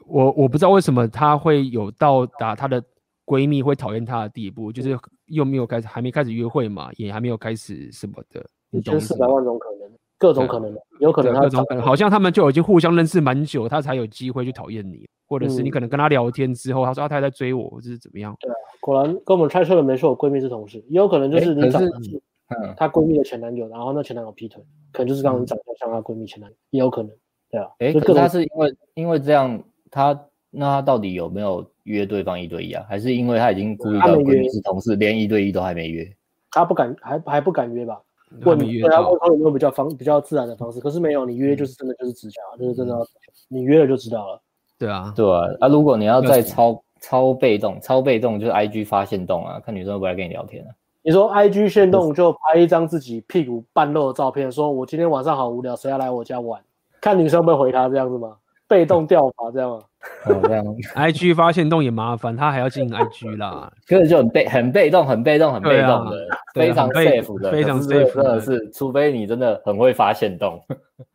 [0.07, 2.83] 我我不知道为什么她会有到达她的
[3.23, 4.97] 闺蜜会讨厌她的地步，就是
[5.27, 8.99] 又没有开始，还没开始约会嘛，也还没有开始什么的，你懂？
[8.99, 9.87] 四百万种可能，
[10.17, 18.35] 各种可能，有可能他各种可能，好像他们就已经互相认识蛮久，她才有机会去讨厌你，或者是你可能跟她聊天之后，她说啊他还在追我，或者是怎么样？
[18.39, 21.79] 对啊，果然跟我们猜测的没错，闺蜜是同事，也有可能就是你找。
[21.79, 27.11] 嗯，她闺蜜的前男友，然后那前男友劈腿，可能就是刚刚长得像她闺蜜前男友，也有可能，
[27.51, 27.67] 对啊。
[27.79, 32.85] 哎，可是她是因为因为这样，他那他到底有没有约对方一对一啊？
[32.89, 36.05] 还是因为他已经故意到闺蜜是同事，连一对一都还没约？
[36.51, 38.01] 他不敢，还还不敢约吧？
[38.45, 40.79] 问你对啊，问他有没有比较方比较自然的方式？
[40.79, 42.97] 可是没有，你约就是真的就是直交，就是真的，
[43.49, 44.41] 你约了就知道了。
[44.79, 45.41] 对啊，对啊。
[45.59, 50.71] 啊，如果你要再超超被动，超被动就是 I G 发现动啊，看女生会不会来跟你聊天啊？
[51.03, 56.61] 你说 I G 限动就拍一张自己屁股半露的照片，说我今天晚上好无聊，谁要来我家玩？
[57.01, 58.37] 看女生会回他这样子吗？
[58.67, 59.79] 被动钓法这样吗？
[60.27, 60.63] 哦，这样。
[60.95, 70.57] I G 发现动也麻烦，他还要进 I G 啦， 根本就很被很被动，很被动，很被动的，非常 safe 的，非常 safe 的是，除非你真的很会发现动。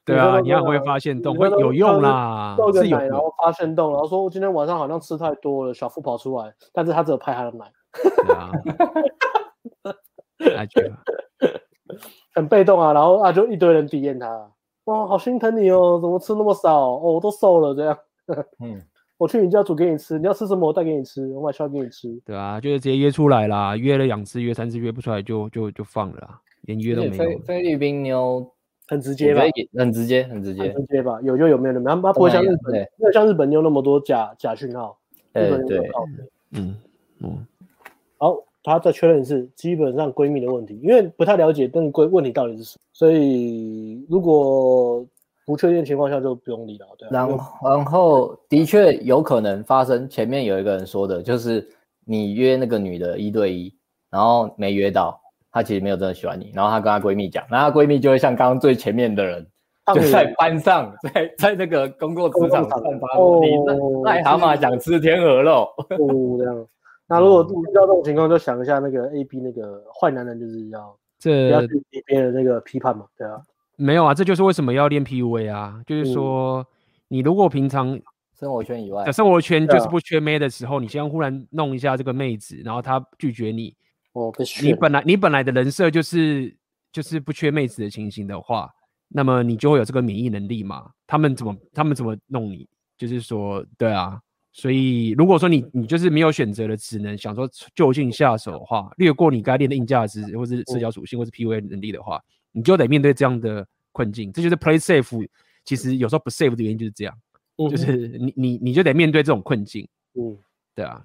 [0.04, 2.98] 对啊，你要会发现动会有用啦，是有。
[2.98, 7.64] 然后发现动，然后说我今天晚上好像吃太多了，小腹跑出来，但是他只有拍他的奶。
[7.94, 8.50] 对啊。
[10.58, 10.92] I G
[12.34, 14.50] 很被动啊，然后啊就一堆人体验他。
[14.86, 16.80] 哇，好心疼你哦，怎么吃那么少？
[16.80, 17.98] 哦，我都瘦了这样。
[18.60, 18.80] 嗯，
[19.18, 22.08] 我去你家煮给你吃，你要吃什么我带给你吃，我买菜给你吃。
[22.24, 27.12] 对啊，就是直接约出来啦，约了两次，约三次约不出来就就就放了啦，连约都没有。
[27.16, 28.48] 菲菲律宾妞
[28.88, 29.42] 很直接吧？
[29.76, 31.20] 很直接，很直接，很直接吧？
[31.22, 34.96] 有就有，没有就没有，他不会像日本，没有像日本妞那么多假假讯号。
[35.32, 35.90] 对对，
[36.52, 36.76] 嗯
[37.20, 37.46] 嗯，
[38.18, 38.36] 好。
[38.66, 45.06] 他再确认一次，基本上闺蜜的问题，因为不太了解那个闺问题到底是什么，所以如果
[45.46, 46.86] 不确定情况下就不用理了。
[46.98, 51.64] 对，然后然后的确有可能发生，前面有一个人说的，就是
[52.04, 53.72] 你约那个女的一对一，
[54.10, 55.16] 然后没约到，
[55.52, 59.46] 她其实没有真的喜欢你，然后她跟她闺蜜讲，然后她闺蜜就会像刚刚最前面的人，
[59.94, 63.56] 就在班上，在 在那个工作职场上发，你
[64.02, 66.66] 癞蛤蟆想吃天鹅肉，哦，这样。
[67.08, 73.40] 那如果遇到这种情况，就想一下那个 A B 那个坏男人，就是要这不要去别人那个批判嘛，对啊，
[73.76, 76.66] 没有啊，这就是为什么要练 P U A 啊，就是说
[77.06, 77.96] 你如果平常
[78.36, 83.72] 生活圈以外，生活圈就是不缺妹的时候，你先忽然弄一下这个妹子，然后她拒绝你，
[84.12, 86.52] 哦，你本来你本来的人设就是
[86.90, 88.68] 就是不缺妹子的情形的话，
[89.08, 92.68] 那么你就会有这个免疫能力嘛，他们怎么他们怎么弄你，
[92.98, 94.20] 就是说对啊。
[94.58, 102.18] 所以，如果说你你就是没有选择的，只能想说就近下手的话，略过你该练的硬价值，或是社交属性，或是 PUA 能力的话，
[102.52, 104.32] 你就得面对这样的困境。
[104.32, 105.28] 这就是 play safe，
[105.66, 107.14] 其实有时候不 safe 的原因就是这样，
[107.58, 109.86] 嗯、就是你你你就得面对这种困境。
[110.14, 110.34] 嗯，
[110.74, 111.02] 对啊，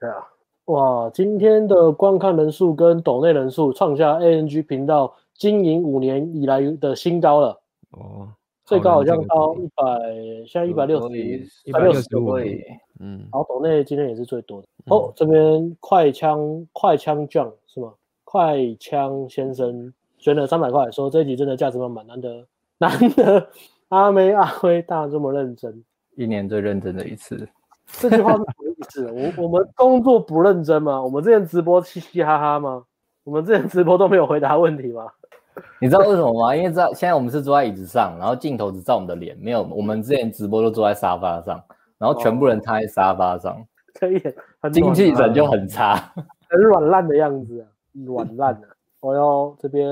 [0.00, 0.16] 对啊，
[0.64, 7.62] 哇，今天的观看人数跟抖内人数创下 ANG 频道经营五年以来的新高了。
[7.92, 8.34] 哦。
[8.68, 9.82] 最高好像到一百，
[10.46, 11.16] 现在一百六十，
[11.64, 12.62] 一百六十多位。
[13.00, 14.68] 嗯，然后抖内今天也是最多的。
[14.84, 17.94] 嗯、哦，这边快枪快枪 John 是吗？
[18.24, 23.48] 快枪先生捐了三百块，说这一集真的价值满满，难得难得
[23.88, 25.82] 阿妹阿辉大这么认真，
[26.16, 27.48] 一年最认真的一次。
[27.86, 29.10] 这句话是什么意思？
[29.38, 31.02] 我我们工作不认真吗？
[31.02, 32.84] 我们之前直播嘻嘻哈哈吗？
[33.24, 35.06] 我们之前直播都没有回答问题吗？
[35.80, 36.54] 你知道为什么吗？
[36.54, 41.62] 因为知道现在我们是坐在椅子上，然后镜头只照我们的脸，没有我们之前直播都坐在沙发上，
[41.98, 43.56] 然后全部人躺在沙发上，
[43.94, 44.20] 可以，
[44.72, 45.96] 精气神就很差，
[46.48, 48.68] 很软烂的样子，软烂的。
[49.00, 49.86] 我要这边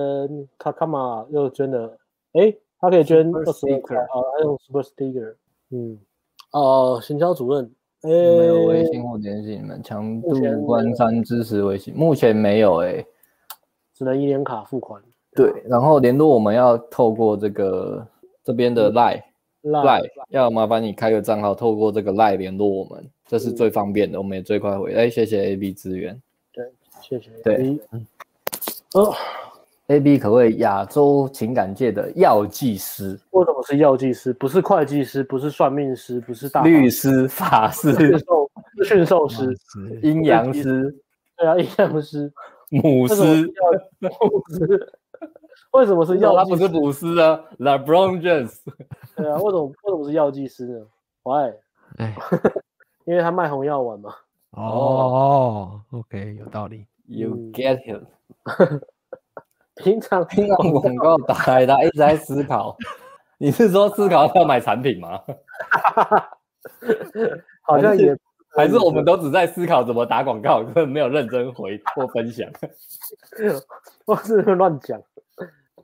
[0.59, 1.97] 卡卡玛又捐了，
[2.33, 5.35] 哎，他可以捐二十块啊，他用 Super Sticker，
[5.71, 5.97] 嗯，
[6.51, 7.71] 哦，行销主任，
[8.03, 13.07] 哎，没有微信或联系你们，强度关山支持微信，目前没有哎，
[13.95, 15.01] 只能一年卡付款。
[15.37, 18.05] 对，然后联络我们要透过这个
[18.43, 19.23] 这边的 Line
[19.63, 24.95] Line，要麻烦你开个账号，透过这个 Line 联络我们，这是最方便的，我们也最快回。
[24.95, 26.21] 哎，谢谢 AB 资源。
[26.53, 26.65] 对，
[27.03, 27.31] 谢谢。
[27.45, 27.79] 对，
[28.95, 29.13] 哦
[29.89, 33.19] ，AB 可谓亚洲情感界的药剂师。
[33.33, 34.33] 为什么是药剂师？
[34.33, 38.49] 不是会计师，不是算命师，不是大律师、法师、驯兽
[38.85, 39.57] 师、兽师、
[40.03, 40.95] 阴阳师。
[41.37, 42.33] 对啊，阴阳师、
[42.71, 43.15] 母师、
[43.99, 44.11] 母
[44.57, 44.93] 师。
[45.73, 46.35] 为什么是药？
[46.37, 48.59] 他不是补师啊，LeBron James。
[49.17, 50.87] 对啊，为什么为什么是药剂师呢
[51.23, 51.53] ？Why？
[51.99, 52.17] 哎，
[53.05, 54.15] 因为他卖红药丸嘛。
[54.51, 56.87] 哦、oh,，OK，有道理。
[57.07, 58.07] You get him。
[59.77, 62.75] 平常听到广告打开，他一直在思考。
[63.39, 65.21] 你是说思考要买产品吗？
[67.61, 68.17] 好像也
[68.55, 72.49] 还是我们都只在思考怎么打广告，根本没有认真回或分享。
[74.07, 75.01] 我是乱讲。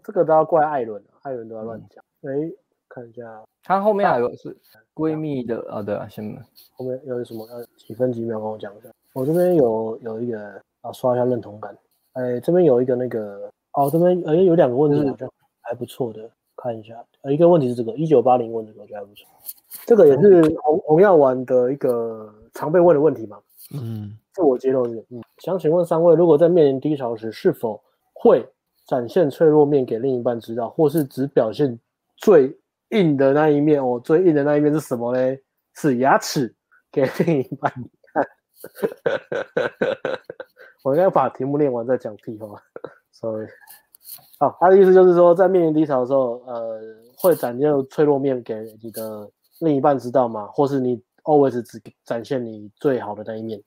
[0.05, 2.03] 这个都要怪艾伦，艾伦都要乱讲。
[2.23, 2.53] 哎、嗯，
[2.89, 3.23] 看一下，
[3.63, 4.57] 他后面还有是
[4.95, 6.37] 闺蜜的啊，对啊，先
[6.75, 8.89] 后面有什么要几分几秒跟我讲一下。
[9.13, 11.77] 我这边有有一个啊，刷一下认同感。
[12.15, 16.95] 哎，这边有一个那个哦，这边呃有两个问题好像还不错的，看一下。
[17.21, 19.29] 呃，一个问题是这个一九八零问这个，我觉得还不错。
[19.87, 23.39] 这个也是红红药丸的一个常被问的问题嘛？
[23.75, 25.01] 嗯，自我揭露这个。
[25.11, 27.83] 嗯，想请问三位，如果在面临低潮时，是否
[28.13, 28.47] 会
[28.87, 31.79] 展现脆弱面给另一半知道，或是只表现
[32.17, 32.57] 最
[32.91, 33.83] 硬的那一面？
[33.83, 35.41] 哦，最硬的那一面是什么嘞？
[35.75, 36.55] 是牙齿
[36.91, 37.73] 给另一半
[38.13, 38.27] 看。
[40.85, 42.61] 我应该把题目念完再讲屁话。
[43.13, 43.47] Sorry。
[44.39, 46.81] 好，他的意思就是说，在面临低潮的时候，呃，
[47.17, 50.47] 会展现脆弱面给你的另一半知道吗？
[50.49, 53.63] 或是你 always 只展现你最好的那一面？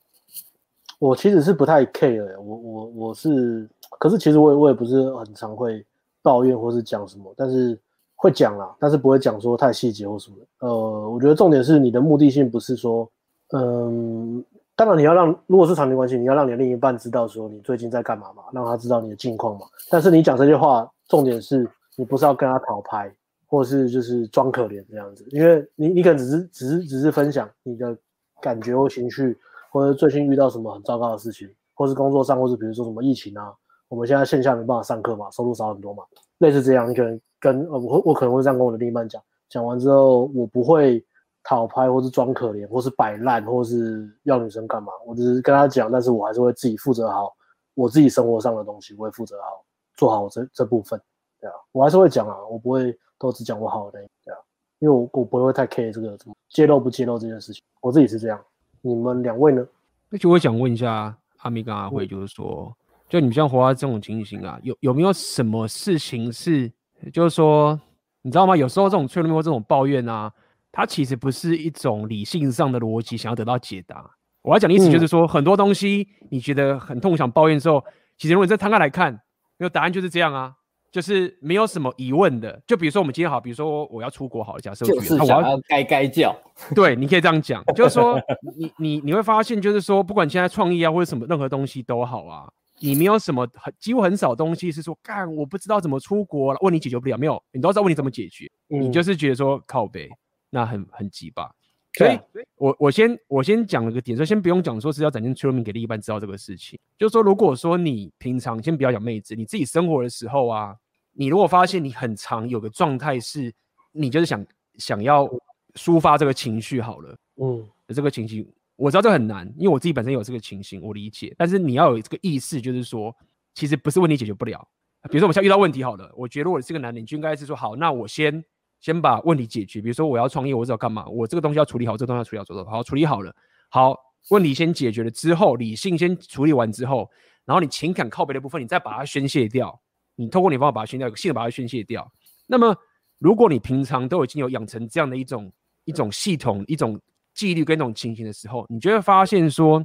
[1.00, 3.69] 我其实是不太 care，我我我是，
[4.00, 5.85] 可是其实我也我也不是很常会
[6.22, 7.77] 抱怨或是讲什么，但是
[8.16, 10.38] 会讲啦，但是不会讲说太细节或什么。
[10.59, 13.09] 呃，我觉得重点是你的目的性不是说，
[13.51, 14.43] 嗯。
[14.77, 19.66] 当然，你要让如果是长期关系，你要让你另一半知道说你最近在干嘛嘛，让他知道你的近况嘛。
[19.90, 23.09] 但是你讲这些话，重点是你不是要跟他讨拍，
[23.56, 27.98] 或是就是装可怜这样子，因为你你可能只是只是只是分享你的
[28.42, 29.38] 感觉或情绪，
[29.72, 33.53] 或者最近遇到什么很糟糕的事情，或是工作上，或是比如说什么疫情啊，
[33.88, 36.03] 我们现在线下没办法上课嘛，收入少很多嘛，
[36.40, 41.03] 类似这样，你可能跟呃我我可能会这样跟我的另一半讲，讲完之后我不会。
[41.48, 44.92] 讨拍，或是装可怜，或是摆烂，或是要女生干嘛？
[45.06, 47.32] 我只是跟他讲，但是我还是会自己负责好
[47.75, 49.64] 我自己生活上的东西，我会负责好
[49.95, 51.00] 做好我这这部分，
[51.45, 54.38] 对啊，我还是会讲啊，我不会都只讲我好的，对啊，
[54.80, 58.41] 因为我我不会太 care 这个怎么揭露不揭露这件事情，我自己是这样。
[58.82, 59.64] 你们两位呢？
[60.09, 66.72] 那就我想问一下阿米跟阿慧，就是说，嗯、就你们像活在这种情形啊，有有没有什么事情是，
[67.14, 67.80] 就是说，
[68.24, 68.57] 你知道吗？
[68.57, 70.32] 有时候这种脆弱面或这种抱怨啊。
[70.72, 74.06] 它其实不是一种理性上的逻辑，想要得到解答。
[74.41, 77.82] 我要讲的意思就是说，嗯、很多东西你觉得很痛，想抱怨的时候，
[78.17, 79.14] 其实如果你再摊开来看，
[79.56, 80.53] 没有答案就是这样啊，
[80.95, 82.57] 就是没有什么疑问的。
[82.65, 86.33] 就比如说我们今天好，比如说我要出国好了，假设就是想要该该叫。
[86.74, 88.17] 对，你可以这样讲，就是说
[88.56, 92.49] 你你你会发现，就是说不管现在创意啊或者什么任何东西都好啊，
[92.80, 100.09] 你没有什么很几乎很少东西是说干我不知道怎么出国了，问你解决不了，没有，你都知道问你怎么解决，嗯、你就是觉得说靠北。
[100.51, 101.51] 那很很急吧，
[101.98, 102.17] 所以
[102.56, 110.74] 我我先我先讲了个点，说先不用讲说是要展现脆弱面给另一半知道这个事情，就是说如果说你平常先不要讲妹子，你自己生活的时候啊，
[111.16, 113.52] 你如果发现你很长有个状态是，
[113.92, 114.45] 你就是想
[114.77, 115.27] 想要
[115.74, 123.16] 抒发这个情绪好了，嗯，这个情绪我知道这很难，因为我自己本身有这个情形，我理解，但是你要有这个意识，就是说
[123.53, 124.68] 其实不是问题解决不了，
[125.10, 128.44] 比如说我们现在遇到问题好了，我觉得如果你是个男人，你就应该是说好，那我先。
[128.82, 133.35] 先把问题解决，比如说我要创业，我知道干嘛，我这个东西要处理好，这个东西要处理好，做做好，处理好了，
[133.69, 133.98] 好，
[134.30, 137.10] 问题先解决了之后，理性先处理完之后，
[137.45, 139.82] 然后你情感靠背的部分，你再把它宣泄掉，
[140.16, 142.11] 你透过你方法把它宣泄掉，有性的把它宣泄掉。
[142.48, 142.76] 那么，
[143.19, 145.52] 如果你平常都已经有养成这样的一种
[145.85, 147.00] 一种系统、一种
[147.34, 149.84] 纪律跟一种情形的时候，你就会发现说，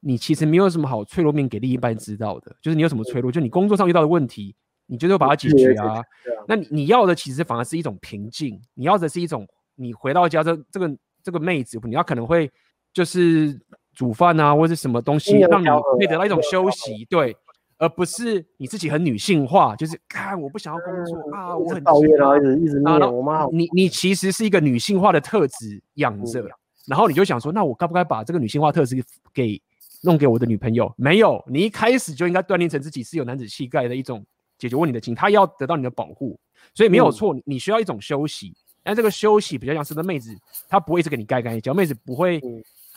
[0.00, 4.54] 你其实没有什么好脆弱面给另一半知道的，就是你有什么脆弱，就你工作上遇到的问题。
[4.92, 6.02] 你就是把它解决啊？
[6.48, 12.50] 那你你要的其实反而是一种平静，你要的是一种你回到家这这个这个妹子，你要可能会
[12.92, 13.56] 就是
[13.94, 17.36] 煮饭啊，或者是什么东西，让你可以得到一种休息，对，
[17.80, 23.46] 而不是你自己很女性化，就是看我不想要工作啊，我很抱怨啊，一直一直骂我妈。
[23.46, 26.48] 你你其实是一个女性化的特质养着，
[26.86, 29.02] 然后你就想说，那我该不该把这个女性化特质
[29.34, 29.60] 给
[30.02, 30.92] 弄给我的女朋友？
[30.96, 34.24] 没有，你一开始就应该锻炼成自己是有男子气概的一种。
[34.58, 36.38] 解决问题的情，他要得到你的保护，
[36.74, 38.54] 所以没有错，你需要一种休息。
[38.82, 40.36] 但这个休息比较像是个妹子，
[40.68, 42.42] 她不会一直跟你盖盖，叫妹子不会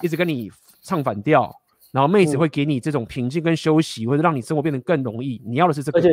[0.01, 1.49] 一直跟你唱反调，
[1.93, 5.41] 然后妹子会给你这种平静跟休息，或者让你生活变得更容易。
[5.45, 6.09] 你要的是这个，而且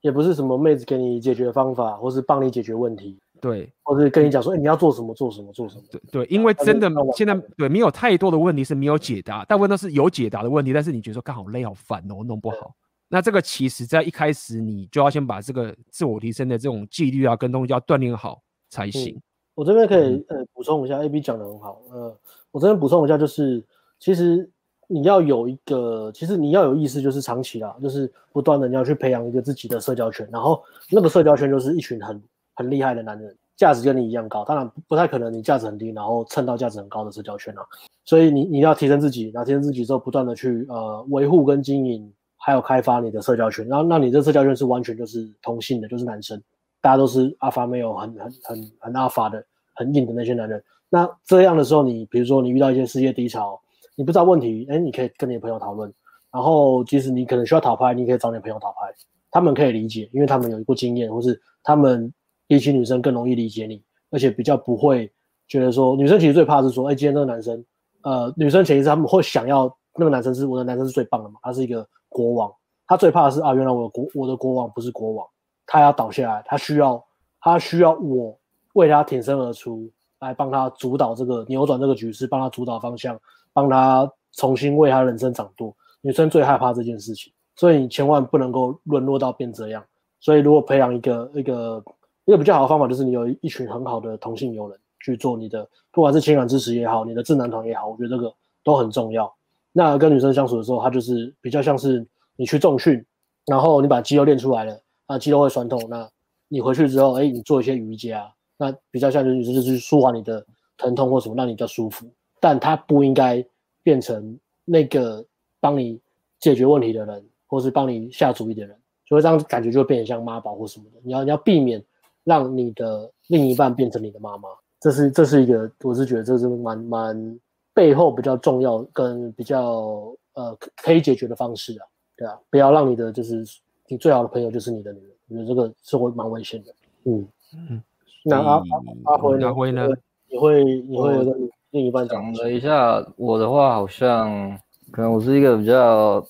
[0.00, 5.82] 也不是什么妹子给你解决方法，或是帮你解决问题，对，或是跟你讲说，哎，你要做什么，做什么，做什么。
[5.90, 12.74] 对对，因为真的现在对没有太多的问题是没有解答，大部分都是有解答的问题，但是你觉得说刚好累好烦哦，弄不好。
[13.10, 19.14] 那这个其实，在一开始你就要先把这个自我提升的这种纪律啊，跟东西要锻炼好才行。
[19.16, 19.22] 嗯、
[19.54, 21.80] 我这边可以呃补充一下，AB 讲的很好。
[21.90, 22.14] 呃，
[22.50, 23.64] 我这边补充一下，就是
[23.98, 24.48] 其实
[24.88, 30.60] 你要有一个，其实你要有意识，就是长期啦，就是不断的你要去培养一个自己的社交圈，然后
[30.90, 32.20] 那个社交圈就是一群很
[32.54, 34.44] 很厉害的男人，价值跟你一样高。
[34.44, 37.62] 当然不太可能你价值很低，然后蹭到价值很高的社交圈啊。
[38.04, 42.12] 所以你你要提升自己，然后提升自己之后，不断的去呃维护跟经营。
[42.40, 46.40] 还有开发你的社交圈，然后那你这社交圈是完全就是同性的，就是男生，
[46.80, 49.44] 大家都是阿法没有很很很很阿法的
[49.74, 50.62] 很硬的那些男人。
[50.88, 53.60] 那这样的时候，你比如说你遇到一些事业低潮，
[53.98, 55.92] 你不知道问题，哎，你可以跟你的朋友讨论。
[56.32, 58.94] 然后即使你可能需要讨拍，你可以找你的朋友讨拍。
[59.28, 62.12] 他们可以理解，因为他们有过经验，或是他们
[62.46, 65.12] 比起女生更容易理解你，而且比较不会
[65.48, 67.64] 觉得说，女生其实最怕是说，哎，今天这个男生，
[68.04, 72.52] 呃，女生潜意识他们会想要那个男生是我的男生是最棒的嘛，他是一个国王，
[72.86, 75.26] 他最怕的是啊，原来我的国我的国王不是国王，
[75.66, 77.04] 他要倒下来，他需要
[77.40, 78.38] 他需要我
[78.74, 83.18] 为他挺身而出，来帮他主导这个扭转这个局势，帮他主导方向，
[83.60, 85.74] 帮他重新为他人生掌舵。
[86.00, 87.32] 女生最害怕这件事情。
[87.56, 89.84] 所以你千万不能够沦落到变这样。
[90.20, 91.82] 所以如果培养一个一个
[92.24, 99.28] 一个比较好的方法，就是你有一群很好的同性友人去做你的，不管是情感支持也好，你的智囊团也好，我觉得这个都很重要。
[99.72, 102.06] 那跟女生相处的时候，她就是比较像是
[102.36, 103.04] 你去重训，
[103.46, 106.08] 然后你把肌肉练出来了，那肌肉会酸痛，那
[106.48, 110.46] 你回去之后，哎，你做一些瑜伽，那比较像是女生就是舒缓你的
[110.76, 112.08] 疼痛或什么，让你比较舒服。
[112.40, 113.44] 但他不应该
[113.82, 115.24] 变成那个
[115.60, 116.00] 帮你
[116.38, 117.24] 解决问题的人。
[117.50, 118.76] 或是帮你下主意的人，
[119.06, 121.00] 就会这样感觉就会变得像妈宝或什么的。
[121.02, 121.82] 你要你要避免
[122.24, 127.40] 让你的另一半变成你的妈妈，这是这是一个，我是觉得这是蛮蛮
[127.72, 131.86] 背后比较重要跟比较呃可以解决的方式啊，
[132.18, 133.42] 对啊，不要让你的就是
[133.86, 136.74] 你最好的朋友就是你的女人，我觉得这个是会蛮危险的。
[137.04, 137.82] 嗯嗯，
[138.26, 138.62] 那阿
[139.04, 139.46] 阿辉呢？
[139.46, 139.88] 阿辉呢？
[140.28, 144.58] 你会你会跟另一半讲了一下，我的话好像
[144.90, 146.24] 可能我是一个比较。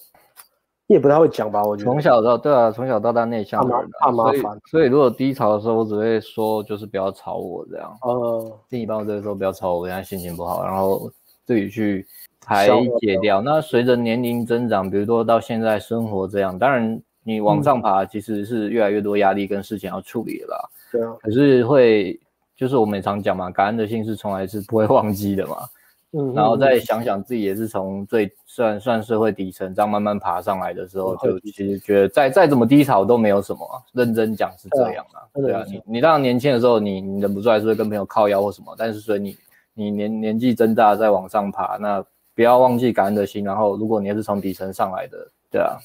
[0.91, 1.63] 你也不太会讲吧？
[1.63, 4.59] 我觉得从小到对啊，从小到大内向的人，怕麻烦。
[4.71, 7.95] 所以如果低潮的时候，我只会说就是不要吵我这样。
[8.01, 11.11] 呃，另一半我就会说不要吵我，我现在心情不好，然后
[11.45, 12.07] 自己去
[12.41, 12.69] 排
[13.01, 13.43] 解掉。
[13.43, 20.71] 那随着年龄增长，比如说到现在生活这样，当然你往上爬其实是越来越多压力跟事情要处理了。
[20.91, 21.15] 对啊。
[21.21, 22.19] 可是会
[22.59, 25.57] 就是我们也常讲嘛，感恩的心是从来是不会忘记的嘛。
[26.13, 33.77] 嗯，然后再想想自己也是从最算算社会底层这样慢慢爬上来的时候，就其实觉得再再怎么低潮都没有什么啊。
[33.93, 39.37] 认真讲是这样啊，对啊，你你当然年轻的时候你你忍不住还是会跟朋友靠腰或什么，但是所以你
[39.75, 42.03] 你年年纪增大再往上爬，那
[42.35, 43.45] 不要忘记感恩的心。
[43.45, 45.77] 然后如果你也是从底层上来的，对啊，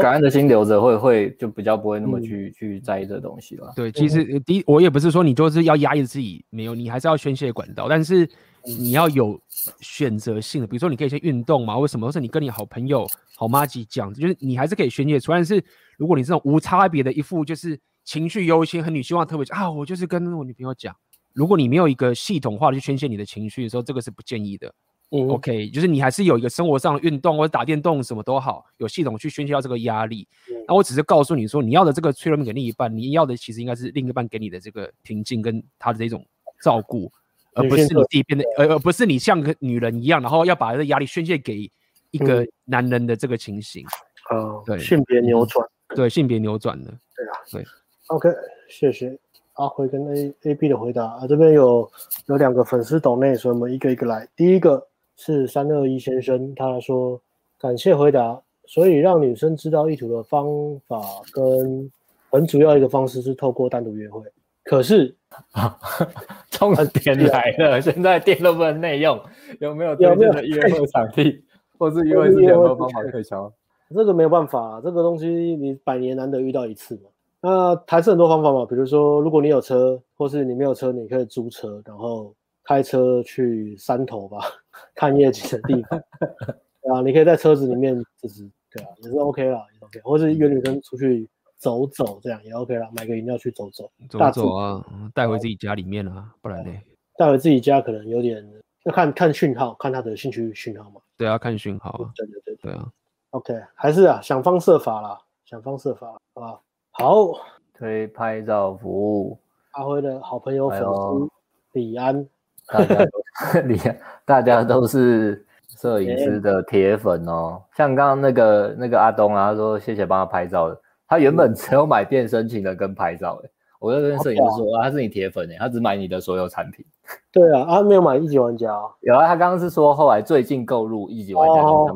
[0.00, 3.72] 感恩的心留着会会就比较不会那么去去在意这东西了。
[3.76, 8.28] 对，其实第一我也不是说你就是要压抑自己，没有，你还是要宣泄管道，但是。
[8.64, 9.40] 你要有
[9.80, 12.06] 选择性的，比如说你可以先运动嘛，为什么？
[12.06, 15.38] 或是你跟你好朋友、好妈吉讲，就是你还是可以宣泄出来。
[15.38, 15.64] 但是
[15.96, 20.94] 如果你这种无差别的一副就是情绪优先和你希望特别啊，我就是跟我女朋友讲，
[21.32, 24.74] 如果你没有一个系统化的去宣泄你的情绪的时候，这个是不建议的。
[25.10, 30.28] 嗯，OK，就是你还是有一个生活上的运动或者打电动什么都好，有系统去宣泄掉这个压力。
[30.66, 36.24] 那我只是告诉你说，你要的这个脆弱面给另一半，你要的其实应该是另一半给你的这个平静跟他的这种
[36.62, 37.10] 照顾。
[37.54, 41.68] 而不是你自己变得，而而不是你像个女人一样，然后要把这个压力宣泄给
[42.12, 43.84] 一个男人的这个情形。
[44.30, 46.90] 嗯、呃，对，性别扭转，对，性别扭转的。
[47.16, 47.64] 对啊，对。
[48.08, 48.28] OK，
[48.68, 49.18] 谢谢
[49.54, 51.90] 阿辉跟 A A B 的回答啊，这边有
[52.26, 54.28] 有两个粉丝懂内，所以我们一个一个来。
[54.36, 54.86] 第一个
[55.18, 57.20] 是三二一先生，他说
[57.60, 60.46] 感谢回答，所以让女生知道意图的方
[60.86, 61.90] 法跟
[62.30, 64.22] 很主要一个方式是透过单独约会。
[64.62, 65.14] 可是
[65.52, 65.76] 啊，
[66.50, 69.20] 重点来了，现在店都不能内用，
[69.60, 71.42] 有没有推荐的约会场地，
[71.78, 73.52] 或是约会之前有没有方法可以敲？
[73.94, 77.08] 这个没有办法，这个东西你百年难得遇到一次嘛。
[77.40, 82.34] 那还是很多方法嘛，比如说，如果你有车，或是你没有车，你可以租车，然后
[82.68, 84.38] 开车去山头吧，
[84.94, 85.98] 看夜景的地方。
[86.92, 91.26] 啊，你可以在车子里面，就是对啊，也是 OK 啦，也 OK，或是约女生出去。
[91.60, 96.70] 走走这样也 OK 啦，买个饮料去走走，走走啊，带回自己家里面啊，不然呢？
[97.16, 98.48] 带回自己家可能有点
[98.84, 101.00] 要看看讯号，看他的兴趣讯号嘛。
[101.16, 102.12] 对啊，看讯号啊。
[102.14, 102.88] 对对对对啊。
[103.30, 106.60] OK，还是啊，想方设法啦，想方设法啊。
[106.92, 107.32] 好，
[107.74, 109.36] 推拍照服务，
[109.72, 111.28] 阿辉的好朋友粉丝
[111.72, 112.24] 李安，
[112.68, 115.44] 大家都 李安，大家都是
[115.76, 117.62] 摄影师的铁粉哦。
[117.76, 120.80] 像刚刚那个那个阿东啊，他说谢谢帮他拍照的。
[121.06, 123.48] 他原本只有买变声器的跟拍照的，
[123.78, 126.84] 我就跟摄影师说啊，他是你铁粉哎，他只买你的所有产品。
[127.32, 128.68] 对啊，他没有买一级玩家。
[129.00, 131.62] 有啊，他刚刚是说后来最近购入一级玩家。
[131.62, 131.94] 哦，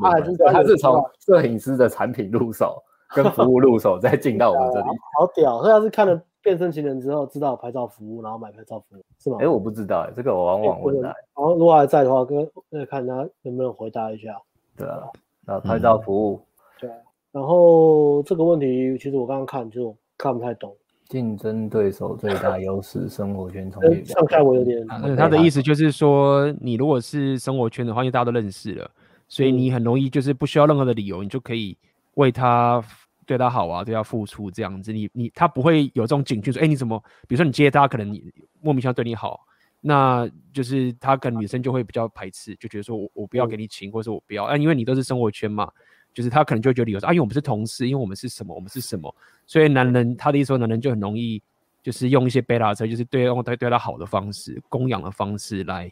[0.51, 2.83] 他是从摄影师的产品入手，
[3.15, 4.87] 跟服务入手，再进到我们这里。
[5.19, 5.61] 好屌！
[5.61, 9.39] 所以他是看了变身情人之后，知道拍照服务，然后买拍照服务，是吗？
[9.41, 11.09] 哎，我不知道哎，这个我往往问他。
[11.09, 14.37] 然后如果还在的话，跟那看他能不能回答一下。
[14.77, 15.03] 对啊，
[15.47, 16.41] 然后拍照服务。
[16.81, 16.91] 对。
[17.31, 20.75] 然后这个问题，其实我刚刚看就看不太懂。
[21.09, 24.87] 竞争对手最大优势，生活圈从业上下我有点。
[25.17, 28.91] 他的意思就是说，你如果是生活圈的话，因为大家都认识了，
[29.29, 31.77] 所以你很容易就是不需要任何的理由，你就可以
[32.15, 32.83] 为他
[33.27, 39.41] 对他好啊，对他付出这样子，你你他不会有这种警觉说，哎、欸，你怎么，比如说你接他，可能你莫名其妙对你好，
[39.81, 45.71] 那就是他可能女生就会比较排斥，就觉得说我我不要给你请，或者我不要，啊，因为你都是生活圈嘛，
[46.15, 49.15] 就是他可能就觉得理由说，啊，因为我们是同事，因为我们是什么，我们是什么，
[49.47, 51.43] 所以男人他的意思说，男人就很容易
[51.83, 55.91] 就是用一些贝拉车，就是对用对对他好的方式，供养的方式来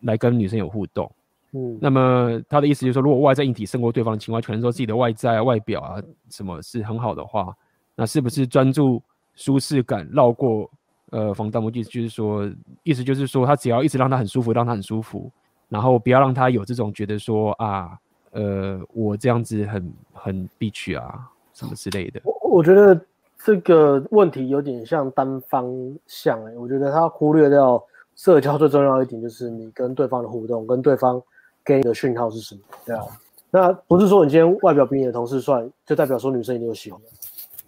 [0.00, 1.10] 来跟女生有互动。
[1.52, 5.96] 嗯，那么他的意思就是说，如果外在硬体胜过对方的情况，可能说自己的外在、啊、外表啊
[6.28, 7.56] 什么是很好的话，
[7.96, 9.02] 那是不是专注
[9.34, 10.70] 舒适感，绕过
[11.08, 11.70] 呃防弹幕？
[11.70, 12.46] 意思就是说，
[12.82, 15.30] 意思就是说，他只要一直让他很舒服，让他很舒服，
[15.70, 17.98] 然后不要让他有这种觉得说啊，
[18.32, 22.20] 呃，我这样子很很必须啊什么之类的。
[22.24, 23.00] 我我觉得
[23.42, 25.66] 这个问题有点像单方
[26.06, 27.82] 向哎、欸，我觉得他忽略掉
[28.16, 31.22] 社交最重要一点就是你跟对方的互动，跟对方。
[31.68, 32.60] 给你的讯号是什么？
[32.86, 33.04] 对啊，
[33.50, 37.08] 那不是说你今天外表比你的同事帅，就代表说女生一定有喜欢的。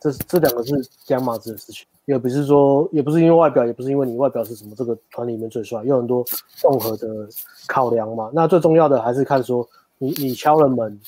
[0.00, 0.74] 这这两个是
[1.08, 6.24] 两码子的事情，也不是说，也不是因为外表，也不是因为你外表是什么这个团里面最帅，有很多
[6.56, 7.28] 综合的
[7.66, 8.30] 考量嘛。
[8.32, 10.98] 那最重要的还是看说你你敲了门，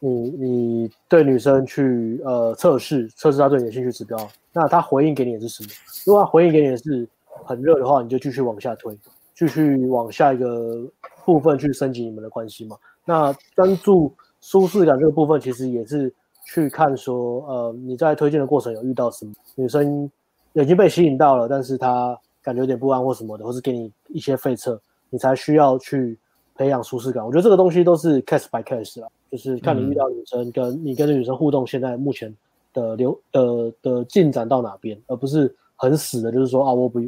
[0.00, 4.16] 你你对女生去呃测试测试她对你的兴趣指标，
[4.54, 5.68] 那她回应给你的是什么？
[6.06, 7.06] 如果她回应给你的是
[7.44, 8.96] 很热的话，你就继续往下推，
[9.36, 10.82] 继续往下一个。
[11.24, 12.76] 部分去升级你们的关系嘛？
[13.04, 16.12] 那专注舒适感这个部分，其实也是
[16.46, 20.10] 去看说，呃，你在推荐的过程有遇到什么女生
[20.52, 24.80] 已经被吸引到了，但是她感觉有点不安或什么的，或是给你一些废策，
[25.10, 26.18] 你才需要去
[26.54, 27.24] 培养舒适感。
[27.24, 32.34] 我觉得这个东西都是 case by case 啦，就是看你遇到女生跟你跟这女生互动，现在目前
[32.72, 37.00] 的流呃的进展到哪边，而不是很死的，就是说啊，我不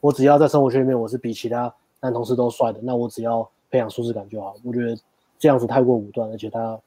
[0.00, 3.48] 我只要在生活圈里面我是比其他男同事都帅的，那我只要。
[3.72, 4.94] 培养舒适感就好，我觉得
[5.38, 6.78] 这样子太过武断，而且它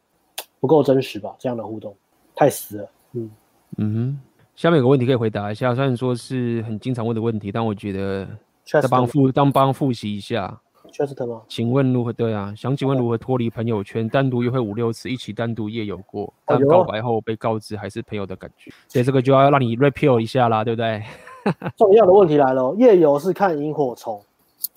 [0.60, 1.36] 不够真实吧？
[1.40, 1.94] 这样的互动
[2.36, 2.90] 太死了。
[3.14, 3.32] 嗯
[3.78, 4.20] 嗯哼，
[4.56, 8.26] 下面有个问题可以回答一下，虽然说是很经常问的问题，但我觉得
[8.64, 10.62] 再帮复当帮复习一下。
[10.92, 11.42] Chester 吗？
[11.50, 12.14] 请问如何？
[12.14, 14.08] 对啊，想请问如何脱离朋友圈？
[14.08, 21.04] 单独约会五六次，一起单独夜游过，但告白后被告知还是朋友的感觉，所以这个就要让你 repeal 一下啦，对不对？
[21.76, 24.22] 重要的问题来了，夜游是看萤火虫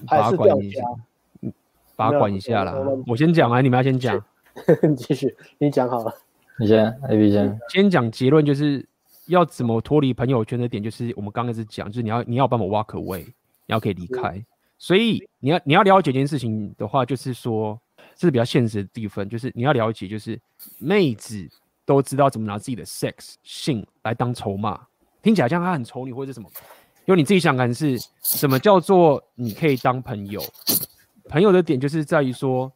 [0.06, 0.82] 还是钓虾？
[1.98, 2.72] 把它管一下啦，
[3.08, 4.24] 我先讲啊，你们要先讲。
[4.88, 6.14] 你 继续，你讲好了。
[6.56, 7.58] 你先，A B 先。
[7.70, 8.86] 先讲结论，就是
[9.26, 13.32] 要怎么脱离朋友圈的点，就是我们刚开始讲，就是你要你要帮我 walk away，你
[13.66, 14.40] 要可以离开。
[14.78, 17.76] 所以你要你要了解一件事情的话，就是说
[18.14, 20.38] 这是比较现实的地方，就是你要了解，就是
[20.78, 21.48] 妹子
[21.84, 24.86] 都知道怎么拿自己的 sex 性来当筹码，
[25.20, 26.48] 听起来像他很丑你或者什么，
[27.06, 30.40] 因为你自己想看是什么叫做你可以当朋友。
[31.28, 32.72] 朋友的点就是在于说，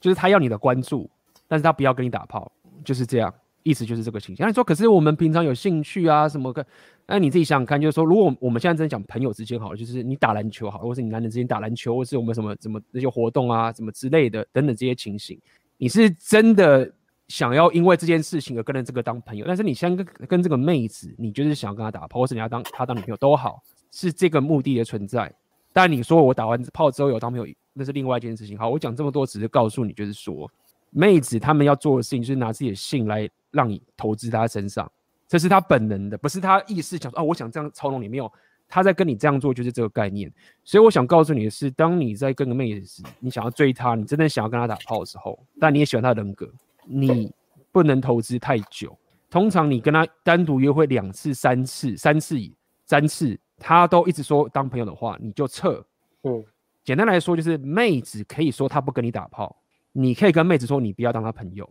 [0.00, 1.10] 就是他要你的关注，
[1.48, 2.50] 但是他不要跟你打炮，
[2.84, 4.44] 就是这样，意思就是这个情形。
[4.44, 6.64] 那你说，可是我们平常有兴趣啊什么的，
[7.06, 15.40] 那你自己想想看，就是说，如果我们现在真的讲朋友之间好了，就是你打篮球好，或是你男人之间打篮球，或是我们什么什么那些活动啊，什么之类的等等这些情形，
[15.78, 16.90] 你是真的
[17.28, 25.32] 想要因为这件事情而跟着这个当朋友，但是你先跟跟这个妹子，你就是想要跟她打炮，或是你要当她当女朋友都好，是这个目的的存在。
[25.76, 28.56] 但你说我打完炮之后有当朋友，那是另外一件事情。
[28.56, 30.50] 好，我讲这么多只是告诉你，就是说，
[30.88, 34.90] 妹子他们要做的事情就是拿自己的性来让你投资她身上，
[35.28, 38.08] 这是她本能的，不是她意识想说啊，我想这样操弄你。
[38.08, 38.32] 没有，
[38.66, 40.32] 她在跟你这样做就是这个概念。
[40.64, 46.50] 所以我想告诉你的是，当你在跟个妹子，你想要追她，你真的想要跟她打炮的时候，但你也喜欢她的人格，
[46.86, 47.30] 你
[47.70, 48.96] 不能投资太久。
[49.28, 52.38] 通常你跟她单独约会两次、三次、三次、
[52.86, 53.38] 三次。
[53.58, 55.84] 他都一直说当朋友的话，你就撤。
[56.22, 56.44] 嗯，
[56.84, 59.56] 简单来说就是妹子可以说她不跟你打炮，
[59.92, 61.68] 你可以跟妹子说你不要当她朋友。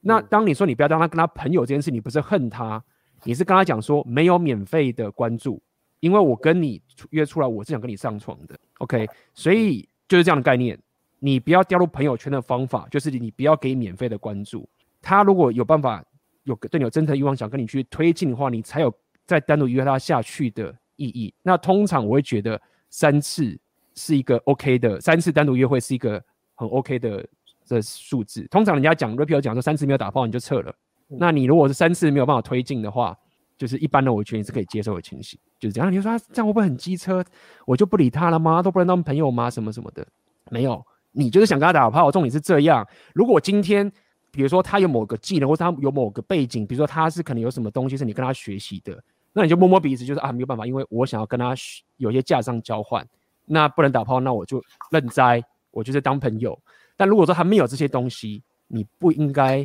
[0.00, 2.82] 那当你说你不要当她跟她朋友这件事，你不是恨她，
[3.24, 5.60] 你是跟她讲说没有免费的关注，
[6.00, 8.58] 因为我跟你约出来，我是想跟你上床的。
[8.78, 10.78] OK，所以就是这样的概念。
[11.20, 14.68] 你不要掉入朋友圈的方法，就是你不要给免费的关注。
[15.02, 16.04] 他如果有办法
[16.44, 18.94] 有对你有真诚欲望想跟你去推进的话，你才有
[19.26, 22.60] 再单独约他下去的意义，那通常我会觉得
[22.90, 23.58] 三次
[23.94, 26.22] 是一个 OK 的，三次单独约会是一个
[26.54, 27.26] 很 OK 的
[27.66, 28.46] 的数字。
[28.50, 30.74] 通常人家讲 repeal 讲说三次没有打炮你就撤了，
[31.08, 33.16] 嗯、那你如果是三次没有办法推进的话，
[33.56, 35.90] 就是一般的我觉得你是可以接受的情形，就是这样。
[35.90, 37.24] 你就说、啊、这样会不会很机车？
[37.64, 38.62] 我就不理他了吗？
[38.62, 39.48] 都不能当朋友吗？
[39.48, 40.06] 什么什么的？
[40.50, 42.86] 没有，你就是想跟他打炮，重点是这样。
[43.14, 43.90] 如果今天
[44.30, 49.02] 比如说他有某个技能，或者他有某个背景，比如说他是可能有什么东西是你跟他学习的。
[49.38, 51.54] 那你就摸摸鼻子，就是啊，没有办法，因为我想要跟他
[51.96, 53.06] 有些价上交换，
[53.44, 54.60] 那不能打炮，那我就
[54.90, 56.58] 认栽，我就是当朋友。
[56.96, 59.64] 但如果说他没有这些东西，你不应该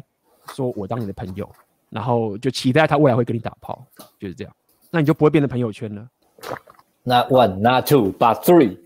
[0.53, 1.49] 说我当你的朋友，
[1.89, 3.83] 然后就期待他未来会跟你打炮，
[4.19, 4.55] 就是这样，
[4.91, 6.07] 那你就不会变成朋友圈了。
[7.01, 8.77] Not one, not two, but three.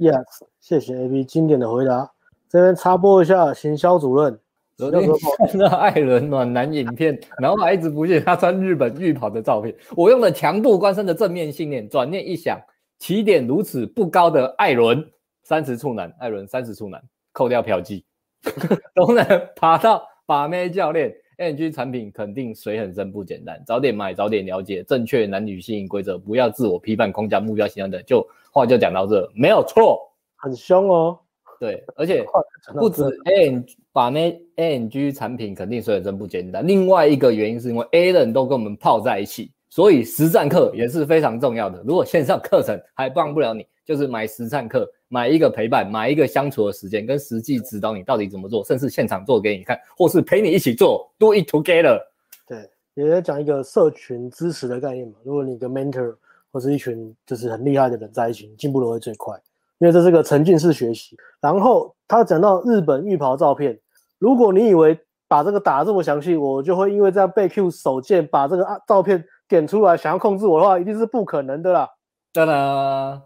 [0.00, 0.24] Yes，
[0.58, 2.10] 谢谢 AB 经典的回答。
[2.48, 4.40] 这边插播一下，行销主任
[4.76, 5.08] 昨天
[5.48, 9.74] 看到艾伦暖男影片，然后还一直不见他穿日本浴袍的照片。
[9.96, 12.60] 我用了强度关山的正面信念，转念一想，
[12.98, 15.04] 起点如此不高的艾伦，
[15.44, 17.00] 三十处男，艾伦三十处男，
[17.32, 18.02] 扣掉嫖妓，
[18.94, 19.24] 都能
[19.56, 21.14] 爬到把妹教练。
[21.38, 23.60] NG 产品肯定水很深，不简单。
[23.66, 28.02] 早点买，早点了解正确男女性规则，不要自我批判、框架、目标形象的。
[28.02, 29.98] 就话就讲到这，没有错，
[30.36, 31.18] 很凶哦。
[31.62, 32.26] 对，而且
[32.74, 36.66] 不止 A 把那 A&G 产品肯定水很深，不简单。
[36.66, 41.80] 另外一个原因是因为 A 人都跟我们泡在一起，所以实战课也是非常重要的。
[41.86, 44.90] 如果线上课程还帮不了你，就是买实战课。
[45.06, 52.00] 买一个陪伴，买一个相处的时间，跟实际指导你到底怎么做，甚至现场做给你看，或是陪你一起做，do it together。
[52.48, 55.12] 对，也在讲一个社群支持的概念嘛。
[55.22, 56.16] 如果你跟 mentor
[56.50, 59.38] 或是一群就是很厉害的人在一起，你进步的会最快，
[59.82, 61.16] 因为这是个沉浸式学习。
[61.40, 63.76] 然后他讲到日本浴袍照片，
[64.20, 64.96] 如果你以为
[65.26, 71.88] 把这个打得这么详细，我就会因为这样被 Q 手贱把这个照片点出来，想要控制我的话，一定是不可能的啦。
[72.32, 73.20] 当然。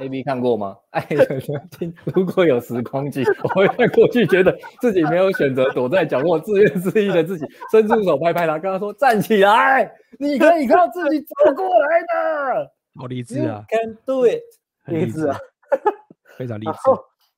[0.00, 0.76] A B 看过吗？
[0.90, 1.42] 艾 伦，
[2.14, 14.42] 如果有时光机，我会在过去觉得自己没有选择，躲在角落自怨自艾的自己，伸出手拍拍他，跟他说：“站起来，你可以靠自己走过来的。”好励志啊！Can do it，
[14.84, 15.36] 励志啊，
[16.36, 16.72] 非常励志。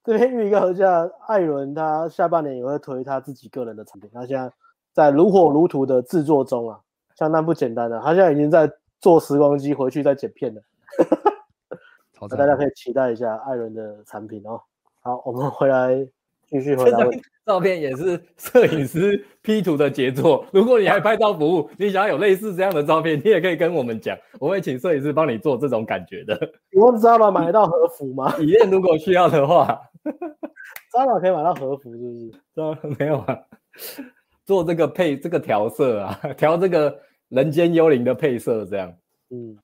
[0.05, 4.53] 这边预告一下，艾伦他下半年也会推他自己个人的产品，他现在
[4.93, 6.79] 在如火如荼的制作中啊，
[7.17, 7.99] 相当不简单的。
[8.01, 10.61] 他现在已经在做时光机回去再剪片了。
[12.31, 14.61] 那大家可以期待一下艾伦的产品哦。
[15.01, 16.07] 好，我们回来
[16.47, 17.23] 继续回答问题。
[17.45, 20.47] 照片也是摄影师 P 图的杰作。
[20.51, 26.35] 如果你还拍照服务，你想要有类似这样的照片，你也可以跟我们讲，我会请摄影师帮你做这种感觉的。
[26.73, 28.33] 你问 Zara 买得到和服吗？
[28.37, 29.79] 体验如果需要的话，
[30.93, 32.33] Zara 可以买到和服，是不是？
[32.55, 33.39] 这 没有啊，
[34.47, 36.99] 做这个配这个调色啊，调这个
[37.29, 38.95] 人间幽灵的配色这样。
[39.31, 39.59] 嗯。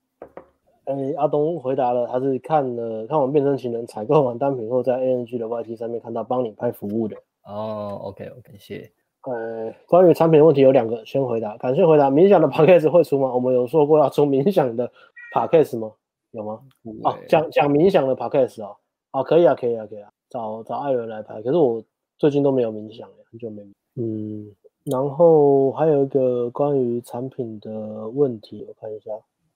[0.84, 7.17] 哎，阿东回答了，他是看了看完变身情人采购完单品后，在 ANG 的 YT 上面看到帮你拍服务的。
[7.44, 8.93] 哦，OK OK，谢谢。
[9.23, 11.57] 呃，关于产品的问题有两个，先回答。
[11.59, 12.10] 感谢回答。
[12.10, 13.33] 冥想的 Podcast 会出吗？
[13.35, 14.91] 我们有说过要出冥想的
[15.35, 15.93] Podcast 吗？
[16.31, 16.60] 有吗？
[17.05, 18.77] 哦，讲讲冥想的 Podcast 哦。
[19.12, 20.10] 哦，可以啊，可以啊，可以啊。
[20.31, 21.43] 找找艾伦来拍。
[21.43, 21.83] 可是我
[22.17, 23.62] 最近都没有冥想，很久没。
[23.97, 24.55] 嗯，
[24.85, 29.10] 然后还有一个关于产品的问题，我看一下，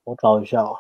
[0.04, 0.72] 我找一下啊。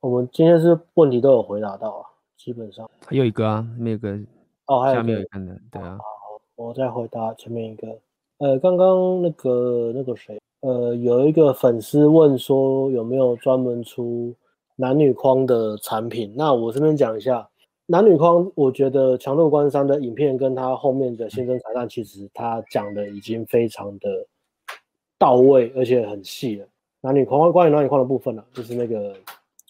[0.00, 4.18] 我们今天是问题都有回答到啊，基本上还有一个啊，那个
[4.66, 5.96] 哦，还有下面有看的，对啊。
[5.98, 6.04] 好，
[6.62, 7.88] 我再回答前面一个。
[8.38, 14.32] 呃，刚刚那个那个谁，呃，有一个粉丝问说有没有专门出
[14.76, 16.32] 男女框的产品？
[16.36, 17.48] 那我这边讲一下
[17.86, 24.08] 男女框，我觉得强度关山的影片跟他后面的新增彩蛋，其实他讲的已经非常的
[25.18, 26.66] 到位，而且很细了。
[27.00, 29.12] 男女框关于男女框的部分呢、啊，就是那个。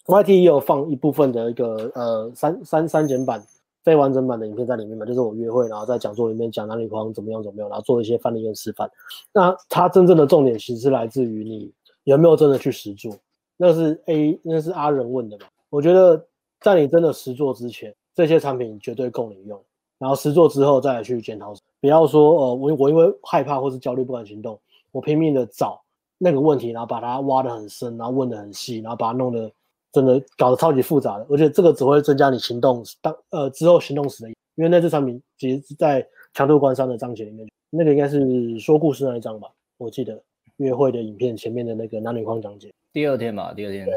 [0.05, 3.41] YT 也有放一部分的一个呃三三三减版
[3.83, 8.89] 非完整版的影片在里面嘛，就是我约会，然后在讲座里面讲男女框怎么样怎么样，然后做一些范例跟示范。
[9.33, 11.69] 那它真正的重点其实是来自于你
[12.05, 13.13] 有没有真的去实做，
[13.57, 15.45] 那是 A 那是阿仁问的嘛？
[15.69, 16.25] 我觉得
[16.61, 19.61] 在你真的实做之前，这些产品绝对够你用，
[19.97, 21.53] 然后实做之后再来去检讨。
[21.81, 24.57] 不要说呃我我因为害怕或是焦虑不敢行动，
[24.91, 25.81] 我拼命的找
[26.17, 29.51] 那个问题，然后把它挖得很深，然后问得很细，然后把它弄得。
[29.93, 39.47] 真的搞得超级复杂的，我觉得这个只会增加你行动当呃之后行动时的，因为那支产品其实是在强度关山的章节里面，那个应该是说故事那一章吧，
[39.77, 40.19] 我记得
[40.57, 42.73] 约会的影片前面的那个男女框讲解。
[42.91, 43.87] 第二天吧，第二天。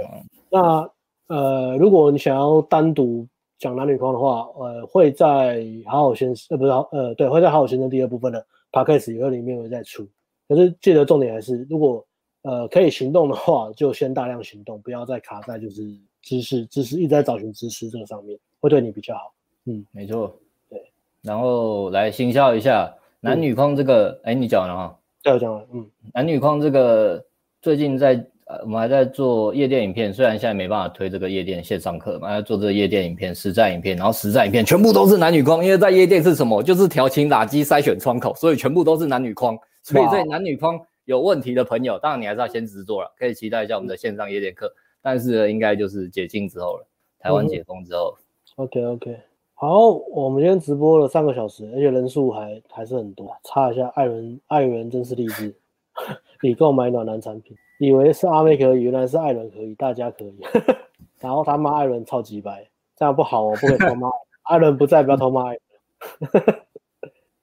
[0.50, 0.86] 那
[1.28, 3.26] 呃，如果你想要单独
[3.58, 10.06] 讲男女框的话，呃，会在好好先生呃不是呃对，会在好好先生第二部分的 Podcast 有里面会再出，
[10.46, 12.04] 可是记得重点还是如果。
[12.46, 15.82] 呃，可以行动的话，就先大量行动，不要再卡在就是
[16.22, 19.34] 知识、知识一直在找寻知识这个上面，会对你比较好。
[19.64, 20.32] 嗯，没错，
[20.70, 20.80] 对。
[21.22, 24.96] 然后来行销一下男女框这个，哎、嗯，你讲完了哈？
[25.24, 25.66] 对，我讲了。
[25.72, 25.84] 嗯，
[26.14, 27.20] 男女框这个
[27.60, 36.62] 最近在呃，我们还在做夜店影片，虽然现在没办法推这个夜店线上课嘛，还在做这个夜店影片、实战影片，然后实战影片全部都是男女框，因为在夜店是什么？
[36.62, 40.80] 就是调情打击筛选窗口，所以全部都是男女框，所以在男女框。
[41.06, 44.70] 有问题的朋友，当然你还是要先实作了，可以期待一下我们的线上夜店课。
[45.00, 46.86] 但是应该就是解禁之后了，
[47.20, 48.16] 台湾解封之后。
[48.56, 49.20] 嗯、OK OK，
[49.54, 53.34] 好，我们今天直播了三个小时，而且人数还还是很多。
[53.44, 55.54] 插一下，艾伦，艾伦真是励志。
[56.42, 60.34] 你购买暖男产品，以为是阿妹可以，原来是艾伦可以，大家可以。
[61.20, 64.10] 然后他骂艾伦超级白，这样不好哦，不可以偷骂。
[64.42, 65.58] 艾伦不在，不要偷骂艾
[66.18, 66.56] 伦。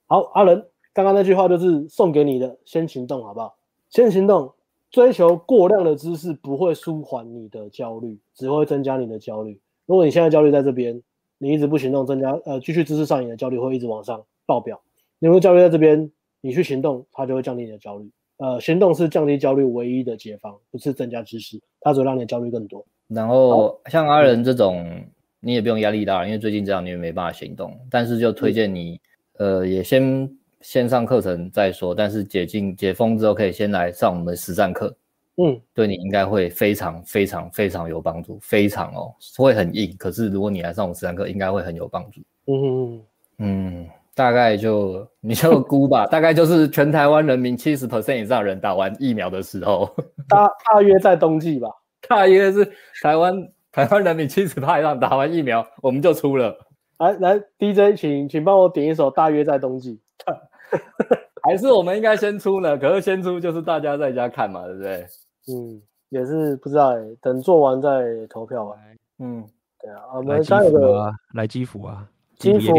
[0.07, 0.63] 好，阿伦，
[0.93, 3.55] 刚刚那句话就是送给你的，先行动好不好？
[3.89, 4.53] 先行动，
[4.91, 9.59] 追求过量的知识不会舒缓你的焦虑，只会增加你的焦虑。
[9.85, 11.01] 如果你现在焦虑在这边，
[11.39, 14.79] 你一直不行动，增加呃继续知识上瘾的焦虑会一直往上爆表。
[15.19, 18.09] 你如果焦虑在这边，你去行动，它就会降低你的焦虑。
[18.37, 22.85] 呃，行动是降低焦虑唯一的解方，不是增加知识，它只会让你的焦虑更多。
[23.07, 25.05] 然后像阿仁这种，嗯、
[25.39, 28.99] 你也不用压力大，因为最近这样你也没办法行动，但是就推荐你，
[29.37, 30.29] 嗯、呃，也先
[30.63, 34.95] 线上课程再说，但是解禁解封之后可以先来上我们的实战课，
[35.37, 42.21] 嗯，对你应该会非常非常非常有帮助，非常哦，会很硬，可是如果你来上我们实战课，应该会很有帮助。
[42.47, 43.01] 嗯嗯
[43.37, 43.89] 嗯。
[44.15, 49.89] 大概就 你就估吧，大概就是全台湾人民七十 percent 以上人打完疫苗的时候，
[50.29, 51.67] 大大约在冬季吧，
[52.07, 52.63] 大约是
[53.01, 53.35] 台湾
[53.71, 56.55] 台湾人民七十趴以上打完疫苗，我们就出了。
[56.99, 59.99] 来来，DJ，请请帮我点一首《大约在冬季》，
[61.43, 62.77] 还是我们应该先出呢？
[62.77, 65.05] 可是先出就是大家在家看嘛，对不对？
[65.49, 68.75] 嗯，也是不知道等做完再投票吧。
[69.19, 69.45] 嗯，
[69.79, 72.07] 对啊，我们下一个来基辅啊。
[72.37, 72.75] 基辅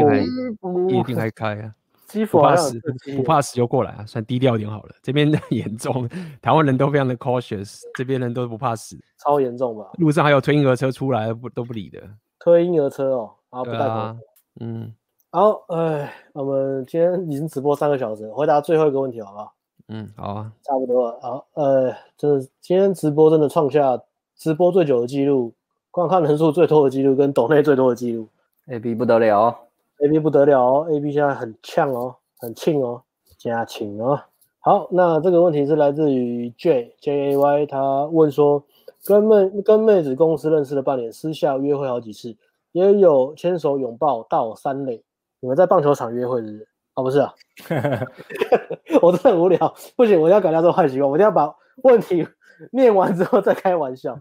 [0.90, 1.74] 一定还开啊！
[2.06, 2.78] 基辅不怕死，
[3.16, 4.04] 不怕死就过来啊！
[4.06, 4.94] 算低调一点好了。
[5.02, 6.06] 这边 严重，
[6.42, 9.90] 台湾人都非常的 cautious，这边人都不怕死，超严重吧？
[9.98, 12.02] 路上还有推婴儿车出来，不都不理的。
[12.40, 13.84] 推婴儿车哦，啊不带头。
[13.84, 14.16] 啊、
[14.60, 14.92] 嗯，
[15.34, 19.52] 好，哎，我们今天已经直播三个小时，回答最后一个问题好不好？
[19.88, 21.18] 嗯，好啊，差不多了。
[21.20, 24.00] 好，呃，就是今天直播真的创下
[24.36, 25.52] 直播最久的记录，
[25.90, 28.28] 观看人数最多的记录，跟抖内最多的记录。
[28.68, 29.58] A B 不得了
[30.04, 33.02] ，A B 不得了哦，A B 现在很呛哦，很庆哦，
[33.36, 34.20] 加庆哦。
[34.60, 38.62] 好，那这个问题是来自于 J J A Y，他问说，
[39.04, 42.36] 跟妹跟妹子公司认识了半年，私下约会好几次，
[42.70, 45.02] 也有牵手拥抱到三垒。
[45.44, 46.66] 你们在棒球场约会是不是？
[46.94, 47.34] 哦，不是啊，
[49.02, 52.26] 我真的很无聊，不行，我要改掉这个坏习惯，我一定要把问题
[52.72, 54.18] 念完之后再开玩笑。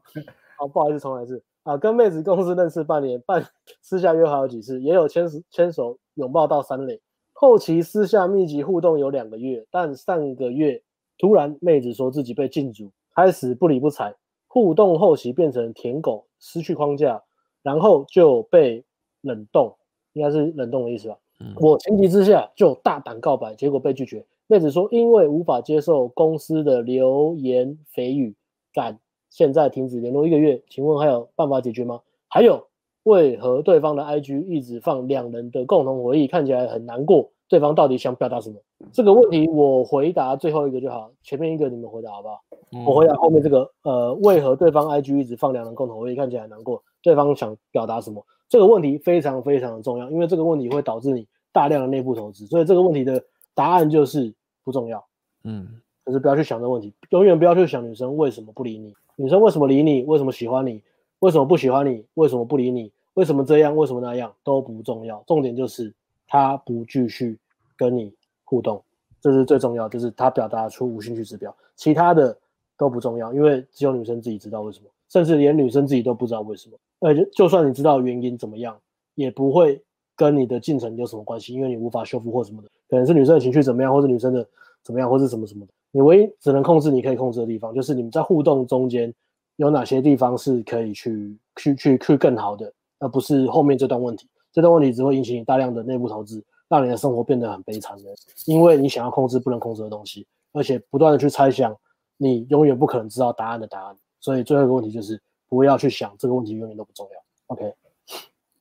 [0.57, 1.41] 好，不好意思，重来一次。
[1.63, 3.41] 啊，跟妹子公司认识半年，半
[3.81, 6.99] 私下约好几次，也有牵手牵手拥抱到三垒。
[7.31, 10.83] 后期私下密集互动有两个月，但上个月
[11.17, 14.13] 突然妹子说自己被禁足，开始不理不睬，
[14.47, 17.23] 互动后期变成舔狗，失去框架，
[17.61, 18.83] 然后就被
[19.21, 19.73] 冷冻，
[20.13, 21.17] 应该是冷冻的意思吧？
[21.39, 24.25] 嗯、我情急之下就大胆告白，结果被拒绝。
[24.47, 28.35] 妹子说因为无法接受公司的流言蜚语，
[28.73, 28.99] 敢。
[29.29, 31.99] 现在停止联络一个月，请问还有办法解决吗？
[32.27, 32.67] 还有，
[33.01, 37.31] 为何对方的 IG 一直放两人的共同回忆，看起来很难过？
[37.49, 38.57] 对方到底想表达什么？
[38.91, 42.41] 这个问题我回答最后一个就好，前面一个你们回答好不好？
[42.73, 43.67] 嗯、我回答后面这个。
[43.81, 46.83] 呃，为何对方 IG 一直放两人共同回忆，看起来很难过？
[47.03, 48.25] 对方想表达什么？
[48.49, 53.23] 这个问题非常非常的重要，因为这个问题会导致你大量的内部投资，所以这个问题的
[53.53, 54.33] 答案就是
[54.63, 55.03] 不重要。
[55.43, 55.67] 嗯，
[56.05, 58.95] 可是不要去想这个问题，永远不要去想女生为什么不理你。
[59.15, 60.03] 女生为什么理你？
[60.03, 60.81] 为什么喜欢你？
[61.19, 62.05] 为什么不喜欢你？
[62.15, 62.91] 为什么不理你？
[63.13, 63.75] 为什么这样？
[63.75, 64.33] 为什么那样？
[64.43, 65.93] 都不重要，重点就是
[66.27, 67.37] 她不继续
[67.77, 68.83] 跟你互动，
[69.21, 72.37] 这是最重要，就是她表达出无兴趣指标，其他的
[72.77, 76.75] 都不重要，因为只有女生自己知道为什么，甚至连女生自己都不知道为什么。
[76.99, 78.75] 而且就算你知道原因怎么样，
[79.13, 79.79] 也不会
[80.15, 84.43] 跟你的进程有什么关系，因为你无法修复或什么的，可能是女生的情绪怎么样，或是女生的
[84.81, 85.71] 怎么样，或是什么什么的。
[85.91, 89.13] 你唯一只能控制你可以控制的地方，就是你们在互动中间
[89.57, 94.27] 有哪些地方是可以去去去去更好的，而不是后面这段问题。
[94.51, 98.03] 这段问题只会引起你大量的内部投资，让你的生活变得很悲惨的。
[98.47, 101.75] 因为你想要控制不能控制的东西，而且不断的去猜想，
[102.17, 103.95] 你永远不可能知道答案的答案。
[104.23, 107.21] 所以最后一个问题就是不要去想这个问题，永远都不重要。
[107.47, 107.73] OK，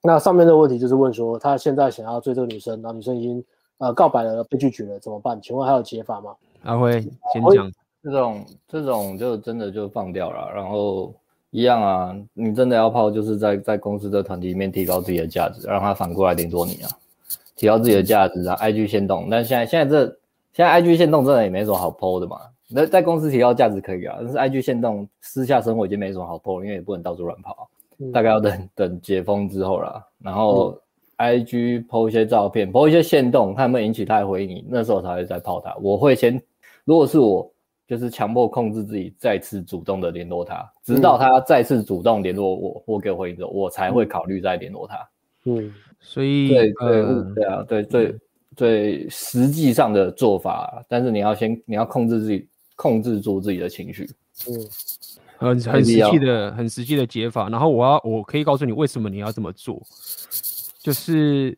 [0.02, 3.42] 那上面的问题就是问说，他现在想要追这个女生，然后女生已经
[3.78, 5.40] 呃告白了，被拒绝了，怎么办？
[5.40, 6.34] 请问还有解法吗？
[6.64, 7.70] 阿辉先讲，
[8.02, 11.14] 这种这种就真的就放掉了，然后
[11.50, 16.90] 一样啊，你真的要泡，就是在在公司的团体里面提高自己的价值，让他反过来联络你啊，
[17.54, 20.06] 提高自己的价值啊，IG 先动，但现在现在这
[20.52, 22.40] 现在 IG 限动真的也没什么好 po 的嘛，
[22.74, 27.68] 那在公司提高价值可以啊，但是 IG 限动私下生活已经没什么好 po，因为也不能到处乱跑，
[27.98, 30.70] 嗯、大概要等等解封之后啦，然后。
[30.70, 30.78] 嗯
[31.18, 35.72] IG po 一些照片，po 一些限动，看有没有引起他的回应，那时候才会再泡他。
[35.80, 36.42] 我会先，
[36.84, 37.48] 如果是我，
[37.86, 45.08] 就是强迫控制自己再次主动的联络他，直到他再次主动联络我，或给我回应之后，我才会考虑再联络他。
[45.44, 47.04] 嗯，所以对对
[47.36, 48.14] 对啊，对最
[48.56, 54.08] 最实际上的做法，但是你要先你要控制自己控制住自己的情绪。
[54.48, 54.68] 嗯，
[55.38, 57.48] 很很实际的、很实际的解法。
[57.48, 59.80] 然后我要，我可以告诉你为什么你要这么做，
[60.82, 61.56] 就是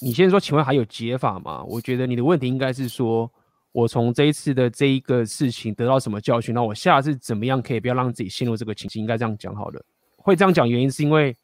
[0.00, 1.64] 你先说，请问还有解法吗？
[1.64, 3.30] 我觉得你的问题应该是说，
[3.72, 6.54] 我从这一次的这一个事情得到什么教训？
[6.54, 9.00] 那我下次怎么样可以不要让自己陷入这个情境？
[9.00, 9.84] 应该这样讲好了。
[10.16, 11.36] 会这样讲原因是因为。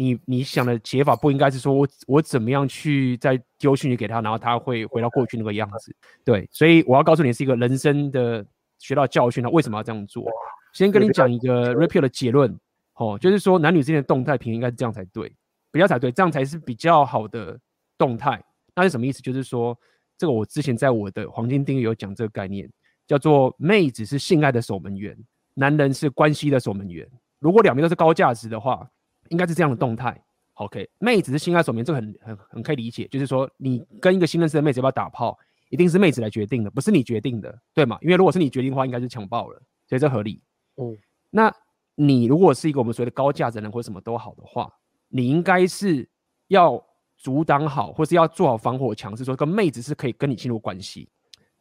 [0.00, 5.94] 你你想的解法不应该是说我我怎么样去再丢讯息给他，然后他会回到过去那个样子。
[6.24, 8.42] 对，所以我要告诉你是一个人生的
[8.78, 10.24] 学到教训，他为什么要这样做？
[10.72, 12.58] 先跟你讲一个 Rapio 的结论，
[12.94, 15.30] 哦，就是说男女之间的动态平衡应该是这样才对，
[15.70, 17.60] 比较才对，这样才是比较好的
[17.98, 18.42] 动态。
[18.74, 19.20] 那是什么意思？
[19.20, 19.78] 就是说
[20.16, 22.66] 这个我之前在我的黄金定律有讲这个概念，
[23.06, 25.14] 叫做妹子是性爱的守门员，
[25.52, 27.06] 男人是关系的守门员。
[27.38, 28.88] 如果两边都是高价值的话。
[29.30, 30.16] 应该是这样的动态
[30.54, 30.88] ，OK。
[30.98, 33.08] 妹子是心爱守门员，这个很很很可以理解。
[33.08, 35.36] 就是说，你跟一个新认识的妹子要不要打炮，
[35.70, 37.98] 一定是妹子来决定的，不是你决定的，对吗？
[38.02, 40.42] 因为如果是你决定的话，应该是强暴了，所以这合理。
[40.76, 40.96] 嗯，
[41.30, 41.52] 那
[41.94, 44.70] 你如果是一个我们所谓的高价值人或者什么都好的话，
[45.08, 46.08] 你应该是
[46.48, 46.84] 要
[47.16, 51.08] 阻挡好，或是要做好防火墙，是说跟妹子是可以跟你进入关系。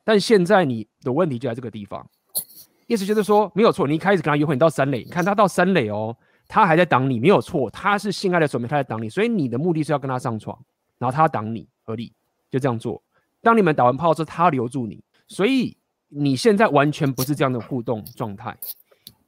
[0.03, 2.09] 但现在你的问题就在这个地方，
[2.87, 6.17] 意思就是说没有错，你一开始跟他约会，你到三垒，你看他到三垒哦。
[6.49, 10.57] 他还在挡你，没有错，他是性爱的守门员，他在挡你，所以你的目的是要跟他上床，
[10.97, 12.11] 然后他挡你，合理，
[12.49, 12.99] 就这样做。
[13.39, 18.57] 当你们打完炮之后，他留住你，所以你现在完全不是这样的互动状态。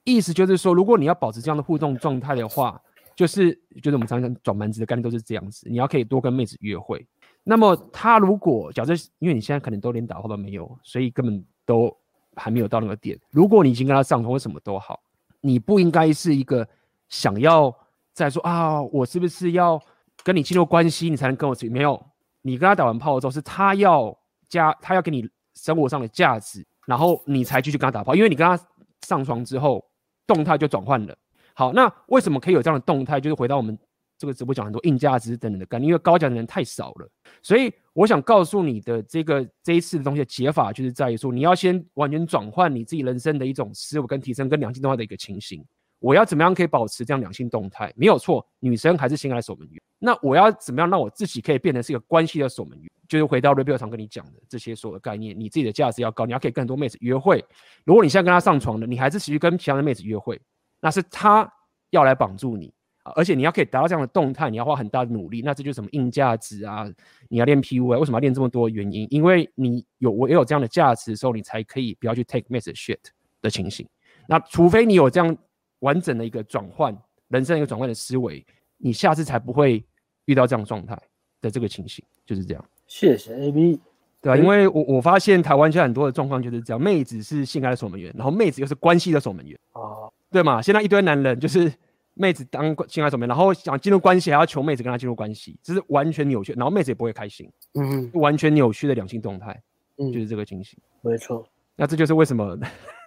[0.03, 2.81] 意思就是说，如果你要保持这样的互动状态的话，
[3.15, 7.05] 就是就是我们常常转盘子的概念都是这样子，你要可以多跟妹子约会。
[7.43, 11.95] 那么他如果假设，因为你现在可能都连打炮都没有，所以根本都
[12.35, 13.15] 还没有到那个点。
[13.29, 14.99] 如果你已经跟他上床或什么都好，
[15.39, 16.67] 你不应该是一个。
[17.11, 17.71] 想要
[18.13, 19.79] 再说啊，我是不是要
[20.23, 21.69] 跟你进入关系，你才能跟我去？
[21.69, 22.03] 没有，
[22.41, 24.17] 你跟他打完炮之后，是他要
[24.49, 28.15] 加，他要给你生活上的价值，然后你才继续跟他打炮。
[28.15, 28.59] 因为你跟他
[29.01, 29.85] 上床之后，
[30.25, 31.15] 动态就转换了。
[31.53, 33.19] 好，那为什么可以有这样的动态？
[33.19, 33.77] 就是回到我们
[34.17, 37.09] 这个直播讲很多硬价值等等的概念，因为高价值的人太少了。
[37.43, 45.65] 所以我想告诉你的这个这一次的东西的解法，就是在于说，你要先完全转换你自己人生的一种思维跟提升跟两性动态的一个情形。
[46.01, 47.93] 我要怎么样可以保持这样两性动态？
[47.95, 49.79] 没有错，女生还是性爱守门员。
[49.99, 52.91] 那我要怎么样让我自己可以变成是一个关系的守门员？
[53.07, 57.45] 就是回到 Rapio 常跟你讲的这些所有的概念，你自己的价值要高，你要可以跟多妹子约会。
[57.85, 60.41] 如果你现在跟她上床了，你还是持续跟其他的妹子约会，
[60.79, 61.47] 那是她
[61.91, 62.73] 要来绑住你
[63.03, 63.13] 啊！
[63.15, 65.43] 而且你要可以达到这样的动态，你要花很大的努力。
[65.43, 66.89] 那这就是什么硬价值啊？
[67.29, 69.05] 你要练 PUA，为什么要练这么多原因？
[69.11, 72.97] 因为你有我也有这样的价值的时候，你才可以不要去 take 妹子 shit
[73.39, 73.87] 的情形。
[74.27, 75.37] 那除非你有这样。
[75.81, 78.43] 完整的一个转换，人生一个转换的思维，
[78.77, 79.83] 你下次才不会
[80.25, 80.99] 遇到这样状态
[81.41, 82.65] 的这个情形，就是这样。
[82.87, 83.79] 谢谢 AB，
[84.21, 90.61] 对啊，因为我我发现台湾现在很多的状况就是这样，妹子是性爱的守门员，然后妹子又是关系的守门员哦，对嘛？
[90.61, 91.71] 现在一堆男人就是
[92.13, 99.59] 妹子当性爱守门员，然后想进入关系还要求妹子跟他进入关系，这是完全扭曲，然后妹子也不会开心，嗯，完全扭曲的两性动态，
[99.97, 101.47] 嗯，就是这个情形，没错。
[101.75, 102.55] 那这就是为什么。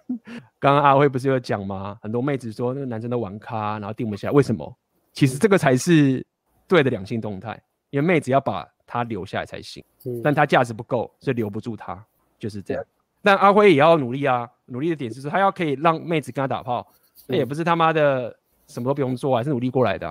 [0.59, 1.97] 刚刚阿辉不是有讲吗？
[2.01, 4.71] 很多妹子说那个男生都玩咖，然后定不下来，为什么？
[5.13, 6.25] 其实这个才是
[6.67, 7.59] 对的两性动态，
[7.89, 9.83] 因为妹子要把他留下来才行，
[10.23, 12.05] 但他价值不够，所以留不住他，
[12.37, 12.83] 就是这样。
[13.23, 16.85] 但阿辉也要努力啊，努力的点是说他要可以让妹子跟他打炮，
[17.27, 18.35] 那也不是他妈的
[18.67, 20.07] 什么都不用做，还是努力过来的，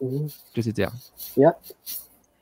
[0.00, 0.92] 嗯，就是这样。
[1.36, 1.54] 呀，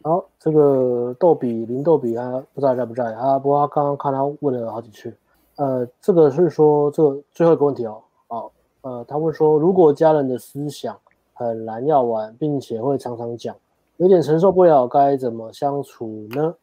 [0.02, 3.39] 好，这个豆比林豆比他不知道在不在啊？
[3.39, 5.15] 不过他刚刚看他问了好几次。
[5.57, 8.50] 呃，这个是说这个最后一个问题哦，哦，
[8.81, 10.99] 呃，他会说，如果家人的思想
[11.33, 13.55] 很难要完，并且会常常讲，
[13.99, 16.55] 有点承受不了，该怎么相处呢？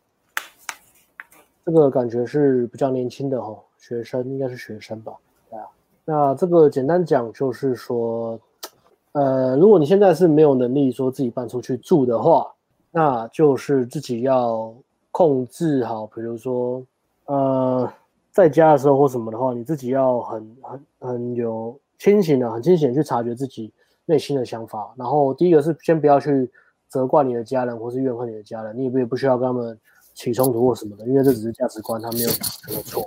[1.64, 5.14] 这个感觉是比较年轻的哦，学生应该是学生吧？
[5.50, 5.66] 对啊，
[6.04, 8.38] 那这个简单讲就是说，
[9.14, 12.52] 呃，如果你现在是没有能力说自己搬出去住的话，
[12.92, 14.74] 那就是自己要
[15.12, 16.84] 控制好，比如说，
[17.28, 17.90] 呃。
[18.32, 23.74] 在家的时候或什么的话，你自己要很很很有清醒的、很清醒的去察觉自己
[24.06, 24.94] 内心的想法。
[24.96, 26.50] 然后第一个是先不要去
[26.88, 29.78] 责怪你的家人或是怨恨你的家人，你也不也不需要跟他们
[30.14, 33.06] 起冲突或什么的，因为这只是价值观，他没有什么错。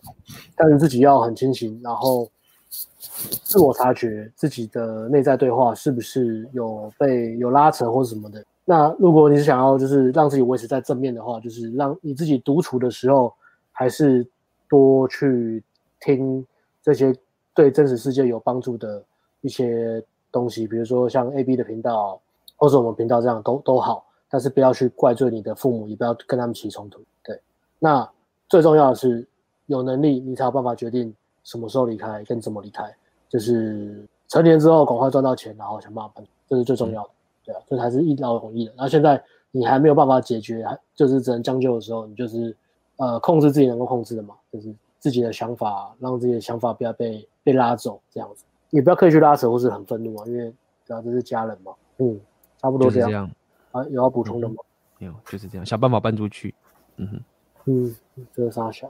[0.55, 2.29] 但是自己要很清醒，然后
[2.69, 8.45] 自我察觉自己的内在对话是不是有被有拉扯或什么的。
[8.67, 13.33] 那如果你是想要就是让自己维持在正面的话，就是让你自己独处的时候
[13.73, 14.27] 还是。
[14.75, 15.63] 多去
[16.01, 16.45] 听
[16.83, 17.15] 这些
[17.55, 19.03] 对真实世界有帮助的
[19.41, 22.21] 一些东西，比如说像 AB 的频道，
[22.57, 27.01] 或者我们频道这样都都好，但是不要去怪罪你的父母，也不要跟他们起冲突。
[27.23, 27.41] 对，
[27.79, 28.09] 那
[28.49, 29.27] 最重要的是
[29.67, 32.93] 有能力，你才有办法决定什么时候离开跟怎么离开，
[33.29, 37.11] 就是成年之后赶快赚到钱，然后想办法搬，这是最重要的。
[37.45, 38.73] 对啊，这才是一劳永逸的。
[38.77, 39.23] 那现在
[39.53, 42.57] 你还没有办法解决，还就是只能将就的时候，你就是
[42.97, 50.53] 呃控制自己能够控制的嘛，就是自己的想法，让自己的想法不要被被拉走，这样子，你不要刻意去拉扯或是很愤怒啊，因为
[50.85, 51.73] 主要这是家人嘛。
[51.99, 52.21] 嗯，
[52.59, 53.09] 差不多这样。
[53.09, 53.31] 这样
[53.73, 54.57] 啊，有要补充的吗？
[54.99, 56.55] 没有，就是这样，想办法搬出去。
[56.97, 57.21] 嗯哼，
[57.67, 57.97] 嗯，
[58.33, 58.89] 这个傻小。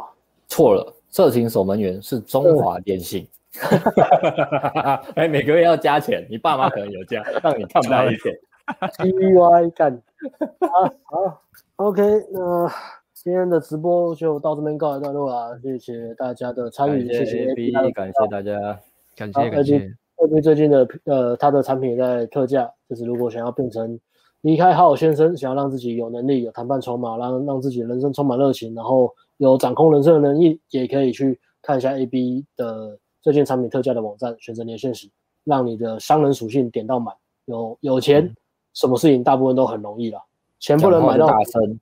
[0.48, 3.28] 错了，色情守门员是中华电信。
[5.14, 8.36] 哎，每个月要加钱，你爸妈可能有加，让你看不到一点。
[8.98, 10.02] Y 干。
[10.60, 11.42] 好，好
[11.76, 12.72] ，OK，那
[13.24, 18.78] 今天的直播就到这边告一段落了，谢谢大家的参与，谢谢 AB，感谢大家，
[19.16, 19.90] 感谢感谢。
[20.16, 23.98] AB 最近的呃，他的产品也在特价，就是如果想要变成
[24.42, 32.98] 离开好好先生，想要让自己有能力、有谈判筹码，让让自己的人生充满热情，然后有掌控人生的能力，也可以去看一下 AB 的。
[33.22, 35.08] 最近产品特价的网站，选择年限时，
[35.44, 37.14] 让你的商人属性点到满。
[37.46, 38.36] 有有钱，嗯、
[38.74, 40.22] 什么事情大部分都很容易了。
[40.60, 41.80] 钱不能买到，大声，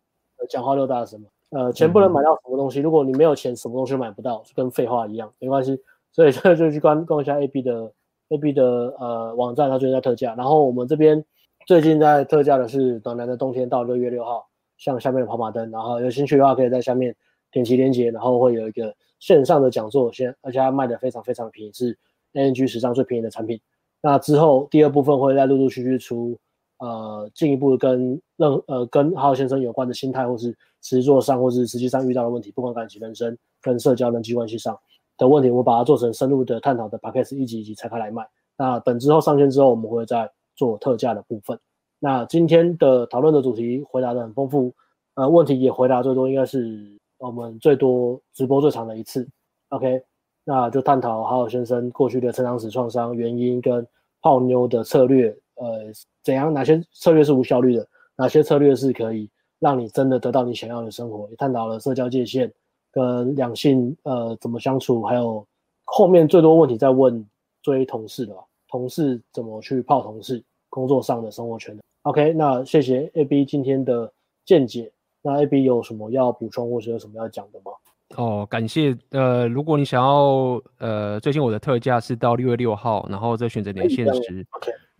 [0.48, 1.26] 讲话就大声嘛。
[1.52, 5.78] 呃，钱不能买到什么东西，嗯、如果你没有钱，什么东西都买不到，就跟废话一样，没关系。
[6.10, 7.92] 所以这就去关逛一下 AB 的
[8.30, 8.64] AB 的
[8.98, 10.34] 呃网站，它最近在特价。
[10.34, 11.24] 然后我们这边
[11.66, 15.70] 最近在特价的是暖男的冬天到六月六号，像下面的跑马灯。
[15.70, 17.14] 然后有兴趣的话，可以在下面
[17.50, 18.94] 点击链接，然后会有一个。
[19.22, 21.96] 线上的讲座先，而且它卖的非常非常便宜，是
[22.32, 23.60] ANG 史上最便宜的产品。
[24.00, 26.36] 那之后第二部分会再陆陆续续出，
[26.82, 30.52] 呃，进一步跟任呃跟浩先生有关的心态，或是
[30.82, 34.76] 实作上，或是实际上遇到的问题，不管感情、人生跟社交、人际关系上
[35.16, 38.28] 的问题，我把它做成深入的探讨的 Podcast 一集一集拆开来卖。
[38.58, 41.56] 那等之后上线之后，我们会再做特价的部分。
[42.00, 44.74] 那今天的讨论的主题回答的很丰富，
[45.14, 47.00] 呃，问题也回答最多，应该是。
[47.18, 49.24] 我们最多直播最长的一次
[49.68, 50.02] ，OK，
[50.42, 53.86] 那就探讨好好先生过去的成长史、创伤原因跟
[54.20, 55.84] 泡妞的策略，呃，
[56.22, 57.86] 怎样哪些策略是无效率的，
[58.16, 59.28] 哪些策略是可以
[59.58, 62.52] 让你真的得到你想要的生活，也探讨了社交界限
[62.90, 65.46] 跟两性呃怎么相处，还有
[65.84, 67.24] 后面最多问题在问
[67.62, 68.34] 追同事的，
[68.68, 74.12] 同事怎么去泡同事，工作上的生活圈的，OK，那谢谢 AB 今天的
[74.44, 74.90] 见解。
[75.24, 77.70] 那 AB 有什么要补充，或者有什么要讲的吗？
[78.16, 78.98] 哦，感谢。
[79.10, 84.44] 呃，如果你想要，呃，最近我的特价是到六月六号，然后再选择年限时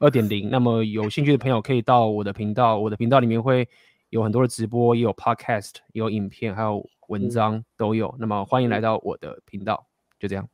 [0.03, 0.51] 二点零。
[0.51, 3.69] 那么有兴趣的朋友可以到我的频道，我的频道里面会
[4.11, 8.15] 有很多的直播，也有 podcast，有影片，还有文章、嗯、都有。
[8.19, 9.87] 那么欢迎来到我的频道，
[10.19, 10.47] 就这样。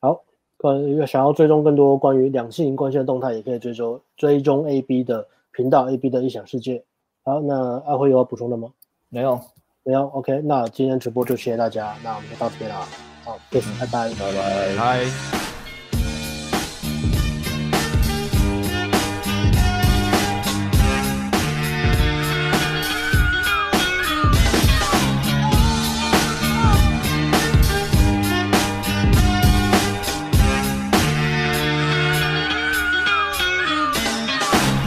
[0.00, 0.22] 好，
[0.58, 6.84] 关于想要追踪更多关于两性关系的动态，也可以追踪追踪 AB 的频道，AB 的异想世界。
[7.24, 8.70] 好，那阿辉有要补充的吗？
[9.08, 9.40] 没有，
[9.82, 12.76] 没有，OK，那今天直播就谢谢大家，那我们就到这边了，
[13.24, 15.49] 好，谢谢，拜拜，拜拜，拜。